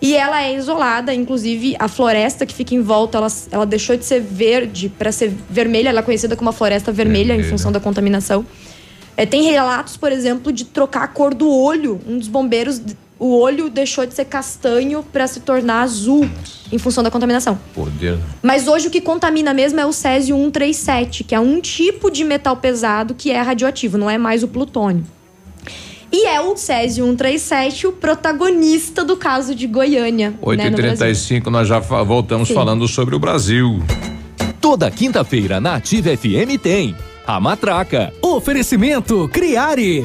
E 0.00 0.16
ela 0.16 0.42
é 0.42 0.56
isolada. 0.56 1.14
Inclusive, 1.14 1.76
a 1.78 1.86
floresta 1.86 2.44
que 2.44 2.52
fica 2.54 2.74
em 2.74 2.82
volta, 2.82 3.18
ela, 3.18 3.28
ela 3.52 3.64
deixou 3.64 3.96
de 3.96 4.04
ser 4.04 4.20
verde 4.20 4.88
para 4.88 5.12
ser 5.12 5.32
vermelha. 5.48 5.90
Ela 5.90 6.00
é 6.00 6.02
conhecida 6.02 6.34
como 6.34 6.48
uma 6.48 6.52
floresta 6.52 6.90
vermelha 6.90 7.34
em 7.34 7.36
Vermelha. 7.36 7.50
função 7.50 7.70
da 7.70 7.78
contaminação. 7.78 8.44
É, 9.16 9.24
tem 9.26 9.42
relatos, 9.44 9.96
por 9.96 10.10
exemplo, 10.10 10.50
de 10.52 10.64
trocar 10.64 11.04
a 11.04 11.06
cor 11.08 11.34
do 11.34 11.48
olho. 11.48 12.00
Um 12.08 12.18
dos 12.18 12.28
bombeiros, 12.28 12.80
o 13.24 13.38
olho 13.38 13.70
deixou 13.70 14.04
de 14.04 14.14
ser 14.14 14.24
castanho 14.24 15.02
para 15.12 15.28
se 15.28 15.38
tornar 15.40 15.82
azul 15.82 16.28
em 16.72 16.78
função 16.78 17.04
da 17.04 17.10
contaminação. 17.10 17.56
Poder. 17.72 18.18
Mas 18.42 18.66
hoje 18.66 18.88
o 18.88 18.90
que 18.90 19.00
contamina 19.00 19.54
mesmo 19.54 19.78
é 19.78 19.86
o 19.86 19.92
césio 19.92 20.34
137, 20.36 21.22
que 21.22 21.34
é 21.34 21.38
um 21.38 21.60
tipo 21.60 22.10
de 22.10 22.24
metal 22.24 22.56
pesado 22.56 23.14
que 23.14 23.30
é 23.30 23.40
radioativo, 23.40 23.96
não 23.96 24.10
é 24.10 24.18
mais 24.18 24.42
o 24.42 24.48
plutônio. 24.48 25.04
E 26.10 26.26
é 26.26 26.40
o 26.40 26.56
césio 26.56 27.04
137 27.06 27.86
o 27.86 27.92
protagonista 27.92 29.04
do 29.04 29.16
caso 29.16 29.54
de 29.54 29.66
Goiânia. 29.68 30.30
né, 30.30 30.70
no 30.70 30.76
Brasil. 30.76 31.06
8h35, 31.06 31.46
nós 31.46 31.68
já 31.68 31.80
fa- 31.80 32.02
voltamos 32.02 32.48
Sim. 32.48 32.54
falando 32.54 32.88
sobre 32.88 33.14
o 33.14 33.18
Brasil. 33.20 33.80
Toda 34.60 34.90
quinta-feira 34.90 35.60
na 35.60 35.76
Ativa 35.76 36.10
FM 36.16 36.58
tem 36.60 36.94
a 37.26 37.38
Matraca. 37.40 38.12
Oferecimento 38.20 39.28
Criare. 39.32 40.04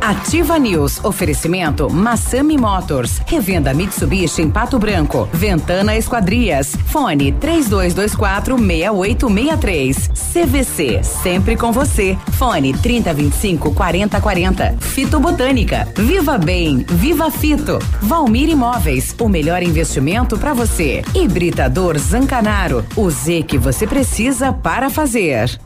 Ativa 0.00 0.58
News. 0.58 1.04
Oferecimento 1.04 1.90
Massami 1.90 2.56
Motors. 2.56 3.20
Revenda 3.26 3.74
Mitsubishi 3.74 4.42
em 4.42 4.50
Pato 4.50 4.78
Branco. 4.78 5.28
Ventana 5.32 5.96
Esquadrias. 5.96 6.76
Fone 6.86 7.32
3224 7.32 8.56
6863. 8.56 10.10
CVC. 10.32 11.02
Sempre 11.02 11.56
com 11.56 11.72
você. 11.72 12.16
Fone 12.32 12.72
3025 12.72 13.74
4040. 13.74 14.76
Fito 14.80 15.18
Botânica. 15.18 15.88
Viva 15.96 16.38
Bem. 16.38 16.84
Viva 16.88 17.30
Fito. 17.30 17.78
Valmir 18.02 18.48
Imóveis. 18.48 19.14
O 19.20 19.28
melhor 19.28 19.62
investimento 19.62 20.38
para 20.38 20.54
você. 20.54 21.02
Hibridador 21.14 21.98
Zancanaro. 21.98 22.84
O 22.96 23.10
Z 23.10 23.42
que 23.42 23.58
você 23.58 23.86
precisa 23.86 24.52
para 24.52 24.88
fazer. 24.88 25.58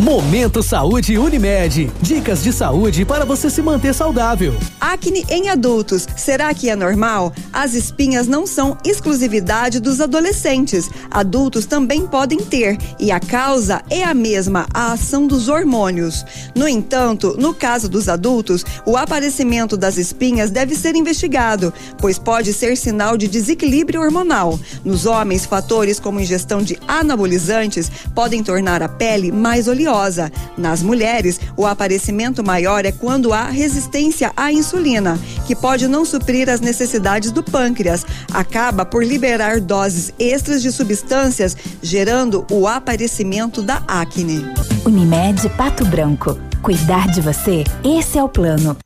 Momento 0.00 0.62
Saúde 0.62 1.18
Unimed. 1.18 1.90
Dicas 2.00 2.40
de 2.44 2.52
saúde 2.52 3.04
para 3.04 3.24
você 3.24 3.50
se 3.50 3.60
manter 3.60 3.92
saudável. 3.92 4.54
Acne 4.80 5.26
em 5.28 5.48
adultos. 5.48 6.06
Será 6.16 6.54
que 6.54 6.70
é 6.70 6.76
normal? 6.76 7.32
As 7.52 7.74
espinhas 7.74 8.28
não 8.28 8.46
são 8.46 8.78
exclusividade 8.84 9.80
dos 9.80 10.00
adolescentes. 10.00 10.88
Adultos 11.10 11.66
também 11.66 12.06
podem 12.06 12.38
ter. 12.38 12.78
E 13.00 13.10
a 13.10 13.18
causa 13.18 13.82
é 13.90 14.04
a 14.04 14.14
mesma, 14.14 14.68
a 14.72 14.92
ação 14.92 15.26
dos 15.26 15.48
hormônios. 15.48 16.24
No 16.54 16.68
entanto, 16.68 17.34
no 17.36 17.52
caso 17.52 17.88
dos 17.88 18.08
adultos, 18.08 18.64
o 18.86 18.96
aparecimento 18.96 19.76
das 19.76 19.98
espinhas 19.98 20.48
deve 20.48 20.76
ser 20.76 20.94
investigado, 20.94 21.74
pois 21.98 22.20
pode 22.20 22.52
ser 22.52 22.76
sinal 22.76 23.16
de 23.16 23.26
desequilíbrio 23.26 24.00
hormonal. 24.00 24.60
Nos 24.84 25.06
homens, 25.06 25.44
fatores 25.44 25.98
como 25.98 26.20
ingestão 26.20 26.62
de 26.62 26.78
anabolizantes 26.86 27.90
podem 28.14 28.44
tornar 28.44 28.80
a 28.80 28.88
pele 28.88 29.32
mais 29.32 29.66
oleosa 29.66 29.87
oleosa. 29.88 30.30
Nas 30.56 30.82
mulheres, 30.82 31.40
o 31.56 31.66
aparecimento 31.66 32.44
maior 32.44 32.84
é 32.84 32.92
quando 32.92 33.32
há 33.32 33.44
resistência 33.44 34.32
à 34.36 34.52
insulina, 34.52 35.18
que 35.46 35.56
pode 35.56 35.88
não 35.88 36.04
suprir 36.04 36.48
as 36.48 36.60
necessidades 36.60 37.32
do 37.32 37.42
pâncreas. 37.42 38.04
Acaba 38.32 38.84
por 38.84 39.04
liberar 39.04 39.60
doses 39.60 40.12
extras 40.18 40.62
de 40.62 40.70
substâncias, 40.70 41.56
gerando 41.82 42.46
o 42.50 42.66
aparecimento 42.66 43.62
da 43.62 43.82
acne. 43.88 44.44
Unimed 44.84 45.48
Pato 45.50 45.84
Branco. 45.86 46.38
Cuidar 46.62 47.08
de 47.08 47.20
você, 47.20 47.64
esse 47.84 48.18
é 48.18 48.22
o 48.22 48.28
plano. 48.28 48.76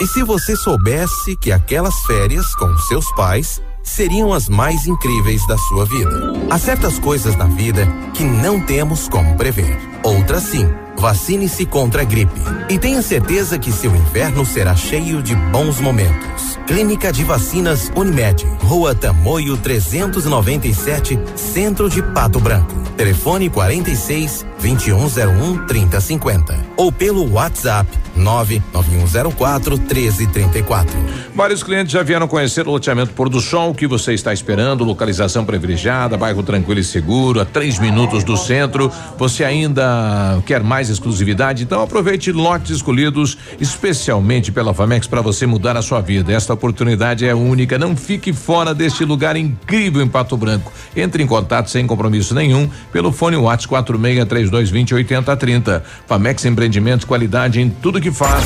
E 0.00 0.06
se 0.06 0.22
você 0.22 0.56
soubesse 0.56 1.36
que 1.42 1.52
aquelas 1.52 1.94
férias 2.06 2.54
com 2.54 2.74
seus 2.88 3.04
pais 3.14 3.60
seriam 3.90 4.32
as 4.32 4.48
mais 4.48 4.86
incríveis 4.86 5.46
da 5.46 5.58
sua 5.58 5.84
vida? 5.84 6.32
Há 6.48 6.58
certas 6.58 6.98
coisas 6.98 7.36
na 7.36 7.46
vida 7.46 7.86
que 8.14 8.22
não 8.22 8.60
temos 8.60 9.08
como 9.08 9.36
prever. 9.36 9.78
Outras 10.02 10.44
sim. 10.44 10.66
Vacine-se 10.96 11.64
contra 11.66 12.02
a 12.02 12.04
gripe. 12.04 12.40
E 12.68 12.78
tenha 12.78 13.02
certeza 13.02 13.58
que 13.58 13.72
seu 13.72 13.94
inverno 13.96 14.44
será 14.44 14.76
cheio 14.76 15.22
de 15.22 15.34
bons 15.34 15.80
momentos. 15.80 16.58
Clínica 16.66 17.12
de 17.12 17.24
Vacinas 17.24 17.90
Unimed. 17.96 18.44
Rua 18.60 18.94
Tamoio 18.94 19.56
397, 19.56 21.18
Centro 21.34 21.88
de 21.88 22.02
Pato 22.02 22.38
Branco. 22.38 22.74
Telefone 22.96 23.48
46 23.48 24.46
2101 24.60 25.66
3050. 25.66 26.66
Ou 26.76 26.92
pelo 26.92 27.32
WhatsApp 27.32 27.88
99104 28.20 29.78
1334. 29.78 31.00
Vários 31.34 31.62
clientes 31.62 31.92
já 31.92 32.02
vieram 32.02 32.28
conhecer 32.28 32.66
o 32.66 32.70
loteamento 32.70 33.12
Pôr 33.12 33.28
do 33.28 33.40
Sol. 33.40 33.70
O 33.70 33.74
que 33.74 33.86
você 33.86 34.12
está 34.12 34.32
esperando? 34.32 34.84
Localização 34.84 35.44
privilegiada, 35.44 36.16
bairro 36.16 36.42
tranquilo 36.42 36.80
e 36.80 36.84
seguro, 36.84 37.40
a 37.40 37.44
três 37.44 37.78
minutos 37.78 38.22
do 38.22 38.36
centro. 38.36 38.92
Você 39.18 39.44
ainda 39.44 40.40
quer 40.44 40.62
mais 40.62 40.90
exclusividade? 40.90 41.62
Então 41.62 41.82
aproveite 41.82 42.30
lotes 42.30 42.70
escolhidos 42.70 43.38
especialmente 43.60 44.52
pela 44.52 44.74
Famex 44.74 45.06
para 45.06 45.20
você 45.20 45.46
mudar 45.46 45.76
a 45.76 45.82
sua 45.82 46.00
vida. 46.00 46.32
Esta 46.32 46.52
oportunidade 46.52 47.26
é 47.26 47.34
única. 47.34 47.78
Não 47.78 47.96
fique 47.96 48.32
fora 48.32 48.74
deste 48.74 49.04
lugar 49.04 49.36
incrível 49.36 50.02
em 50.02 50.08
Pato 50.08 50.36
Branco. 50.36 50.72
Entre 50.94 51.22
em 51.22 51.26
contato 51.26 51.70
sem 51.70 51.86
compromisso 51.86 52.34
nenhum 52.34 52.68
pelo 52.92 53.12
fone 53.12 53.36
WhatsApp 53.36 53.68
463220 53.68 54.94
8030. 54.94 55.84
Famex 56.06 56.44
Empreendimentos, 56.44 57.04
qualidade 57.04 57.60
em 57.60 57.70
tudo 57.70 58.00
que 58.00 58.09
faz. 58.12 58.44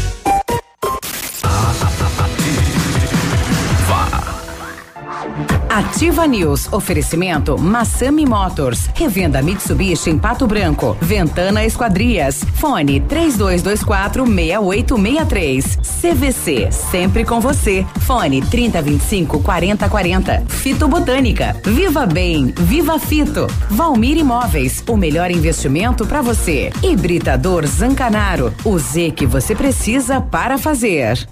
Ativa 5.71 6.27
News. 6.27 6.67
Oferecimento 6.73 7.57
Massami 7.57 8.25
Motors. 8.25 8.89
Revenda 8.93 9.41
Mitsubishi 9.41 10.09
em 10.09 10.19
Pato 10.19 10.45
Branco. 10.45 10.97
Ventana 10.99 11.63
Esquadrias. 11.63 12.43
Fone 12.55 12.99
3224 12.99 14.25
6863. 14.25 15.77
CVC. 16.01 16.71
Sempre 16.73 17.23
com 17.23 17.39
você. 17.39 17.85
Fone 18.01 18.41
3025 18.41 19.39
4040. 19.39 20.43
Fito 20.49 20.89
Botânica. 20.89 21.55
Viva 21.63 22.05
Bem. 22.05 22.53
Viva 22.57 22.99
Fito. 22.99 23.47
Valmir 23.69 24.17
Imóveis. 24.17 24.83
O 24.89 24.97
melhor 24.97 25.31
investimento 25.31 26.05
para 26.05 26.21
você. 26.21 26.69
Hibridador 26.83 27.65
Zancanaro. 27.65 28.53
O 28.65 28.77
Z 28.77 29.11
que 29.11 29.25
você 29.25 29.55
precisa 29.55 30.19
para 30.19 30.57
fazer. 30.57 31.25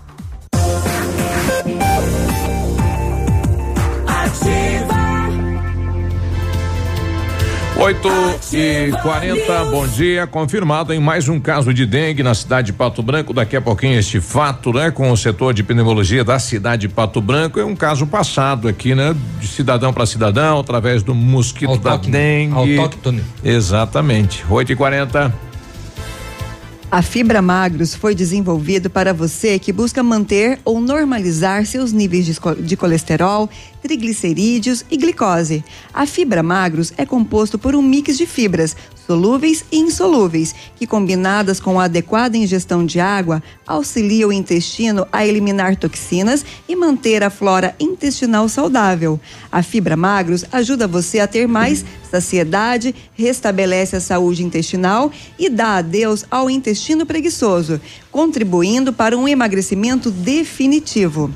8 7.82 8.10
e 8.54 8.92
40 9.02 9.66
bom 9.72 9.88
dia. 9.88 10.28
Confirmado 10.28 10.94
em 10.94 11.00
mais 11.00 11.30
um 11.30 11.40
caso 11.40 11.74
de 11.74 11.86
dengue 11.86 12.22
na 12.22 12.34
cidade 12.34 12.68
de 12.68 12.74
Pato 12.74 13.02
Branco. 13.02 13.34
Daqui 13.34 13.56
a 13.56 13.62
pouquinho 13.62 13.98
este 13.98 14.20
fato, 14.20 14.74
né? 14.74 14.92
Com 14.92 15.10
o 15.10 15.16
setor 15.16 15.54
de 15.54 15.64
pneumologia 15.64 16.22
da 16.26 16.38
cidade 16.40 16.88
de 16.88 16.90
Pato 16.90 17.22
Branco. 17.22 17.58
É 17.58 17.64
um 17.64 17.78
caso 17.78 18.06
passado 18.06 18.68
aqui, 18.68 18.94
né? 18.94 19.16
De 19.40 19.48
cidadão 19.48 19.94
para 19.94 20.06
cidadão, 20.06 20.60
através 20.60 21.04
do 21.04 21.16
mosquito 21.16 21.70
Autóctone. 21.70 22.12
da 22.12 22.20
dengue. 22.20 22.78
Autóctone. 22.78 23.24
Exatamente. 23.42 24.44
8 24.50 24.74
e 24.74 24.76
40 24.76 25.49
A 26.92 27.04
Fibra 27.04 27.40
Magros 27.40 27.94
foi 27.94 28.16
desenvolvido 28.16 28.90
para 28.90 29.14
você 29.14 29.60
que 29.60 29.72
busca 29.72 30.02
manter 30.02 30.60
ou 30.66 30.82
normalizar 30.82 31.64
seus 31.68 31.94
níveis 31.94 32.26
de 32.26 32.76
colesterol, 32.76 33.48
triglicerídeos 33.80 34.84
e 34.90 34.98
glicose. 34.98 35.64
A 35.94 36.08
Fibra 36.08 36.42
Magros 36.42 36.92
é 36.98 37.06
composto 37.06 37.60
por 37.60 37.76
um 37.76 37.82
mix 37.84 38.18
de 38.18 38.26
fibras, 38.26 38.76
solúveis 39.10 39.66
e 39.72 39.78
insolúveis, 39.80 40.54
que 40.76 40.86
combinadas 40.86 41.60
com 41.60 41.80
a 41.80 41.86
adequada 41.86 42.38
ingestão 42.38 42.86
de 42.86 43.00
água, 43.00 43.42
auxiliam 43.66 44.30
o 44.30 44.32
intestino 44.34 45.08
a 45.12 45.26
eliminar 45.26 45.76
toxinas 45.76 46.46
e 46.68 46.76
manter 46.76 47.24
a 47.24 47.32
flora 47.32 47.76
intestinal 47.80 48.48
saudável. 48.48 49.20
A 49.52 49.64
Fibra 49.64 49.98
Magros 49.98 50.46
ajuda 50.52 50.88
você 50.88 51.20
a 51.20 51.26
ter 51.26 51.48
mais 51.48 51.84
saciedade, 52.12 52.94
restabelece 53.16 53.96
a 53.96 54.00
saúde 54.00 54.44
intestinal 54.44 55.12
e 55.40 55.50
dá 55.50 55.78
adeus 55.78 56.24
ao 56.30 56.48
intestino 56.48 57.04
preguiçoso, 57.04 57.82
contribuindo 58.12 58.94
para 58.94 59.18
um 59.18 59.28
emagrecimento 59.28 60.12
definitivo. 60.12 61.34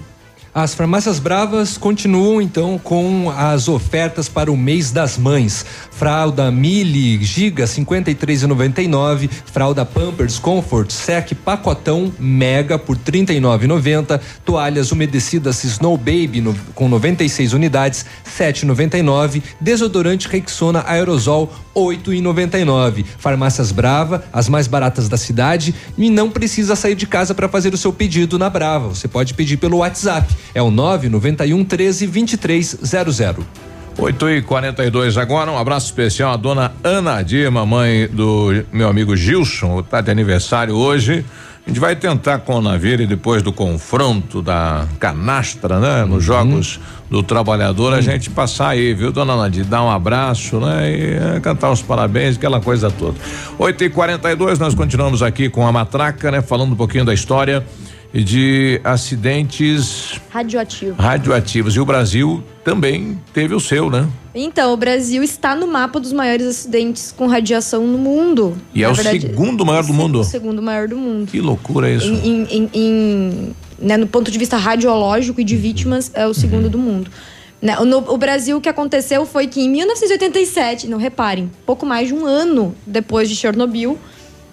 As 0.53 0.73
farmácias 0.73 1.19
bravas 1.19 1.77
continuam 1.77 2.41
então 2.41 2.79
com 2.79 3.31
as 3.35 3.67
ofertas 3.67 4.27
para 4.27 4.51
o 4.51 4.57
mês 4.57 4.91
das 4.91 5.17
mães. 5.17 5.65
Fralda 5.91 6.49
Mili 6.51 7.23
Giga 7.23 7.65
53,99, 7.65 9.29
fralda 9.45 9.85
Pampers 9.85 10.39
Comfort 10.39 10.91
Sec 10.91 11.33
pacotão 11.45 12.11
Mega 12.19 12.79
por 12.79 12.97
39,90, 12.97 14.19
toalhas 14.43 14.91
umedecidas 14.91 15.63
Snow 15.63 15.97
Baby 15.97 16.41
no, 16.41 16.55
com 16.73 16.87
96 16.87 17.53
unidades 17.53 18.05
7,99, 18.37 19.41
desodorante 19.61 20.27
Rexona 20.27 20.83
Aerosol 20.87 21.51
8,99. 21.77 23.05
Farmácias 23.19 23.71
Brava, 23.71 24.23
as 24.33 24.49
mais 24.49 24.65
baratas 24.67 25.07
da 25.07 25.17
cidade 25.17 25.75
e 25.97 26.09
não 26.09 26.29
precisa 26.29 26.75
sair 26.75 26.95
de 26.95 27.05
casa 27.05 27.35
para 27.35 27.47
fazer 27.47 27.73
o 27.73 27.77
seu 27.77 27.93
pedido 27.93 28.39
na 28.39 28.49
Brava. 28.49 28.89
Você 28.89 29.07
pode 29.07 29.33
pedir 29.35 29.57
pelo 29.57 29.77
WhatsApp. 29.77 30.35
É 30.53 30.61
o 30.61 30.71
991 30.71 31.63
13 31.63 32.07
2300. 32.07 33.45
8 33.99 34.29
e 34.29 34.41
42 34.43 35.17
agora, 35.17 35.51
um 35.51 35.57
abraço 35.57 35.87
especial 35.87 36.31
à 36.31 36.37
dona 36.37 36.71
Ana 36.83 37.23
Dima, 37.23 37.65
mãe 37.65 38.07
do 38.07 38.63
meu 38.71 38.87
amigo 38.87 39.15
Gilson, 39.15 39.81
tá 39.81 40.01
de 40.01 40.11
aniversário 40.11 40.75
hoje. 40.75 41.25
A 41.65 41.69
gente 41.69 41.79
vai 41.79 41.95
tentar 41.97 42.39
com 42.39 42.55
o 42.55 42.61
Navire, 42.61 43.05
depois 43.07 43.41
do 43.43 43.51
confronto 43.51 44.41
da 44.41 44.85
canastra, 44.99 45.79
né? 45.79 46.05
Nos 46.05 46.13
uhum. 46.13 46.21
Jogos 46.21 46.79
do 47.09 47.21
Trabalhador, 47.21 47.91
uhum. 47.91 47.97
a 47.97 48.01
gente 48.01 48.29
passar 48.29 48.69
aí, 48.69 48.93
viu, 48.93 49.11
dona 49.11 49.35
Nadir? 49.35 49.65
Dar 49.65 49.83
um 49.83 49.89
abraço, 49.89 50.59
né? 50.61 50.89
E 50.89 51.35
é, 51.35 51.39
cantar 51.41 51.71
os 51.71 51.81
parabéns, 51.81 52.37
aquela 52.37 52.61
coisa 52.61 52.89
toda. 52.89 53.15
8 53.57 53.83
e 53.83 53.89
42 53.89 54.59
nós 54.59 54.75
continuamos 54.75 55.21
aqui 55.21 55.49
com 55.49 55.67
a 55.67 55.71
matraca, 55.71 56.31
né? 56.31 56.41
Falando 56.41 56.71
um 56.71 56.75
pouquinho 56.77 57.03
da 57.03 57.13
história 57.13 57.65
de 58.23 58.81
acidentes 58.83 60.19
radioativos. 60.29 60.97
radioativos. 60.97 61.75
E 61.75 61.79
o 61.79 61.85
Brasil 61.85 62.43
também 62.63 63.19
teve 63.33 63.53
o 63.53 63.59
seu, 63.59 63.89
né? 63.89 64.07
Então, 64.33 64.73
o 64.73 64.77
Brasil 64.77 65.23
está 65.23 65.55
no 65.55 65.67
mapa 65.67 65.99
dos 65.99 66.13
maiores 66.13 66.45
acidentes 66.45 67.13
com 67.15 67.27
radiação 67.27 67.85
no 67.87 67.97
mundo. 67.97 68.57
E 68.73 68.83
é 68.83 68.89
o 68.89 68.93
verdade, 68.93 69.21
segundo 69.21 69.65
maior 69.65 69.83
do 69.83 69.93
mundo? 69.93 70.19
O 70.19 70.23
segundo 70.23 70.61
maior 70.61 70.87
do 70.87 70.97
mundo. 70.97 71.29
Que 71.29 71.39
loucura 71.39 71.89
isso. 71.89 72.07
Em, 72.07 72.43
em, 72.43 72.69
em, 72.73 73.55
né, 73.79 73.97
no 73.97 74.07
ponto 74.07 74.29
de 74.29 74.37
vista 74.37 74.57
radiológico 74.57 75.41
e 75.41 75.43
de 75.43 75.55
vítimas, 75.55 76.11
é 76.13 76.27
o 76.27 76.33
segundo 76.33 76.65
uhum. 76.65 76.71
do 76.71 76.77
mundo. 76.77 77.11
Né, 77.61 77.75
no, 77.79 77.97
o 77.97 78.17
Brasil, 78.17 78.57
o 78.57 78.61
que 78.61 78.69
aconteceu 78.69 79.25
foi 79.25 79.47
que 79.47 79.61
em 79.61 79.69
1987, 79.69 80.87
não 80.87 80.97
reparem, 80.97 81.49
pouco 81.65 81.85
mais 81.85 82.07
de 82.07 82.13
um 82.13 82.25
ano 82.25 82.75
depois 82.85 83.27
de 83.27 83.35
Chernobyl, 83.35 83.97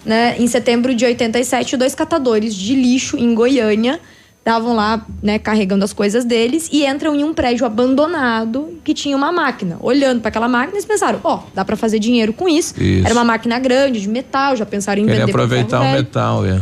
né, 0.05 0.35
em 0.37 0.47
setembro 0.47 0.93
de 0.93 1.03
87, 1.05 1.75
dois 1.75 1.95
catadores 1.95 2.55
de 2.55 2.75
lixo 2.75 3.17
em 3.17 3.33
Goiânia 3.33 3.99
estavam 4.45 4.75
lá, 4.75 5.03
né, 5.23 5.39
carregando 5.39 5.83
as 5.83 5.91
coisas 5.91 6.23
deles 6.23 6.69
e 6.71 6.85
entram 6.85 7.15
em 7.15 7.23
um 7.23 7.33
prédio 7.33 7.65
abandonado 7.65 8.79
que 8.83 8.93
tinha 8.93 9.17
uma 9.17 9.31
máquina. 9.31 9.77
Olhando 9.81 10.21
para 10.21 10.29
aquela 10.29 10.47
máquina, 10.47 10.75
eles 10.75 10.85
pensaram: 10.85 11.19
ó, 11.23 11.37
oh, 11.37 11.39
dá 11.55 11.65
para 11.65 11.75
fazer 11.75 11.97
dinheiro 11.97 12.31
com 12.31 12.47
isso. 12.47 12.79
isso. 12.81 13.05
Era 13.05 13.15
uma 13.15 13.23
máquina 13.23 13.57
grande, 13.57 13.99
de 13.99 14.07
metal, 14.07 14.55
já 14.55 14.65
pensaram 14.65 15.01
em 15.01 15.05
Queria 15.05 15.21
vender 15.21 15.31
aproveitar 15.31 15.81
o 15.81 15.91
metal, 15.91 16.45
é. 16.45 16.61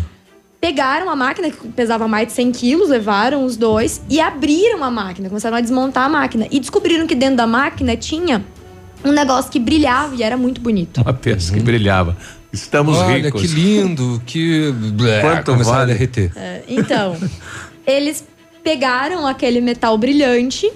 Pegaram 0.61 1.10
a 1.10 1.15
máquina 1.15 1.52
que 1.52 1.68
pesava 1.68 2.07
mais 2.07 2.28
de 2.28 2.34
100 2.34 2.52
quilos, 2.53 2.88
levaram 2.88 3.44
os 3.44 3.57
dois 3.57 4.02
e 4.10 4.22
abriram 4.22 4.82
a 4.82 4.90
máquina, 4.90 5.28
começaram 5.28 5.57
a 5.57 5.61
desmontar 5.61 6.06
a 6.06 6.10
máquina 6.10 6.48
e 6.49 6.57
descobriram 6.57 7.06
que 7.06 7.15
dentro 7.15 7.36
da 7.36 7.45
máquina 7.45 7.98
tinha 7.98 8.41
um 9.03 9.11
negócio 9.11 9.52
que 9.52 9.60
brilhava 9.60 10.15
e 10.15 10.24
era 10.24 10.38
muito 10.38 10.61
bonito. 10.61 11.02
Uma 11.02 11.14
peça 11.14 11.52
uhum. 11.52 11.57
que 11.57 11.64
brilhava. 11.65 12.15
Estamos 12.54 12.98
Olha, 13.00 13.16
ricos. 13.16 13.42
que 13.42 13.48
lindo, 13.48 14.22
que 14.28 14.72
Blé, 14.72 15.22
quanto 15.22 15.56
vale 15.64 15.82
a 15.82 15.86
derreter. 15.86 16.32
É, 16.36 16.62
então, 16.68 17.18
eles 17.86 18.24
pegaram 18.64 19.26
aquele 19.26 19.60
metal 19.60 19.98
brilhante 19.98 20.72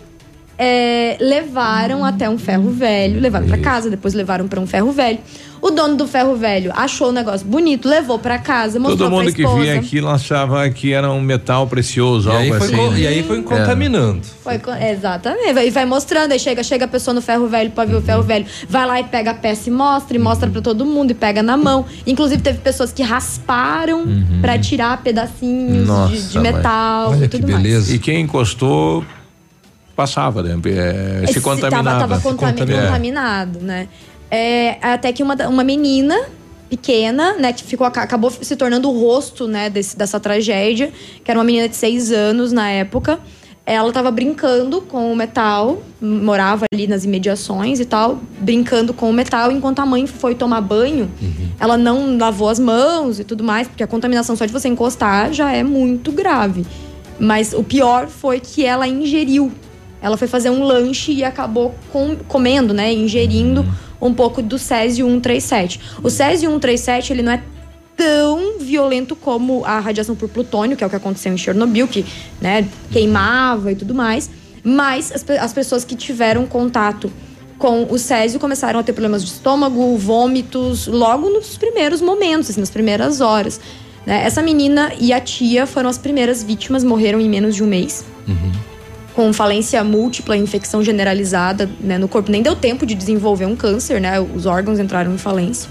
é, 0.58 1.18
levaram 1.20 2.04
até 2.04 2.30
um 2.30 2.38
ferro 2.38 2.72
velho, 2.72 3.20
levaram 3.20 3.48
para 3.48 3.58
casa, 3.60 3.90
depois 3.90 4.14
levaram 4.14 4.48
para 4.48 4.60
um 4.60 4.66
ferro 4.66 4.92
velho. 4.92 5.20
O 5.60 5.72
dono 5.72 5.96
do 5.96 6.08
ferro 6.08 6.36
velho 6.36 6.72
achou 6.76 7.10
o 7.10 7.12
negócio 7.12 7.46
bonito, 7.46 7.88
levou 7.88 8.20
para 8.20 8.38
casa, 8.38 8.80
mostrou 8.80 9.10
Todo 9.10 9.12
mundo 9.12 9.34
que 9.34 9.46
vinha 9.46 9.80
aqui 9.80 10.00
achava 10.06 10.70
que 10.70 10.94
era 10.94 11.12
um 11.12 11.20
metal 11.20 11.66
precioso, 11.68 12.30
e 12.30 12.32
algo 12.32 12.54
aí 12.54 12.62
assim. 12.62 12.76
Né? 12.76 13.00
E 13.00 13.08
aí 13.08 13.24
foi 13.24 13.42
contaminando. 13.42 14.22
É. 14.22 14.60
Foi, 14.60 14.62
exatamente. 14.90 15.60
E 15.60 15.70
vai 15.72 15.86
mostrando, 15.86 16.32
aí 16.32 16.40
chega, 16.40 16.64
chega 16.64 16.86
a 16.86 16.88
pessoa 16.88 17.14
no 17.14 17.22
ferro 17.22 17.48
velho 17.48 17.72
para 17.72 17.86
ver 17.86 17.96
o 17.96 18.02
ferro 18.02 18.22
velho, 18.22 18.46
vai 18.70 18.86
lá 18.86 19.00
e 19.00 19.04
pega 19.06 19.32
a 19.32 19.34
peça 19.34 19.70
e 19.70 19.72
mostra, 19.72 20.16
e 20.16 20.20
mostra 20.20 20.50
para 20.50 20.62
todo 20.62 20.86
mundo, 20.86 21.12
e 21.12 21.16
pega 21.16 21.42
na 21.42 21.58
mão. 21.58 21.86
Inclusive 22.06 22.42
teve 22.42 22.60
pessoas 22.60 22.92
que 22.92 23.02
rasparam 23.02 24.04
uhum. 24.04 24.40
para 24.42 24.60
tirar 24.60 25.02
pedacinhos 25.02 25.88
Nossa, 25.88 26.16
de, 26.16 26.30
de 26.30 26.40
metal 26.40 27.12
Olha 27.12 27.26
e 27.26 27.28
tudo 27.28 27.48
que 27.48 27.54
beleza. 27.54 27.78
mais. 27.78 27.94
E 27.94 28.00
quem 28.00 28.22
encostou 28.22 29.04
passava, 29.98 30.44
né? 30.44 30.56
É, 31.24 31.26
se 31.28 31.42
contaminava. 31.42 32.00
Tava, 32.00 32.20
tava 32.20 32.22
contami 32.22 32.72
contaminado, 32.72 33.60
né? 33.60 33.88
É, 34.30 34.78
até 34.80 35.12
que 35.12 35.24
uma, 35.24 35.36
uma 35.48 35.64
menina 35.64 36.16
pequena, 36.70 37.34
né, 37.34 37.52
que 37.52 37.64
ficou, 37.64 37.88
acabou 37.88 38.30
se 38.30 38.56
tornando 38.56 38.90
o 38.90 39.00
rosto, 39.00 39.48
né, 39.48 39.70
desse, 39.70 39.98
dessa 39.98 40.20
tragédia, 40.20 40.92
que 41.24 41.32
era 41.32 41.40
uma 41.40 41.46
menina 41.46 41.68
de 41.68 41.76
seis 41.76 42.12
anos 42.12 42.52
na 42.52 42.70
época. 42.70 43.20
Ela 43.66 43.88
estava 43.88 44.12
brincando 44.12 44.82
com 44.82 45.12
o 45.12 45.16
metal, 45.16 45.82
morava 46.02 46.66
ali 46.72 46.88
nas 46.88 47.04
imediações 47.04 47.80
e 47.80 47.86
tal, 47.86 48.20
brincando 48.40 48.94
com 48.94 49.10
o 49.10 49.14
metal, 49.14 49.52
enquanto 49.52 49.80
a 49.80 49.86
mãe 49.86 50.06
foi 50.08 50.36
tomar 50.36 50.62
banho, 50.62 51.10
uhum. 51.22 51.50
ela 51.60 51.78
não 51.78 52.18
lavou 52.18 52.50
as 52.50 52.60
mãos 52.60 53.20
e 53.20 53.24
tudo 53.24 53.44
mais, 53.44 53.68
porque 53.68 53.84
a 53.84 53.88
contaminação 53.88 54.36
só 54.36 54.46
de 54.46 54.54
você 54.54 54.68
encostar 54.68 55.34
já 55.34 55.52
é 55.52 55.64
muito 55.64 56.12
grave. 56.12 56.66
Mas 57.20 57.54
o 57.54 57.64
pior 57.64 58.08
foi 58.08 58.40
que 58.40 58.64
ela 58.64 58.88
ingeriu 58.88 59.52
ela 60.02 60.18
foi 60.18 60.28
fazer 60.28 60.50
um 60.50 60.64
lanche 60.64 61.12
e 61.12 61.24
acabou 61.24 61.74
com, 61.92 62.16
comendo, 62.28 62.74
né, 62.74 62.94
ingerindo 62.94 63.66
um 64.02 64.14
pouco 64.14 64.42
do 64.42 64.60
Césio 64.60 65.08
137. 65.08 65.80
O 66.04 66.10
Césio 66.10 66.50
137, 66.50 67.14
ele 67.14 67.24
não 67.24 67.32
é 67.32 67.42
tão 67.96 68.60
violento 68.60 69.16
como 69.16 69.66
a 69.66 69.80
radiação 69.80 70.16
por 70.16 70.30
plutônio, 70.30 70.78
que 70.78 70.84
é 70.84 70.88
o 70.88 70.90
que 70.90 70.96
aconteceu 70.96 71.34
em 71.34 71.38
Chernobyl, 71.38 71.88
que, 71.88 72.06
né, 72.40 72.68
queimava 72.92 73.72
e 73.72 73.76
tudo 73.76 73.94
mais. 73.96 74.30
Mas 74.64 75.12
as, 75.12 75.26
as 75.40 75.54
pessoas 75.54 75.84
que 75.84 75.96
tiveram 75.96 76.46
contato 76.46 77.12
com 77.58 77.88
o 77.90 77.98
Césio 77.98 78.40
começaram 78.40 78.80
a 78.80 78.84
ter 78.84 78.94
problemas 78.94 79.24
de 79.24 79.32
estômago, 79.32 79.98
vômitos, 79.98 80.86
logo 80.86 81.28
nos 81.30 81.58
primeiros 81.58 82.02
momentos, 82.02 82.52
assim, 82.52 82.60
nas 82.60 82.70
primeiras 82.70 83.20
horas. 83.20 83.60
Né? 84.06 84.24
Essa 84.24 84.44
menina 84.44 84.92
e 85.00 85.12
a 85.12 85.20
tia 85.20 85.66
foram 85.66 85.90
as 85.90 85.98
primeiras 85.98 86.44
vítimas, 86.44 86.84
morreram 86.84 87.20
em 87.20 87.28
menos 87.28 87.56
de 87.56 87.64
um 87.64 87.68
mês. 87.68 88.06
Uhum 88.28 88.77
com 89.18 89.34
falência 89.34 89.84
múltipla, 89.84 90.38
infecção 90.38 90.84
generalizada 90.84 91.68
né, 91.80 91.98
no 91.98 92.08
corpo. 92.08 92.32
Nem 92.32 92.44
deu 92.44 92.56
tempo 92.56 92.86
de 92.86 92.94
desenvolver 92.94 93.48
um 93.48 93.56
câncer, 93.56 94.00
né? 94.00 94.20
Os 94.20 94.46
órgãos 94.46 94.78
entraram 94.78 95.12
em 95.12 95.18
falência. 95.18 95.68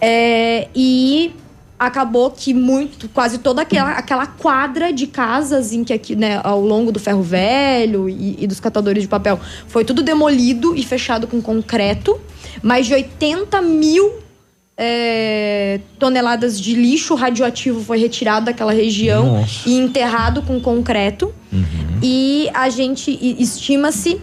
É, 0.00 0.66
e 0.74 1.30
acabou 1.78 2.30
que 2.30 2.54
muito, 2.54 3.06
quase 3.10 3.36
toda 3.36 3.60
aquela, 3.60 3.90
aquela 3.90 4.26
quadra 4.26 4.90
de 4.90 5.06
casas 5.06 5.74
em 5.74 5.84
que 5.84 5.92
aqui, 5.92 6.16
né, 6.16 6.40
ao 6.42 6.58
longo 6.58 6.90
do 6.90 6.98
ferro 6.98 7.22
velho 7.22 8.08
e, 8.08 8.42
e 8.42 8.46
dos 8.46 8.60
catadores 8.60 9.02
de 9.02 9.08
papel 9.08 9.38
foi 9.66 9.84
tudo 9.84 10.02
demolido 10.02 10.74
e 10.74 10.82
fechado 10.82 11.26
com 11.26 11.42
concreto. 11.42 12.18
Mais 12.62 12.86
de 12.86 12.94
80 12.94 13.60
mil 13.60 14.10
é, 14.74 15.80
toneladas 15.98 16.58
de 16.58 16.74
lixo 16.74 17.14
radioativo 17.14 17.84
foi 17.84 17.98
retirado 17.98 18.46
daquela 18.46 18.72
região 18.72 19.40
Nossa. 19.40 19.68
e 19.68 19.76
enterrado 19.76 20.40
com 20.40 20.58
concreto. 20.58 21.34
Uhum. 21.52 21.87
E 22.02 22.48
a 22.54 22.68
gente 22.68 23.10
estima-se 23.40 24.20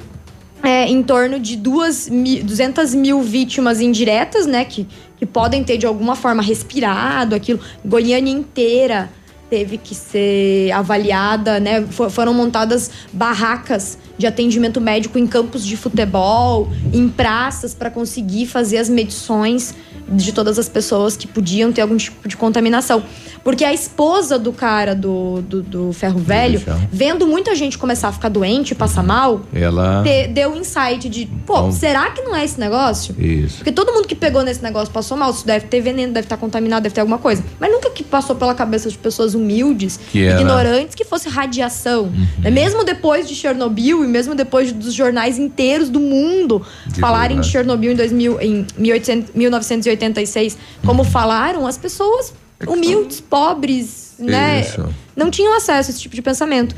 é, 0.64 0.88
em 0.88 1.04
torno 1.04 1.40
de 1.40 1.56
duas, 1.56 2.10
200 2.10 2.96
mil 2.96 3.22
vítimas 3.22 3.82
indiretas, 3.82 4.46
né? 4.46 4.66
Que, 4.66 4.88
que 5.18 5.26
podem 5.26 5.64
ter 5.64 5.78
de 5.78 5.86
alguma 5.86 6.16
forma 6.16 6.42
respirado 6.42 7.36
aquilo. 7.36 7.60
Goiânia 7.84 8.32
inteira 8.32 9.10
teve 9.50 9.78
que 9.78 9.94
ser 9.94 10.72
avaliada, 10.72 11.60
né? 11.60 11.86
foram 12.10 12.34
montadas 12.34 12.90
barracas 13.14 13.98
de 14.18 14.26
atendimento 14.26 14.80
médico 14.80 15.18
em 15.18 15.28
campos 15.28 15.66
de 15.66 15.76
futebol, 15.76 16.70
em 16.94 17.08
praças 17.10 17.74
para 17.74 17.90
conseguir 17.90 18.46
fazer 18.46 18.78
as 18.78 18.90
medições 18.90 19.74
de 20.08 20.32
todas 20.32 20.60
as 20.60 20.70
pessoas 20.70 21.18
que 21.18 21.28
podiam 21.28 21.72
ter 21.72 21.82
algum 21.82 21.98
tipo 21.98 22.28
de 22.28 22.38
contaminação. 22.38 23.04
Porque 23.44 23.64
a 23.64 23.74
esposa 23.74 24.40
do 24.40 24.52
cara 24.52 24.96
do, 24.96 25.42
do, 25.42 25.62
do 25.62 25.94
ferro 25.94 26.20
velho, 26.20 26.62
vendo 26.92 27.28
muita 27.28 27.56
gente 27.56 27.78
começar 27.78 28.10
a 28.10 28.12
ficar 28.12 28.30
doente, 28.30 28.74
passar 28.74 29.04
mal, 29.04 29.42
ela 29.54 30.04
te, 30.04 30.28
deu 30.28 30.52
um 30.52 30.58
insight 30.58 31.10
de, 31.10 31.28
pô, 31.46 31.58
então, 31.58 31.72
será 31.72 32.12
que 32.12 32.22
não 32.22 32.36
é 32.36 32.44
esse 32.44 32.60
negócio? 32.60 33.16
Isso. 33.20 33.58
Porque 33.58 33.72
todo 33.72 33.94
mundo 33.94 34.08
que 34.08 34.16
pegou 34.16 34.44
nesse 34.44 34.64
negócio 34.64 34.94
passou 34.94 35.18
mal, 35.18 35.32
isso 35.32 35.46
deve 35.46 35.68
ter 35.68 35.82
veneno, 35.82 36.14
deve 36.14 36.26
estar 36.26 36.38
contaminado, 36.38 36.84
deve 36.84 36.96
ter 36.96 37.02
alguma 37.02 37.18
coisa. 37.18 37.44
Mas 37.60 37.72
nunca 37.72 37.90
que 37.92 38.04
passou 38.04 38.36
pela 38.36 38.54
cabeça 38.54 38.90
de 38.90 38.98
pessoas 38.98 39.34
humildes, 39.34 40.00
que 40.12 40.20
ignorantes, 40.28 40.96
que 40.96 41.06
fosse 41.06 41.30
radiação. 41.30 42.04
Uhum. 42.04 42.52
Mesmo 42.52 42.84
depois 42.84 43.28
de 43.28 43.36
Chernobyl 43.36 44.04
e 44.06 44.08
mesmo 44.08 44.34
depois 44.36 44.72
dos 44.72 44.94
jornais 44.94 45.38
inteiros 45.38 45.90
do 45.90 46.00
mundo 46.00 46.66
de 46.88 47.00
falarem 47.00 47.38
verdade. 47.38 47.48
de 47.48 47.52
Chernobyl 47.52 47.92
em, 47.92 47.96
2000, 47.96 48.42
em 48.42 48.68
1800, 48.78 49.36
1986, 49.36 50.58
como 50.86 51.04
uhum. 51.04 51.10
falaram, 51.10 51.68
as 51.68 51.78
pessoas 51.78 52.34
humildes, 52.68 53.20
pobres, 53.20 54.16
né? 54.18 54.62
Isso. 54.62 54.88
Não 55.16 55.30
tinham 55.30 55.56
acesso 55.56 55.90
a 55.90 55.92
esse 55.92 56.00
tipo 56.00 56.16
de 56.16 56.22
pensamento. 56.22 56.76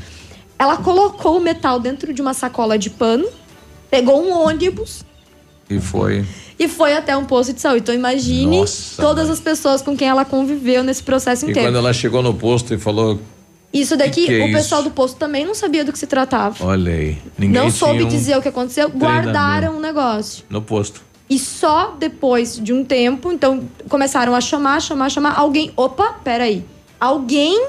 Ela 0.58 0.76
colocou 0.78 1.38
o 1.38 1.40
metal 1.40 1.78
dentro 1.78 2.12
de 2.12 2.20
uma 2.20 2.34
sacola 2.34 2.76
de 2.76 2.90
pano, 2.90 3.26
pegou 3.90 4.20
um 4.20 4.32
ônibus. 4.32 5.04
E 5.70 5.78
foi. 5.78 6.24
E 6.58 6.66
foi 6.66 6.94
até 6.94 7.16
um 7.16 7.24
posto 7.24 7.52
de 7.52 7.60
saúde. 7.60 7.82
Então 7.82 7.94
imagine 7.94 8.60
Nossa, 8.60 9.00
todas 9.00 9.24
mãe. 9.24 9.34
as 9.34 9.40
pessoas 9.40 9.82
com 9.82 9.96
quem 9.96 10.08
ela 10.08 10.24
conviveu 10.24 10.82
nesse 10.82 11.02
processo 11.02 11.44
inteiro. 11.44 11.60
E 11.60 11.70
quando 11.70 11.76
ela 11.76 11.92
chegou 11.92 12.22
no 12.22 12.34
posto 12.34 12.74
e 12.74 12.78
falou. 12.78 13.20
Isso 13.72 13.96
daqui, 13.96 14.22
que 14.22 14.26
que 14.26 14.40
é 14.40 14.44
o 14.44 14.52
pessoal 14.52 14.80
isso? 14.80 14.90
do 14.90 14.94
posto 14.94 15.16
também 15.18 15.44
não 15.44 15.54
sabia 15.54 15.84
do 15.84 15.92
que 15.92 15.98
se 15.98 16.06
tratava. 16.06 16.64
Olha 16.64 16.92
aí. 16.92 17.18
Ninguém 17.38 17.62
não 17.62 17.70
soube 17.70 18.04
um 18.04 18.08
dizer 18.08 18.36
o 18.36 18.42
que 18.42 18.48
aconteceu, 18.48 18.88
guardaram 18.88 19.76
o 19.76 19.80
negócio. 19.80 20.44
No 20.48 20.62
posto. 20.62 21.02
E 21.28 21.38
só 21.38 21.94
depois 21.98 22.58
de 22.58 22.72
um 22.72 22.82
tempo, 22.82 23.30
então 23.30 23.62
começaram 23.88 24.34
a 24.34 24.40
chamar, 24.40 24.80
chamar, 24.80 25.10
chamar. 25.10 25.38
Alguém, 25.38 25.70
opa, 25.76 26.14
peraí. 26.24 26.64
Alguém 26.98 27.68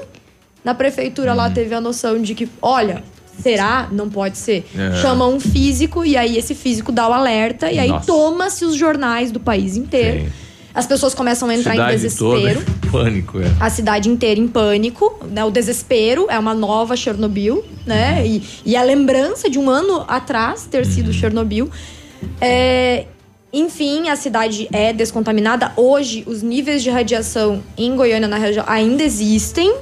na 0.64 0.74
prefeitura 0.74 1.34
lá 1.34 1.48
uhum. 1.48 1.54
teve 1.54 1.74
a 1.74 1.80
noção 1.80 2.20
de 2.20 2.34
que, 2.34 2.48
olha, 2.62 3.04
será? 3.38 3.88
Não 3.92 4.08
pode 4.08 4.38
ser. 4.38 4.66
É. 4.74 4.96
Chama 5.02 5.26
um 5.26 5.38
físico 5.38 6.04
e 6.04 6.16
aí 6.16 6.38
esse 6.38 6.54
físico 6.54 6.90
dá 6.90 7.06
o 7.08 7.12
alerta 7.12 7.70
e 7.70 7.78
aí 7.78 7.92
toma-se 8.06 8.64
os 8.64 8.74
jornais 8.74 9.30
do 9.30 9.40
país 9.40 9.76
inteiro. 9.76 10.24
Sim. 10.24 10.32
As 10.74 10.86
pessoas 10.86 11.14
começam 11.14 11.48
a 11.48 11.54
entrar 11.54 11.72
cidade 11.72 11.92
em 11.92 11.96
desespero. 11.96 12.64
Toda 12.64 12.80
pânico, 12.90 13.40
é. 13.40 13.46
A 13.58 13.70
cidade 13.70 14.08
inteira 14.08 14.38
em 14.38 14.48
pânico. 14.48 15.18
Né? 15.30 15.44
O 15.44 15.50
desespero 15.50 16.26
é 16.28 16.38
uma 16.38 16.54
nova 16.54 16.96
Chernobyl, 16.96 17.64
né? 17.86 18.26
E, 18.26 18.42
e, 18.64 18.76
a 18.76 18.82
lembrança 18.82 19.48
de 19.48 19.58
um 19.58 19.68
ano 19.68 20.04
atrás 20.06 20.66
ter 20.70 20.86
sido 20.86 21.08
uhum. 21.08 21.12
Chernobyl. 21.12 21.70
É, 22.40 23.06
enfim, 23.52 24.08
a 24.08 24.16
cidade 24.16 24.68
é 24.72 24.92
descontaminada. 24.92 25.72
Hoje, 25.76 26.22
os 26.26 26.42
níveis 26.42 26.82
de 26.82 26.90
radiação 26.90 27.62
em 27.76 27.96
Goiânia, 27.96 28.28
na 28.28 28.38
região, 28.38 28.64
ainda 28.66 29.02
existem. 29.02 29.74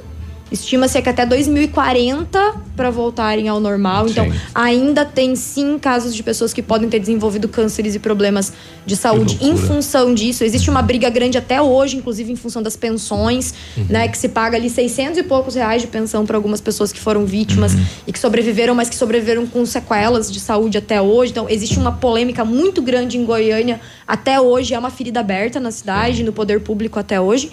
Estima-se 0.50 1.00
que 1.02 1.08
até 1.08 1.26
2040 1.26 2.68
para 2.76 2.90
voltarem 2.90 3.48
ao 3.48 3.58
normal. 3.60 4.08
Então, 4.08 4.32
ainda 4.54 5.04
tem 5.04 5.34
sim 5.34 5.78
casos 5.78 6.14
de 6.14 6.22
pessoas 6.22 6.52
que 6.52 6.62
podem 6.62 6.88
ter 6.88 6.98
desenvolvido 6.98 7.48
cânceres 7.48 7.94
e 7.94 7.98
problemas 7.98 8.52
de 8.86 8.96
saúde 8.96 9.38
em 9.40 9.56
função 9.56 10.14
disso. 10.14 10.44
Existe 10.44 10.70
uma 10.70 10.80
briga 10.80 11.10
grande 11.10 11.36
até 11.36 11.60
hoje, 11.60 11.96
inclusive 11.96 12.32
em 12.32 12.36
função 12.36 12.62
das 12.62 12.76
pensões, 12.76 13.52
uhum. 13.76 13.86
né? 13.88 14.08
Que 14.08 14.16
se 14.16 14.28
paga 14.28 14.56
ali 14.56 14.70
600 14.70 15.18
e 15.18 15.22
poucos 15.22 15.56
reais 15.56 15.82
de 15.82 15.88
pensão 15.88 16.24
para 16.24 16.36
algumas 16.36 16.60
pessoas 16.60 16.92
que 16.92 17.00
foram 17.00 17.26
vítimas 17.26 17.74
uhum. 17.74 17.84
e 18.06 18.12
que 18.12 18.18
sobreviveram, 18.18 18.74
mas 18.74 18.88
que 18.88 18.96
sobreviveram 18.96 19.46
com 19.46 19.66
sequelas 19.66 20.30
de 20.30 20.38
saúde 20.38 20.78
até 20.78 21.02
hoje. 21.02 21.32
Então, 21.32 21.46
existe 21.48 21.78
uma 21.78 21.92
polêmica 21.92 22.44
muito 22.44 22.80
grande 22.80 23.18
em 23.18 23.24
Goiânia 23.24 23.80
até 24.06 24.40
hoje. 24.40 24.72
É 24.72 24.78
uma 24.78 24.90
ferida 24.90 25.20
aberta 25.20 25.58
na 25.58 25.70
cidade, 25.70 26.22
no 26.22 26.32
poder 26.32 26.60
público 26.60 26.98
até 26.98 27.20
hoje. 27.20 27.50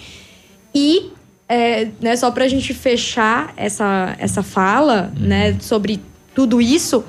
E 0.74 1.10
é, 1.48 1.88
né, 2.00 2.16
só 2.16 2.30
para 2.30 2.44
a 2.44 2.48
gente 2.48 2.74
fechar 2.74 3.52
essa, 3.56 4.16
essa 4.18 4.42
fala 4.42 5.12
uhum. 5.16 5.26
né, 5.26 5.56
sobre 5.60 6.00
tudo 6.34 6.60
isso, 6.60 7.04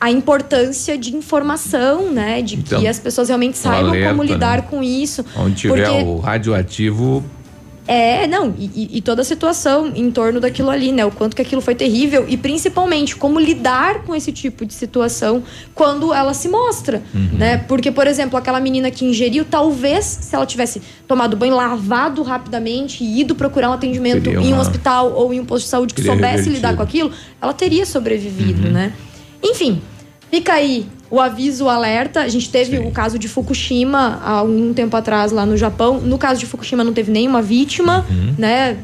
a 0.00 0.10
importância 0.10 0.96
de 0.96 1.14
informação, 1.14 2.10
né? 2.10 2.40
De 2.40 2.56
então, 2.56 2.80
que 2.80 2.88
as 2.88 2.98
pessoas 2.98 3.28
realmente 3.28 3.58
saibam 3.58 3.90
alerta, 3.90 4.08
como 4.08 4.22
lidar 4.22 4.56
né? 4.62 4.66
com 4.70 4.82
isso. 4.82 5.22
Onde 5.36 5.56
tiver 5.56 5.86
porque... 5.86 6.04
o 6.04 6.18
radioativo, 6.18 7.22
é, 7.92 8.24
não, 8.28 8.54
e, 8.56 8.98
e, 8.98 9.02
toda 9.02 9.22
a 9.22 9.24
situação 9.24 9.90
em 9.96 10.12
torno 10.12 10.38
daquilo 10.38 10.70
ali, 10.70 10.92
né? 10.92 11.04
O 11.04 11.10
quanto 11.10 11.34
que 11.34 11.42
aquilo 11.42 11.60
foi 11.60 11.74
terrível 11.74 12.24
e 12.28 12.36
principalmente 12.36 13.16
como 13.16 13.40
lidar 13.40 14.04
com 14.04 14.14
esse 14.14 14.30
tipo 14.30 14.64
de 14.64 14.72
situação 14.72 15.42
quando 15.74 16.14
ela 16.14 16.32
se 16.32 16.48
mostra, 16.48 17.02
uhum. 17.12 17.36
né? 17.36 17.56
Porque, 17.56 17.90
por 17.90 18.06
exemplo, 18.06 18.38
aquela 18.38 18.60
menina 18.60 18.92
que 18.92 19.04
ingeriu, 19.04 19.44
talvez 19.44 20.04
se 20.04 20.32
ela 20.36 20.46
tivesse 20.46 20.80
tomado 21.08 21.36
banho, 21.36 21.56
lavado 21.56 22.22
rapidamente 22.22 23.02
e 23.02 23.22
ido 23.22 23.34
procurar 23.34 23.70
um 23.70 23.72
atendimento 23.72 24.30
uma... 24.30 24.40
em 24.40 24.54
um 24.54 24.60
hospital 24.60 25.12
ou 25.12 25.34
em 25.34 25.40
um 25.40 25.44
posto 25.44 25.64
de 25.64 25.70
saúde 25.70 25.92
que 25.92 26.00
soubesse 26.00 26.28
revertido. 26.28 26.54
lidar 26.54 26.76
com 26.76 26.82
aquilo, 26.84 27.10
ela 27.42 27.52
teria 27.52 27.84
sobrevivido, 27.84 28.68
uhum. 28.68 28.72
né? 28.72 28.92
Enfim, 29.42 29.82
fica 30.30 30.52
aí 30.52 30.86
o 31.10 31.20
aviso, 31.20 31.64
o 31.64 31.68
alerta. 31.68 32.20
A 32.20 32.28
gente 32.28 32.48
teve 32.48 32.76
Sim. 32.76 32.86
o 32.86 32.90
caso 32.90 33.18
de 33.18 33.28
Fukushima 33.28 34.20
há 34.24 34.42
um 34.42 34.72
tempo 34.72 34.96
atrás 34.96 35.32
lá 35.32 35.44
no 35.44 35.56
Japão. 35.56 36.00
No 36.00 36.16
caso 36.16 36.38
de 36.38 36.46
Fukushima 36.46 36.84
não 36.84 36.92
teve 36.92 37.10
nenhuma 37.10 37.42
vítima, 37.42 38.06
uhum. 38.08 38.34
né? 38.38 38.76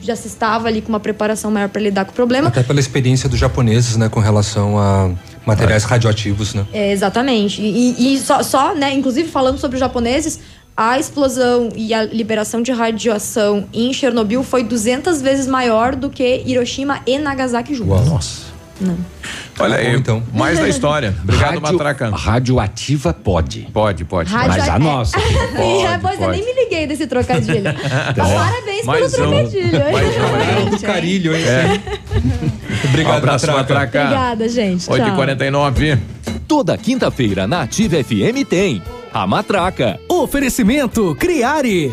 Já 0.00 0.16
se 0.16 0.26
estava 0.26 0.68
ali 0.68 0.82
com 0.82 0.90
uma 0.90 1.00
preparação 1.00 1.50
maior 1.50 1.68
para 1.68 1.80
lidar 1.80 2.04
com 2.04 2.12
o 2.12 2.14
problema. 2.14 2.48
Até 2.48 2.62
pela 2.62 2.80
experiência 2.80 3.28
dos 3.28 3.38
japoneses, 3.38 3.96
né, 3.96 4.08
com 4.08 4.20
relação 4.20 4.78
a 4.78 5.10
materiais 5.46 5.84
radioativos, 5.84 6.52
né? 6.52 6.66
É, 6.72 6.92
exatamente. 6.92 7.62
E, 7.62 8.14
e 8.14 8.18
só, 8.18 8.42
só, 8.42 8.74
né, 8.74 8.92
inclusive 8.92 9.30
falando 9.30 9.56
sobre 9.58 9.76
os 9.76 9.80
japoneses, 9.80 10.40
a 10.76 10.98
explosão 10.98 11.70
e 11.74 11.94
a 11.94 12.04
liberação 12.04 12.60
de 12.60 12.72
radiação 12.72 13.66
em 13.72 13.92
Chernobyl 13.92 14.42
foi 14.42 14.62
200 14.62 15.22
vezes 15.22 15.46
maior 15.46 15.94
do 15.94 16.10
que 16.10 16.42
Hiroshima 16.44 17.00
e 17.06 17.18
Nagasaki 17.18 17.74
juntos. 17.74 18.00
Uau. 18.00 18.04
Nossa. 18.04 18.42
Não. 18.80 18.96
Olha 19.58 19.76
aí, 19.76 19.94
então. 19.94 20.22
mais 20.32 20.58
da 20.58 20.68
história. 20.68 21.14
Obrigado, 21.22 21.60
Radio, 21.60 21.60
Matraca. 21.60 22.10
Radioativa 22.10 23.12
pode. 23.12 23.68
Pode, 23.72 24.04
pode. 24.04 24.32
Rádio 24.32 24.48
Mas 24.48 24.68
a 24.68 24.78
nossa. 24.78 25.18
pode, 25.20 25.84
é, 25.84 25.98
pois 25.98 26.18
pode. 26.18 26.22
eu 26.22 26.30
nem 26.30 26.44
me 26.44 26.64
liguei 26.64 26.86
desse 26.86 27.06
trocadilho. 27.06 27.70
então, 28.10 28.26
Parabéns 28.26 28.84
mais 28.84 29.12
pelo 29.12 29.26
um, 29.26 29.30
trocadilho. 29.30 29.92
Mais 29.92 30.66
um, 30.66 30.70
do 30.70 30.80
carilho, 30.80 31.36
hein? 31.36 31.44
É. 31.44 31.80
Obrigado, 32.88 33.14
um 33.14 33.16
abraço, 33.16 33.46
Matraca. 33.46 33.74
Matraca. 33.74 34.02
Obrigada, 34.02 34.48
gente. 34.48 34.86
8h49. 34.86 35.98
Toda 36.46 36.76
quinta-feira 36.76 37.46
na 37.46 37.62
Ativa 37.62 37.96
FM 38.02 38.46
tem 38.48 38.82
a 39.12 39.26
Matraca. 39.26 39.98
Oferecimento 40.08 41.14
Criare. 41.14 41.92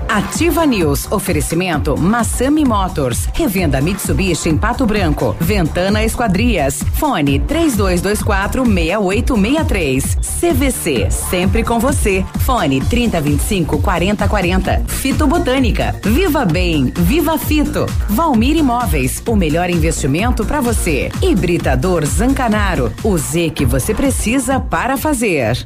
Ativa 0.11 0.65
News. 0.65 1.09
Oferecimento 1.09 1.97
Massami 1.97 2.65
Motors. 2.65 3.29
Revenda 3.33 3.79
Mitsubishi 3.79 4.49
em 4.49 4.57
Pato 4.57 4.85
Branco. 4.85 5.37
Ventana 5.39 6.03
Esquadrias. 6.03 6.83
Fone 6.95 7.39
3224 7.39 8.65
6863. 8.65 10.15
CVC. 10.15 11.09
Sempre 11.09 11.63
com 11.63 11.79
você. 11.79 12.25
Fone 12.39 12.81
3025 12.81 13.81
4040. 13.81 14.83
Fito 14.85 15.25
Botânica. 15.25 15.95
Viva 16.03 16.43
Bem. 16.43 16.91
Viva 16.93 17.37
Fito. 17.37 17.85
Valmir 18.09 18.57
Imóveis. 18.57 19.23
O 19.25 19.37
melhor 19.37 19.69
investimento 19.69 20.43
para 20.43 20.59
você. 20.59 21.09
Hibridador 21.21 22.05
Zancanaro. 22.05 22.91
O 23.01 23.17
Z 23.17 23.51
que 23.51 23.65
você 23.65 23.93
precisa 23.93 24.59
para 24.59 24.97
fazer. 24.97 25.65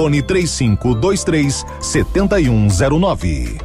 Fone 0.00 0.22
3523 0.22 1.62
7109. 1.78 3.58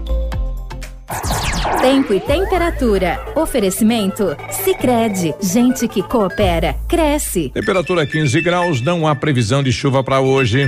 Tempo 1.79 2.13
e 2.13 2.19
temperatura. 2.19 3.23
Oferecimento? 3.37 4.35
Sicredi 4.51 5.33
Gente 5.41 5.87
que 5.87 6.03
coopera, 6.03 6.75
cresce. 6.89 7.51
Temperatura 7.53 8.05
15 8.05 8.41
graus, 8.41 8.81
não 8.81 9.07
há 9.07 9.15
previsão 9.15 9.63
de 9.63 9.71
chuva 9.71 10.03
para 10.03 10.19
hoje. 10.19 10.67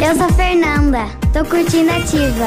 Eu 0.00 0.16
sou 0.16 0.32
Fernanda, 0.32 1.06
tô 1.32 1.44
curtindo 1.44 1.90
ativa. 1.90 2.46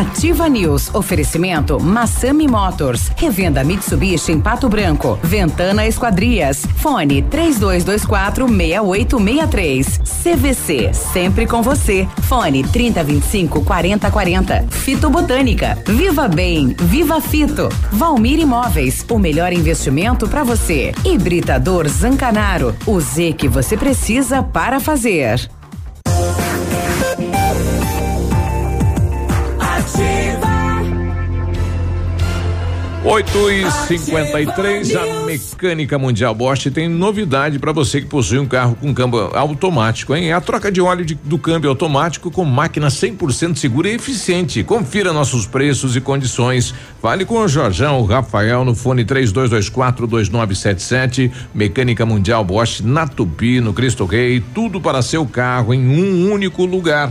Ativa 0.00 0.48
News. 0.48 0.94
Oferecimento 0.94 1.78
Massami 1.78 2.48
Motors. 2.48 3.12
Revenda 3.14 3.62
Mitsubishi 3.62 4.32
em 4.32 4.40
Pato 4.40 4.66
Branco. 4.66 5.18
Ventana 5.22 5.86
Esquadrias. 5.86 6.64
Fone 6.76 7.20
3224 7.20 8.48
6863. 8.48 9.98
CVC. 9.98 10.94
Sempre 10.94 11.46
com 11.46 11.60
você. 11.60 12.08
Fone 12.22 12.64
3025 12.64 13.62
4040. 13.62 14.64
Fito 14.70 15.10
Botânica. 15.10 15.76
Viva 15.86 16.26
Bem. 16.28 16.74
Viva 16.78 17.20
Fito. 17.20 17.68
Valmir 17.92 18.40
Imóveis. 18.40 19.04
O 19.10 19.18
melhor 19.18 19.52
investimento 19.52 20.26
para 20.26 20.42
você. 20.42 20.94
Hibridador 21.04 21.86
Zancanaro. 21.88 22.74
O 22.86 22.98
Z 22.98 23.34
que 23.34 23.48
você 23.48 23.76
precisa 23.76 24.42
para 24.42 24.80
fazer. 24.80 25.59
8 33.02 33.50
e 33.50 33.70
53 33.70 34.94
a 34.94 35.06
Mecânica 35.24 35.98
Mundial 35.98 36.34
Bosch 36.34 36.66
tem 36.70 36.86
novidade 36.86 37.58
para 37.58 37.72
você 37.72 37.98
que 38.02 38.06
possui 38.06 38.38
um 38.38 38.46
carro 38.46 38.76
com 38.78 38.92
câmbio 38.92 39.30
automático, 39.34 40.14
hein? 40.14 40.28
É 40.28 40.34
a 40.34 40.40
troca 40.40 40.70
de 40.70 40.82
óleo 40.82 41.02
de, 41.02 41.14
do 41.14 41.38
câmbio 41.38 41.70
automático 41.70 42.30
com 42.30 42.44
máquina 42.44 42.88
100% 42.88 43.56
segura 43.56 43.88
e 43.88 43.94
eficiente. 43.94 44.62
Confira 44.62 45.14
nossos 45.14 45.46
preços 45.46 45.96
e 45.96 46.00
condições. 46.00 46.74
Fale 47.00 47.24
com 47.24 47.38
o 47.38 47.48
Jorjão, 47.48 48.04
Rafael 48.04 48.66
no 48.66 48.74
fone 48.74 49.02
3224 49.02 50.06
2977. 50.06 51.32
Mecânica 51.54 52.04
Mundial 52.04 52.44
Bosch 52.44 52.82
na 52.82 53.06
Tupi, 53.06 53.62
no 53.62 53.72
Cristo 53.72 54.04
Rei. 54.04 54.44
Tudo 54.54 54.78
para 54.78 55.00
seu 55.00 55.24
carro 55.24 55.72
em 55.72 55.88
um 55.88 56.30
único 56.30 56.66
lugar. 56.66 57.10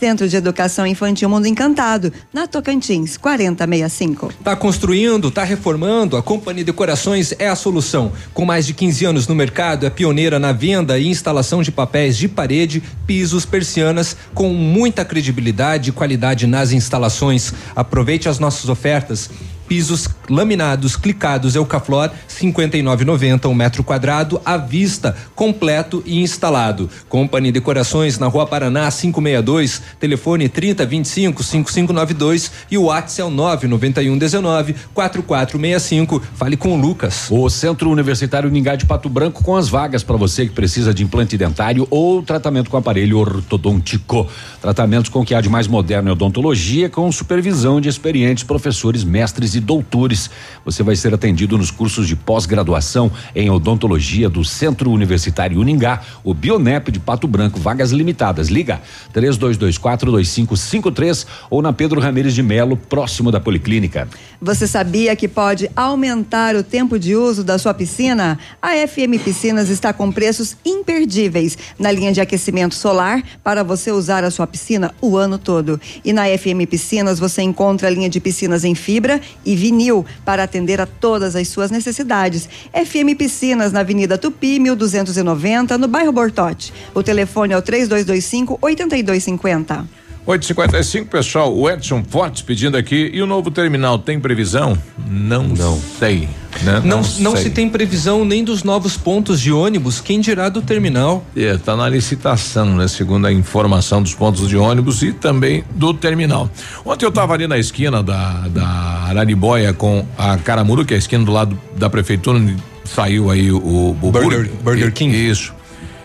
Centro 0.00 0.26
de 0.26 0.34
Educação 0.34 0.86
Infantil 0.86 1.28
Mundo 1.28 1.46
Encantado, 1.46 2.10
na 2.32 2.46
Tocantins, 2.46 3.18
4065. 3.18 4.32
Tá 4.42 4.56
construindo, 4.56 5.30
tá 5.30 5.44
reformando? 5.44 6.16
A 6.16 6.22
Companhia 6.22 6.64
Decorações 6.64 7.34
é 7.38 7.48
a 7.48 7.54
solução. 7.54 8.10
Com 8.32 8.46
mais 8.46 8.66
de 8.66 8.72
15 8.72 9.04
anos 9.04 9.28
no 9.28 9.34
mercado, 9.34 9.84
é 9.84 9.90
pioneira 9.90 10.38
na 10.38 10.52
venda 10.52 10.98
e 10.98 11.06
instalação 11.06 11.62
de 11.62 11.70
papéis 11.70 12.16
de 12.16 12.28
parede, 12.28 12.82
pisos, 13.06 13.44
persianas, 13.44 14.16
com 14.32 14.54
muita 14.54 15.04
credibilidade 15.04 15.90
e 15.90 15.92
qualidade 15.92 16.46
nas 16.46 16.72
instalações. 16.72 17.52
Aproveite 17.76 18.26
as 18.26 18.38
nossas 18.38 18.70
ofertas 18.70 19.28
pisos 19.70 20.08
laminados, 20.28 20.96
clicados 20.96 21.54
Eucaflor, 21.54 22.10
59,90 22.28 23.48
um 23.48 23.54
metro 23.54 23.84
quadrado, 23.84 24.42
à 24.44 24.56
vista, 24.56 25.16
completo 25.32 26.02
e 26.04 26.20
instalado. 26.20 26.90
Companhia 27.08 27.52
Decorações 27.52 28.18
na 28.18 28.26
Rua 28.26 28.48
Paraná 28.48 28.90
562, 28.90 29.80
telefone 30.00 30.48
3025 30.48 31.44
5592 31.44 32.50
e 32.68 32.76
o 32.76 32.86
WhatsApp 32.86 33.20
é 33.20 33.24
o 33.24 33.30
99119 33.30 34.74
4465. 34.92 36.20
Fale 36.34 36.56
com 36.56 36.72
o 36.72 36.80
Lucas. 36.80 37.28
O 37.30 37.48
Centro 37.48 37.90
Universitário 37.90 38.50
Ningá 38.50 38.74
de 38.74 38.86
Pato 38.86 39.08
Branco 39.08 39.44
com 39.44 39.54
as 39.54 39.68
vagas 39.68 40.02
para 40.02 40.16
você 40.16 40.46
que 40.46 40.52
precisa 40.52 40.92
de 40.92 41.04
implante 41.04 41.38
dentário 41.38 41.86
ou 41.90 42.24
tratamento 42.24 42.70
com 42.70 42.76
aparelho 42.76 43.18
ortodôntico. 43.18 44.26
Tratamentos 44.60 45.08
com 45.08 45.20
o 45.20 45.24
que 45.24 45.32
há 45.32 45.40
de 45.40 45.48
mais 45.48 45.68
moderno 45.68 46.08
em 46.08 46.12
odontologia 46.12 46.88
com 46.88 47.10
supervisão 47.12 47.80
de 47.80 47.88
experientes 47.88 48.42
professores, 48.42 49.04
mestres 49.04 49.54
e 49.54 49.59
e 49.60 49.62
doutores. 49.62 50.28
Você 50.64 50.82
vai 50.82 50.96
ser 50.96 51.14
atendido 51.14 51.56
nos 51.56 51.70
cursos 51.70 52.08
de 52.08 52.16
pós-graduação 52.16 53.12
em 53.34 53.50
odontologia 53.50 54.28
do 54.28 54.44
Centro 54.44 54.90
Universitário 54.90 55.60
Uningá, 55.60 56.00
o 56.24 56.34
Bionep 56.34 56.90
de 56.90 56.98
Pato 56.98 57.28
Branco, 57.28 57.60
vagas 57.60 57.92
limitadas. 57.92 58.48
Liga 58.48 58.80
32242553 59.14 61.26
ou 61.48 61.62
na 61.62 61.72
Pedro 61.72 62.00
Ramires 62.00 62.34
de 62.34 62.42
Melo, 62.42 62.76
próximo 62.76 63.30
da 63.30 63.38
Policlínica. 63.38 64.08
Você 64.40 64.66
sabia 64.66 65.14
que 65.14 65.28
pode 65.28 65.70
aumentar 65.76 66.56
o 66.56 66.62
tempo 66.62 66.98
de 66.98 67.14
uso 67.14 67.44
da 67.44 67.58
sua 67.58 67.74
piscina? 67.74 68.38
A 68.60 68.70
FM 68.88 69.22
Piscinas 69.22 69.68
está 69.68 69.92
com 69.92 70.10
preços 70.10 70.56
imperdíveis 70.64 71.58
na 71.78 71.92
linha 71.92 72.12
de 72.12 72.20
aquecimento 72.20 72.74
solar 72.74 73.22
para 73.44 73.62
você 73.62 73.92
usar 73.92 74.24
a 74.24 74.30
sua 74.30 74.46
piscina 74.46 74.94
o 75.00 75.16
ano 75.16 75.36
todo. 75.36 75.80
E 76.04 76.12
na 76.12 76.24
FM 76.26 76.68
Piscinas 76.68 77.18
você 77.18 77.42
encontra 77.42 77.88
a 77.88 77.90
linha 77.90 78.08
de 78.08 78.20
piscinas 78.20 78.64
em 78.64 78.74
fibra 78.74 79.20
e 79.44 79.49
vinil 79.56 80.04
para 80.24 80.42
atender 80.42 80.80
a 80.80 80.86
todas 80.86 81.36
as 81.36 81.48
suas 81.48 81.70
necessidades. 81.70 82.48
FM 82.72 83.16
Piscinas 83.16 83.72
na 83.72 83.80
Avenida 83.80 84.18
Tupi, 84.18 84.58
1290, 84.58 85.78
no 85.78 85.88
bairro 85.88 86.12
Bortote. 86.12 86.72
O 86.94 87.02
telefone 87.02 87.54
é 87.54 87.56
o 87.56 87.62
3225 87.62 88.58
8250. 88.60 89.99
855, 90.26 91.06
pessoal. 91.08 91.56
O 91.56 91.68
Edson 91.68 92.04
Fortes 92.08 92.42
pedindo 92.42 92.76
aqui. 92.76 93.10
E 93.12 93.22
o 93.22 93.26
novo 93.26 93.50
terminal 93.50 93.98
tem 93.98 94.20
previsão? 94.20 94.76
Não, 95.08 95.44
não. 95.44 95.80
sei. 95.98 96.28
Né? 96.62 96.82
Não, 96.84 97.00
não, 97.00 97.08
não 97.20 97.36
se 97.36 97.48
tem 97.48 97.68
previsão 97.68 98.24
nem 98.24 98.44
dos 98.44 98.62
novos 98.62 98.96
pontos 98.96 99.40
de 99.40 99.52
ônibus, 99.52 100.00
quem 100.00 100.20
dirá 100.20 100.48
do 100.48 100.60
terminal? 100.60 101.24
É, 101.36 101.56
tá 101.56 101.76
na 101.76 101.88
licitação, 101.88 102.76
né? 102.76 102.88
Segundo 102.88 103.26
a 103.26 103.32
informação 103.32 104.02
dos 104.02 104.14
pontos 104.14 104.48
de 104.48 104.56
ônibus 104.56 105.02
e 105.02 105.12
também 105.12 105.64
do 105.74 105.94
terminal. 105.94 106.50
Ontem 106.84 107.04
eu 107.04 107.08
estava 107.08 107.34
ali 107.34 107.46
na 107.46 107.56
esquina 107.56 108.02
da, 108.02 108.48
da 108.48 108.66
Araribóia 108.66 109.72
com 109.72 110.04
a 110.18 110.36
Caramuru, 110.38 110.84
que 110.84 110.92
é 110.92 110.96
a 110.96 110.98
esquina 110.98 111.24
do 111.24 111.32
lado 111.32 111.58
da 111.76 111.88
prefeitura, 111.88 112.38
onde 112.38 112.56
saiu 112.84 113.30
aí 113.30 113.50
o, 113.50 113.96
o 114.02 114.10
Burger, 114.10 114.50
Burger 114.62 114.92
King. 114.92 115.14
Isso. 115.16 115.54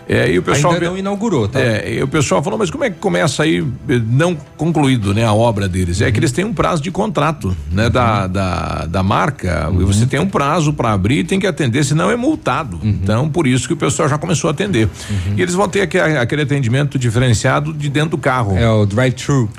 É, 0.08 0.30
e 0.30 0.38
o 0.38 0.42
pessoal 0.42 0.74
Ainda 0.74 0.86
não 0.86 0.96
inaugurou, 0.96 1.48
tá? 1.48 1.60
É, 1.60 1.94
e 1.94 2.02
o 2.02 2.06
pessoal 2.06 2.42
falou, 2.42 2.58
mas 2.58 2.70
como 2.70 2.84
é 2.84 2.90
que 2.90 2.96
começa 2.96 3.42
aí 3.42 3.66
eh, 3.88 4.00
não 4.08 4.36
concluído, 4.56 5.12
né, 5.12 5.24
a 5.24 5.32
obra 5.32 5.68
deles? 5.68 6.00
Uhum. 6.00 6.06
É 6.06 6.12
que 6.12 6.20
eles 6.20 6.30
têm 6.30 6.44
um 6.44 6.54
prazo 6.54 6.80
de 6.80 6.92
contrato, 6.92 7.56
né, 7.72 7.86
uhum. 7.86 7.90
da, 7.90 8.26
da, 8.28 8.86
da 8.86 9.02
marca. 9.02 9.68
Uhum. 9.68 9.84
Você 9.86 10.06
tem 10.06 10.20
um 10.20 10.28
prazo 10.28 10.72
para 10.72 10.92
abrir 10.92 11.18
e 11.18 11.24
tem 11.24 11.40
que 11.40 11.46
atender, 11.46 11.84
senão 11.84 12.08
é 12.08 12.16
multado. 12.16 12.78
Uhum. 12.82 12.98
Então, 13.02 13.28
por 13.28 13.48
isso 13.48 13.66
que 13.66 13.74
o 13.74 13.76
pessoal 13.76 14.08
já 14.08 14.16
começou 14.16 14.46
a 14.48 14.52
atender. 14.52 14.88
Uhum. 15.10 15.34
E 15.36 15.42
eles 15.42 15.54
vão 15.54 15.68
ter 15.68 15.80
aquele, 15.80 16.16
aquele 16.16 16.42
atendimento 16.42 16.98
diferenciado 16.98 17.72
de 17.72 17.88
dentro 17.88 18.10
do 18.10 18.18
carro. 18.18 18.56
É 18.56 18.70
o 18.70 18.86
drive-thru. 18.86 19.50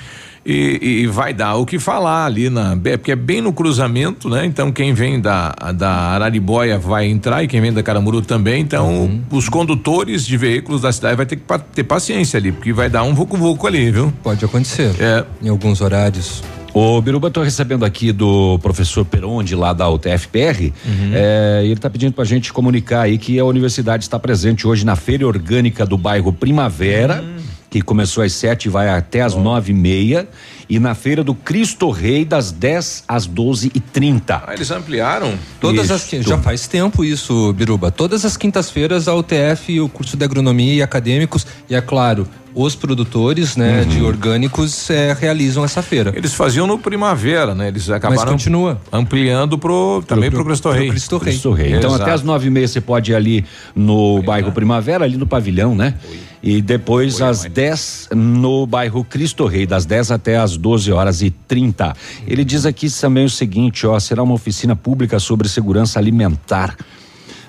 E, 0.50 1.02
e, 1.02 1.08
vai 1.08 1.34
dar 1.34 1.56
o 1.56 1.66
que 1.66 1.78
falar 1.78 2.26
ali 2.26 2.50
na 2.50 2.74
porque 2.78 3.12
é 3.12 3.18
bem 3.18 3.42
no 3.42 3.52
cruzamento, 3.52 4.30
né? 4.30 4.46
Então 4.46 4.72
quem 4.72 4.94
vem 4.94 5.20
da 5.20 5.50
da 5.76 5.90
Araribóia 5.90 6.80
vai 6.80 7.06
entrar 7.06 7.44
e 7.44 7.50
quem 7.50 7.60
vem 7.60 7.74
da 7.74 7.84
Caramuru 7.84 8.22
também. 8.22 8.62
Então 8.62 8.88
uhum. 8.88 9.22
os 9.30 9.50
condutores 9.50 10.26
de 10.26 10.38
veículos 10.38 10.84
da 10.84 10.92
cidade 10.94 11.18
vai 11.18 11.26
ter 11.26 11.36
que 11.36 11.44
ter 11.76 11.84
paciência 11.84 12.38
ali, 12.38 12.54
porque 12.54 12.72
vai 12.72 12.90
dar 12.90 13.04
um 13.04 13.14
vucu 13.14 13.36
vucu 13.36 13.68
ali, 13.68 13.92
viu? 13.92 14.14
Pode 14.24 14.46
acontecer. 14.46 14.96
É. 15.02 15.26
Em 15.44 15.50
alguns 15.50 15.82
horários. 15.82 16.42
O 16.74 17.02
Biruba, 17.02 17.28
estou 17.28 17.44
recebendo 17.44 17.84
aqui 17.84 18.14
do 18.14 18.58
professor 18.60 19.04
Peronde, 19.04 19.56
lá 19.56 19.74
da 19.74 19.90
UTFPR, 19.90 20.72
uhum. 20.86 21.12
é, 21.12 21.62
ele 21.64 21.74
está 21.74 21.90
pedindo 21.90 22.14
para 22.14 22.24
a 22.24 22.28
gente 22.28 22.54
comunicar 22.54 23.02
aí 23.02 23.18
que 23.18 23.38
a 23.40 23.44
universidade 23.44 24.04
está 24.04 24.20
presente 24.20 24.68
hoje 24.68 24.86
na 24.86 24.96
Feira 24.96 25.26
Orgânica 25.26 25.86
do 25.86 25.98
bairro 25.98 26.32
Primavera. 26.32 27.22
Uhum 27.22 27.37
que 27.70 27.82
começou 27.82 28.24
às 28.24 28.34
sete 28.34 28.66
e 28.66 28.70
vai 28.70 28.90
até 28.90 29.22
às 29.22 29.36
nove 29.36 29.72
e 29.72 29.76
meia, 29.76 30.28
e 30.70 30.80
na 30.80 30.96
feira 30.96 31.24
do 31.24 31.34
Cristo 31.34 31.90
Rei 31.90 32.26
das 32.26 32.52
10 32.52 33.04
às 33.08 33.26
doze 33.26 33.72
e 33.74 33.80
trinta. 33.80 34.44
Ah, 34.46 34.54
eles 34.54 34.70
ampliaram? 34.72 35.38
Todas 35.60 35.92
as 35.92 36.10
já 36.10 36.38
faz 36.38 36.68
tempo 36.68 37.04
isso, 37.04 37.54
Biruba. 37.54 37.92
Todas 37.92 38.26
as 38.26 38.36
quintas-feiras 38.36 39.08
a 39.08 39.16
UTF, 39.16 39.80
o 39.80 39.90
curso 39.90 40.18
de 40.18 40.24
agronomia 40.24 40.74
e 40.74 40.82
acadêmicos, 40.82 41.46
e 41.70 41.76
é 41.76 41.82
claro, 41.82 42.28
os 42.54 42.76
produtores 42.76 43.56
né, 43.56 43.82
uhum. 43.82 43.88
de 43.88 44.02
orgânicos 44.02 44.90
é, 44.90 45.14
realizam 45.14 45.64
essa 45.64 45.82
feira. 45.82 46.14
Eles 46.16 46.34
faziam 46.34 46.66
no 46.66 46.78
primavera, 46.80 47.54
né? 47.54 47.68
Eles 47.68 47.90
acabaram 47.90 48.22
Mas 48.22 48.32
continua. 48.32 48.82
ampliando 48.92 49.58
pro, 49.58 50.04
também 50.08 50.32
para 50.32 50.42
o 50.42 50.46
Cristo 50.46 50.70
Rei. 50.72 50.90
Cristo 50.90 51.18
Rei. 51.18 51.32
Cristo 51.32 51.52
Rei. 51.52 51.74
Então 51.74 51.90
Exato. 51.92 52.04
até 52.04 52.12
as 52.12 52.24
nove 52.24 52.48
e 52.48 52.50
meia 52.50 52.68
você 52.68 52.82
pode 52.82 53.12
ir 53.12 53.16
ali 53.16 53.46
no 53.76 54.22
bairro 54.24 54.52
Primavera, 54.52 55.06
ali 55.06 55.18
no 55.18 55.28
pavilhão, 55.28 55.76
né? 55.76 55.94
Oi. 56.10 56.20
E 56.42 56.62
depois 56.62 57.20
Oi, 57.20 57.28
às 57.28 57.42
mãe. 57.42 57.52
10 57.52 58.10
no 58.16 58.66
bairro 58.66 59.04
Cristo 59.04 59.46
Rei, 59.46 59.66
das 59.66 59.86
10 59.86 60.12
até 60.12 60.38
as 60.38 60.56
12 60.56 60.92
horas 60.92 61.22
e 61.22 61.30
30. 61.30 61.94
Ele 62.28 62.44
diz 62.44 62.66
aqui 62.66 62.88
também 62.90 63.26
o 63.26 63.30
seguinte, 63.30 63.86
ó, 63.86 64.00
será 64.00 64.24
uma 64.24 64.34
oficina 64.34 64.76
pública 64.76 65.20
sobre 65.20 65.50
segurança 65.50 66.00
alimentar. 66.00 66.76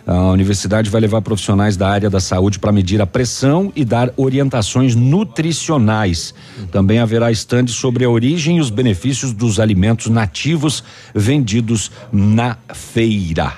A 0.08 0.30
universidade 0.30 0.88
vai 0.88 1.02
levar 1.02 1.20
profissionais 1.20 1.76
da 1.76 1.86
área 1.86 2.08
da 2.08 2.18
saúde 2.18 2.58
para 2.58 2.72
medir 2.72 2.98
a 3.02 3.06
pressão 3.06 3.70
e 3.76 3.84
dar 3.84 4.10
orientações 4.16 4.94
nutricionais. 4.94 6.32
Também 6.72 6.98
haverá 6.98 7.30
estandes 7.30 7.74
sobre 7.74 8.06
a 8.06 8.08
origem 8.08 8.56
e 8.56 8.60
os 8.60 8.70
benefícios 8.70 9.34
dos 9.34 9.60
alimentos 9.60 10.06
nativos 10.06 10.82
vendidos 11.14 11.92
na 12.10 12.56
feira. 12.72 13.52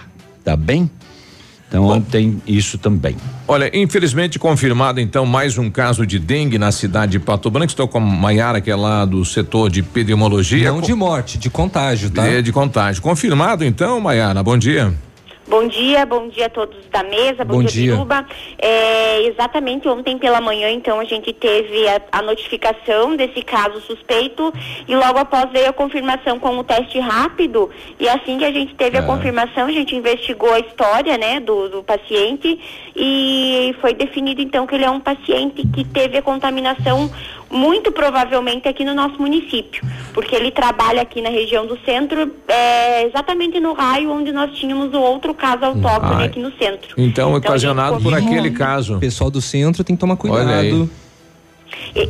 Tá 0.44 0.56
bem? 0.56 0.90
Então 1.68 1.85
Bom, 1.85 2.01
tem 2.01 2.43
isso 2.44 2.78
também. 2.78 3.14
Olha, 3.47 3.70
infelizmente 3.72 4.36
confirmado 4.36 4.98
então 4.98 5.24
mais 5.24 5.56
um 5.56 5.70
caso 5.70 6.05
de 6.05 6.18
dengue 6.18 6.59
na 6.59 6.72
cidade 6.72 7.12
de 7.12 7.20
Pato 7.20 7.48
Branco. 7.48 7.70
Estou 7.70 7.86
com 7.86 7.98
a 7.98 8.01
Maiara, 8.01 8.60
que 8.60 8.72
é 8.72 8.74
lá 8.74 9.05
do 9.05 9.24
setor 9.24 9.70
de 9.70 9.78
epidemiologia. 9.78 10.72
Não 10.72 10.81
de 10.81 10.94
morte, 10.94 11.39
de 11.39 11.48
contágio, 11.48 12.10
tá? 12.10 12.27
É, 12.27 12.43
de 12.43 12.51
contágio. 12.51 13.01
Confirmado 13.01 13.64
então, 13.64 14.01
Maiara, 14.01 14.43
bom 14.43 14.59
dia. 14.59 14.93
Bom 15.51 15.66
dia, 15.66 16.06
bom 16.06 16.28
dia 16.28 16.47
a 16.47 16.48
todos 16.48 16.78
da 16.93 17.02
mesa, 17.02 17.44
bom, 17.44 17.55
bom 17.55 17.64
dia, 17.64 17.97
dia. 17.97 18.27
É, 18.56 19.22
exatamente 19.22 19.89
ontem 19.89 20.16
pela 20.16 20.40
manhã, 20.40 20.70
então, 20.70 21.01
a 21.01 21.05
gente 21.05 21.32
teve 21.32 21.89
a, 21.89 22.01
a, 22.12 22.22
notificação 22.22 23.16
desse 23.16 23.43
caso 23.43 23.81
suspeito 23.81 24.55
e 24.86 24.94
logo 24.94 25.18
após 25.18 25.51
veio 25.51 25.70
a 25.70 25.72
confirmação 25.72 26.39
com 26.39 26.56
o 26.56 26.62
teste 26.62 27.01
rápido 27.01 27.68
e 27.98 28.09
assim 28.09 28.39
que 28.39 28.44
a 28.44 28.52
gente 28.52 28.77
teve 28.77 28.97
é. 28.97 29.01
a 29.01 29.02
confirmação, 29.02 29.66
a 29.66 29.72
gente 29.72 29.97
investigou 29.97 30.52
a 30.55 30.60
história, 30.60 31.18
né, 31.18 31.40
do, 31.40 31.68
do 31.68 31.82
paciente 31.82 32.56
e 32.94 33.74
foi 33.81 33.93
definido 33.93 34.40
então 34.40 34.68
que 34.68 34.77
ele 34.77 34.85
é 34.85 34.90
um 34.90 35.01
paciente 35.01 35.66
que 35.66 35.85
teve 35.85 36.16
a 36.16 36.22
contaminação 36.22 37.10
muito 37.51 37.90
provavelmente 37.90 38.68
aqui 38.68 38.85
no 38.85 38.94
nosso 38.94 39.20
município, 39.20 39.82
porque 40.14 40.36
ele 40.36 40.52
trabalha 40.52 41.02
aqui 41.02 41.20
na 41.20 41.28
região 41.28 41.66
do 41.66 41.77
centro, 41.81 42.32
é, 42.47 43.06
exatamente 43.06 43.59
no 43.59 43.72
raio 43.72 44.12
onde 44.12 44.31
nós 44.31 44.56
tínhamos 44.56 44.94
o 44.94 45.01
outro 45.01 45.35
caso 45.40 45.64
autóctone 45.64 46.24
aqui 46.24 46.38
no 46.38 46.52
centro. 46.52 46.90
Então, 46.92 47.30
então 47.30 47.34
ocasionado 47.34 48.00
por 48.00 48.12
aquele 48.12 48.50
caso. 48.50 48.96
O 48.96 49.00
pessoal 49.00 49.30
do 49.30 49.40
centro 49.40 49.82
tem 49.82 49.96
que 49.96 50.00
tomar 50.00 50.16
cuidado. 50.16 50.88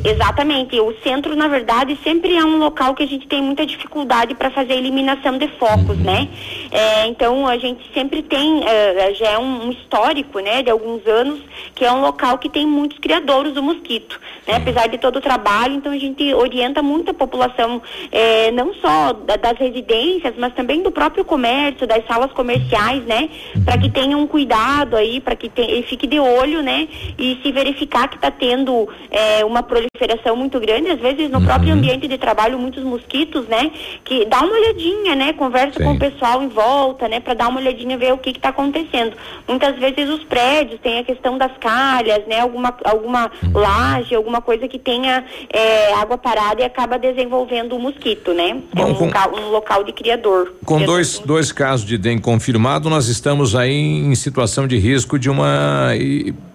Exatamente. 0.05 0.79
O 0.81 0.95
centro, 1.03 1.35
na 1.37 1.49
verdade, 1.49 1.99
sempre 2.03 2.37
é 2.37 2.45
um 2.45 2.59
local 2.59 2.95
que 2.95 3.03
a 3.03 3.07
gente 3.07 3.27
tem 3.27 3.43
muita 3.43 3.65
dificuldade 3.65 4.35
para 4.35 4.51
fazer 4.51 4.75
a 4.75 4.77
eliminação 4.77 5.39
de 5.39 5.49
focos, 5.49 5.97
uhum. 5.97 6.05
né? 6.05 6.29
É, 6.71 7.07
então, 7.07 7.47
a 7.47 7.59
gente 7.59 7.83
sempre 7.93 8.23
tem, 8.23 8.61
uh, 8.61 9.15
já 9.15 9.31
é 9.31 9.39
um, 9.39 9.67
um, 9.67 9.71
histórico, 9.71 10.39
né, 10.41 10.63
de 10.63 10.71
alguns 10.71 11.07
anos, 11.07 11.41
que 11.75 11.85
é 11.85 11.93
um 11.93 12.01
local 12.01 12.39
que 12.39 12.49
tem 12.49 12.67
muitos 12.67 12.99
criadores 12.99 13.55
do 13.55 13.63
mosquito, 13.63 14.21
né? 14.47 14.57
Apesar 14.57 14.89
de 14.89 14.99
todo 14.99 15.17
o 15.17 15.21
trabalho, 15.21 15.75
então 15.75 15.93
a 15.93 15.99
gente 15.99 16.33
orienta 16.35 16.83
muito 16.83 17.11
a 17.11 17.15
população, 17.15 17.83
é, 18.13 18.51
não 18.51 18.75
só 18.75 19.13
da, 19.13 19.37
das 19.37 19.59
residências, 19.59 20.35
mas 20.37 20.55
também 20.55 20.83
do 20.83 20.91
próprio 20.91 21.25
comércio, 21.25 21.87
das 21.87 22.07
salas 22.07 22.33
comerciais, 22.33 23.05
né? 23.05 23.29
Para 23.65 23.79
que 23.79 23.91
tenham 23.91 24.27
cuidado 24.27 24.97
aí, 24.97 25.21
para 25.21 25.37
que 25.37 25.49
tem, 25.49 25.83
fique 25.83 26.07
de 26.07 26.19
olho, 26.19 26.63
né? 26.63 26.89
E 27.19 27.39
se 27.43 27.53
verificar 27.53 28.09
que 28.09 28.17
está 28.17 28.31
tendo 28.31 28.89
é, 29.11 29.45
uma 29.51 29.63
proliferação 29.63 30.37
muito 30.37 30.61
grande, 30.61 30.91
às 30.91 31.01
vezes 31.01 31.31
no 31.31 31.39
uhum. 31.39 31.45
próprio 31.45 31.73
ambiente 31.73 32.07
de 32.07 32.17
trabalho, 32.17 32.59
muitos 32.59 32.83
mosquitos, 32.85 33.47
né? 33.49 33.71
Que 34.05 34.25
dá 34.25 34.41
uma 34.41 34.53
olhadinha, 34.53 35.15
né? 35.15 35.33
Conversa 35.33 35.79
Sim. 35.79 35.85
com 35.85 35.93
o 35.93 35.99
pessoal 35.99 36.43
em 36.43 36.49
volta, 36.49 37.09
né? 37.09 37.21
Para 37.21 37.35
dar 37.35 37.49
uma 37.49 37.61
olhadinha 37.61 37.99
ver 37.99 38.13
o 38.13 38.19
que 38.19 38.31
está 38.31 38.51
acontecendo. 38.51 39.17
Muitas 39.49 39.77
vezes 39.77 40.09
os 40.09 40.23
prédios 40.25 40.81
têm 40.81 41.01
a 41.01 41.05
questão 41.05 41.37
das 41.37 41.53
calhas, 41.59 42.25
né? 42.27 42.41
Alguma, 42.41 42.75
alguma 42.85 43.31
uhum. 43.43 43.53
laje, 43.53 44.15
alguma 44.15 44.41
coisa 44.41 44.69
que 44.69 44.79
tenha 44.79 45.25
é, 45.53 45.93
água 45.95 46.17
parada 46.17 46.63
e 46.63 46.65
acaba 46.65 46.99
desenvolvendo 46.99 47.75
o 47.75 47.79
mosquito, 47.79 48.33
né? 48.33 48.59
Bom, 48.73 48.83
é 48.83 48.87
um, 48.87 48.95
com, 48.95 49.07
local, 49.07 49.33
um 49.35 49.51
local 49.51 49.85
de 49.85 49.93
criador. 49.93 50.55
Com 50.65 50.77
criador 50.77 50.95
dois, 50.95 51.19
dois 51.19 51.53
casos 51.53 51.87
de 51.87 51.99
dengue 51.99 52.23
confirmado, 52.23 52.89
nós 52.89 53.09
estamos 53.09 53.57
aí 53.57 53.75
em 53.75 54.15
situação 54.15 54.67
de 54.67 54.79
risco 54.79 55.19
de 55.19 55.29
uma 55.29 55.91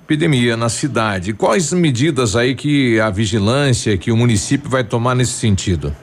epidemia 0.06 0.56
na 0.56 0.69
cidade. 0.69 1.34
Quais 1.34 1.73
medidas 1.73 2.36
aí 2.36 2.53
que 2.53 2.99
a 2.99 3.10
vigilância, 3.10 3.98
que 3.98 4.11
o 4.11 4.15
município 4.15 4.69
vai 4.69 4.84
tomar 4.84 5.15
nesse 5.15 5.34
sentido? 5.34 5.95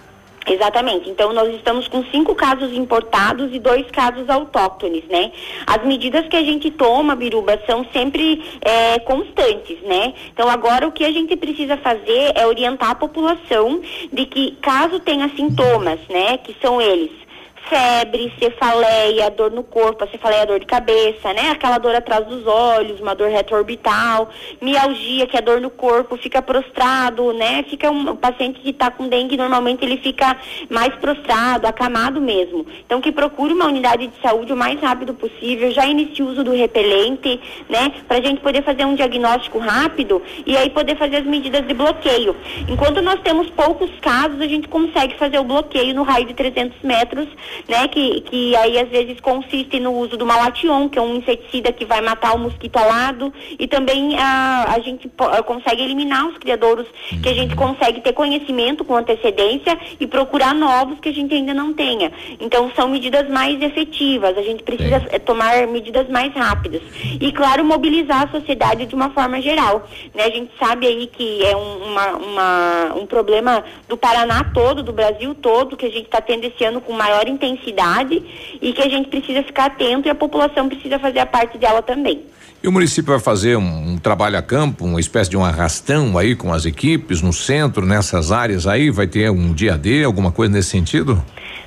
Exatamente. 0.44 1.08
Então, 1.08 1.32
nós 1.32 1.54
estamos 1.54 1.86
com 1.86 2.04
cinco 2.06 2.34
casos 2.34 2.72
importados 2.72 3.54
e 3.54 3.60
dois 3.60 3.88
casos 3.92 4.28
autóctones, 4.28 5.04
né? 5.08 5.30
As 5.64 5.84
medidas 5.84 6.26
que 6.26 6.36
a 6.36 6.42
gente 6.42 6.68
toma, 6.72 7.14
Biruba, 7.14 7.60
são 7.64 7.86
sempre 7.92 8.42
é, 8.60 8.98
constantes, 8.98 9.80
né? 9.82 10.12
Então, 10.32 10.48
agora 10.48 10.88
o 10.88 10.90
que 10.90 11.04
a 11.04 11.12
gente 11.12 11.36
precisa 11.36 11.76
fazer 11.76 12.32
é 12.34 12.44
orientar 12.44 12.90
a 12.90 12.94
população 12.96 13.80
de 14.12 14.26
que, 14.26 14.58
caso 14.60 14.98
tenha 14.98 15.30
sintomas, 15.36 16.00
né, 16.10 16.38
que 16.38 16.56
são 16.60 16.82
eles 16.82 17.21
febre, 17.68 18.32
cefaleia, 18.38 19.30
dor 19.30 19.50
no 19.50 19.62
corpo, 19.62 20.04
a 20.04 20.06
cefaleia, 20.06 20.46
dor 20.46 20.60
de 20.60 20.66
cabeça, 20.66 21.32
né? 21.32 21.50
Aquela 21.50 21.78
dor 21.78 21.94
atrás 21.94 22.26
dos 22.26 22.46
olhos, 22.46 23.00
uma 23.00 23.14
dor 23.14 23.28
retroorbital, 23.28 24.28
mialgia, 24.60 25.26
que 25.26 25.36
é 25.36 25.40
dor 25.40 25.60
no 25.60 25.70
corpo, 25.70 26.16
fica 26.16 26.42
prostrado, 26.42 27.32
né? 27.32 27.64
Fica 27.68 27.90
um, 27.90 28.16
paciente 28.16 28.60
que 28.60 28.70
está 28.70 28.90
com 28.90 29.08
dengue, 29.08 29.36
normalmente 29.36 29.84
ele 29.84 29.96
fica 29.96 30.36
mais 30.68 30.94
prostrado, 30.96 31.66
acamado 31.66 32.20
mesmo. 32.20 32.66
Então 32.84 33.00
que 33.00 33.12
procure 33.12 33.52
uma 33.52 33.66
unidade 33.66 34.06
de 34.06 34.20
saúde 34.20 34.52
o 34.52 34.56
mais 34.56 34.80
rápido 34.80 35.14
possível, 35.14 35.70
já 35.70 35.86
inicie 35.86 36.22
o 36.22 36.28
uso 36.28 36.44
do 36.44 36.52
repelente, 36.52 37.40
né? 37.68 37.92
Para 38.06 38.18
a 38.18 38.22
gente 38.22 38.40
poder 38.40 38.62
fazer 38.62 38.84
um 38.84 38.94
diagnóstico 38.94 39.58
rápido 39.58 40.22
e 40.46 40.56
aí 40.56 40.70
poder 40.70 40.96
fazer 40.96 41.16
as 41.16 41.26
medidas 41.26 41.66
de 41.66 41.74
bloqueio. 41.74 42.36
Enquanto 42.68 43.00
nós 43.02 43.20
temos 43.20 43.48
poucos 43.50 43.90
casos, 44.00 44.40
a 44.40 44.46
gente 44.46 44.68
consegue 44.68 45.16
fazer 45.16 45.38
o 45.38 45.44
bloqueio 45.44 45.94
no 45.94 46.02
raio 46.02 46.26
de 46.26 46.34
300 46.34 46.82
metros 46.82 47.28
né? 47.68 47.88
Que, 47.88 48.20
que 48.22 48.56
aí 48.56 48.78
às 48.78 48.88
vezes 48.88 49.20
consiste 49.20 49.78
no 49.80 49.92
uso 49.92 50.16
do 50.16 50.26
malation, 50.26 50.88
que 50.88 50.98
é 50.98 51.02
um 51.02 51.16
inseticida 51.16 51.72
que 51.72 51.84
vai 51.84 52.00
matar 52.00 52.34
o 52.34 52.38
mosquito 52.38 52.76
alado, 52.76 53.32
e 53.58 53.66
também 53.66 54.18
a, 54.18 54.66
a 54.68 54.80
gente 54.80 55.10
consegue 55.46 55.82
eliminar 55.82 56.26
os 56.28 56.38
criadouros 56.38 56.86
que 57.22 57.28
a 57.28 57.34
gente 57.34 57.54
consegue 57.54 58.00
ter 58.00 58.12
conhecimento 58.12 58.84
com 58.84 58.96
antecedência 58.96 59.78
e 60.00 60.06
procurar 60.06 60.54
novos 60.54 60.98
que 61.00 61.08
a 61.08 61.12
gente 61.12 61.34
ainda 61.34 61.54
não 61.54 61.72
tenha. 61.72 62.12
Então 62.40 62.70
são 62.74 62.88
medidas 62.88 63.28
mais 63.28 63.60
efetivas, 63.60 64.36
a 64.36 64.42
gente 64.42 64.62
precisa 64.62 65.00
Sim. 65.00 65.18
tomar 65.20 65.66
medidas 65.66 66.08
mais 66.08 66.32
rápidas. 66.34 66.82
E 67.20 67.32
claro, 67.32 67.64
mobilizar 67.64 68.22
a 68.22 68.28
sociedade 68.28 68.86
de 68.86 68.94
uma 68.94 69.10
forma 69.10 69.40
geral. 69.40 69.86
Né? 70.14 70.24
A 70.24 70.30
gente 70.30 70.52
sabe 70.58 70.86
aí 70.86 71.06
que 71.06 71.44
é 71.44 71.56
um, 71.56 71.76
uma, 71.84 72.08
uma, 72.16 72.94
um 72.96 73.06
problema 73.06 73.64
do 73.88 73.96
Paraná 73.96 74.44
todo, 74.52 74.82
do 74.82 74.92
Brasil 74.92 75.34
todo, 75.34 75.76
que 75.76 75.86
a 75.86 75.90
gente 75.90 76.04
está 76.04 76.20
tendo 76.20 76.44
esse 76.44 76.64
ano 76.64 76.80
com 76.80 76.92
maior 76.92 77.28
intensidade 77.28 77.41
intensidade 77.42 78.22
e 78.60 78.72
que 78.72 78.82
a 78.82 78.88
gente 78.88 79.08
precisa 79.08 79.42
ficar 79.42 79.66
atento 79.66 80.06
e 80.06 80.10
a 80.10 80.14
população 80.14 80.68
precisa 80.68 80.98
fazer 80.98 81.18
a 81.18 81.26
parte 81.26 81.58
dela 81.58 81.82
também. 81.82 82.22
E 82.62 82.68
o 82.68 82.72
município 82.72 83.10
vai 83.10 83.18
fazer 83.18 83.56
um, 83.56 83.92
um, 83.92 83.98
trabalho 83.98 84.38
a 84.38 84.42
campo, 84.42 84.84
uma 84.84 85.00
espécie 85.00 85.28
de 85.28 85.36
um 85.36 85.44
arrastão 85.44 86.16
aí 86.16 86.36
com 86.36 86.52
as 86.52 86.64
equipes 86.64 87.20
no 87.20 87.32
centro, 87.32 87.84
nessas 87.84 88.30
áreas 88.30 88.68
aí? 88.68 88.88
Vai 88.88 89.08
ter 89.08 89.28
um 89.30 89.52
dia 89.52 89.76
D, 89.76 90.04
alguma 90.04 90.30
coisa 90.30 90.52
nesse 90.52 90.70
sentido? 90.70 91.20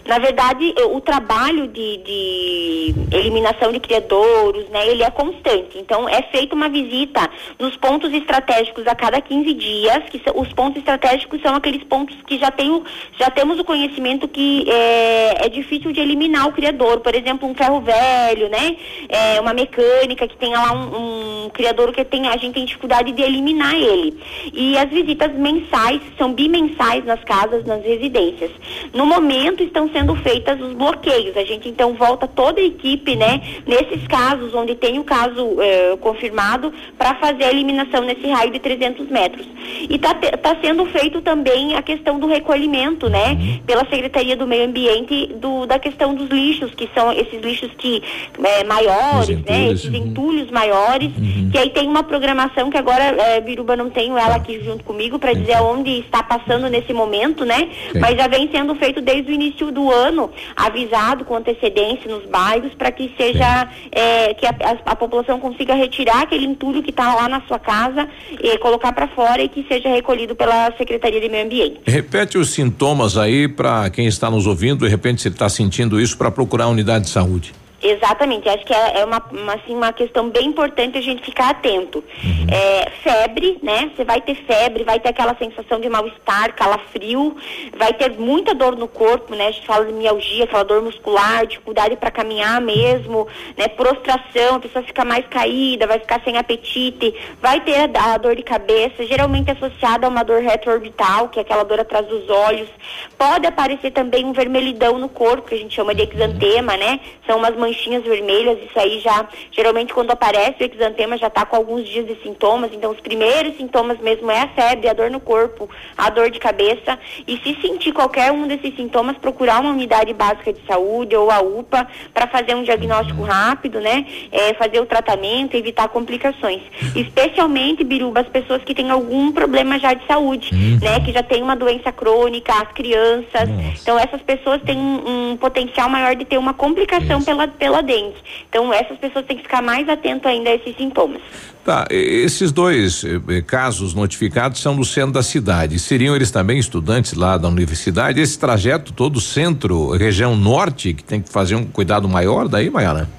Na 0.05 0.19
verdade, 0.19 0.73
o 0.91 1.01
trabalho 1.01 1.67
de, 1.67 1.97
de, 1.97 2.95
eliminação 3.11 3.71
de 3.71 3.79
criadouros, 3.79 4.69
né, 4.69 4.87
ele 4.87 5.01
é 5.01 5.09
constante. 5.09 5.79
Então, 5.79 6.07
é 6.07 6.21
feita 6.23 6.53
uma 6.53 6.69
visita 6.69 7.27
nos 7.57 7.75
pontos 7.75 8.13
estratégicos 8.13 8.85
a 8.85 8.93
cada 8.93 9.19
15 9.19 9.53
dias, 9.53 10.03
que 10.09 10.19
são, 10.19 10.39
os 10.39 10.53
pontos 10.53 10.77
estratégicos 10.77 11.41
são 11.41 11.55
aqueles 11.55 11.83
pontos 11.83 12.15
que 12.27 12.37
já, 12.37 12.51
tem 12.51 12.83
já 13.17 13.31
temos 13.31 13.59
o 13.59 13.63
conhecimento 13.63 14.27
que 14.27 14.69
é, 14.69 15.45
é 15.45 15.49
difícil 15.49 15.91
de 15.91 15.99
eliminar 15.99 16.47
o 16.47 16.51
criador. 16.51 16.99
Por 16.99 17.15
exemplo, 17.15 17.49
um 17.49 17.55
ferro 17.55 17.81
velho, 17.81 18.49
né, 18.49 18.77
é, 19.09 19.41
uma 19.41 19.53
mecânica 19.53 20.27
que 20.27 20.37
tenha 20.37 20.59
lá 20.59 20.73
um, 20.73 21.45
um 21.45 21.49
criador 21.49 21.91
que 21.91 22.05
tem, 22.05 22.27
a 22.27 22.37
gente 22.37 22.53
tem 22.53 22.65
dificuldade 22.65 23.11
de 23.11 23.23
eliminar 23.23 23.73
ele. 23.73 24.19
E 24.53 24.77
as 24.77 24.89
visitas 24.89 25.31
mensais, 25.33 25.99
são 26.15 26.31
bimensais 26.31 27.03
nas 27.05 27.23
casas, 27.23 27.65
nas 27.65 27.83
residências. 27.83 28.51
No 28.93 29.05
momento, 29.05 29.63
estão 29.63 29.89
sendo 29.95 30.13
feitas 30.17 30.59
os 30.59 30.73
bloqueios. 30.73 31.37
A 31.37 31.45
gente 31.45 31.69
então 31.69 31.93
volta 31.93 32.27
toda 32.27 32.59
a 32.59 32.63
equipe, 32.63 33.15
né, 33.15 33.41
nesses 33.65 34.05
casos 34.07 34.53
onde 34.53 34.75
tem 34.75 34.99
o 34.99 35.05
caso 35.05 35.55
eh, 35.61 35.97
confirmado, 36.01 36.73
para 36.97 37.15
fazer 37.15 37.45
a 37.45 37.51
eliminação 37.51 38.01
nesse 38.01 38.27
raio 38.27 38.51
de 38.51 38.59
300 38.59 39.07
metros. 39.07 39.45
E 39.89 39.95
está 39.95 40.13
tá 40.13 40.57
sendo 40.61 40.85
feito 40.87 41.21
também 41.21 41.75
a 41.75 41.81
questão 41.81 42.19
do 42.19 42.27
recolhimento, 42.27 43.09
né, 43.09 43.59
pela 43.65 43.85
Secretaria 43.85 44.35
do 44.35 44.45
Meio 44.45 44.65
Ambiente, 44.65 45.27
do, 45.35 45.65
da 45.65 45.79
questão 45.79 46.13
dos 46.13 46.29
lixos, 46.29 46.71
que 46.75 46.89
são 46.93 47.13
esses 47.13 47.41
lixos 47.41 47.71
que 47.77 48.03
eh, 48.43 48.63
maiores, 48.65 49.41
né, 49.45 49.71
esses 49.71 49.85
uhum. 49.85 49.95
entulhos 49.95 50.51
maiores, 50.51 51.11
uhum. 51.17 51.49
que 51.51 51.57
aí 51.57 51.69
tem 51.69 51.87
uma 51.87 52.03
programação 52.03 52.69
que 52.69 52.77
agora, 52.77 53.03
eh, 53.03 53.39
Biruba, 53.39 53.77
não 53.77 53.89
tenho 53.89 54.17
ela 54.17 54.35
aqui 54.35 54.61
junto 54.61 54.83
comigo 54.83 55.17
para 55.17 55.31
dizer 55.31 55.57
onde 55.61 55.99
está 55.99 56.21
passando 56.21 56.67
nesse 56.67 56.91
momento, 56.91 57.45
né, 57.45 57.69
Sim. 57.93 57.99
mas 57.99 58.17
já 58.17 58.27
vem 58.27 58.49
sendo 58.51 58.75
feito 58.75 58.99
desde 58.99 59.31
o 59.31 59.33
início 59.33 59.71
do 59.71 59.84
ano 59.91 60.31
avisado 60.55 61.25
com 61.25 61.35
antecedência 61.35 62.09
nos 62.09 62.25
bairros 62.25 62.73
para 62.73 62.91
que 62.91 63.13
seja 63.17 63.69
é, 63.91 64.33
que 64.33 64.45
a, 64.45 64.49
a, 64.49 64.91
a, 64.91 64.95
população 64.95 65.39
consiga 65.39 65.73
retirar 65.73 66.23
aquele 66.23 66.45
entulho 66.45 66.81
que 66.81 66.89
está 66.89 67.15
lá 67.15 67.27
na 67.27 67.41
sua 67.41 67.59
casa 67.59 68.07
e 68.41 68.57
colocar 68.57 68.93
para 68.93 69.07
fora 69.07 69.41
e 69.41 69.49
que 69.49 69.65
seja 69.67 69.89
recolhido 69.89 70.35
pela 70.35 70.71
Secretaria 70.77 71.19
de 71.19 71.29
Meio 71.29 71.45
Ambiente. 71.45 71.81
Repete 71.85 72.37
os 72.37 72.51
sintomas 72.51 73.17
aí 73.17 73.47
para 73.47 73.89
quem 73.89 74.07
está 74.07 74.29
nos 74.29 74.47
ouvindo, 74.47 74.85
de 74.85 74.91
repente 74.91 75.21
se 75.21 75.27
está 75.27 75.49
sentindo 75.49 75.99
isso 75.99 76.17
para 76.17 76.31
procurar 76.31 76.65
a 76.65 76.69
unidade 76.69 77.05
de 77.05 77.11
saúde. 77.11 77.53
Exatamente, 77.87 78.49
acho 78.49 78.65
que 78.65 78.73
é, 78.73 79.01
é 79.01 79.05
uma, 79.05 79.23
uma, 79.31 79.53
assim, 79.53 79.75
uma 79.75 79.93
questão 79.93 80.27
bem 80.27 80.47
importante 80.47 80.97
a 80.97 81.01
gente 81.01 81.23
ficar 81.23 81.51
atento. 81.51 82.03
Uhum. 82.23 82.47
É, 82.51 82.89
febre, 83.03 83.59
né? 83.61 83.91
Você 83.95 84.03
vai 84.03 84.19
ter 84.21 84.33
febre, 84.33 84.83
vai 84.83 84.99
ter 84.99 85.09
aquela 85.09 85.35
sensação 85.35 85.79
de 85.79 85.87
mal-estar, 85.87 86.55
calafrio, 86.55 87.37
vai 87.77 87.93
ter 87.93 88.09
muita 88.13 88.55
dor 88.55 88.75
no 88.75 88.87
corpo, 88.87 89.35
né? 89.35 89.49
A 89.49 89.51
gente 89.51 89.67
fala 89.67 89.85
de 89.85 89.93
mialgia, 89.93 90.45
aquela 90.45 90.63
dor 90.63 90.81
muscular, 90.81 91.45
dificuldade 91.45 91.95
para 91.95 92.09
caminhar 92.09 92.59
mesmo, 92.59 93.27
né? 93.55 93.67
Prostração, 93.67 94.55
a 94.55 94.59
pessoa 94.59 94.83
fica 94.83 95.05
mais 95.05 95.27
caída, 95.27 95.85
vai 95.85 95.99
ficar 95.99 96.19
sem 96.23 96.37
apetite, 96.37 97.13
vai 97.39 97.61
ter 97.61 97.91
a, 97.95 98.13
a 98.13 98.17
dor 98.17 98.35
de 98.35 98.41
cabeça, 98.41 99.05
geralmente 99.05 99.51
associada 99.51 100.07
a 100.07 100.09
uma 100.09 100.23
dor 100.23 100.41
retroorbital, 100.41 101.29
que 101.29 101.37
é 101.37 101.43
aquela 101.43 101.63
dor 101.63 101.81
atrás 101.81 102.07
dos 102.07 102.27
olhos. 102.31 102.67
Pode 103.15 103.45
aparecer 103.45 103.91
também 103.91 104.25
um 104.25 104.33
vermelhidão 104.33 104.97
no 104.97 105.07
corpo, 105.07 105.49
que 105.49 105.53
a 105.53 105.57
gente 105.59 105.75
chama 105.75 105.93
de 105.93 106.01
exantema, 106.01 106.75
né? 106.77 106.99
São 107.27 107.37
umas 107.37 107.55
manchinhas 107.55 107.74
manchinhas 107.75 108.03
vermelhas, 108.03 108.57
isso 108.63 108.79
aí 108.79 108.99
já, 108.99 109.27
geralmente 109.51 109.93
quando 109.93 110.11
aparece 110.11 110.63
o 110.63 110.65
exantema 110.65 111.17
já 111.17 111.27
está 111.27 111.45
com 111.45 111.55
alguns 111.55 111.87
dias 111.87 112.07
de 112.07 112.15
sintomas, 112.23 112.71
então 112.73 112.91
os 112.91 112.99
primeiros 112.99 113.57
sintomas 113.57 113.99
mesmo 113.99 114.31
é 114.31 114.41
a 114.41 114.47
febre, 114.47 114.87
a 114.87 114.93
dor 114.93 115.11
no 115.11 115.19
corpo, 115.19 115.69
a 115.97 116.09
dor 116.09 116.29
de 116.29 116.39
cabeça, 116.39 116.97
e 117.27 117.37
se 117.37 117.59
sentir 117.61 117.91
qualquer 117.91 118.31
um 118.31 118.47
desses 118.47 118.75
sintomas, 118.75 119.17
procurar 119.17 119.59
uma 119.59 119.71
unidade 119.71 120.13
básica 120.13 120.53
de 120.53 120.65
saúde 120.65 121.15
ou 121.15 121.29
a 121.29 121.41
UPA 121.41 121.87
para 122.13 122.27
fazer 122.27 122.55
um 122.55 122.63
diagnóstico 122.63 123.21
rápido, 123.21 123.79
né, 123.79 124.05
é, 124.31 124.53
fazer 124.53 124.79
o 124.79 124.85
tratamento, 124.85 125.55
evitar 125.55 125.87
complicações. 125.89 126.61
Especialmente, 126.95 127.83
Biruba, 127.83 128.21
as 128.21 128.27
pessoas 128.27 128.63
que 128.63 128.73
têm 128.73 128.89
algum 128.89 129.31
problema 129.31 129.77
já 129.79 129.93
de 129.93 130.05
saúde, 130.05 130.53
uhum. 130.53 130.79
né, 130.81 130.99
que 131.01 131.11
já 131.11 131.23
tem 131.23 131.43
uma 131.43 131.55
doença 131.55 131.91
crônica, 131.91 132.53
as 132.53 132.71
crianças, 132.71 133.49
Nossa. 133.49 133.81
então 133.81 133.99
essas 133.99 134.21
pessoas 134.21 134.61
têm 134.61 134.77
um, 134.77 135.31
um, 135.31 135.37
potencial 135.37 135.89
maior 135.89 136.15
de 136.15 136.25
ter 136.25 136.37
uma 136.37 136.53
complicação 136.53 137.21
pela, 137.23 137.47
pela 137.47 137.64
pela 137.65 137.81
dengue. 137.81 138.13
Então, 138.47 138.71
essas 138.71 138.95
pessoas 138.99 139.25
têm 139.25 139.37
que 139.37 139.43
ficar 139.43 139.59
mais 139.59 139.89
atentas 139.89 140.31
ainda 140.31 140.51
a 140.51 140.55
esses 140.55 140.77
sintomas. 140.77 141.19
Tá, 141.63 141.87
esses 141.89 142.51
dois 142.51 143.03
eh, 143.03 143.41
casos 143.41 143.95
notificados 143.95 144.61
são 144.61 144.75
do 144.75 144.85
centro 144.85 145.13
da 145.13 145.23
cidade. 145.23 145.79
Seriam 145.79 146.15
eles 146.15 146.29
também 146.29 146.59
estudantes 146.59 147.13
lá 147.13 147.39
da 147.39 147.47
universidade? 147.47 148.21
Esse 148.21 148.37
trajeto 148.37 148.93
todo 148.93 149.19
centro, 149.19 149.89
região 149.93 150.35
norte, 150.35 150.93
que 150.93 151.03
tem 151.03 151.19
que 151.19 151.31
fazer 151.31 151.55
um 151.55 151.65
cuidado 151.65 152.07
maior 152.07 152.47
daí, 152.47 152.69
Maiara? 152.69 153.09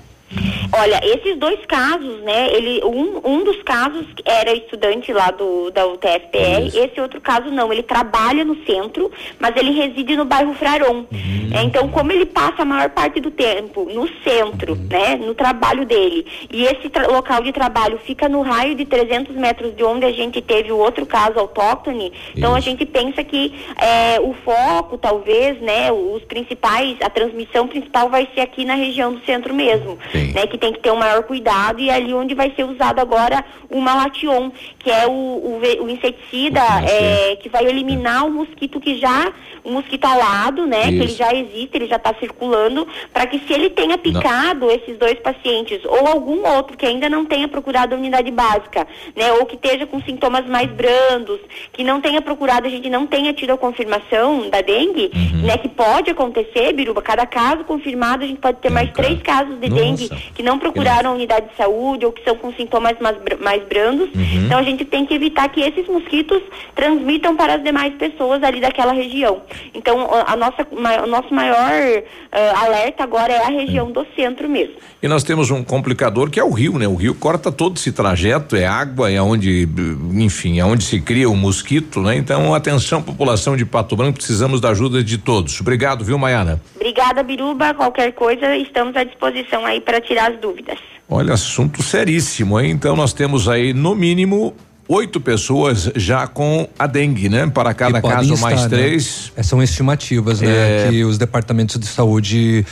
Olha, 0.73 1.01
esses 1.03 1.39
dois 1.39 1.65
casos, 1.67 2.21
né? 2.23 2.49
Ele, 2.53 2.83
um, 2.85 3.21
um 3.25 3.45
dos 3.45 3.63
casos 3.63 4.05
era 4.25 4.53
estudante 4.53 5.13
lá 5.13 5.31
do, 5.31 5.71
da 5.71 5.87
UTFPR, 5.87 6.67
Isso. 6.67 6.79
esse 6.79 7.01
outro 7.01 7.21
caso 7.21 7.51
não. 7.51 7.73
Ele 7.73 7.83
trabalha 7.83 8.45
no 8.45 8.57
centro, 8.65 9.11
mas 9.39 9.57
ele 9.57 9.73
reside 9.73 10.17
no 10.17 10.25
bairro 10.25 10.55
Fraron. 10.55 11.07
Uhum. 11.11 11.51
É, 11.53 11.63
então, 11.63 11.89
como 11.89 12.13
ele 12.13 12.27
passa 12.27 12.63
a 12.63 12.65
maior 12.65 12.91
parte 12.91 13.21
do 13.21 13.31
tempo 13.31 13.89
no 13.93 14.09
centro, 14.25 14.73
uhum. 14.73 14.87
né? 14.91 15.17
No 15.17 15.35
trabalho 15.35 15.85
dele, 15.85 16.27
e 16.53 16.65
esse 16.65 16.91
local 17.11 17.43
de 17.43 17.53
trabalho 17.53 17.99
fica 18.05 18.29
no 18.29 18.43
raio 18.43 18.75
de 18.75 18.85
300 18.85 19.35
metros 19.37 19.75
de 19.75 19.85
onde 19.85 20.05
a 20.05 20.13
gente 20.13 20.41
teve 20.41 20.73
o 20.73 20.79
outro 20.79 21.07
caso 21.07 21.39
autóctone, 21.39 22.07
Isso. 22.07 22.33
então 22.37 22.55
a 22.55 22.61
gente 22.61 22.85
pensa 22.85 23.23
que 23.23 23.55
é, 23.77 24.21
o 24.21 24.35
foco, 24.45 24.99
talvez, 24.99 25.61
né? 25.61 25.93
Os 25.93 26.23
principais, 26.25 26.97
a 27.01 27.09
transmissão 27.09 27.69
principal 27.69 28.09
vai 28.09 28.29
ser 28.35 28.41
aqui 28.41 28.65
na 28.65 28.75
região 28.75 29.15
do 29.15 29.25
centro 29.25 29.55
mesmo 29.55 29.99
né? 30.35 30.47
Que 30.47 30.59
tem 30.59 30.73
que 30.73 30.81
ter 30.81 30.91
um 30.91 30.97
maior 30.97 31.23
cuidado 31.23 31.81
e 31.81 31.91
é 31.91 31.95
ali 31.95 32.13
onde 32.13 32.35
vai 32.35 32.53
ser 32.55 32.65
usado 32.65 33.01
agora 33.01 33.45
o 33.71 33.81
malation, 33.81 34.51
que 34.79 34.91
é 34.91 35.07
o, 35.07 35.11
o, 35.11 35.61
o 35.85 35.91
inseticida 35.91 36.61
é, 36.89 37.37
que 37.37 37.49
vai 37.49 37.65
eliminar 37.65 38.27
o 38.27 38.31
mosquito 38.31 38.81
que 38.81 38.99
já, 38.99 39.33
o 39.65 39.73
mosquito 39.73 40.05
alado, 40.05 40.67
né? 40.67 40.83
Isso. 40.83 40.91
Que 40.91 40.97
ele 40.97 41.13
já 41.13 41.35
existe, 41.35 41.71
ele 41.75 41.87
já 41.87 41.97
está 41.97 42.15
circulando, 42.19 42.87
para 43.13 43.27
que 43.27 43.39
se 43.41 43.53
ele 43.53 43.71
tenha 43.71 43.99
picado 43.99 44.67
não. 44.67 44.71
esses 44.71 44.97
dois 44.99 45.19
pacientes 45.19 45.85
ou 45.85 46.07
algum 46.07 46.47
outro 46.47 46.77
que 46.77 46.87
ainda 46.87 47.09
não 47.09 47.25
tenha 47.25 47.49
procurado 47.49 47.95
a 47.95 47.99
unidade 47.99 48.31
básica, 48.31 48.87
né? 49.15 49.33
Ou 49.33 49.47
que 49.47 49.57
esteja 49.57 49.87
com 49.87 50.01
sintomas 50.03 50.47
mais 50.47 50.71
brandos, 50.71 51.41
que 51.73 51.83
não 51.83 52.01
tenha 52.01 52.23
procurado, 52.23 52.67
a 52.67 52.71
gente 52.71 52.89
não 52.89 53.07
tenha 53.07 53.33
tido 53.33 53.53
a 53.53 53.59
confirmação 53.59 54.49
da 54.49 54.61
dengue, 54.61 55.11
uhum. 55.15 55.47
né? 55.47 55.57
Que 55.59 55.69
pode 55.69 56.11
acontecer, 56.11 56.73
Biruba, 56.73 57.03
cada 57.03 57.27
caso 57.27 57.65
confirmado 57.65 58.25
a 58.25 58.27
gente 58.27 58.41
pode 58.41 58.59
ter 58.59 58.71
mais 58.71 58.91
três 58.93 59.21
casos 59.23 59.59
de 59.61 59.69
Nossa. 59.69 59.83
dengue 59.83 60.06
que 60.35 60.43
não 60.43 60.59
procuraram 60.59 61.11
a 61.11 61.15
unidade 61.15 61.49
de 61.49 61.57
saúde 61.57 62.07
ou 62.07 62.13
que 62.13 62.23
são 62.25 62.37
com 62.37 62.53
sintomas 62.53 62.95
mais, 63.01 63.17
mais 63.41 63.63
brandos. 63.65 64.09
Uhum. 64.15 64.45
Então 64.45 64.59
a 64.59 64.63
gente 64.63 64.85
tem 64.85 65.07
que 65.07 65.15
evitar 65.15 65.49
que 65.49 65.61
esses 65.61 65.87
mosquitos 65.89 66.43
transmitam 66.75 67.37
para 67.37 67.55
as 67.55 67.63
demais 67.63 67.95
pessoas 67.95 68.43
ali 68.43 68.61
daquela 68.61 68.93
região. 68.93 69.43
Então 69.75 70.09
a 70.27 70.37
nossa, 70.37 70.67
o 71.05 71.07
nosso 71.07 71.33
maior 71.33 71.57
uh, 71.57 72.65
alerta 72.65 73.03
agora 73.03 73.33
é 73.33 73.45
a 73.45 73.49
região 73.49 73.91
do 73.91 74.07
centro 74.15 74.49
mesmo. 74.49 74.75
E 75.03 75.09
nós 75.09 75.23
temos 75.23 75.51
um 75.51 75.63
complicador 75.63 76.31
que 76.31 76.41
é 76.41 76.45
o 76.45 76.51
rio, 76.51 76.79
né? 76.79 76.89
O 76.89 76.95
rio 76.95 77.15
corta 77.15 77.53
todo 77.53 77.77
esse 77.77 77.93
trajeto, 77.93 78.57
é 78.57 78.67
água, 78.67 79.11
é 79.11 79.21
onde, 79.21 79.69
enfim, 80.15 80.59
é 80.59 80.65
onde 80.65 80.85
se 80.85 81.01
cria 81.01 81.29
o 81.29 81.37
mosquito, 81.37 82.01
né? 82.01 82.17
Então 82.17 82.55
atenção 82.55 83.03
população 83.03 83.57
de 83.57 83.65
Pato 83.65 83.97
Branco, 83.97 84.19
precisamos 84.19 84.61
da 84.61 84.71
ajuda 84.71 85.03
de 85.03 85.19
todos. 85.19 85.61
Obrigado, 85.61 86.05
viu, 86.05 86.19
Maiana? 86.19 86.61
Obrigada, 86.75 87.23
Biruba. 87.23 87.75
Qualquer 87.75 88.13
coisa, 88.13 88.57
estamos 88.57 88.97
à 88.97 89.05
disposição 89.05 89.65
aí 89.65 89.81
para 89.81 89.96
tirar 90.01 90.33
as 90.33 90.41
dúvidas. 90.41 90.79
Olha, 91.09 91.35
assunto 91.35 91.83
seríssimo, 91.83 92.61
hein? 92.61 92.71
Então 92.71 92.97
nós 92.97 93.13
temos 93.13 93.49
aí, 93.49 93.73
no 93.73 93.95
mínimo, 93.95 94.55
oito 94.89 95.21
pessoas 95.21 95.91
já 95.95 96.27
com 96.27 96.69
a 96.79 96.87
dengue, 96.87 97.29
né? 97.29 97.47
Para 97.47 97.73
cada 97.75 98.01
caso, 98.01 98.35
estar, 98.35 98.47
mais 98.47 98.63
né? 98.63 98.69
três. 98.69 99.33
Né? 99.37 99.43
São 99.43 99.63
estimativas, 99.63 100.41
né? 100.41 100.87
É... 100.87 100.89
Que 100.91 101.05
os 101.05 101.19
departamentos 101.19 101.79
de 101.79 101.87
saúde 101.87 102.67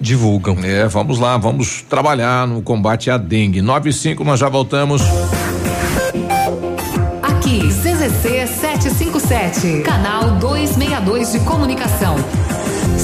divulgam. 0.00 0.56
É, 0.62 0.86
vamos 0.86 1.18
lá, 1.18 1.36
vamos 1.36 1.82
trabalhar 1.82 2.46
no 2.46 2.62
combate 2.62 3.10
à 3.10 3.16
dengue. 3.16 3.60
95, 3.60 4.22
nós 4.24 4.38
já 4.38 4.48
voltamos. 4.48 5.02
Aqui, 7.22 7.60
CZC 7.68 8.46
757, 8.46 9.82
canal 9.82 10.32
262 10.38 11.32
de 11.32 11.40
comunicação. 11.40 12.16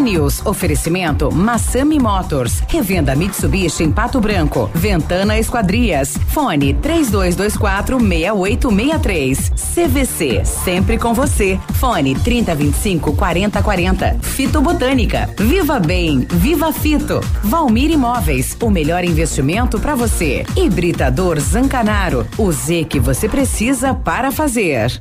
News. 0.00 0.44
Oferecimento 0.44 1.30
Massami 1.32 1.98
Motors. 1.98 2.62
Revenda 2.68 3.14
Mitsubishi 3.16 3.82
em 3.82 3.90
Pato 3.90 4.20
Branco. 4.20 4.70
Ventana 4.74 5.38
Esquadrias. 5.38 6.16
Fone 6.28 6.74
3224 6.74 7.98
6863. 7.98 9.50
CVC. 9.50 10.44
Sempre 10.44 10.98
com 10.98 11.12
você. 11.14 11.58
Fone 11.74 12.14
3025 12.14 13.14
4040. 13.14 14.18
Fito 14.20 14.60
Botânica. 14.60 15.28
Viva 15.38 15.78
Bem. 15.78 16.26
Viva 16.30 16.72
Fito. 16.72 17.20
Valmir 17.42 17.90
Imóveis. 17.90 18.56
O 18.60 18.70
melhor 18.70 19.04
investimento 19.04 19.78
para 19.80 19.94
você. 19.94 20.44
Hibridador 20.56 21.38
Zancanaro. 21.40 22.26
O 22.38 22.50
Z 22.52 22.84
que 22.84 23.00
você 23.00 23.28
precisa 23.28 23.94
para 23.94 24.30
fazer. 24.30 25.00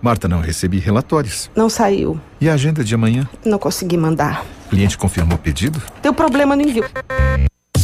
Marta, 0.00 0.28
não 0.28 0.40
recebi 0.40 0.78
relatórios. 0.78 1.50
Não 1.56 1.68
saiu. 1.68 2.20
E 2.40 2.48
a 2.48 2.54
agenda 2.54 2.84
de 2.84 2.94
amanhã? 2.94 3.28
Não 3.44 3.58
consegui 3.58 3.96
mandar. 3.96 4.44
O 4.66 4.70
cliente 4.70 4.96
confirmou 4.96 5.36
o 5.36 5.40
pedido? 5.40 5.82
Deu 6.02 6.14
problema 6.14 6.54
no 6.54 6.62
envio. 6.62 6.84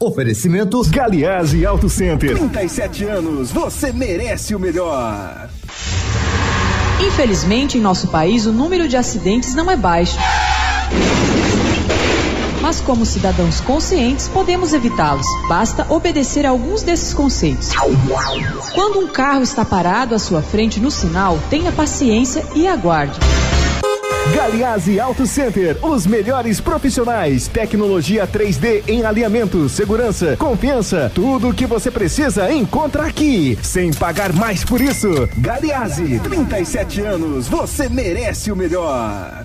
Oferecimento 0.00 0.82
Galiase 0.88 1.66
Auto 1.66 1.88
Center. 1.88 2.36
37 2.36 3.04
anos, 3.04 3.50
você 3.50 3.92
merece 3.92 4.54
o 4.54 4.58
melhor. 4.58 5.50
Infelizmente, 7.06 7.76
em 7.76 7.80
nosso 7.80 8.08
país, 8.08 8.46
o 8.46 8.52
número 8.52 8.88
de 8.88 8.96
acidentes 8.96 9.54
não 9.54 9.70
é 9.70 9.76
baixo 9.76 10.16
mas 12.70 12.80
como 12.80 13.04
cidadãos 13.04 13.60
conscientes 13.60 14.28
podemos 14.28 14.72
evitá-los. 14.72 15.26
Basta 15.48 15.84
obedecer 15.92 16.46
a 16.46 16.50
alguns 16.50 16.84
desses 16.84 17.12
conceitos. 17.12 17.70
Quando 18.72 19.00
um 19.00 19.08
carro 19.08 19.42
está 19.42 19.64
parado 19.64 20.14
à 20.14 20.20
sua 20.20 20.40
frente 20.40 20.78
no 20.78 20.88
sinal, 20.88 21.36
tenha 21.50 21.72
paciência 21.72 22.46
e 22.54 22.68
aguarde. 22.68 23.18
Galiase 24.36 25.00
Auto 25.00 25.26
Center, 25.26 25.84
os 25.84 26.06
melhores 26.06 26.60
profissionais, 26.60 27.48
tecnologia 27.48 28.24
3D 28.24 28.84
em 28.86 29.04
alinhamento, 29.04 29.68
segurança, 29.68 30.36
confiança, 30.36 31.10
tudo 31.12 31.48
o 31.48 31.54
que 31.54 31.66
você 31.66 31.90
precisa 31.90 32.52
encontra 32.52 33.04
aqui, 33.04 33.58
sem 33.60 33.92
pagar 33.92 34.32
mais 34.32 34.62
por 34.62 34.80
isso. 34.80 35.08
Galiase, 35.38 36.20
37 36.20 37.00
anos, 37.00 37.48
você 37.48 37.88
merece 37.88 38.52
o 38.52 38.54
melhor. 38.54 39.44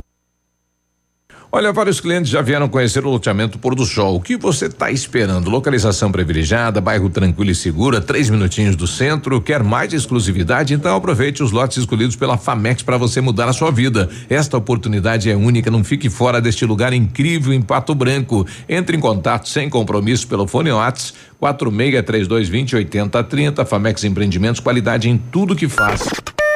Olha, 1.53 1.73
vários 1.73 1.99
clientes 1.99 2.31
já 2.31 2.41
vieram 2.41 2.69
conhecer 2.69 3.05
o 3.05 3.09
loteamento 3.09 3.59
Pôr 3.59 3.75
do 3.75 3.85
Sol. 3.85 4.15
O 4.15 4.21
que 4.21 4.37
você 4.37 4.67
está 4.67 4.89
esperando? 4.89 5.49
Localização 5.49 6.09
privilegiada, 6.09 6.79
bairro 6.79 7.09
tranquilo 7.09 7.51
e 7.51 7.55
segura, 7.55 7.99
três 7.99 8.29
minutinhos 8.29 8.73
do 8.73 8.87
centro. 8.87 9.41
Quer 9.41 9.61
mais 9.61 9.91
exclusividade? 9.91 10.73
Então 10.73 10.95
aproveite 10.95 11.43
os 11.43 11.51
lotes 11.51 11.79
escolhidos 11.79 12.15
pela 12.15 12.37
Famex 12.37 12.83
para 12.83 12.95
você 12.95 13.19
mudar 13.19 13.49
a 13.49 13.53
sua 13.53 13.69
vida. 13.69 14.09
Esta 14.29 14.55
oportunidade 14.55 15.29
é 15.29 15.35
única. 15.35 15.69
Não 15.69 15.83
fique 15.83 16.09
fora 16.09 16.39
deste 16.39 16.65
lugar 16.65 16.93
incrível 16.93 17.51
em 17.51 17.61
Pato 17.61 17.93
Branco. 17.93 18.47
Entre 18.69 18.95
em 18.95 18.99
contato 19.01 19.49
sem 19.49 19.69
compromisso 19.69 20.29
pelo 20.29 20.47
fone 20.47 20.71
Whats 20.71 21.13
463220 21.37 22.77
8030. 22.77 23.65
Famex 23.65 24.05
Empreendimentos, 24.05 24.61
qualidade 24.61 25.09
em 25.09 25.17
tudo 25.17 25.53
que 25.53 25.67
faz. 25.67 26.01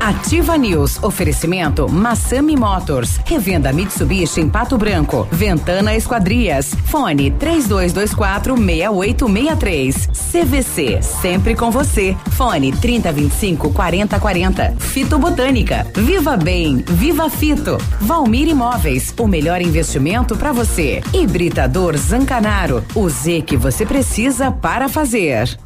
Ativa 0.00 0.56
News. 0.56 1.02
Oferecimento 1.02 1.88
Massami 1.88 2.56
Motors. 2.56 3.20
Revenda 3.24 3.72
Mitsubishi 3.72 4.40
em 4.40 4.48
Pato 4.48 4.78
Branco. 4.78 5.26
Ventana 5.30 5.94
Esquadrias. 5.94 6.74
Fone 6.86 7.30
3224 7.32 8.56
6863. 8.56 10.08
CVC. 10.32 11.02
Sempre 11.02 11.54
com 11.54 11.70
você. 11.70 12.16
Fone 12.32 12.72
3025 12.72 13.72
4040. 13.72 14.74
Fito 14.78 15.18
Botânica. 15.18 15.86
Viva 15.94 16.36
Bem. 16.36 16.84
Viva 16.86 17.28
Fito. 17.28 17.78
Valmir 18.00 18.48
Imóveis. 18.48 19.14
O 19.18 19.26
melhor 19.26 19.60
investimento 19.60 20.36
para 20.36 20.52
você. 20.52 21.02
Hibridador 21.12 21.96
Zancanaro. 21.96 22.84
O 22.94 23.08
Z 23.08 23.42
que 23.42 23.56
você 23.56 23.84
precisa 23.84 24.50
para 24.50 24.88
fazer. 24.88 25.58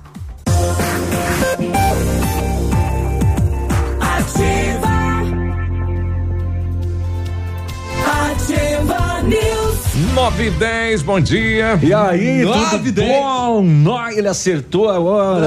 9 10.14 10.44
e 10.46 10.50
10, 10.50 11.02
bom 11.02 11.18
dia. 11.18 11.78
E 11.82 11.94
aí, 11.94 12.42
Nove 12.44 12.70
tudo 12.70 12.88
e 12.88 12.92
dez. 12.92 13.08
bom? 13.08 13.62
Nó, 13.62 14.08
ele 14.10 14.28
acertou 14.28 14.90
agora. 14.90 15.46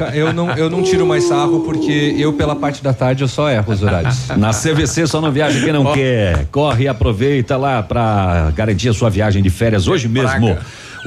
Ah, 0.00 0.16
eu 0.16 0.32
não, 0.32 0.50
eu 0.52 0.70
não 0.70 0.82
tiro 0.82 1.06
mais 1.06 1.24
sarro 1.24 1.60
porque 1.60 2.14
eu, 2.18 2.32
pela 2.32 2.56
parte 2.56 2.82
da 2.82 2.94
tarde, 2.94 3.22
eu 3.22 3.28
só 3.28 3.50
erro 3.50 3.70
os 3.70 3.82
horários. 3.82 4.28
Na 4.38 4.50
CVC 4.50 5.06
só 5.06 5.20
não 5.20 5.30
viaja 5.30 5.60
quem 5.60 5.72
não 5.74 5.92
quer. 5.92 6.46
Corre 6.50 6.84
e 6.84 6.88
aproveita 6.88 7.58
lá 7.58 7.82
pra 7.82 8.50
garantir 8.54 8.88
a 8.88 8.94
sua 8.94 9.10
viagem 9.10 9.42
de 9.42 9.50
férias 9.50 9.86
hoje 9.86 10.08
mesmo. 10.08 10.56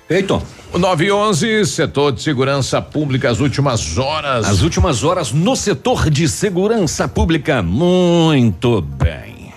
Feito. 0.08 0.42
O 0.72 0.78
9 0.78 1.06
e 1.06 1.12
11, 1.12 1.66
setor 1.66 2.12
de 2.12 2.22
segurança 2.22 2.80
pública, 2.82 3.30
as 3.30 3.40
últimas 3.40 3.98
horas. 3.98 4.46
As 4.46 4.62
últimas 4.62 5.02
horas 5.02 5.32
no 5.32 5.56
setor 5.56 6.10
de 6.10 6.28
segurança 6.28 7.08
pública. 7.08 7.62
Muito 7.62 8.82
bem. 8.82 9.52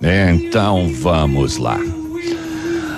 Então 0.00 0.92
vamos 0.94 1.56
lá. 1.56 1.78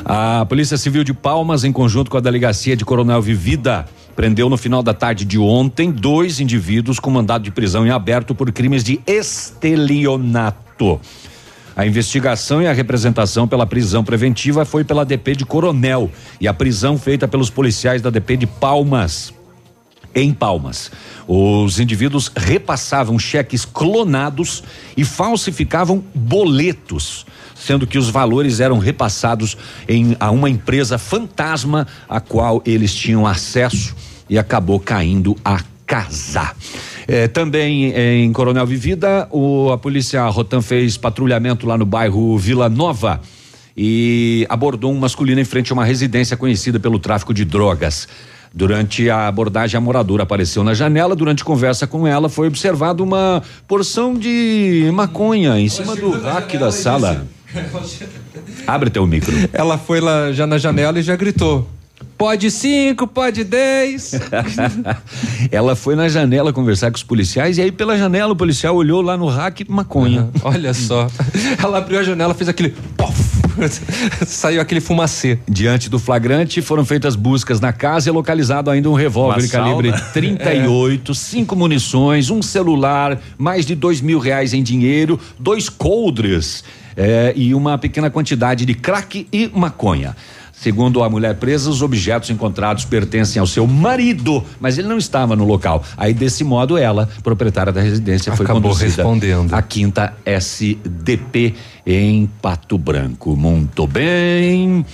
A 0.04 0.44
Polícia 0.44 0.76
Civil 0.76 1.04
de 1.04 1.14
Palmas, 1.14 1.64
em 1.64 1.72
conjunto 1.72 2.10
com 2.10 2.16
a 2.16 2.20
Delegacia 2.20 2.76
de 2.76 2.84
Coronel 2.84 3.22
Vivida, 3.22 3.86
prendeu 4.20 4.50
no 4.50 4.58
final 4.58 4.82
da 4.82 4.92
tarde 4.92 5.24
de 5.24 5.38
ontem 5.38 5.90
dois 5.90 6.40
indivíduos 6.40 7.00
com 7.00 7.10
mandado 7.10 7.42
de 7.42 7.50
prisão 7.50 7.86
em 7.86 7.90
aberto 7.90 8.34
por 8.34 8.52
crimes 8.52 8.84
de 8.84 9.00
estelionato. 9.06 11.00
A 11.74 11.86
investigação 11.86 12.60
e 12.60 12.66
a 12.66 12.72
representação 12.74 13.48
pela 13.48 13.64
prisão 13.64 14.04
preventiva 14.04 14.66
foi 14.66 14.84
pela 14.84 15.06
DP 15.06 15.36
de 15.36 15.46
Coronel 15.46 16.10
e 16.38 16.46
a 16.46 16.52
prisão 16.52 16.98
feita 16.98 17.26
pelos 17.26 17.48
policiais 17.48 18.02
da 18.02 18.10
DP 18.10 18.36
de 18.36 18.46
Palmas 18.46 19.32
em 20.14 20.34
Palmas. 20.34 20.90
Os 21.26 21.80
indivíduos 21.80 22.30
repassavam 22.36 23.18
cheques 23.18 23.64
clonados 23.64 24.62
e 24.98 25.02
falsificavam 25.02 26.04
boletos, 26.14 27.24
sendo 27.54 27.86
que 27.86 27.96
os 27.96 28.10
valores 28.10 28.60
eram 28.60 28.78
repassados 28.78 29.56
em 29.88 30.14
a 30.20 30.30
uma 30.30 30.50
empresa 30.50 30.98
fantasma 30.98 31.86
a 32.06 32.20
qual 32.20 32.62
eles 32.66 32.94
tinham 32.94 33.26
acesso 33.26 33.94
e 34.30 34.38
acabou 34.38 34.78
caindo 34.78 35.36
a 35.44 35.60
casa. 35.84 36.52
Eh, 37.08 37.26
também 37.26 37.92
em 37.92 38.32
Coronel 38.32 38.64
Vivida, 38.64 39.26
o, 39.32 39.72
a 39.72 39.76
polícia 39.76 40.24
Rotan 40.28 40.62
fez 40.62 40.96
patrulhamento 40.96 41.66
lá 41.66 41.76
no 41.76 41.84
bairro 41.84 42.38
Vila 42.38 42.68
Nova 42.68 43.20
e 43.76 44.46
abordou 44.48 44.92
um 44.92 44.98
masculino 44.98 45.40
em 45.40 45.44
frente 45.44 45.72
a 45.72 45.74
uma 45.74 45.84
residência 45.84 46.36
conhecida 46.36 46.78
pelo 46.78 47.00
tráfico 47.00 47.34
de 47.34 47.44
drogas. 47.44 48.06
Durante 48.52 49.08
a 49.08 49.28
abordagem, 49.28 49.78
a 49.78 49.80
moradora 49.80 50.24
apareceu 50.24 50.64
na 50.64 50.74
janela. 50.74 51.14
Durante 51.14 51.44
conversa 51.44 51.86
com 51.86 52.06
ela, 52.06 52.28
foi 52.28 52.48
observado 52.48 53.02
uma 53.02 53.42
porção 53.66 54.14
de 54.14 54.90
maconha 54.92 55.58
em 55.58 55.68
cima 55.68 55.94
do 55.94 56.10
rack 56.10 56.58
da 56.58 56.70
sala. 56.70 57.26
Abre 58.66 58.90
teu 58.90 59.06
micro. 59.06 59.32
Ela 59.52 59.78
foi 59.78 60.00
lá 60.00 60.32
já 60.32 60.46
na 60.46 60.58
janela 60.58 60.98
e 60.98 61.02
já 61.02 61.16
gritou. 61.16 61.68
Pode 62.20 62.50
cinco, 62.50 63.06
pode 63.06 63.42
dez. 63.44 64.12
Ela 65.50 65.74
foi 65.74 65.96
na 65.96 66.06
janela 66.06 66.52
conversar 66.52 66.90
com 66.90 66.96
os 66.98 67.02
policiais 67.02 67.56
e 67.56 67.62
aí 67.62 67.72
pela 67.72 67.96
janela 67.96 68.34
o 68.34 68.36
policial 68.36 68.76
olhou 68.76 69.00
lá 69.00 69.16
no 69.16 69.26
rack 69.26 69.64
maconha. 69.66 70.28
Olha 70.42 70.74
só. 70.74 71.08
Ela 71.58 71.78
abriu 71.78 71.98
a 71.98 72.02
janela, 72.02 72.34
fez 72.34 72.46
aquele. 72.46 72.74
Pof! 72.94 73.18
Saiu 74.26 74.60
aquele 74.60 74.82
fumacê. 74.82 75.38
Diante 75.48 75.88
do 75.88 75.98
flagrante, 75.98 76.60
foram 76.60 76.84
feitas 76.84 77.16
buscas 77.16 77.58
na 77.58 77.72
casa 77.72 78.10
e 78.10 78.12
localizado 78.12 78.68
ainda 78.68 78.90
um 78.90 78.94
revólver 78.94 79.48
calibre 79.48 79.88
sauna. 79.88 80.04
38, 80.12 81.14
cinco 81.14 81.56
munições, 81.56 82.28
um 82.28 82.42
celular, 82.42 83.18
mais 83.38 83.64
de 83.64 83.74
dois 83.74 84.02
mil 84.02 84.18
reais 84.18 84.52
em 84.52 84.62
dinheiro, 84.62 85.18
dois 85.38 85.70
coldres 85.70 86.64
eh, 86.98 87.32
e 87.34 87.54
uma 87.54 87.78
pequena 87.78 88.10
quantidade 88.10 88.66
de 88.66 88.74
crack 88.74 89.26
e 89.32 89.50
maconha. 89.54 90.14
Segundo 90.60 91.02
a 91.02 91.08
mulher 91.08 91.36
presa, 91.36 91.70
os 91.70 91.80
objetos 91.80 92.28
encontrados 92.28 92.84
pertencem 92.84 93.40
ao 93.40 93.46
seu 93.46 93.66
marido, 93.66 94.44
mas 94.60 94.76
ele 94.76 94.88
não 94.88 94.98
estava 94.98 95.34
no 95.34 95.46
local. 95.46 95.82
Aí, 95.96 96.12
desse 96.12 96.44
modo, 96.44 96.76
ela, 96.76 97.08
proprietária 97.22 97.72
da 97.72 97.80
residência, 97.80 98.36
foi 98.36 98.44
Acabou 98.44 98.64
conduzida 98.64 99.02
respondendo. 99.02 99.54
à 99.54 99.62
quinta 99.62 100.14
SDP 100.22 101.54
em 101.86 102.28
Pato 102.42 102.76
Branco. 102.76 103.34
Muito 103.34 103.86
bem. 103.86 104.84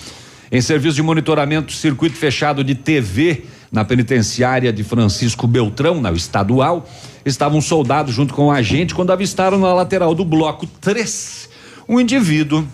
Em 0.52 0.60
serviço 0.60 0.94
de 0.94 1.02
monitoramento, 1.02 1.72
circuito 1.72 2.14
fechado 2.14 2.62
de 2.62 2.76
TV 2.76 3.46
na 3.72 3.84
penitenciária 3.84 4.72
de 4.72 4.84
Francisco 4.84 5.48
Beltrão, 5.48 6.00
na 6.00 6.12
estadual, 6.12 6.88
estava 7.24 7.56
um 7.56 7.60
soldado 7.60 8.12
junto 8.12 8.32
com 8.32 8.46
um 8.46 8.52
agente 8.52 8.94
quando 8.94 9.10
avistaram 9.10 9.58
na 9.58 9.74
lateral 9.74 10.14
do 10.14 10.24
bloco 10.24 10.64
3 10.80 11.56
um 11.88 12.00
indivíduo 12.00 12.66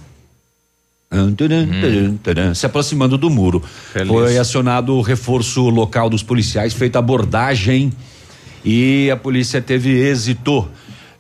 se 2.55 2.67
aproximando 2.67 3.19
do 3.19 3.29
muro. 3.29 3.63
Feliz. 3.93 4.09
Foi 4.09 4.39
acionado 4.39 4.95
o 4.95 5.03
reforço 5.03 5.69
local 5.69 6.09
dos 6.09 6.23
policiais, 6.23 6.73
feita 6.73 6.99
abordagem 6.99 7.93
e 8.65 9.11
a 9.11 9.17
polícia 9.17 9.61
teve 9.61 9.91
êxito. 9.91 10.69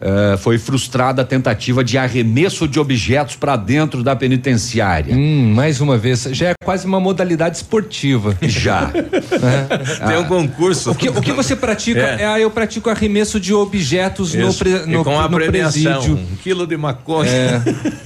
Eh, 0.04 0.36
foi 0.36 0.58
frustrada 0.58 1.22
a 1.22 1.24
tentativa 1.24 1.84
de 1.84 1.96
arremesso 1.96 2.66
de 2.66 2.80
objetos 2.80 3.36
para 3.36 3.54
dentro 3.54 4.02
da 4.02 4.16
penitenciária. 4.16 5.14
Hum, 5.14 5.52
mais 5.54 5.80
uma 5.80 5.96
vez, 5.96 6.24
já 6.32 6.48
é 6.48 6.54
quase 6.64 6.84
uma 6.88 6.98
modalidade 6.98 7.58
esportiva. 7.58 8.36
Já. 8.42 8.90
Tem 10.04 10.16
um 10.18 10.24
concurso. 10.24 10.90
O 10.90 10.94
que, 10.96 11.08
o 11.08 11.20
que 11.22 11.30
você 11.30 11.54
pratica 11.54 12.00
é, 12.00 12.22
É. 12.22 12.26
ah, 12.26 12.40
eu 12.40 12.50
pratico 12.50 12.90
arremesso 12.90 13.38
de 13.38 13.54
objetos 13.54 14.34
no, 14.34 14.48
Isso. 14.48 14.58
pre, 14.58 14.70
E 14.70 14.86
no, 14.86 15.04
com 15.04 15.20
a 15.20 15.28
no 15.28 15.36
presídio. 15.36 16.14
um 16.14 16.36
quilo 16.42 16.66
de 16.66 16.76
maconha. 16.76 17.30
É, 17.30 17.60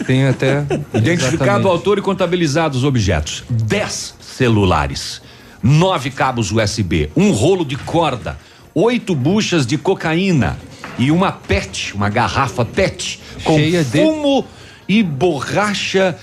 tem 0.05 0.27
até. 0.27 0.66
Identificado 0.93 1.66
o 1.66 1.70
autor 1.70 1.97
e 1.97 2.02
contabilizados 2.02 2.78
os 2.78 2.85
objetos: 2.85 3.43
10 3.48 4.16
celulares, 4.20 5.23
nove 5.62 6.10
cabos 6.10 6.52
USB, 6.52 7.09
um 7.16 7.31
rolo 7.31 7.64
de 7.64 7.77
corda, 7.77 8.36
oito 8.74 9.14
buchas 9.14 9.66
de 9.66 9.78
cocaína 9.78 10.59
e 10.98 11.10
uma 11.10 11.32
PET, 11.32 11.94
uma 11.94 12.09
garrafa 12.09 12.64
PET 12.64 13.20
com 13.44 13.56
Cheia 13.56 13.85
de- 13.85 13.98
fumo 13.98 14.44
e 14.89 15.02
borracha 15.02 16.16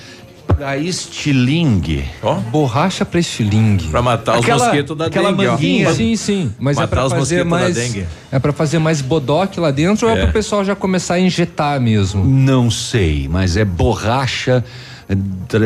para 0.48 0.78
estilingue. 0.78 2.06
Borracha 2.52 3.04
para 3.06 3.20
estilingue. 3.20 3.88
Pra 3.88 4.02
matar 4.02 4.38
Aquela- 4.38 4.58
os 4.58 4.64
mosquitos 4.68 4.98
da 4.98 5.06
aquela 5.08 5.32
dengue, 5.32 5.48
ó. 5.48 5.52
manguinha. 5.52 5.94
Sim, 5.94 6.16
sim. 6.16 6.52
Mas 6.60 6.76
Matar 6.76 6.86
é 6.86 6.88
pra 6.90 7.06
os 7.06 7.14
fazer 7.14 7.44
mosquitos 7.44 7.50
da 7.76 7.82
mais. 7.84 7.94
dengue. 7.94 8.08
É 8.32 8.40
para 8.40 8.54
fazer 8.54 8.80
mais 8.80 9.02
bodoque 9.02 9.60
lá 9.60 9.72
dentro 9.72 10.08
ou 10.08 10.14
é 10.14 10.18
É. 10.18 10.22
para 10.22 10.30
o 10.30 10.34
pessoal 10.34 10.64
já 10.64 10.76
começar 10.76 11.16
a 11.16 11.20
injetar 11.20 11.80
mesmo? 11.82 12.24
Não 12.24 12.70
sei, 12.70 13.28
mas 13.30 13.58
é 13.58 13.66
borracha 13.66 14.64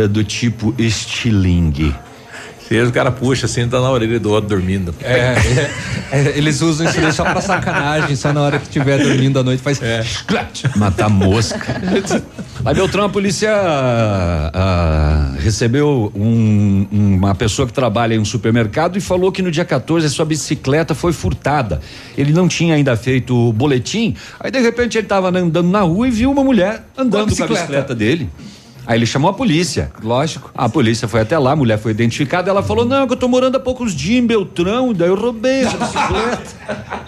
do 0.09 0.23
tipo 0.23 0.73
estilingue. 0.77 1.93
Se 2.67 2.81
o 2.81 2.91
cara 2.91 3.11
puxa 3.11 3.45
assim, 3.45 3.67
tá 3.67 3.79
na 3.79 3.89
orelha 3.89 4.19
do 4.19 4.29
outro 4.29 4.49
dormindo. 4.49 4.93
É, 5.01 5.13
é, 5.13 5.71
é, 6.11 6.37
eles 6.37 6.61
usam 6.61 6.85
isso 6.87 6.99
daí 6.99 7.13
só 7.13 7.23
pra 7.23 7.39
sacanagem, 7.39 8.15
só 8.15 8.33
na 8.33 8.41
hora 8.41 8.59
que 8.59 8.65
estiver 8.65 8.97
dormindo 8.97 9.39
à 9.39 9.43
noite 9.43 9.63
faz. 9.63 9.81
É. 9.81 10.03
Matar 10.75 11.09
mosca. 11.09 11.81
Lá 12.63 12.73
Beltrão, 12.73 13.05
a 13.05 13.09
polícia 13.09 13.49
ah, 13.53 15.33
recebeu 15.39 16.11
um, 16.13 16.85
uma 16.91 17.33
pessoa 17.33 17.65
que 17.65 17.73
trabalha 17.73 18.15
em 18.15 18.19
um 18.19 18.25
supermercado 18.25 18.97
e 18.97 19.01
falou 19.01 19.31
que 19.31 19.41
no 19.41 19.49
dia 19.49 19.63
14 19.63 20.05
a 20.05 20.09
sua 20.09 20.25
bicicleta 20.25 20.93
foi 20.93 21.13
furtada. 21.13 21.79
Ele 22.17 22.33
não 22.33 22.49
tinha 22.49 22.75
ainda 22.75 22.97
feito 22.97 23.33
o 23.33 23.53
boletim, 23.53 24.13
aí 24.39 24.51
de 24.51 24.59
repente 24.59 24.97
ele 24.97 25.05
estava 25.05 25.29
andando 25.29 25.69
na 25.69 25.81
rua 25.81 26.07
e 26.07 26.11
viu 26.11 26.29
uma 26.29 26.43
mulher 26.43 26.83
andando 26.97 27.33
com 27.33 27.43
a 27.43 27.47
bicicleta 27.47 27.95
dele. 27.95 28.29
Aí 28.87 28.97
ele 28.97 29.05
chamou 29.05 29.29
a 29.29 29.33
polícia. 29.33 29.91
Lógico. 30.01 30.49
A 30.55 30.69
polícia 30.69 31.09
foi 31.09 31.19
até 31.19 31.37
lá, 31.37 31.51
a 31.51 31.55
mulher 31.57 31.77
foi 31.77 31.91
identificada. 31.91 32.49
Ela 32.49 32.63
falou: 32.63 32.85
Não, 32.85 33.05
que 33.05 33.11
eu 33.11 33.17
tô 33.17 33.27
morando 33.27 33.57
há 33.57 33.59
poucos 33.59 33.93
dias 33.93 34.23
em 34.23 34.25
Beltrão, 34.25 34.93
daí 34.93 35.09
eu 35.09 35.15
roubei 35.15 35.63
essa 35.63 35.77
bicicleta. 35.77 36.41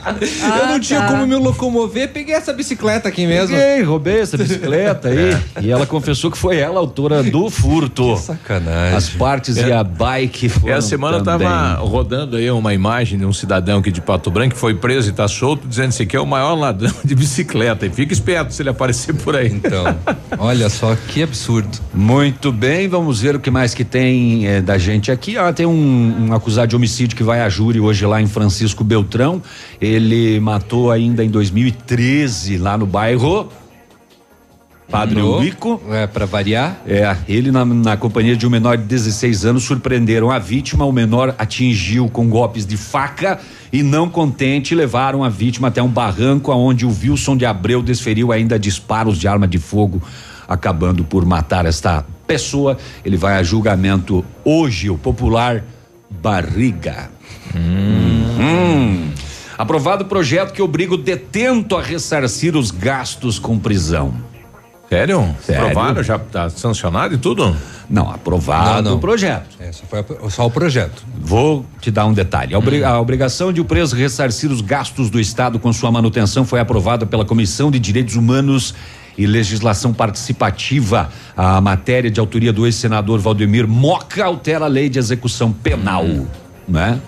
ah, 0.03 0.59
eu 0.59 0.67
não 0.67 0.79
tinha 0.79 0.99
tá. 0.99 1.07
como 1.07 1.25
me 1.25 1.35
locomover, 1.35 2.11
peguei 2.11 2.35
essa 2.35 2.51
bicicleta 2.51 3.07
aqui 3.07 3.25
mesmo. 3.25 3.55
Peguei, 3.55 3.81
roubei 3.81 4.19
essa 4.19 4.37
bicicleta 4.37 5.07
aí. 5.07 5.29
É. 5.55 5.61
E 5.61 5.71
ela 5.71 5.85
confessou 5.85 6.31
que 6.31 6.37
foi 6.37 6.57
ela 6.57 6.75
a 6.75 6.79
autora 6.79 7.21
do 7.21 7.49
furto. 7.49 8.15
Que 8.15 8.21
sacanagem. 8.21 8.97
As 8.97 9.09
partes 9.09 9.57
é. 9.57 9.67
e 9.67 9.71
a 9.71 9.83
bike 9.83 10.49
foram. 10.49 10.75
Essa 10.75 10.87
semana 10.87 11.21
também. 11.23 11.47
tava 11.47 11.81
rodando 11.81 12.35
aí 12.35 12.49
uma 12.49 12.73
imagem 12.73 13.17
de 13.19 13.25
um 13.25 13.33
cidadão 13.33 13.79
aqui 13.79 13.91
de 13.91 14.01
Pato 14.01 14.31
Branco 14.31 14.55
que 14.55 14.59
foi 14.59 14.73
preso 14.73 15.09
e 15.09 15.13
tá 15.13 15.27
solto, 15.27 15.67
dizendo 15.67 15.93
que 16.05 16.15
é 16.15 16.19
o 16.19 16.25
maior 16.25 16.55
ladrão 16.55 16.93
de 17.03 17.15
bicicleta. 17.15 17.85
E 17.85 17.89
fica 17.89 18.11
esperto 18.11 18.53
se 18.53 18.61
ele 18.61 18.69
aparecer 18.69 19.13
por 19.13 19.35
aí. 19.35 19.47
Então, 19.47 19.83
olha 20.37 20.69
só 20.69 20.95
que 20.95 21.23
absurdo. 21.23 21.68
Muito 21.93 22.51
bem, 22.51 22.87
vamos 22.87 23.21
ver 23.21 23.35
o 23.35 23.39
que 23.39 23.51
mais 23.51 23.73
que 23.73 23.83
tem 23.83 24.47
é, 24.47 24.61
da 24.61 24.77
gente 24.77 25.11
aqui. 25.11 25.37
Ah, 25.37 25.51
tem 25.51 25.65
um, 25.65 26.29
um, 26.29 26.33
acusado 26.33 26.67
de 26.67 26.75
homicídio 26.75 27.15
que 27.15 27.23
vai 27.23 27.41
a 27.41 27.49
júri 27.49 27.79
hoje 27.79 28.05
lá 28.05 28.21
em 28.21 28.27
Francisco 28.27 28.83
Beltrão. 28.83 29.41
Ele 29.79 30.39
matou 30.39 30.91
ainda 30.91 31.23
em 31.23 31.29
2013 31.29 32.57
lá 32.57 32.77
no 32.77 32.85
bairro. 32.85 33.49
Padre 34.89 35.19
no, 35.19 35.37
Ubico. 35.37 35.79
É, 35.89 36.07
para 36.07 36.25
variar. 36.25 36.81
É, 36.85 37.15
ele 37.27 37.51
na, 37.51 37.63
na, 37.63 37.95
companhia 37.95 38.35
de 38.35 38.45
um 38.47 38.49
menor 38.49 38.77
de 38.77 38.83
16 38.83 39.45
anos 39.45 39.63
surpreenderam 39.63 40.31
a 40.31 40.39
vítima. 40.39 40.85
O 40.85 40.91
menor 40.91 41.35
atingiu 41.37 42.09
com 42.09 42.27
golpes 42.27 42.65
de 42.65 42.75
faca 42.75 43.39
e 43.71 43.83
não 43.83 44.09
contente 44.09 44.73
levaram 44.73 45.23
a 45.23 45.29
vítima 45.29 45.67
até 45.67 45.81
um 45.81 45.87
barranco 45.87 46.51
onde 46.51 46.85
o 46.85 46.89
Wilson 46.89 47.37
de 47.37 47.45
Abreu 47.45 47.83
desferiu 47.83 48.31
ainda 48.31 48.57
disparos 48.57 49.19
de 49.19 49.27
arma 49.27 49.47
de 49.47 49.59
fogo 49.59 50.01
acabando 50.49 51.03
por 51.03 51.23
matar 51.23 51.67
esta 51.67 52.03
pessoa. 52.25 52.75
Ele 53.05 53.15
vai 53.15 53.37
a 53.37 53.43
julgamento 53.43 54.25
hoje, 54.43 54.89
o 54.89 54.97
popular 54.97 55.63
Barriga. 56.09 57.11
Hum. 57.55 58.39
Hum. 58.39 59.11
Aprovado 59.55 60.05
o 60.05 60.07
projeto 60.07 60.51
que 60.51 60.61
obriga 60.61 60.95
o 60.95 60.97
detento 60.97 61.77
a 61.77 61.83
ressarcir 61.83 62.55
os 62.55 62.71
gastos 62.71 63.37
com 63.37 63.59
prisão. 63.59 64.13
Sério? 64.89 65.35
Sério? 65.43 65.67
Aprovado? 65.67 66.01
Já 66.01 66.15
está 66.15 66.49
sancionado 66.49 67.13
e 67.13 67.17
tudo? 67.19 67.55
Não, 67.87 68.09
aprovado 68.09 68.81
não, 68.81 68.91
não. 68.91 68.97
o 68.97 68.99
projeto. 68.99 69.55
É, 69.59 69.71
só, 69.71 69.85
foi 69.85 70.29
só 70.31 70.47
o 70.47 70.51
projeto. 70.51 71.03
Vou 71.21 71.63
te 71.79 71.91
dar 71.91 72.07
um 72.07 72.13
detalhe. 72.13 72.55
A, 72.55 72.59
hum. 72.59 72.63
a, 72.85 72.99
obrigação 72.99 73.53
de 73.53 73.61
o 73.61 73.65
preso 73.65 73.95
ressarcir 73.95 74.51
os 74.51 74.61
gastos 74.61 75.11
do 75.11 75.19
Estado 75.19 75.59
com 75.59 75.71
sua 75.71 75.91
manutenção 75.91 76.43
foi 76.43 76.59
aprovada 76.59 77.05
pela 77.05 77.23
Comissão 77.23 77.69
de 77.69 77.77
Direitos 77.77 78.15
Humanos 78.15 78.73
e 79.19 79.27
legislação 79.27 79.93
participativa. 79.93 81.09
A 81.35 81.59
matéria 81.59 82.09
de 82.09 82.21
autoria 82.21 82.53
do 82.53 82.65
ex-senador 82.65 83.19
Valdemir 83.19 83.67
Moca 83.67 84.23
altera 84.23 84.63
a 84.63 84.67
lei 84.67 84.87
de 84.87 84.97
execução 84.97 85.51
penal, 85.51 86.05
hum. 86.05 86.25
né? 86.67 86.99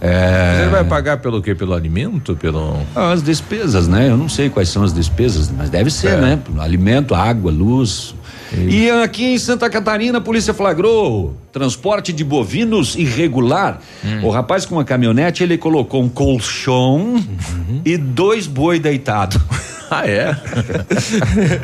É... 0.00 0.62
Você 0.64 0.70
vai 0.70 0.84
pagar 0.84 1.18
pelo 1.18 1.42
quê? 1.42 1.54
Pelo 1.54 1.74
alimento? 1.74 2.34
Pelo... 2.34 2.78
As 2.96 3.22
despesas, 3.22 3.86
né? 3.86 4.08
Eu 4.08 4.16
não 4.16 4.30
sei 4.30 4.48
quais 4.48 4.70
são 4.70 4.82
as 4.82 4.94
despesas, 4.94 5.50
mas 5.50 5.68
deve 5.68 5.90
ser, 5.90 6.14
é. 6.14 6.16
né? 6.16 6.38
Alimento, 6.58 7.14
água, 7.14 7.52
luz. 7.52 8.14
E... 8.52 8.84
e 8.84 8.90
aqui 8.90 9.34
em 9.34 9.38
Santa 9.38 9.68
Catarina 9.68 10.16
a 10.16 10.20
polícia 10.20 10.54
flagrou 10.54 11.36
transporte 11.52 12.10
de 12.10 12.24
bovinos 12.24 12.96
irregular. 12.96 13.80
Hum. 14.02 14.24
O 14.24 14.30
rapaz 14.30 14.64
com 14.64 14.76
uma 14.76 14.84
caminhonete 14.84 15.42
ele 15.42 15.58
colocou 15.58 16.02
um 16.02 16.08
colchão 16.08 17.16
uhum. 17.16 17.82
e 17.84 17.98
dois 17.98 18.46
boi 18.46 18.78
deitados. 18.78 19.38
Ah, 19.92 20.06
é? 20.06 20.36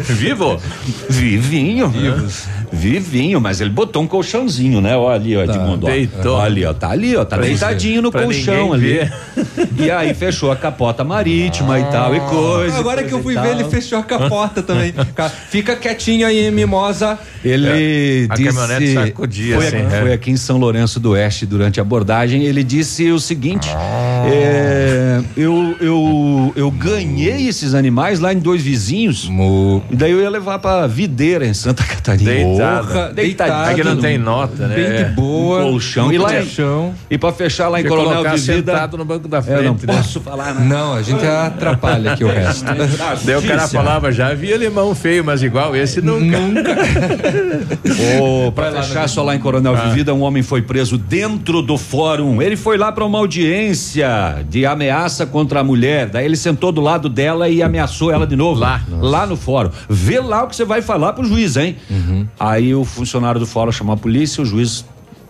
Vivo? 0.03 0.61
Vivinho. 1.09 1.89
Vivos. 1.89 2.45
Vivinho, 2.73 3.41
mas 3.41 3.61
ele 3.61 3.71
botou 3.71 4.03
um 4.03 4.07
colchãozinho, 4.07 4.81
né? 4.81 4.97
Olha 4.97 5.15
ali, 5.15 5.37
ó, 5.37 5.47
tá, 5.47 5.55
Edmundo. 5.55 5.87
Deitou. 5.87 6.35
Olha 6.35 6.47
ali, 6.47 6.65
ó, 6.65 6.75
tá 6.75 6.91
ali, 6.91 7.17
ó, 7.17 7.25
tá 7.25 7.37
pra 7.37 7.47
deitadinho 7.47 8.03
no 8.03 8.11
colchão 8.11 8.73
ali. 8.73 8.99
E 9.79 9.91
aí 9.91 10.13
fechou 10.15 10.51
a 10.51 10.57
capota 10.57 11.05
marítima 11.05 11.75
ah, 11.75 11.81
e 11.81 11.85
tal 11.85 12.17
e 12.17 12.21
coisa. 12.21 12.79
Agora 12.79 13.05
que 13.05 13.13
eu 13.13 13.23
fui 13.23 13.35
ver, 13.35 13.53
ele 13.53 13.65
fechou 13.65 13.99
a 13.99 14.03
capota 14.03 14.63
também. 14.63 14.93
Fica 15.49 15.77
quietinho 15.77 16.27
aí, 16.27 16.51
mimosa. 16.51 17.19
Ele 17.45 17.69
é, 17.69 18.35
disse. 18.35 18.49
A 18.49 18.53
caminhonete 18.53 18.95
sacudia, 18.95 19.57
foi, 19.57 19.67
assim, 19.67 19.77
aqui, 19.77 19.95
é. 19.95 20.01
foi 20.01 20.13
aqui 20.13 20.31
em 20.33 20.37
São 20.37 20.59
Lourenço 20.59 20.99
do 20.99 21.11
Oeste 21.11 21.47
durante 21.47 21.79
a 21.79 21.83
abordagem. 21.83 22.45
Ele 22.45 22.65
disse 22.65 23.11
o 23.11 23.21
seguinte: 23.21 23.69
ah. 23.73 24.25
é, 24.27 25.21
eu, 25.37 25.77
eu, 25.81 26.53
eu 26.57 26.71
ganhei 26.71 27.47
esses 27.47 27.75
animais 27.75 28.16
lá 28.21 28.33
em 28.33 28.39
dois 28.39 28.63
vizinhos. 28.63 29.29
Mo. 29.29 29.83
E 29.91 29.97
daí 29.97 30.13
eu 30.13 30.21
ia 30.21 30.31
levar 30.31 30.59
pra 30.59 30.87
videira 30.87 31.47
em 31.47 31.55
Santa 31.55 31.85
Catarina. 31.85 32.31
Deitada. 32.31 33.13
Deitado. 33.13 33.71
Aqui 33.71 33.85
não 33.85 33.97
tem 33.97 34.19
nota, 34.19 34.67
né? 34.67 34.75
Bem 34.75 35.05
de 35.05 35.15
boa. 35.15 35.65
Um 35.65 35.71
colchão. 35.73 36.13
E, 36.13 36.19
lá, 36.19 36.33
colchão. 36.35 36.95
e 37.11 37.19
pra 37.19 37.33
fechar 37.33 37.69
lá 37.69 37.81
em 37.81 37.85
Coronel 37.85 38.23
de 38.23 38.41
Vida. 38.41 38.73
sentado 38.73 38.97
no 38.97 39.05
banco 39.05 39.29
da 39.29 39.43
frente. 39.43 39.59
Eu 39.59 39.65
não 39.65 39.75
né? 39.75 39.79
posso 39.87 40.21
falar, 40.21 40.55
né? 40.55 40.67
Não, 40.67 40.95
a 40.95 41.03
gente 41.03 41.25
atrapalha 41.25 42.13
aqui 42.13 42.25
o 42.25 42.29
resto. 42.29 42.65
daí 43.25 43.37
o 43.37 43.43
cara 43.43 43.69
falava, 43.69 44.13
já 44.13 44.29
havia 44.29 44.57
limão 44.57 44.95
feio, 44.95 45.25
mas 45.25 45.43
igual 45.43 45.75
esse 45.75 46.01
nunca. 46.01 46.39
Nunca. 46.39 46.77
oh, 48.23 48.53
pra 48.53 48.73
fechar 48.73 49.09
só 49.09 49.23
lá 49.23 49.35
em 49.35 49.39
Coronel 49.39 49.75
ah. 49.75 49.87
de 49.87 49.95
Vida, 49.95 50.15
um 50.15 50.23
homem 50.23 50.43
foi 50.43 50.63
preso 50.63 50.99
dentro 50.99 51.63
do 51.63 51.77
fórum. 51.77 52.41
Ele 52.41 52.57
foi 52.57 52.77
lá 52.77 52.93
pra 52.93 53.05
uma 53.05 53.19
audiência 53.19 54.45
de 54.49 54.67
ameaça 54.67 55.27
contra 55.27 55.61
a 55.61 55.65
mulher. 55.65 56.09
Daí 56.09 56.25
ele 56.25 56.37
sentou 56.37 56.73
do 56.73 56.81
lado 56.81 57.09
dela 57.09 57.49
e 57.49 57.63
ameaçou 57.63 58.06
ela 58.11 58.27
de 58.27 58.37
novo. 58.37 58.61
Lá. 58.61 58.83
Nossa. 58.89 59.05
Lá 59.05 59.27
no 59.27 59.37
fórum. 59.37 59.71
Vê 59.89 60.21
lá 60.21 60.45
o 60.45 60.49
que 60.49 60.57
você 60.57 60.65
vai 60.65 60.83
falar 60.83 61.13
pro 61.13 61.25
juiz, 61.25 61.57
hein? 61.57 61.77
Uhum. 61.91 62.27
Aí 62.39 62.75
o 62.75 62.85
funcionário 62.85 63.41
do 63.41 63.47
fórum 63.47 63.73
chamou 63.73 63.95
a 63.95 63.97
polícia, 63.97 64.43
o 64.43 64.47
juiz 64.47 64.85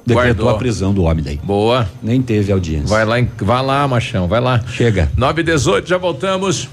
decretou 0.07 0.45
Guardou. 0.45 0.49
a 0.51 0.55
prisão 0.59 0.95
do 0.95 1.03
homem 1.03 1.23
daí. 1.25 1.41
Boa. 1.43 1.89
Nem 2.03 2.23
teve 2.23 2.53
audiência. 2.53 2.87
Vai 2.87 3.05
lá, 3.05 3.17
vai 3.39 3.63
lá, 3.65 3.89
machão, 3.89 4.29
vai 4.29 4.41
lá. 4.41 4.61
Chega. 4.69 5.11
9 5.17 5.41
e 5.41 5.45
18, 5.45 5.89
já 5.89 5.99
voltamos. 5.99 6.69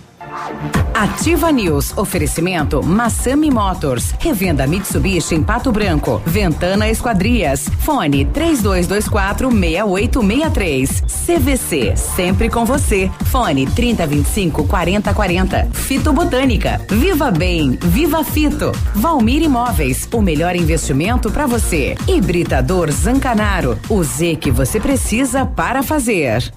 Ativa 0.93 1.51
News. 1.51 1.97
Oferecimento 1.97 2.81
Massami 2.83 3.49
Motors. 3.51 4.13
Revenda 4.19 4.65
Mitsubishi 4.67 5.35
em 5.35 5.43
Pato 5.43 5.71
Branco. 5.71 6.21
Ventana 6.25 6.89
Esquadrias. 6.89 7.67
Fone 7.79 8.25
3224 8.25 9.49
6863. 9.51 11.01
CVC. 11.01 11.95
Sempre 11.97 12.49
com 12.49 12.65
você. 12.65 13.11
Fone 13.25 13.65
3025 13.67 14.65
4040. 14.65 15.67
Fito 15.73 16.13
Botânica. 16.13 16.79
Viva 16.89 17.31
Bem. 17.31 17.77
Viva 17.81 18.23
Fito. 18.23 18.71
Valmir 18.95 19.41
Imóveis. 19.41 20.07
O 20.11 20.21
melhor 20.21 20.55
investimento 20.55 21.31
para 21.31 21.45
você. 21.45 21.95
Hibridador 22.07 22.91
Zancanaro. 22.91 23.77
O 23.89 24.03
Z 24.03 24.37
que 24.37 24.51
você 24.51 24.79
precisa 24.79 25.45
para 25.45 25.83
fazer. 25.83 26.51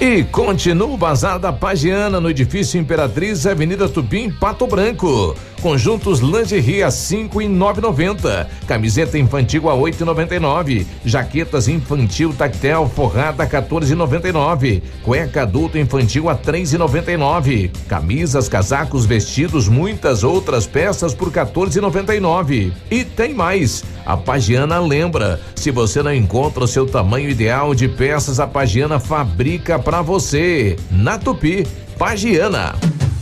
E 0.00 0.24
continua 0.24 0.88
o 0.88 0.96
Bazar 0.96 1.38
da 1.38 1.52
Pagiana 1.52 2.20
no 2.20 2.28
edifício 2.28 2.80
Imperatriz, 2.80 3.46
Avenida 3.46 3.88
Tupim, 3.88 4.30
Pato 4.30 4.66
Branco. 4.66 5.36
Conjuntos 5.64 6.20
lingerie 6.20 6.82
a 6.82 6.90
cinco 6.90 7.40
e 7.40 7.48
nove 7.48 7.80
noventa. 7.80 8.46
Camiseta 8.66 9.18
infantil 9.18 9.70
a 9.70 9.74
oito 9.74 10.02
e 10.02 10.04
noventa 10.04 10.34
e 10.34 10.38
nove. 10.38 10.86
Jaquetas 11.06 11.68
infantil 11.68 12.34
tactel 12.34 12.86
forrada 12.86 13.46
14,99. 13.46 14.82
Cueca 15.02 15.40
adulto 15.40 15.78
infantil 15.78 16.28
a 16.28 16.34
três 16.34 16.74
e 16.74 16.76
noventa 16.76 17.10
e 17.10 17.16
nove. 17.16 17.72
Camisas, 17.88 18.46
casacos, 18.46 19.06
vestidos, 19.06 19.66
muitas 19.66 20.22
outras 20.22 20.66
peças 20.66 21.14
por 21.14 21.32
14,99. 21.32 22.70
E 22.90 23.02
tem 23.02 23.32
mais. 23.32 23.82
A 24.04 24.18
Pagiana 24.18 24.78
lembra, 24.78 25.40
se 25.54 25.70
você 25.70 26.02
não 26.02 26.12
encontra 26.12 26.64
o 26.64 26.68
seu 26.68 26.84
tamanho 26.84 27.30
ideal 27.30 27.74
de 27.74 27.88
peças, 27.88 28.38
a 28.38 28.46
Pagiana 28.46 29.00
fabrica 29.00 29.78
para 29.78 30.02
você. 30.02 30.76
Na 30.90 31.16
Tupi, 31.16 31.66
Pagiana. 31.98 32.74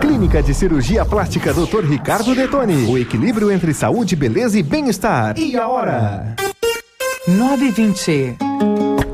Clínica 0.00 0.42
de 0.42 0.54
Cirurgia 0.54 1.04
Plástica 1.04 1.52
Dr. 1.52 1.84
Ricardo 1.84 2.34
Detoni. 2.34 2.86
O 2.86 2.98
equilíbrio 2.98 3.50
entre 3.50 3.72
saúde, 3.74 4.16
beleza 4.16 4.58
e 4.58 4.62
bem-estar. 4.62 5.38
E 5.38 5.56
a 5.56 5.68
hora? 5.68 6.36
920. 7.26 8.47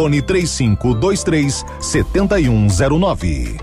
Fone 0.00 0.22
3523 0.22 1.62
7109. 1.78 3.56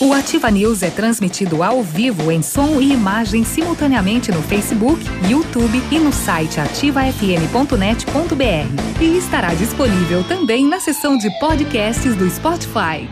O 0.00 0.14
Ativa 0.14 0.50
News 0.50 0.82
é 0.82 0.88
transmitido 0.88 1.62
ao 1.62 1.82
vivo 1.82 2.32
em 2.32 2.40
som 2.40 2.80
e 2.80 2.90
imagem 2.90 3.44
simultaneamente 3.44 4.32
no 4.32 4.42
Facebook, 4.42 5.04
YouTube 5.28 5.82
e 5.90 5.98
no 5.98 6.10
site 6.10 6.58
ativafm.net.br. 6.58 9.02
E 9.02 9.18
estará 9.18 9.52
disponível 9.52 10.24
também 10.24 10.66
na 10.66 10.80
seção 10.80 11.18
de 11.18 11.28
podcasts 11.38 12.16
do 12.16 12.30
Spotify. 12.30 13.06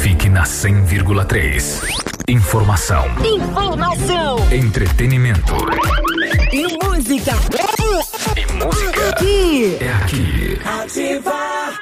Fique 0.00 0.28
na 0.28 0.42
100,3. 0.42 1.84
Informação. 2.28 3.04
Informação. 3.24 4.38
Entretenimento. 4.52 5.54
E 6.52 6.66
música. 6.84 7.32
E 8.36 8.52
música. 8.52 9.11
Aqui. 9.52 9.76
É 9.82 9.92
aqui. 9.92 10.58
Ativa. 10.64 11.81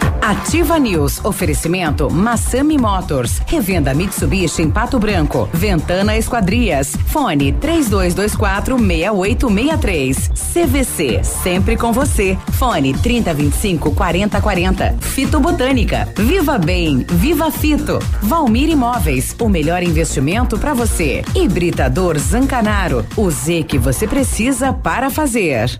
Ativa 0.21 0.77
News. 0.77 1.19
Oferecimento 1.25 2.09
Massami 2.09 2.77
Motors. 2.77 3.41
Revenda 3.45 3.93
Mitsubishi 3.93 4.61
em 4.61 4.69
Pato 4.69 4.99
Branco. 4.99 5.49
Ventana 5.51 6.15
Esquadrias. 6.15 6.95
Fone 7.07 7.51
3224 7.53 8.77
6863. 8.77 10.31
CVC. 10.53 11.23
Sempre 11.23 11.75
com 11.75 11.91
você. 11.91 12.37
Fone 12.53 12.93
3025 12.93 13.91
4040. 13.91 14.95
Fito 15.01 15.39
Botânica. 15.39 16.07
Viva 16.15 16.57
Bem. 16.57 17.05
Viva 17.09 17.51
Fito. 17.51 17.99
Valmir 18.21 18.69
Imóveis. 18.69 19.35
O 19.39 19.49
melhor 19.49 19.81
investimento 19.81 20.57
para 20.57 20.73
você. 20.73 21.23
Hibridador 21.35 22.17
Zancanaro. 22.19 23.05
O 23.17 23.29
Z 23.29 23.63
que 23.63 23.77
você 23.77 24.07
precisa 24.07 24.71
para 24.71 25.09
fazer. 25.09 25.79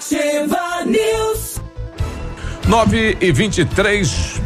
Ativa 0.00 0.82
News. 0.86 1.60
9 2.66 3.18
e 3.20 3.32
23 3.32 4.40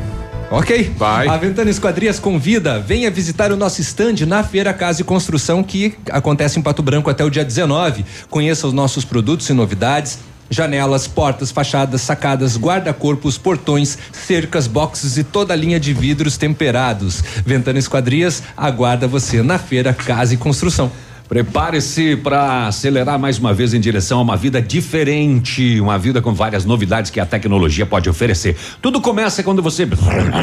Ok. 0.51 0.93
Vai. 0.99 1.29
A 1.29 1.37
Ventana 1.37 1.71
Esquadrias 1.71 2.19
convida, 2.19 2.81
venha 2.81 3.09
visitar 3.09 3.53
o 3.53 3.57
nosso 3.57 3.81
stand 3.81 4.27
na 4.27 4.43
Feira 4.43 4.75
Casa 4.75 5.03
e 5.03 5.05
Construção 5.05 5.63
que 5.63 5.95
acontece 6.11 6.59
em 6.59 6.63
Pato 6.63 6.83
Branco 6.83 7.09
até 7.09 7.25
o 7.25 7.31
dia 7.31 7.45
19. 7.45 8.05
Conheça 8.29 8.67
os 8.67 8.73
nossos 8.73 9.05
produtos 9.05 9.49
e 9.49 9.53
novidades. 9.53 10.19
Janelas, 10.51 11.07
portas, 11.07 11.53
fachadas, 11.53 12.01
sacadas, 12.01 12.57
guarda-corpos, 12.57 13.39
portões, 13.39 13.97
cercas, 14.11 14.67
boxes 14.67 15.17
e 15.17 15.23
toda 15.23 15.55
a 15.55 15.57
linha 15.57 15.79
de 15.79 15.95
vidros 15.95 16.37
temperados. 16.37 17.23
Ventana 17.47 17.79
Esquadrias 17.79 18.43
aguarda 18.57 19.07
você 19.07 19.41
na 19.41 19.57
Feira 19.57 19.95
Casa 19.95 20.35
e 20.35 20.37
Construção. 20.37 20.91
Prepare-se 21.29 22.17
para 22.17 22.67
acelerar 22.67 23.19
mais 23.19 23.39
uma 23.39 23.55
vez 23.55 23.73
em 23.73 23.81
direção 23.81 24.19
a 24.19 24.23
uma 24.23 24.37
vida 24.37 24.61
diferente, 24.61 25.81
uma 25.81 25.99
vida 25.99 26.21
com 26.21 26.35
várias 26.35 26.67
novidades 26.67 27.11
que 27.11 27.19
a 27.19 27.25
tecnologia 27.25 27.87
pode 27.87 28.11
oferecer. 28.11 28.57
Tudo 28.83 29.01
começa 29.01 29.43
quando 29.43 29.63
você 29.63 29.89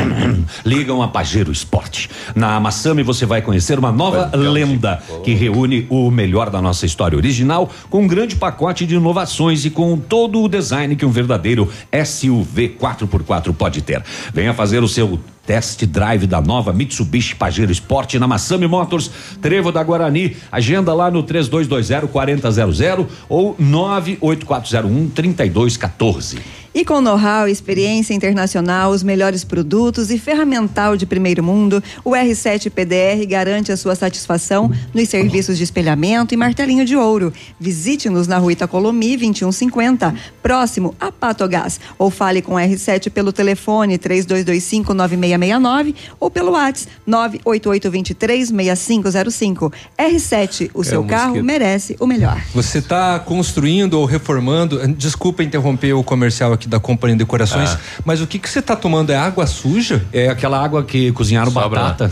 liga 0.66 0.94
um 0.94 1.08
Pajero 1.08 1.52
Sport. 1.52 2.08
Na 2.36 2.60
Massami 2.60 3.04
você 3.04 3.26
vai 3.26 3.42
conhecer 3.42 3.78
uma 3.78 3.92
nova 3.92 4.32
lenda 4.36 5.02
que 5.24 5.34
reúne 5.34 5.86
o 5.90 6.10
melhor 6.10 6.50
da 6.50 6.62
nossa 6.62 6.86
história 6.86 7.16
original 7.16 7.70
com 7.90 8.02
um 8.02 8.08
grande 8.08 8.36
pacote 8.36 8.86
de 8.86 8.96
inovações 8.96 9.64
e 9.66 9.70
com 9.70 9.98
todo 9.98 10.42
o 10.42 10.50
design 10.50 10.96
que 10.96 11.06
um 11.06 11.12
verdadeiro 11.12 11.70
SUV 12.06 12.76
4x4 12.80 13.54
pode 13.54 13.82
ter. 13.82 14.04
Venha 14.34 14.54
fazer 14.54 14.82
o 14.84 14.88
seu 14.88 15.20
Test 15.46 15.86
drive 15.86 16.28
da 16.28 16.40
nova 16.40 16.72
Mitsubishi 16.72 17.36
Pajero 17.36 17.72
Sport 17.72 18.16
na 18.16 18.28
Massami 18.28 18.68
Motors, 18.68 19.10
Trevo 19.42 19.72
da 19.72 19.84
Guarani. 19.84 20.38
Agenda 20.52 20.94
lá 20.94 21.10
no 21.10 21.24
3220 21.24 22.08
4000 22.08 23.08
ou 23.28 23.56
98401 23.58 25.10
3214. 25.10 26.61
E 26.74 26.86
com 26.86 27.02
know-how, 27.02 27.50
experiência 27.50 28.14
internacional, 28.14 28.92
os 28.92 29.04
melhores 29.04 29.44
produtos 29.44 30.10
e 30.10 30.18
ferramental 30.18 30.96
de 30.96 31.06
primeiro 31.06 31.44
mundo, 31.44 31.84
o 32.04 32.12
R7 32.12 32.70
PDR 32.70 33.26
garante 33.28 33.74
a 33.74 33.78
sua 33.78 33.94
satisfação 33.94 34.72
nos 34.94 35.10
serviços 35.10 35.58
de 35.58 35.66
espelhamento 35.66 36.34
e 36.34 36.38
martelinho 36.38 36.86
de 36.86 36.96
ouro. 36.96 37.34
Visite-nos 37.60 38.26
na 38.26 38.38
rua 38.38 38.54
Itacolomi 38.54 39.18
2150, 39.18 40.16
próximo 40.42 40.96
a 40.98 41.12
Patogás, 41.12 41.78
ou 42.00 42.10
fale 42.10 42.42
com 42.42 42.54
o 42.54 42.58
R7 42.58 43.10
pelo 43.10 43.34
telefone 43.34 43.98
3225 43.98 44.94
9669 44.94 45.94
ou 46.22 46.32
pelo 46.32 46.52
WhatsApp 46.54 46.90
98823 47.06 48.48
6505. 48.48 49.74
R7, 50.00 50.72
o 50.74 50.82
É, 50.82 50.84
seu 50.86 51.02
o 51.02 51.04
carro 51.06 51.28
mosquito. 51.32 51.44
merece 51.46 51.98
o 52.00 52.08
melhor. 52.08 52.42
Você 52.56 52.78
está 52.78 53.20
construindo 53.20 53.96
ou 53.96 54.06
reformando? 54.06 54.80
Desculpa 54.96 55.44
interromper 55.44 55.92
o 55.94 56.04
comercial 56.04 56.54
aqui 56.54 56.61
da 56.68 56.80
Companhia 56.80 57.16
Decorações, 57.18 57.72
Ah. 57.72 57.80
mas 58.06 58.22
o 58.22 58.28
que 58.28 58.38
que 58.40 58.50
você 58.50 58.60
está 58.60 58.76
tomando? 58.76 59.12
É 59.12 59.18
água 59.18 59.46
suja? 59.48 60.04
É 60.12 60.30
aquela 60.30 60.62
água 60.64 60.84
que 60.84 61.12
cozinharam 61.12 61.52
Sobra. 61.52 61.70
batata. 61.82 62.12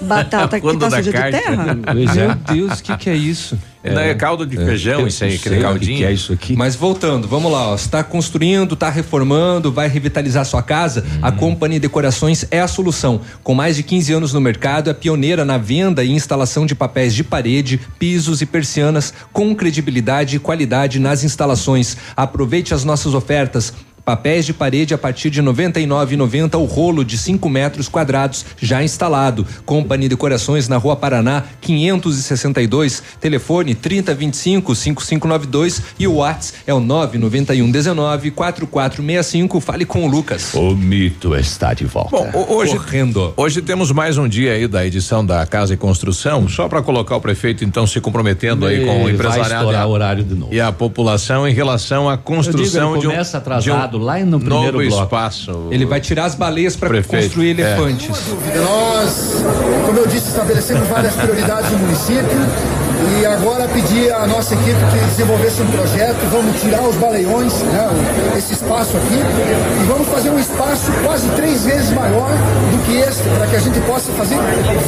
Batata 0.00 0.60
que 0.60 0.76
tá 0.76 0.90
suja 0.90 1.02
de 1.02 1.12
terra? 1.12 1.74
Meu 1.94 2.34
Deus, 2.54 2.78
o 2.78 2.82
que, 2.82 2.96
que 2.96 3.10
é 3.10 3.16
isso? 3.16 3.58
É, 3.82 4.10
é 4.10 4.14
caldo 4.14 4.44
de 4.44 4.56
feijão, 4.56 5.06
isso 5.06 5.22
aí, 5.24 5.36
aquele 5.36 5.60
caldinho. 5.60 5.98
Que, 5.98 6.04
é 6.04 6.12
isso 6.12 6.32
aqui? 6.32 6.56
Mas 6.56 6.74
voltando, 6.74 7.28
vamos 7.28 7.50
lá, 7.50 7.68
ó. 7.68 7.74
Está 7.74 8.02
construindo, 8.02 8.74
está 8.74 8.90
reformando, 8.90 9.70
vai 9.70 9.88
revitalizar 9.88 10.44
sua 10.44 10.62
casa? 10.62 11.04
Uhum. 11.04 11.18
A 11.22 11.32
Companhia 11.32 11.78
Decorações 11.78 12.44
é 12.50 12.60
a 12.60 12.66
solução. 12.66 13.20
Com 13.42 13.54
mais 13.54 13.76
de 13.76 13.82
15 13.82 14.12
anos 14.12 14.32
no 14.32 14.40
mercado, 14.40 14.90
é 14.90 14.94
pioneira 14.94 15.44
na 15.44 15.58
venda 15.58 16.02
e 16.02 16.10
instalação 16.10 16.66
de 16.66 16.74
papéis 16.74 17.14
de 17.14 17.22
parede, 17.22 17.80
pisos 17.98 18.42
e 18.42 18.46
persianas 18.46 19.14
com 19.32 19.54
credibilidade 19.54 20.36
e 20.36 20.38
qualidade 20.38 20.98
nas 20.98 21.22
instalações. 21.22 21.96
Aproveite 22.16 22.74
as 22.74 22.84
nossas 22.84 23.14
ofertas. 23.14 23.72
Papéis 24.08 24.46
de 24.46 24.54
parede 24.54 24.94
a 24.94 24.96
partir 24.96 25.28
de 25.28 25.42
R$ 25.42 25.48
99,90 25.48 26.58
o 26.58 26.64
rolo 26.64 27.04
de 27.04 27.18
5 27.18 27.46
metros 27.46 27.90
quadrados 27.90 28.42
já 28.58 28.82
instalado. 28.82 29.46
Companhia 29.66 30.08
Decorações 30.08 30.66
na 30.66 30.78
Rua 30.78 30.96
Paraná, 30.96 31.44
562, 31.60 33.02
telefone 33.20 33.74
3025 33.74 34.74
5592 34.74 35.82
e 35.98 36.06
o 36.06 36.14
WhatsApp 36.14 36.58
é 36.66 36.72
o 36.72 36.80
991 36.80 37.70
19 37.70 38.30
4465. 38.30 39.60
Fale 39.60 39.84
com 39.84 40.06
o 40.06 40.08
Lucas. 40.08 40.54
O 40.54 40.74
mito 40.74 41.36
está 41.36 41.74
de 41.74 41.84
volta. 41.84 42.16
Bom, 42.32 42.46
hoje, 42.48 42.78
Correndo. 42.78 43.34
hoje 43.36 43.60
temos 43.60 43.92
mais 43.92 44.16
um 44.16 44.26
dia 44.26 44.54
aí 44.54 44.66
da 44.66 44.86
edição 44.86 45.22
da 45.22 45.44
Casa 45.44 45.74
e 45.74 45.76
Construção, 45.76 46.48
só 46.48 46.66
para 46.66 46.80
colocar 46.80 47.14
o 47.14 47.20
prefeito 47.20 47.62
então 47.62 47.86
se 47.86 48.00
comprometendo 48.00 48.64
aí 48.64 48.86
com 48.86 49.04
o 49.04 49.10
empresariado 49.10 49.70
e 49.70 49.76
a, 49.76 49.86
horário 49.86 50.24
de 50.24 50.34
novo. 50.34 50.54
e 50.54 50.58
a 50.58 50.72
população 50.72 51.46
em 51.46 51.52
relação 51.52 52.08
à 52.08 52.16
construção 52.16 52.92
digo, 52.92 53.00
de 53.00 53.06
um, 53.08 53.10
começa 53.10 53.36
atrasado 53.36 53.97
lá 53.98 54.18
no 54.20 54.38
primeiro 54.40 54.78
novo 54.78 54.88
bloco. 54.88 55.04
espaço. 55.04 55.68
Ele 55.70 55.84
vai 55.84 56.00
tirar 56.00 56.24
as 56.24 56.34
baleias 56.34 56.76
para 56.76 57.02
construir 57.02 57.50
elefantes. 57.50 58.10
É. 58.54 58.58
Nós, 58.58 59.44
como 59.86 59.98
eu 59.98 60.06
disse, 60.06 60.28
estabelecemos 60.28 60.88
várias 60.88 61.14
prioridades 61.14 61.70
no 61.72 61.78
município 61.78 62.77
e 63.20 63.26
agora 63.26 63.68
pedir 63.68 64.12
à 64.12 64.26
nossa 64.26 64.54
equipe 64.54 64.78
que 64.90 64.98
desenvolvesse 65.06 65.62
um 65.62 65.66
projeto, 65.66 66.18
vamos 66.30 66.60
tirar 66.60 66.82
os 66.82 66.96
baleiões, 66.96 67.52
né, 67.62 67.88
esse 68.36 68.54
espaço 68.54 68.96
aqui, 68.96 69.14
e 69.14 69.84
vamos 69.86 70.08
fazer 70.08 70.30
um 70.30 70.38
espaço 70.38 70.90
quase 71.04 71.28
três 71.36 71.64
vezes 71.64 71.90
maior 71.92 72.30
do 72.30 72.84
que 72.84 72.98
este, 72.98 73.22
para 73.36 73.46
que 73.46 73.56
a 73.56 73.60
gente 73.60 73.80
possa 73.80 74.10
fazer 74.12 74.36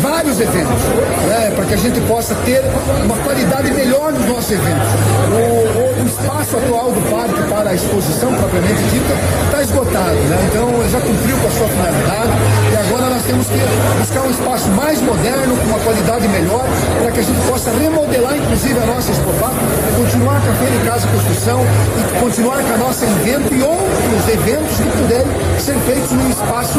vários 0.01 0.41
eventos, 0.41 0.83
né, 1.29 1.53
para 1.55 1.65
que 1.67 1.75
a 1.75 1.77
gente 1.77 2.01
possa 2.03 2.35
ter 2.45 2.63
uma 3.05 3.17
qualidade 3.19 3.71
melhor 3.73 4.13
nos 4.13 4.27
nossos 4.27 4.51
eventos. 4.51 4.89
O, 5.31 6.01
o, 6.01 6.03
o 6.03 6.07
espaço 6.07 6.57
atual 6.57 6.91
do 6.91 7.11
parque 7.11 7.43
para 7.49 7.71
a 7.71 7.75
exposição 7.75 8.35
propriamente 8.35 8.83
dita 8.91 9.15
está 9.45 9.63
esgotado, 9.63 10.17
né, 10.17 10.49
então 10.51 10.69
já 10.91 11.01
cumpriu 11.01 11.37
com 11.37 11.47
a 11.47 11.51
sua 11.51 11.69
finalidade. 11.69 12.33
E 12.73 12.77
agora 12.77 13.15
nós 13.15 13.23
temos 13.23 13.47
que 13.47 13.61
buscar 13.99 14.23
um 14.23 14.31
espaço 14.31 14.69
mais 14.71 15.01
moderno, 15.01 15.57
com 15.57 15.67
uma 15.67 15.79
qualidade 15.79 16.29
melhor, 16.29 16.65
para 17.01 17.13
que 17.13 17.21
a 17.21 17.23
gente 17.23 17.41
possa 17.47 17.71
remodelar 17.71 18.00
inclusive 18.51 18.79
a 18.79 18.87
nossa 18.87 19.11
Expopac, 19.11 19.55
continuar 19.97 20.37
a 20.37 20.55
Feira 20.55 20.75
em 20.75 20.85
Casa 20.85 21.07
Construção 21.09 21.61
e 21.63 22.21
continuar 22.21 22.63
com 22.63 22.75
a 22.75 22.79
nossa 22.79 23.05
evento 23.05 23.55
e 23.55 23.63
outros 23.63 24.29
eventos 24.29 24.77
que 24.77 24.99
puderem 24.99 25.27
ser 25.59 25.77
feitos 25.87 26.11
num 26.13 26.31
espaço 26.31 26.79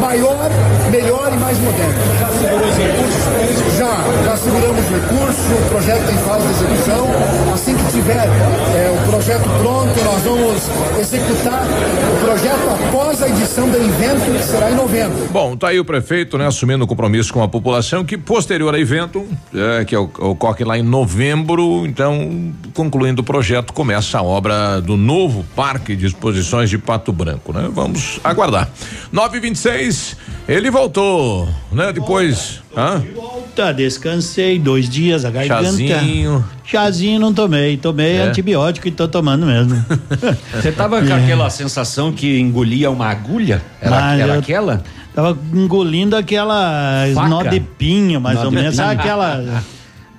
maior, 0.00 0.50
melhor 0.90 1.32
e 1.32 1.36
mais 1.36 1.58
moderno. 1.58 1.94
Já 2.18 2.28
segurou 2.28 2.68
os 2.68 2.76
recursos? 2.76 3.78
Já, 3.78 4.04
já 4.24 4.36
seguramos 4.36 4.84
recursos, 4.88 5.44
o 5.50 5.68
projeto 5.68 6.10
em 6.10 6.18
fase 6.18 6.46
de 6.46 6.52
execução. 6.52 7.06
Assim 7.54 7.74
que 7.76 7.92
tiver 7.92 8.16
é, 8.16 8.91
projeto 9.22 9.48
pronto, 9.60 10.04
nós 10.04 10.22
vamos 10.22 10.98
executar 10.98 11.62
o 11.62 12.24
projeto 12.24 12.88
após 12.88 13.22
a 13.22 13.28
edição 13.28 13.68
do 13.68 13.76
evento, 13.76 14.36
que 14.36 14.42
será 14.42 14.68
em 14.68 14.74
novembro. 14.74 15.28
Bom, 15.30 15.56
tá 15.56 15.68
aí 15.68 15.78
o 15.78 15.84
prefeito, 15.84 16.36
né, 16.36 16.48
assumindo 16.48 16.82
o 16.82 16.88
compromisso 16.88 17.32
com 17.32 17.40
a 17.40 17.46
população, 17.46 18.04
que 18.04 18.18
posterior 18.18 18.74
ao 18.74 18.80
evento, 18.80 19.24
é, 19.54 19.84
que 19.84 19.96
ocorre 19.96 20.64
lá 20.64 20.76
em 20.76 20.82
novembro, 20.82 21.86
então, 21.86 22.52
concluindo 22.74 23.22
o 23.22 23.24
projeto, 23.24 23.72
começa 23.72 24.18
a 24.18 24.22
obra 24.22 24.80
do 24.80 24.96
novo 24.96 25.44
Parque 25.54 25.94
de 25.94 26.06
Exposições 26.06 26.68
de 26.68 26.76
Pato 26.76 27.12
Branco, 27.12 27.52
né? 27.52 27.68
Vamos 27.72 28.18
aguardar. 28.24 28.68
926, 29.12 30.16
ele 30.48 30.68
voltou, 30.68 31.48
né? 31.70 31.92
Depois. 31.92 32.61
Hã? 32.76 33.02
Volta, 33.14 33.72
descansei 33.72 34.58
dois 34.58 34.88
dias, 34.88 35.24
a 35.24 35.30
garganta. 35.30 35.64
Chazinho. 35.64 36.44
Chazinho 36.64 37.20
não 37.20 37.32
tomei, 37.34 37.76
tomei 37.76 38.16
É. 38.16 38.22
antibiótico 38.22 38.88
e 38.88 38.90
tô 38.90 39.06
tomando 39.06 39.44
mesmo. 39.44 39.84
Você 40.54 40.72
tava 40.72 41.02
com 41.02 41.12
aquela 41.12 41.50
sensação 41.50 42.12
que 42.12 42.38
engolia 42.38 42.90
uma 42.90 43.06
agulha? 43.08 43.62
Era, 43.80 43.90
Mas 43.90 44.20
era 44.20 44.34
eu 44.34 44.38
aquela? 44.40 44.82
Tava 45.14 45.36
engolindo 45.52 46.16
aquela 46.16 47.04
Faca? 47.14 47.28
nó 47.28 47.42
de 47.42 47.60
pinho, 47.60 48.18
mais 48.18 48.38
Nó 48.38 48.44
ou 48.44 48.50
de 48.50 48.56
menos. 48.56 48.76
Sabe 48.76 48.98
aquela. 48.98 49.62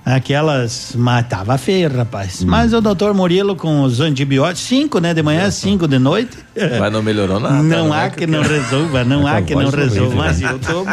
Aquelas. 0.04 0.92
Mas 0.94 1.26
tava 1.28 1.56
feio, 1.56 1.90
rapaz. 1.90 2.42
Hum. 2.42 2.46
Mas 2.46 2.74
o 2.74 2.80
doutor 2.80 3.14
Murilo 3.14 3.56
com 3.56 3.82
os 3.82 4.00
antibióticos, 4.00 4.62
cinco, 4.62 4.98
né? 4.98 5.14
De 5.14 5.22
manhã, 5.22 5.50
cinco 5.50 5.88
de 5.88 5.98
noite. 5.98 6.36
Mas 6.78 6.92
não 6.92 7.02
melhorou 7.02 7.40
nada. 7.40 7.62
Não 7.62 7.88
né? 7.88 8.04
há 8.04 8.10
que 8.10 8.26
não 8.26 8.42
resolva, 8.42 9.02
não 9.02 9.26
há 9.26 9.40
que 9.40 9.54
não 9.54 9.70
resolva. 9.70 10.14
horrível. 10.14 10.16
Mas 10.16 10.42
eu 10.42 10.58
tô. 10.58 10.84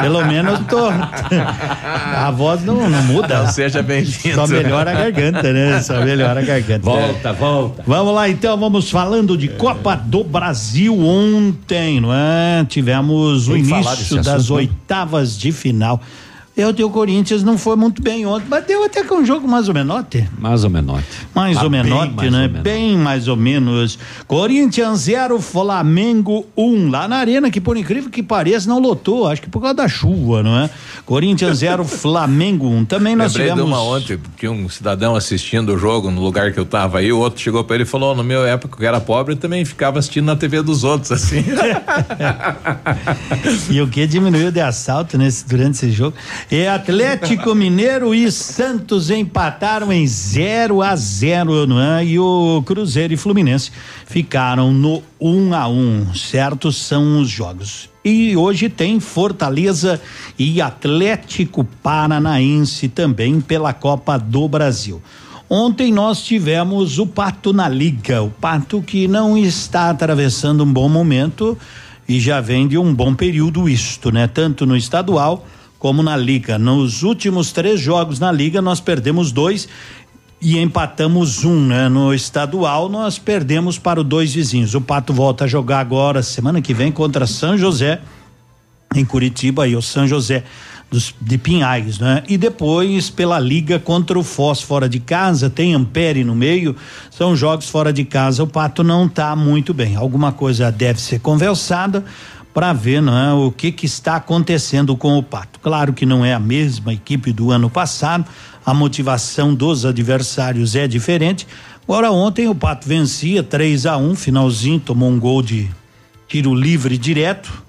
Pelo 0.00 0.24
menos 0.24 0.60
tô. 0.68 0.88
A 0.88 2.30
voz 2.30 2.64
não, 2.64 2.88
não 2.88 3.02
muda. 3.02 3.42
Não 3.42 3.52
seja 3.52 3.82
bem-vindo. 3.82 4.34
Só 4.34 4.46
melhora 4.46 4.90
a 4.90 4.94
garganta, 4.94 5.52
né? 5.52 5.82
Só 5.82 6.00
melhora 6.00 6.40
a 6.40 6.42
garganta. 6.42 6.80
Volta, 6.80 7.32
volta. 7.34 7.84
Vamos 7.86 8.14
lá, 8.14 8.28
então, 8.28 8.56
vamos 8.56 8.90
falando 8.90 9.36
de 9.36 9.48
Copa 9.48 9.94
do 9.96 10.24
Brasil 10.24 10.98
ontem, 10.98 12.00
não 12.00 12.12
é? 12.12 12.64
Tivemos 12.66 13.48
o 13.48 13.52
Tem 13.52 13.62
que 13.62 13.68
falar 13.68 13.94
início 13.94 14.16
das 14.16 14.28
assunto, 14.28 14.48
né? 14.48 14.56
oitavas 14.56 15.38
de 15.38 15.52
final. 15.52 16.00
Eu 16.56 16.70
o 16.70 16.90
Corinthians 16.90 17.42
não 17.42 17.58
foi 17.58 17.76
muito 17.76 18.00
bem 18.00 18.24
ontem, 18.24 18.46
mas 18.48 18.64
deu 18.64 18.82
até 18.82 19.04
que 19.04 19.12
um 19.12 19.22
jogo 19.26 19.46
mais 19.46 19.68
ou 19.68 19.74
menote. 19.74 20.26
Mais 20.38 20.64
ou 20.64 20.70
menos. 20.70 21.02
Mais 21.34 21.58
Tá 21.58 21.64
ou 21.64 21.68
menos, 21.70 21.90
mais 21.90 22.32
né? 22.32 22.44
ou 22.44 22.48
menos. 22.48 22.62
Bem 22.62 22.96
mais 22.96 23.28
ou 23.28 23.36
menos. 23.36 23.98
Corinthians 24.26 25.00
0, 25.00 25.38
Flamengo 25.38 26.46
1. 26.56 26.64
Um, 26.64 26.90
lá 26.90 27.06
na 27.06 27.16
arena, 27.16 27.50
que 27.50 27.60
por 27.60 27.76
incrível 27.76 28.08
que 28.10 28.22
pareça, 28.22 28.66
não 28.70 28.78
lotou. 28.78 29.28
Acho 29.28 29.42
que 29.42 29.50
por 29.50 29.60
causa 29.60 29.74
da 29.74 29.86
chuva, 29.88 30.42
não 30.42 30.58
é? 30.58 30.70
Corinthians 31.04 31.58
0, 31.58 31.84
Flamengo 32.06 32.68
1. 32.68 32.76
Um. 32.78 32.84
Também 32.86 33.14
nós 33.14 33.34
Lembrei 33.34 33.50
tivemos. 33.52 33.70
de 33.70 33.76
uma 33.76 33.82
ontem, 33.82 34.18
tinha 34.38 34.50
um 34.50 34.66
cidadão 34.70 35.14
assistindo 35.14 35.74
o 35.74 35.78
jogo 35.78 36.10
no 36.10 36.22
lugar 36.22 36.52
que 36.52 36.58
eu 36.58 36.64
tava 36.64 37.00
aí, 37.00 37.12
o 37.12 37.18
outro 37.18 37.38
chegou 37.38 37.64
pra 37.64 37.76
ele 37.76 37.82
e 37.84 37.86
falou, 37.86 38.14
no 38.14 38.24
meu 38.24 38.46
época 38.46 38.82
eu 38.82 38.88
era 38.88 38.98
pobre, 38.98 39.34
eu 39.34 39.38
também 39.38 39.62
ficava 39.66 39.98
assistindo 39.98 40.24
na 40.24 40.36
TV 40.36 40.62
dos 40.62 40.84
outros, 40.84 41.12
assim. 41.12 41.44
E 43.70 43.80
o 43.80 43.88
que 43.88 44.06
diminuiu 44.06 44.50
de 44.50 44.60
assalto 44.60 45.18
nesse, 45.18 45.46
durante 45.46 45.74
esse 45.74 45.90
jogo? 45.90 46.16
E 46.48 46.64
Atlético 46.64 47.56
Mineiro 47.56 48.14
e 48.14 48.30
Santos 48.30 49.10
empataram 49.10 49.92
em 49.92 50.06
0 50.06 50.80
a 50.80 50.94
0 50.94 51.66
não 51.66 51.80
é? 51.80 52.04
E 52.04 52.20
o 52.20 52.62
Cruzeiro 52.64 53.12
e 53.12 53.16
Fluminense 53.16 53.72
ficaram 54.06 54.72
no 54.72 55.02
1 55.20 55.54
a 55.54 55.68
1 55.68 56.14
certo? 56.14 56.70
São 56.70 57.20
os 57.20 57.28
jogos. 57.28 57.90
E 58.04 58.36
hoje 58.36 58.68
tem 58.68 59.00
Fortaleza 59.00 60.00
e 60.38 60.62
Atlético 60.62 61.64
Paranaense 61.82 62.88
também 62.88 63.40
pela 63.40 63.72
Copa 63.72 64.16
do 64.16 64.46
Brasil. 64.46 65.02
Ontem 65.50 65.92
nós 65.92 66.22
tivemos 66.22 67.00
o 67.00 67.08
Pato 67.08 67.52
na 67.52 67.68
Liga, 67.68 68.22
o 68.22 68.30
Pato 68.30 68.80
que 68.80 69.08
não 69.08 69.36
está 69.36 69.90
atravessando 69.90 70.62
um 70.62 70.72
bom 70.72 70.88
momento 70.88 71.58
e 72.08 72.20
já 72.20 72.40
vem 72.40 72.68
de 72.68 72.78
um 72.78 72.94
bom 72.94 73.12
período 73.16 73.68
isto, 73.68 74.12
né? 74.12 74.28
Tanto 74.28 74.64
no 74.64 74.76
estadual 74.76 75.44
como 75.78 76.02
na 76.02 76.16
liga. 76.16 76.58
Nos 76.58 77.02
últimos 77.02 77.52
três 77.52 77.80
jogos 77.80 78.18
na 78.18 78.32
liga 78.32 78.62
nós 78.62 78.80
perdemos 78.80 79.32
dois 79.32 79.68
e 80.40 80.58
empatamos 80.58 81.44
um, 81.44 81.66
né? 81.66 81.88
No 81.88 82.12
estadual 82.12 82.88
nós 82.88 83.18
perdemos 83.18 83.78
para 83.78 84.00
os 84.00 84.06
dois 84.06 84.34
vizinhos. 84.34 84.74
O 84.74 84.80
Pato 84.80 85.12
volta 85.12 85.44
a 85.44 85.48
jogar 85.48 85.80
agora 85.80 86.22
semana 86.22 86.60
que 86.60 86.74
vem 86.74 86.92
contra 86.92 87.26
São 87.26 87.56
José 87.56 88.00
em 88.94 89.04
Curitiba 89.04 89.66
e 89.66 89.76
o 89.76 89.82
São 89.82 90.06
José 90.06 90.44
dos, 90.90 91.14
de 91.20 91.36
Pinhais, 91.36 91.98
né? 91.98 92.22
E 92.28 92.38
depois 92.38 93.10
pela 93.10 93.38
liga 93.38 93.78
contra 93.78 94.18
o 94.18 94.22
Foz 94.22 94.60
fora 94.60 94.88
de 94.88 95.00
casa, 95.00 95.50
tem 95.50 95.74
Ampere 95.74 96.22
no 96.22 96.34
meio, 96.34 96.76
são 97.10 97.34
jogos 97.34 97.68
fora 97.68 97.92
de 97.92 98.04
casa, 98.04 98.42
o 98.42 98.46
Pato 98.46 98.84
não 98.84 99.08
tá 99.08 99.34
muito 99.34 99.74
bem. 99.74 99.96
Alguma 99.96 100.32
coisa 100.32 100.70
deve 100.70 101.00
ser 101.00 101.20
conversada 101.20 102.04
para 102.56 102.72
ver, 102.72 103.02
não 103.02 103.14
é, 103.14 103.34
o 103.34 103.52
que 103.52 103.70
que 103.70 103.84
está 103.84 104.16
acontecendo 104.16 104.96
com 104.96 105.18
o 105.18 105.22
Pato. 105.22 105.60
Claro 105.60 105.92
que 105.92 106.06
não 106.06 106.24
é 106.24 106.32
a 106.32 106.40
mesma 106.40 106.94
equipe 106.94 107.30
do 107.30 107.50
ano 107.50 107.68
passado, 107.68 108.24
a 108.64 108.72
motivação 108.72 109.54
dos 109.54 109.84
adversários 109.84 110.74
é 110.74 110.88
diferente. 110.88 111.46
Agora 111.84 112.10
ontem 112.10 112.48
o 112.48 112.54
Pato 112.54 112.88
vencia 112.88 113.42
3 113.42 113.84
a 113.84 113.98
1, 113.98 114.14
finalzinho 114.14 114.80
tomou 114.80 115.10
um 115.10 115.20
gol 115.20 115.42
de 115.42 115.68
tiro 116.26 116.54
livre 116.54 116.96
direto 116.96 117.62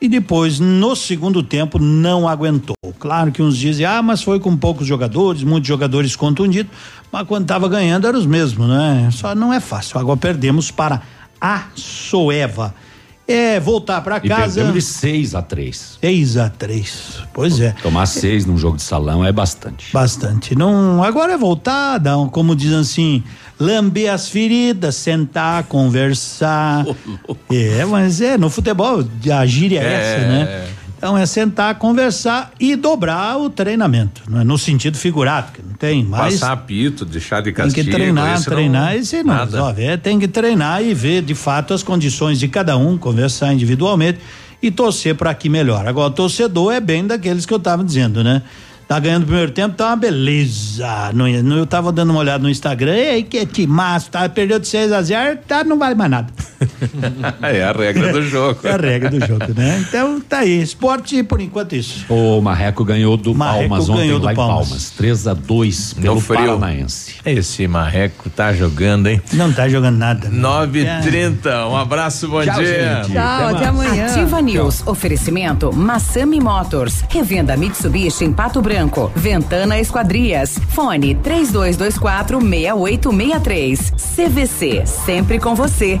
e 0.00 0.08
depois 0.08 0.58
no 0.58 0.96
segundo 0.96 1.42
tempo 1.42 1.78
não 1.78 2.26
aguentou. 2.26 2.74
Claro 2.98 3.32
que 3.32 3.42
uns 3.42 3.58
dizem, 3.58 3.84
ah, 3.84 4.00
mas 4.00 4.22
foi 4.22 4.40
com 4.40 4.56
poucos 4.56 4.86
jogadores, 4.86 5.42
muitos 5.42 5.68
jogadores 5.68 6.16
contundidos, 6.16 6.72
mas 7.12 7.28
quando 7.28 7.42
estava 7.42 7.68
ganhando 7.68 8.06
eram 8.06 8.18
os 8.18 8.24
mesmos, 8.24 8.66
né? 8.66 9.10
Só 9.12 9.34
não 9.34 9.52
é 9.52 9.60
fácil. 9.60 9.98
Agora 9.98 10.16
perdemos 10.16 10.70
para 10.70 11.02
a 11.38 11.64
Soeva. 11.74 12.74
É 13.32 13.60
voltar 13.60 14.00
para 14.02 14.20
casa. 14.20 14.62
E 14.62 14.72
de 14.72 14.82
6 14.82 15.34
a 15.34 15.42
3. 15.42 15.98
6 16.00 16.36
a 16.36 16.48
3. 16.48 17.22
Pois 17.32 17.60
é. 17.60 17.74
Tomar 17.82 18.06
seis 18.06 18.44
num 18.44 18.56
jogo 18.58 18.76
de 18.76 18.82
salão 18.82 19.24
é 19.24 19.32
bastante. 19.32 19.92
Bastante. 19.92 20.54
Não, 20.54 21.02
agora 21.02 21.32
é 21.32 21.36
voltar, 21.36 21.98
dar 21.98 22.18
um, 22.18 22.28
como 22.28 22.54
dizem 22.54 22.78
assim, 22.78 23.24
lamber 23.58 24.12
as 24.12 24.28
feridas, 24.28 24.96
sentar, 24.96 25.64
conversar. 25.64 26.84
é, 27.50 27.84
mas 27.84 28.20
é, 28.20 28.36
no 28.36 28.50
futebol 28.50 29.04
a 29.32 29.46
gíria 29.46 29.80
é, 29.80 29.84
é 29.84 29.92
essa, 29.92 30.26
né? 30.26 30.66
Então 31.02 31.18
é 31.18 31.26
sentar, 31.26 31.74
conversar 31.80 32.52
e 32.60 32.76
dobrar 32.76 33.36
o 33.36 33.50
treinamento, 33.50 34.22
não 34.28 34.40
é? 34.40 34.44
no 34.44 34.56
sentido 34.56 34.96
figurado, 34.96 35.50
que 35.50 35.60
não 35.60 35.74
tem 35.74 36.04
mais. 36.04 36.34
Passar 36.34 36.52
apito, 36.52 37.04
deixar 37.04 37.42
de 37.42 37.50
castigo. 37.50 37.74
Tem 37.74 37.84
que 37.86 37.90
treinar, 37.90 38.40
treinar, 38.44 38.94
esse 38.94 39.20
não 39.24 39.36
resolve. 39.36 39.82
É, 39.82 39.96
tem 39.96 40.20
que 40.20 40.28
treinar 40.28 40.80
e 40.80 40.94
ver 40.94 41.22
de 41.22 41.34
fato 41.34 41.74
as 41.74 41.82
condições 41.82 42.38
de 42.38 42.46
cada 42.46 42.76
um, 42.76 42.96
conversar 42.96 43.52
individualmente 43.52 44.20
e 44.62 44.70
torcer 44.70 45.16
para 45.16 45.34
que 45.34 45.48
melhor. 45.48 45.88
Agora, 45.88 46.06
o 46.06 46.12
torcedor 46.12 46.72
é 46.72 46.78
bem 46.78 47.04
daqueles 47.04 47.44
que 47.44 47.52
eu 47.52 47.58
estava 47.58 47.82
dizendo, 47.82 48.22
né? 48.22 48.40
Tá 48.86 49.00
ganhando 49.00 49.24
o 49.24 49.26
primeiro 49.26 49.50
tempo, 49.50 49.74
tá 49.74 49.88
uma 49.88 49.96
beleza. 49.96 51.10
No, 51.12 51.26
no, 51.42 51.56
eu 51.56 51.66
tava 51.66 51.90
dando 51.90 52.10
uma 52.10 52.20
olhada 52.20 52.44
no 52.44 52.48
Instagram, 52.48 52.94
ei, 52.94 53.24
que 53.24 53.44
timaço, 53.44 54.08
tá, 54.08 54.28
perdeu 54.28 54.60
de 54.60 54.68
6 54.68 54.92
a 54.92 55.02
0 55.02 55.40
tá, 55.48 55.64
não 55.64 55.80
vale 55.80 55.96
mais 55.96 56.10
nada. 56.12 56.32
é 57.42 57.62
a 57.62 57.72
regra 57.72 58.12
do 58.12 58.22
jogo. 58.22 58.60
É 58.64 58.72
a 58.72 58.76
regra 58.76 59.10
do 59.10 59.26
jogo, 59.26 59.46
né? 59.56 59.84
Então 59.88 60.20
tá 60.20 60.38
aí, 60.38 60.62
esporte 60.62 61.22
por 61.22 61.40
enquanto 61.40 61.74
isso. 61.74 62.04
O 62.08 62.40
Marreco 62.40 62.84
ganhou 62.84 63.16
do 63.16 63.34
Marreco 63.34 63.68
Palmas 63.68 63.88
ontem 63.88 64.00
ganhou 64.00 64.20
lá 64.20 64.34
Palmas. 64.34 64.66
em 64.66 64.70
Palmas, 64.70 64.90
3 64.90 65.26
a 65.28 65.34
2 65.34 65.94
pelo 65.94 66.20
frio. 66.20 66.40
Paranaense. 66.40 67.14
Esse 67.24 67.66
Marreco 67.66 68.30
tá 68.30 68.52
jogando, 68.52 69.08
hein? 69.08 69.20
Não 69.32 69.52
tá 69.52 69.68
jogando 69.68 69.96
nada. 69.96 70.28
9h30, 70.30 71.46
é. 71.46 71.64
um 71.66 71.76
abraço, 71.76 72.28
bom 72.28 72.42
Tchau, 72.42 72.54
dia. 72.56 73.02
Gente. 73.02 73.12
Tchau, 73.12 73.46
até, 73.48 73.56
até 73.56 73.66
amanhã. 73.66 74.06
Ativa 74.06 74.40
News, 74.40 74.86
oferecimento 74.86 75.74
Massami 75.74 76.40
Motors, 76.40 77.04
revenda 77.08 77.56
Mitsubishi 77.56 78.24
em 78.24 78.32
Pato 78.32 78.60
Branco. 78.60 79.10
Ventana 79.14 79.78
Esquadrias. 79.78 80.58
Fone 80.70 81.14
3224 81.16 82.40
6863. 82.40 83.92
CVC, 84.14 84.86
sempre 84.86 85.38
com 85.38 85.54
você. 85.54 86.00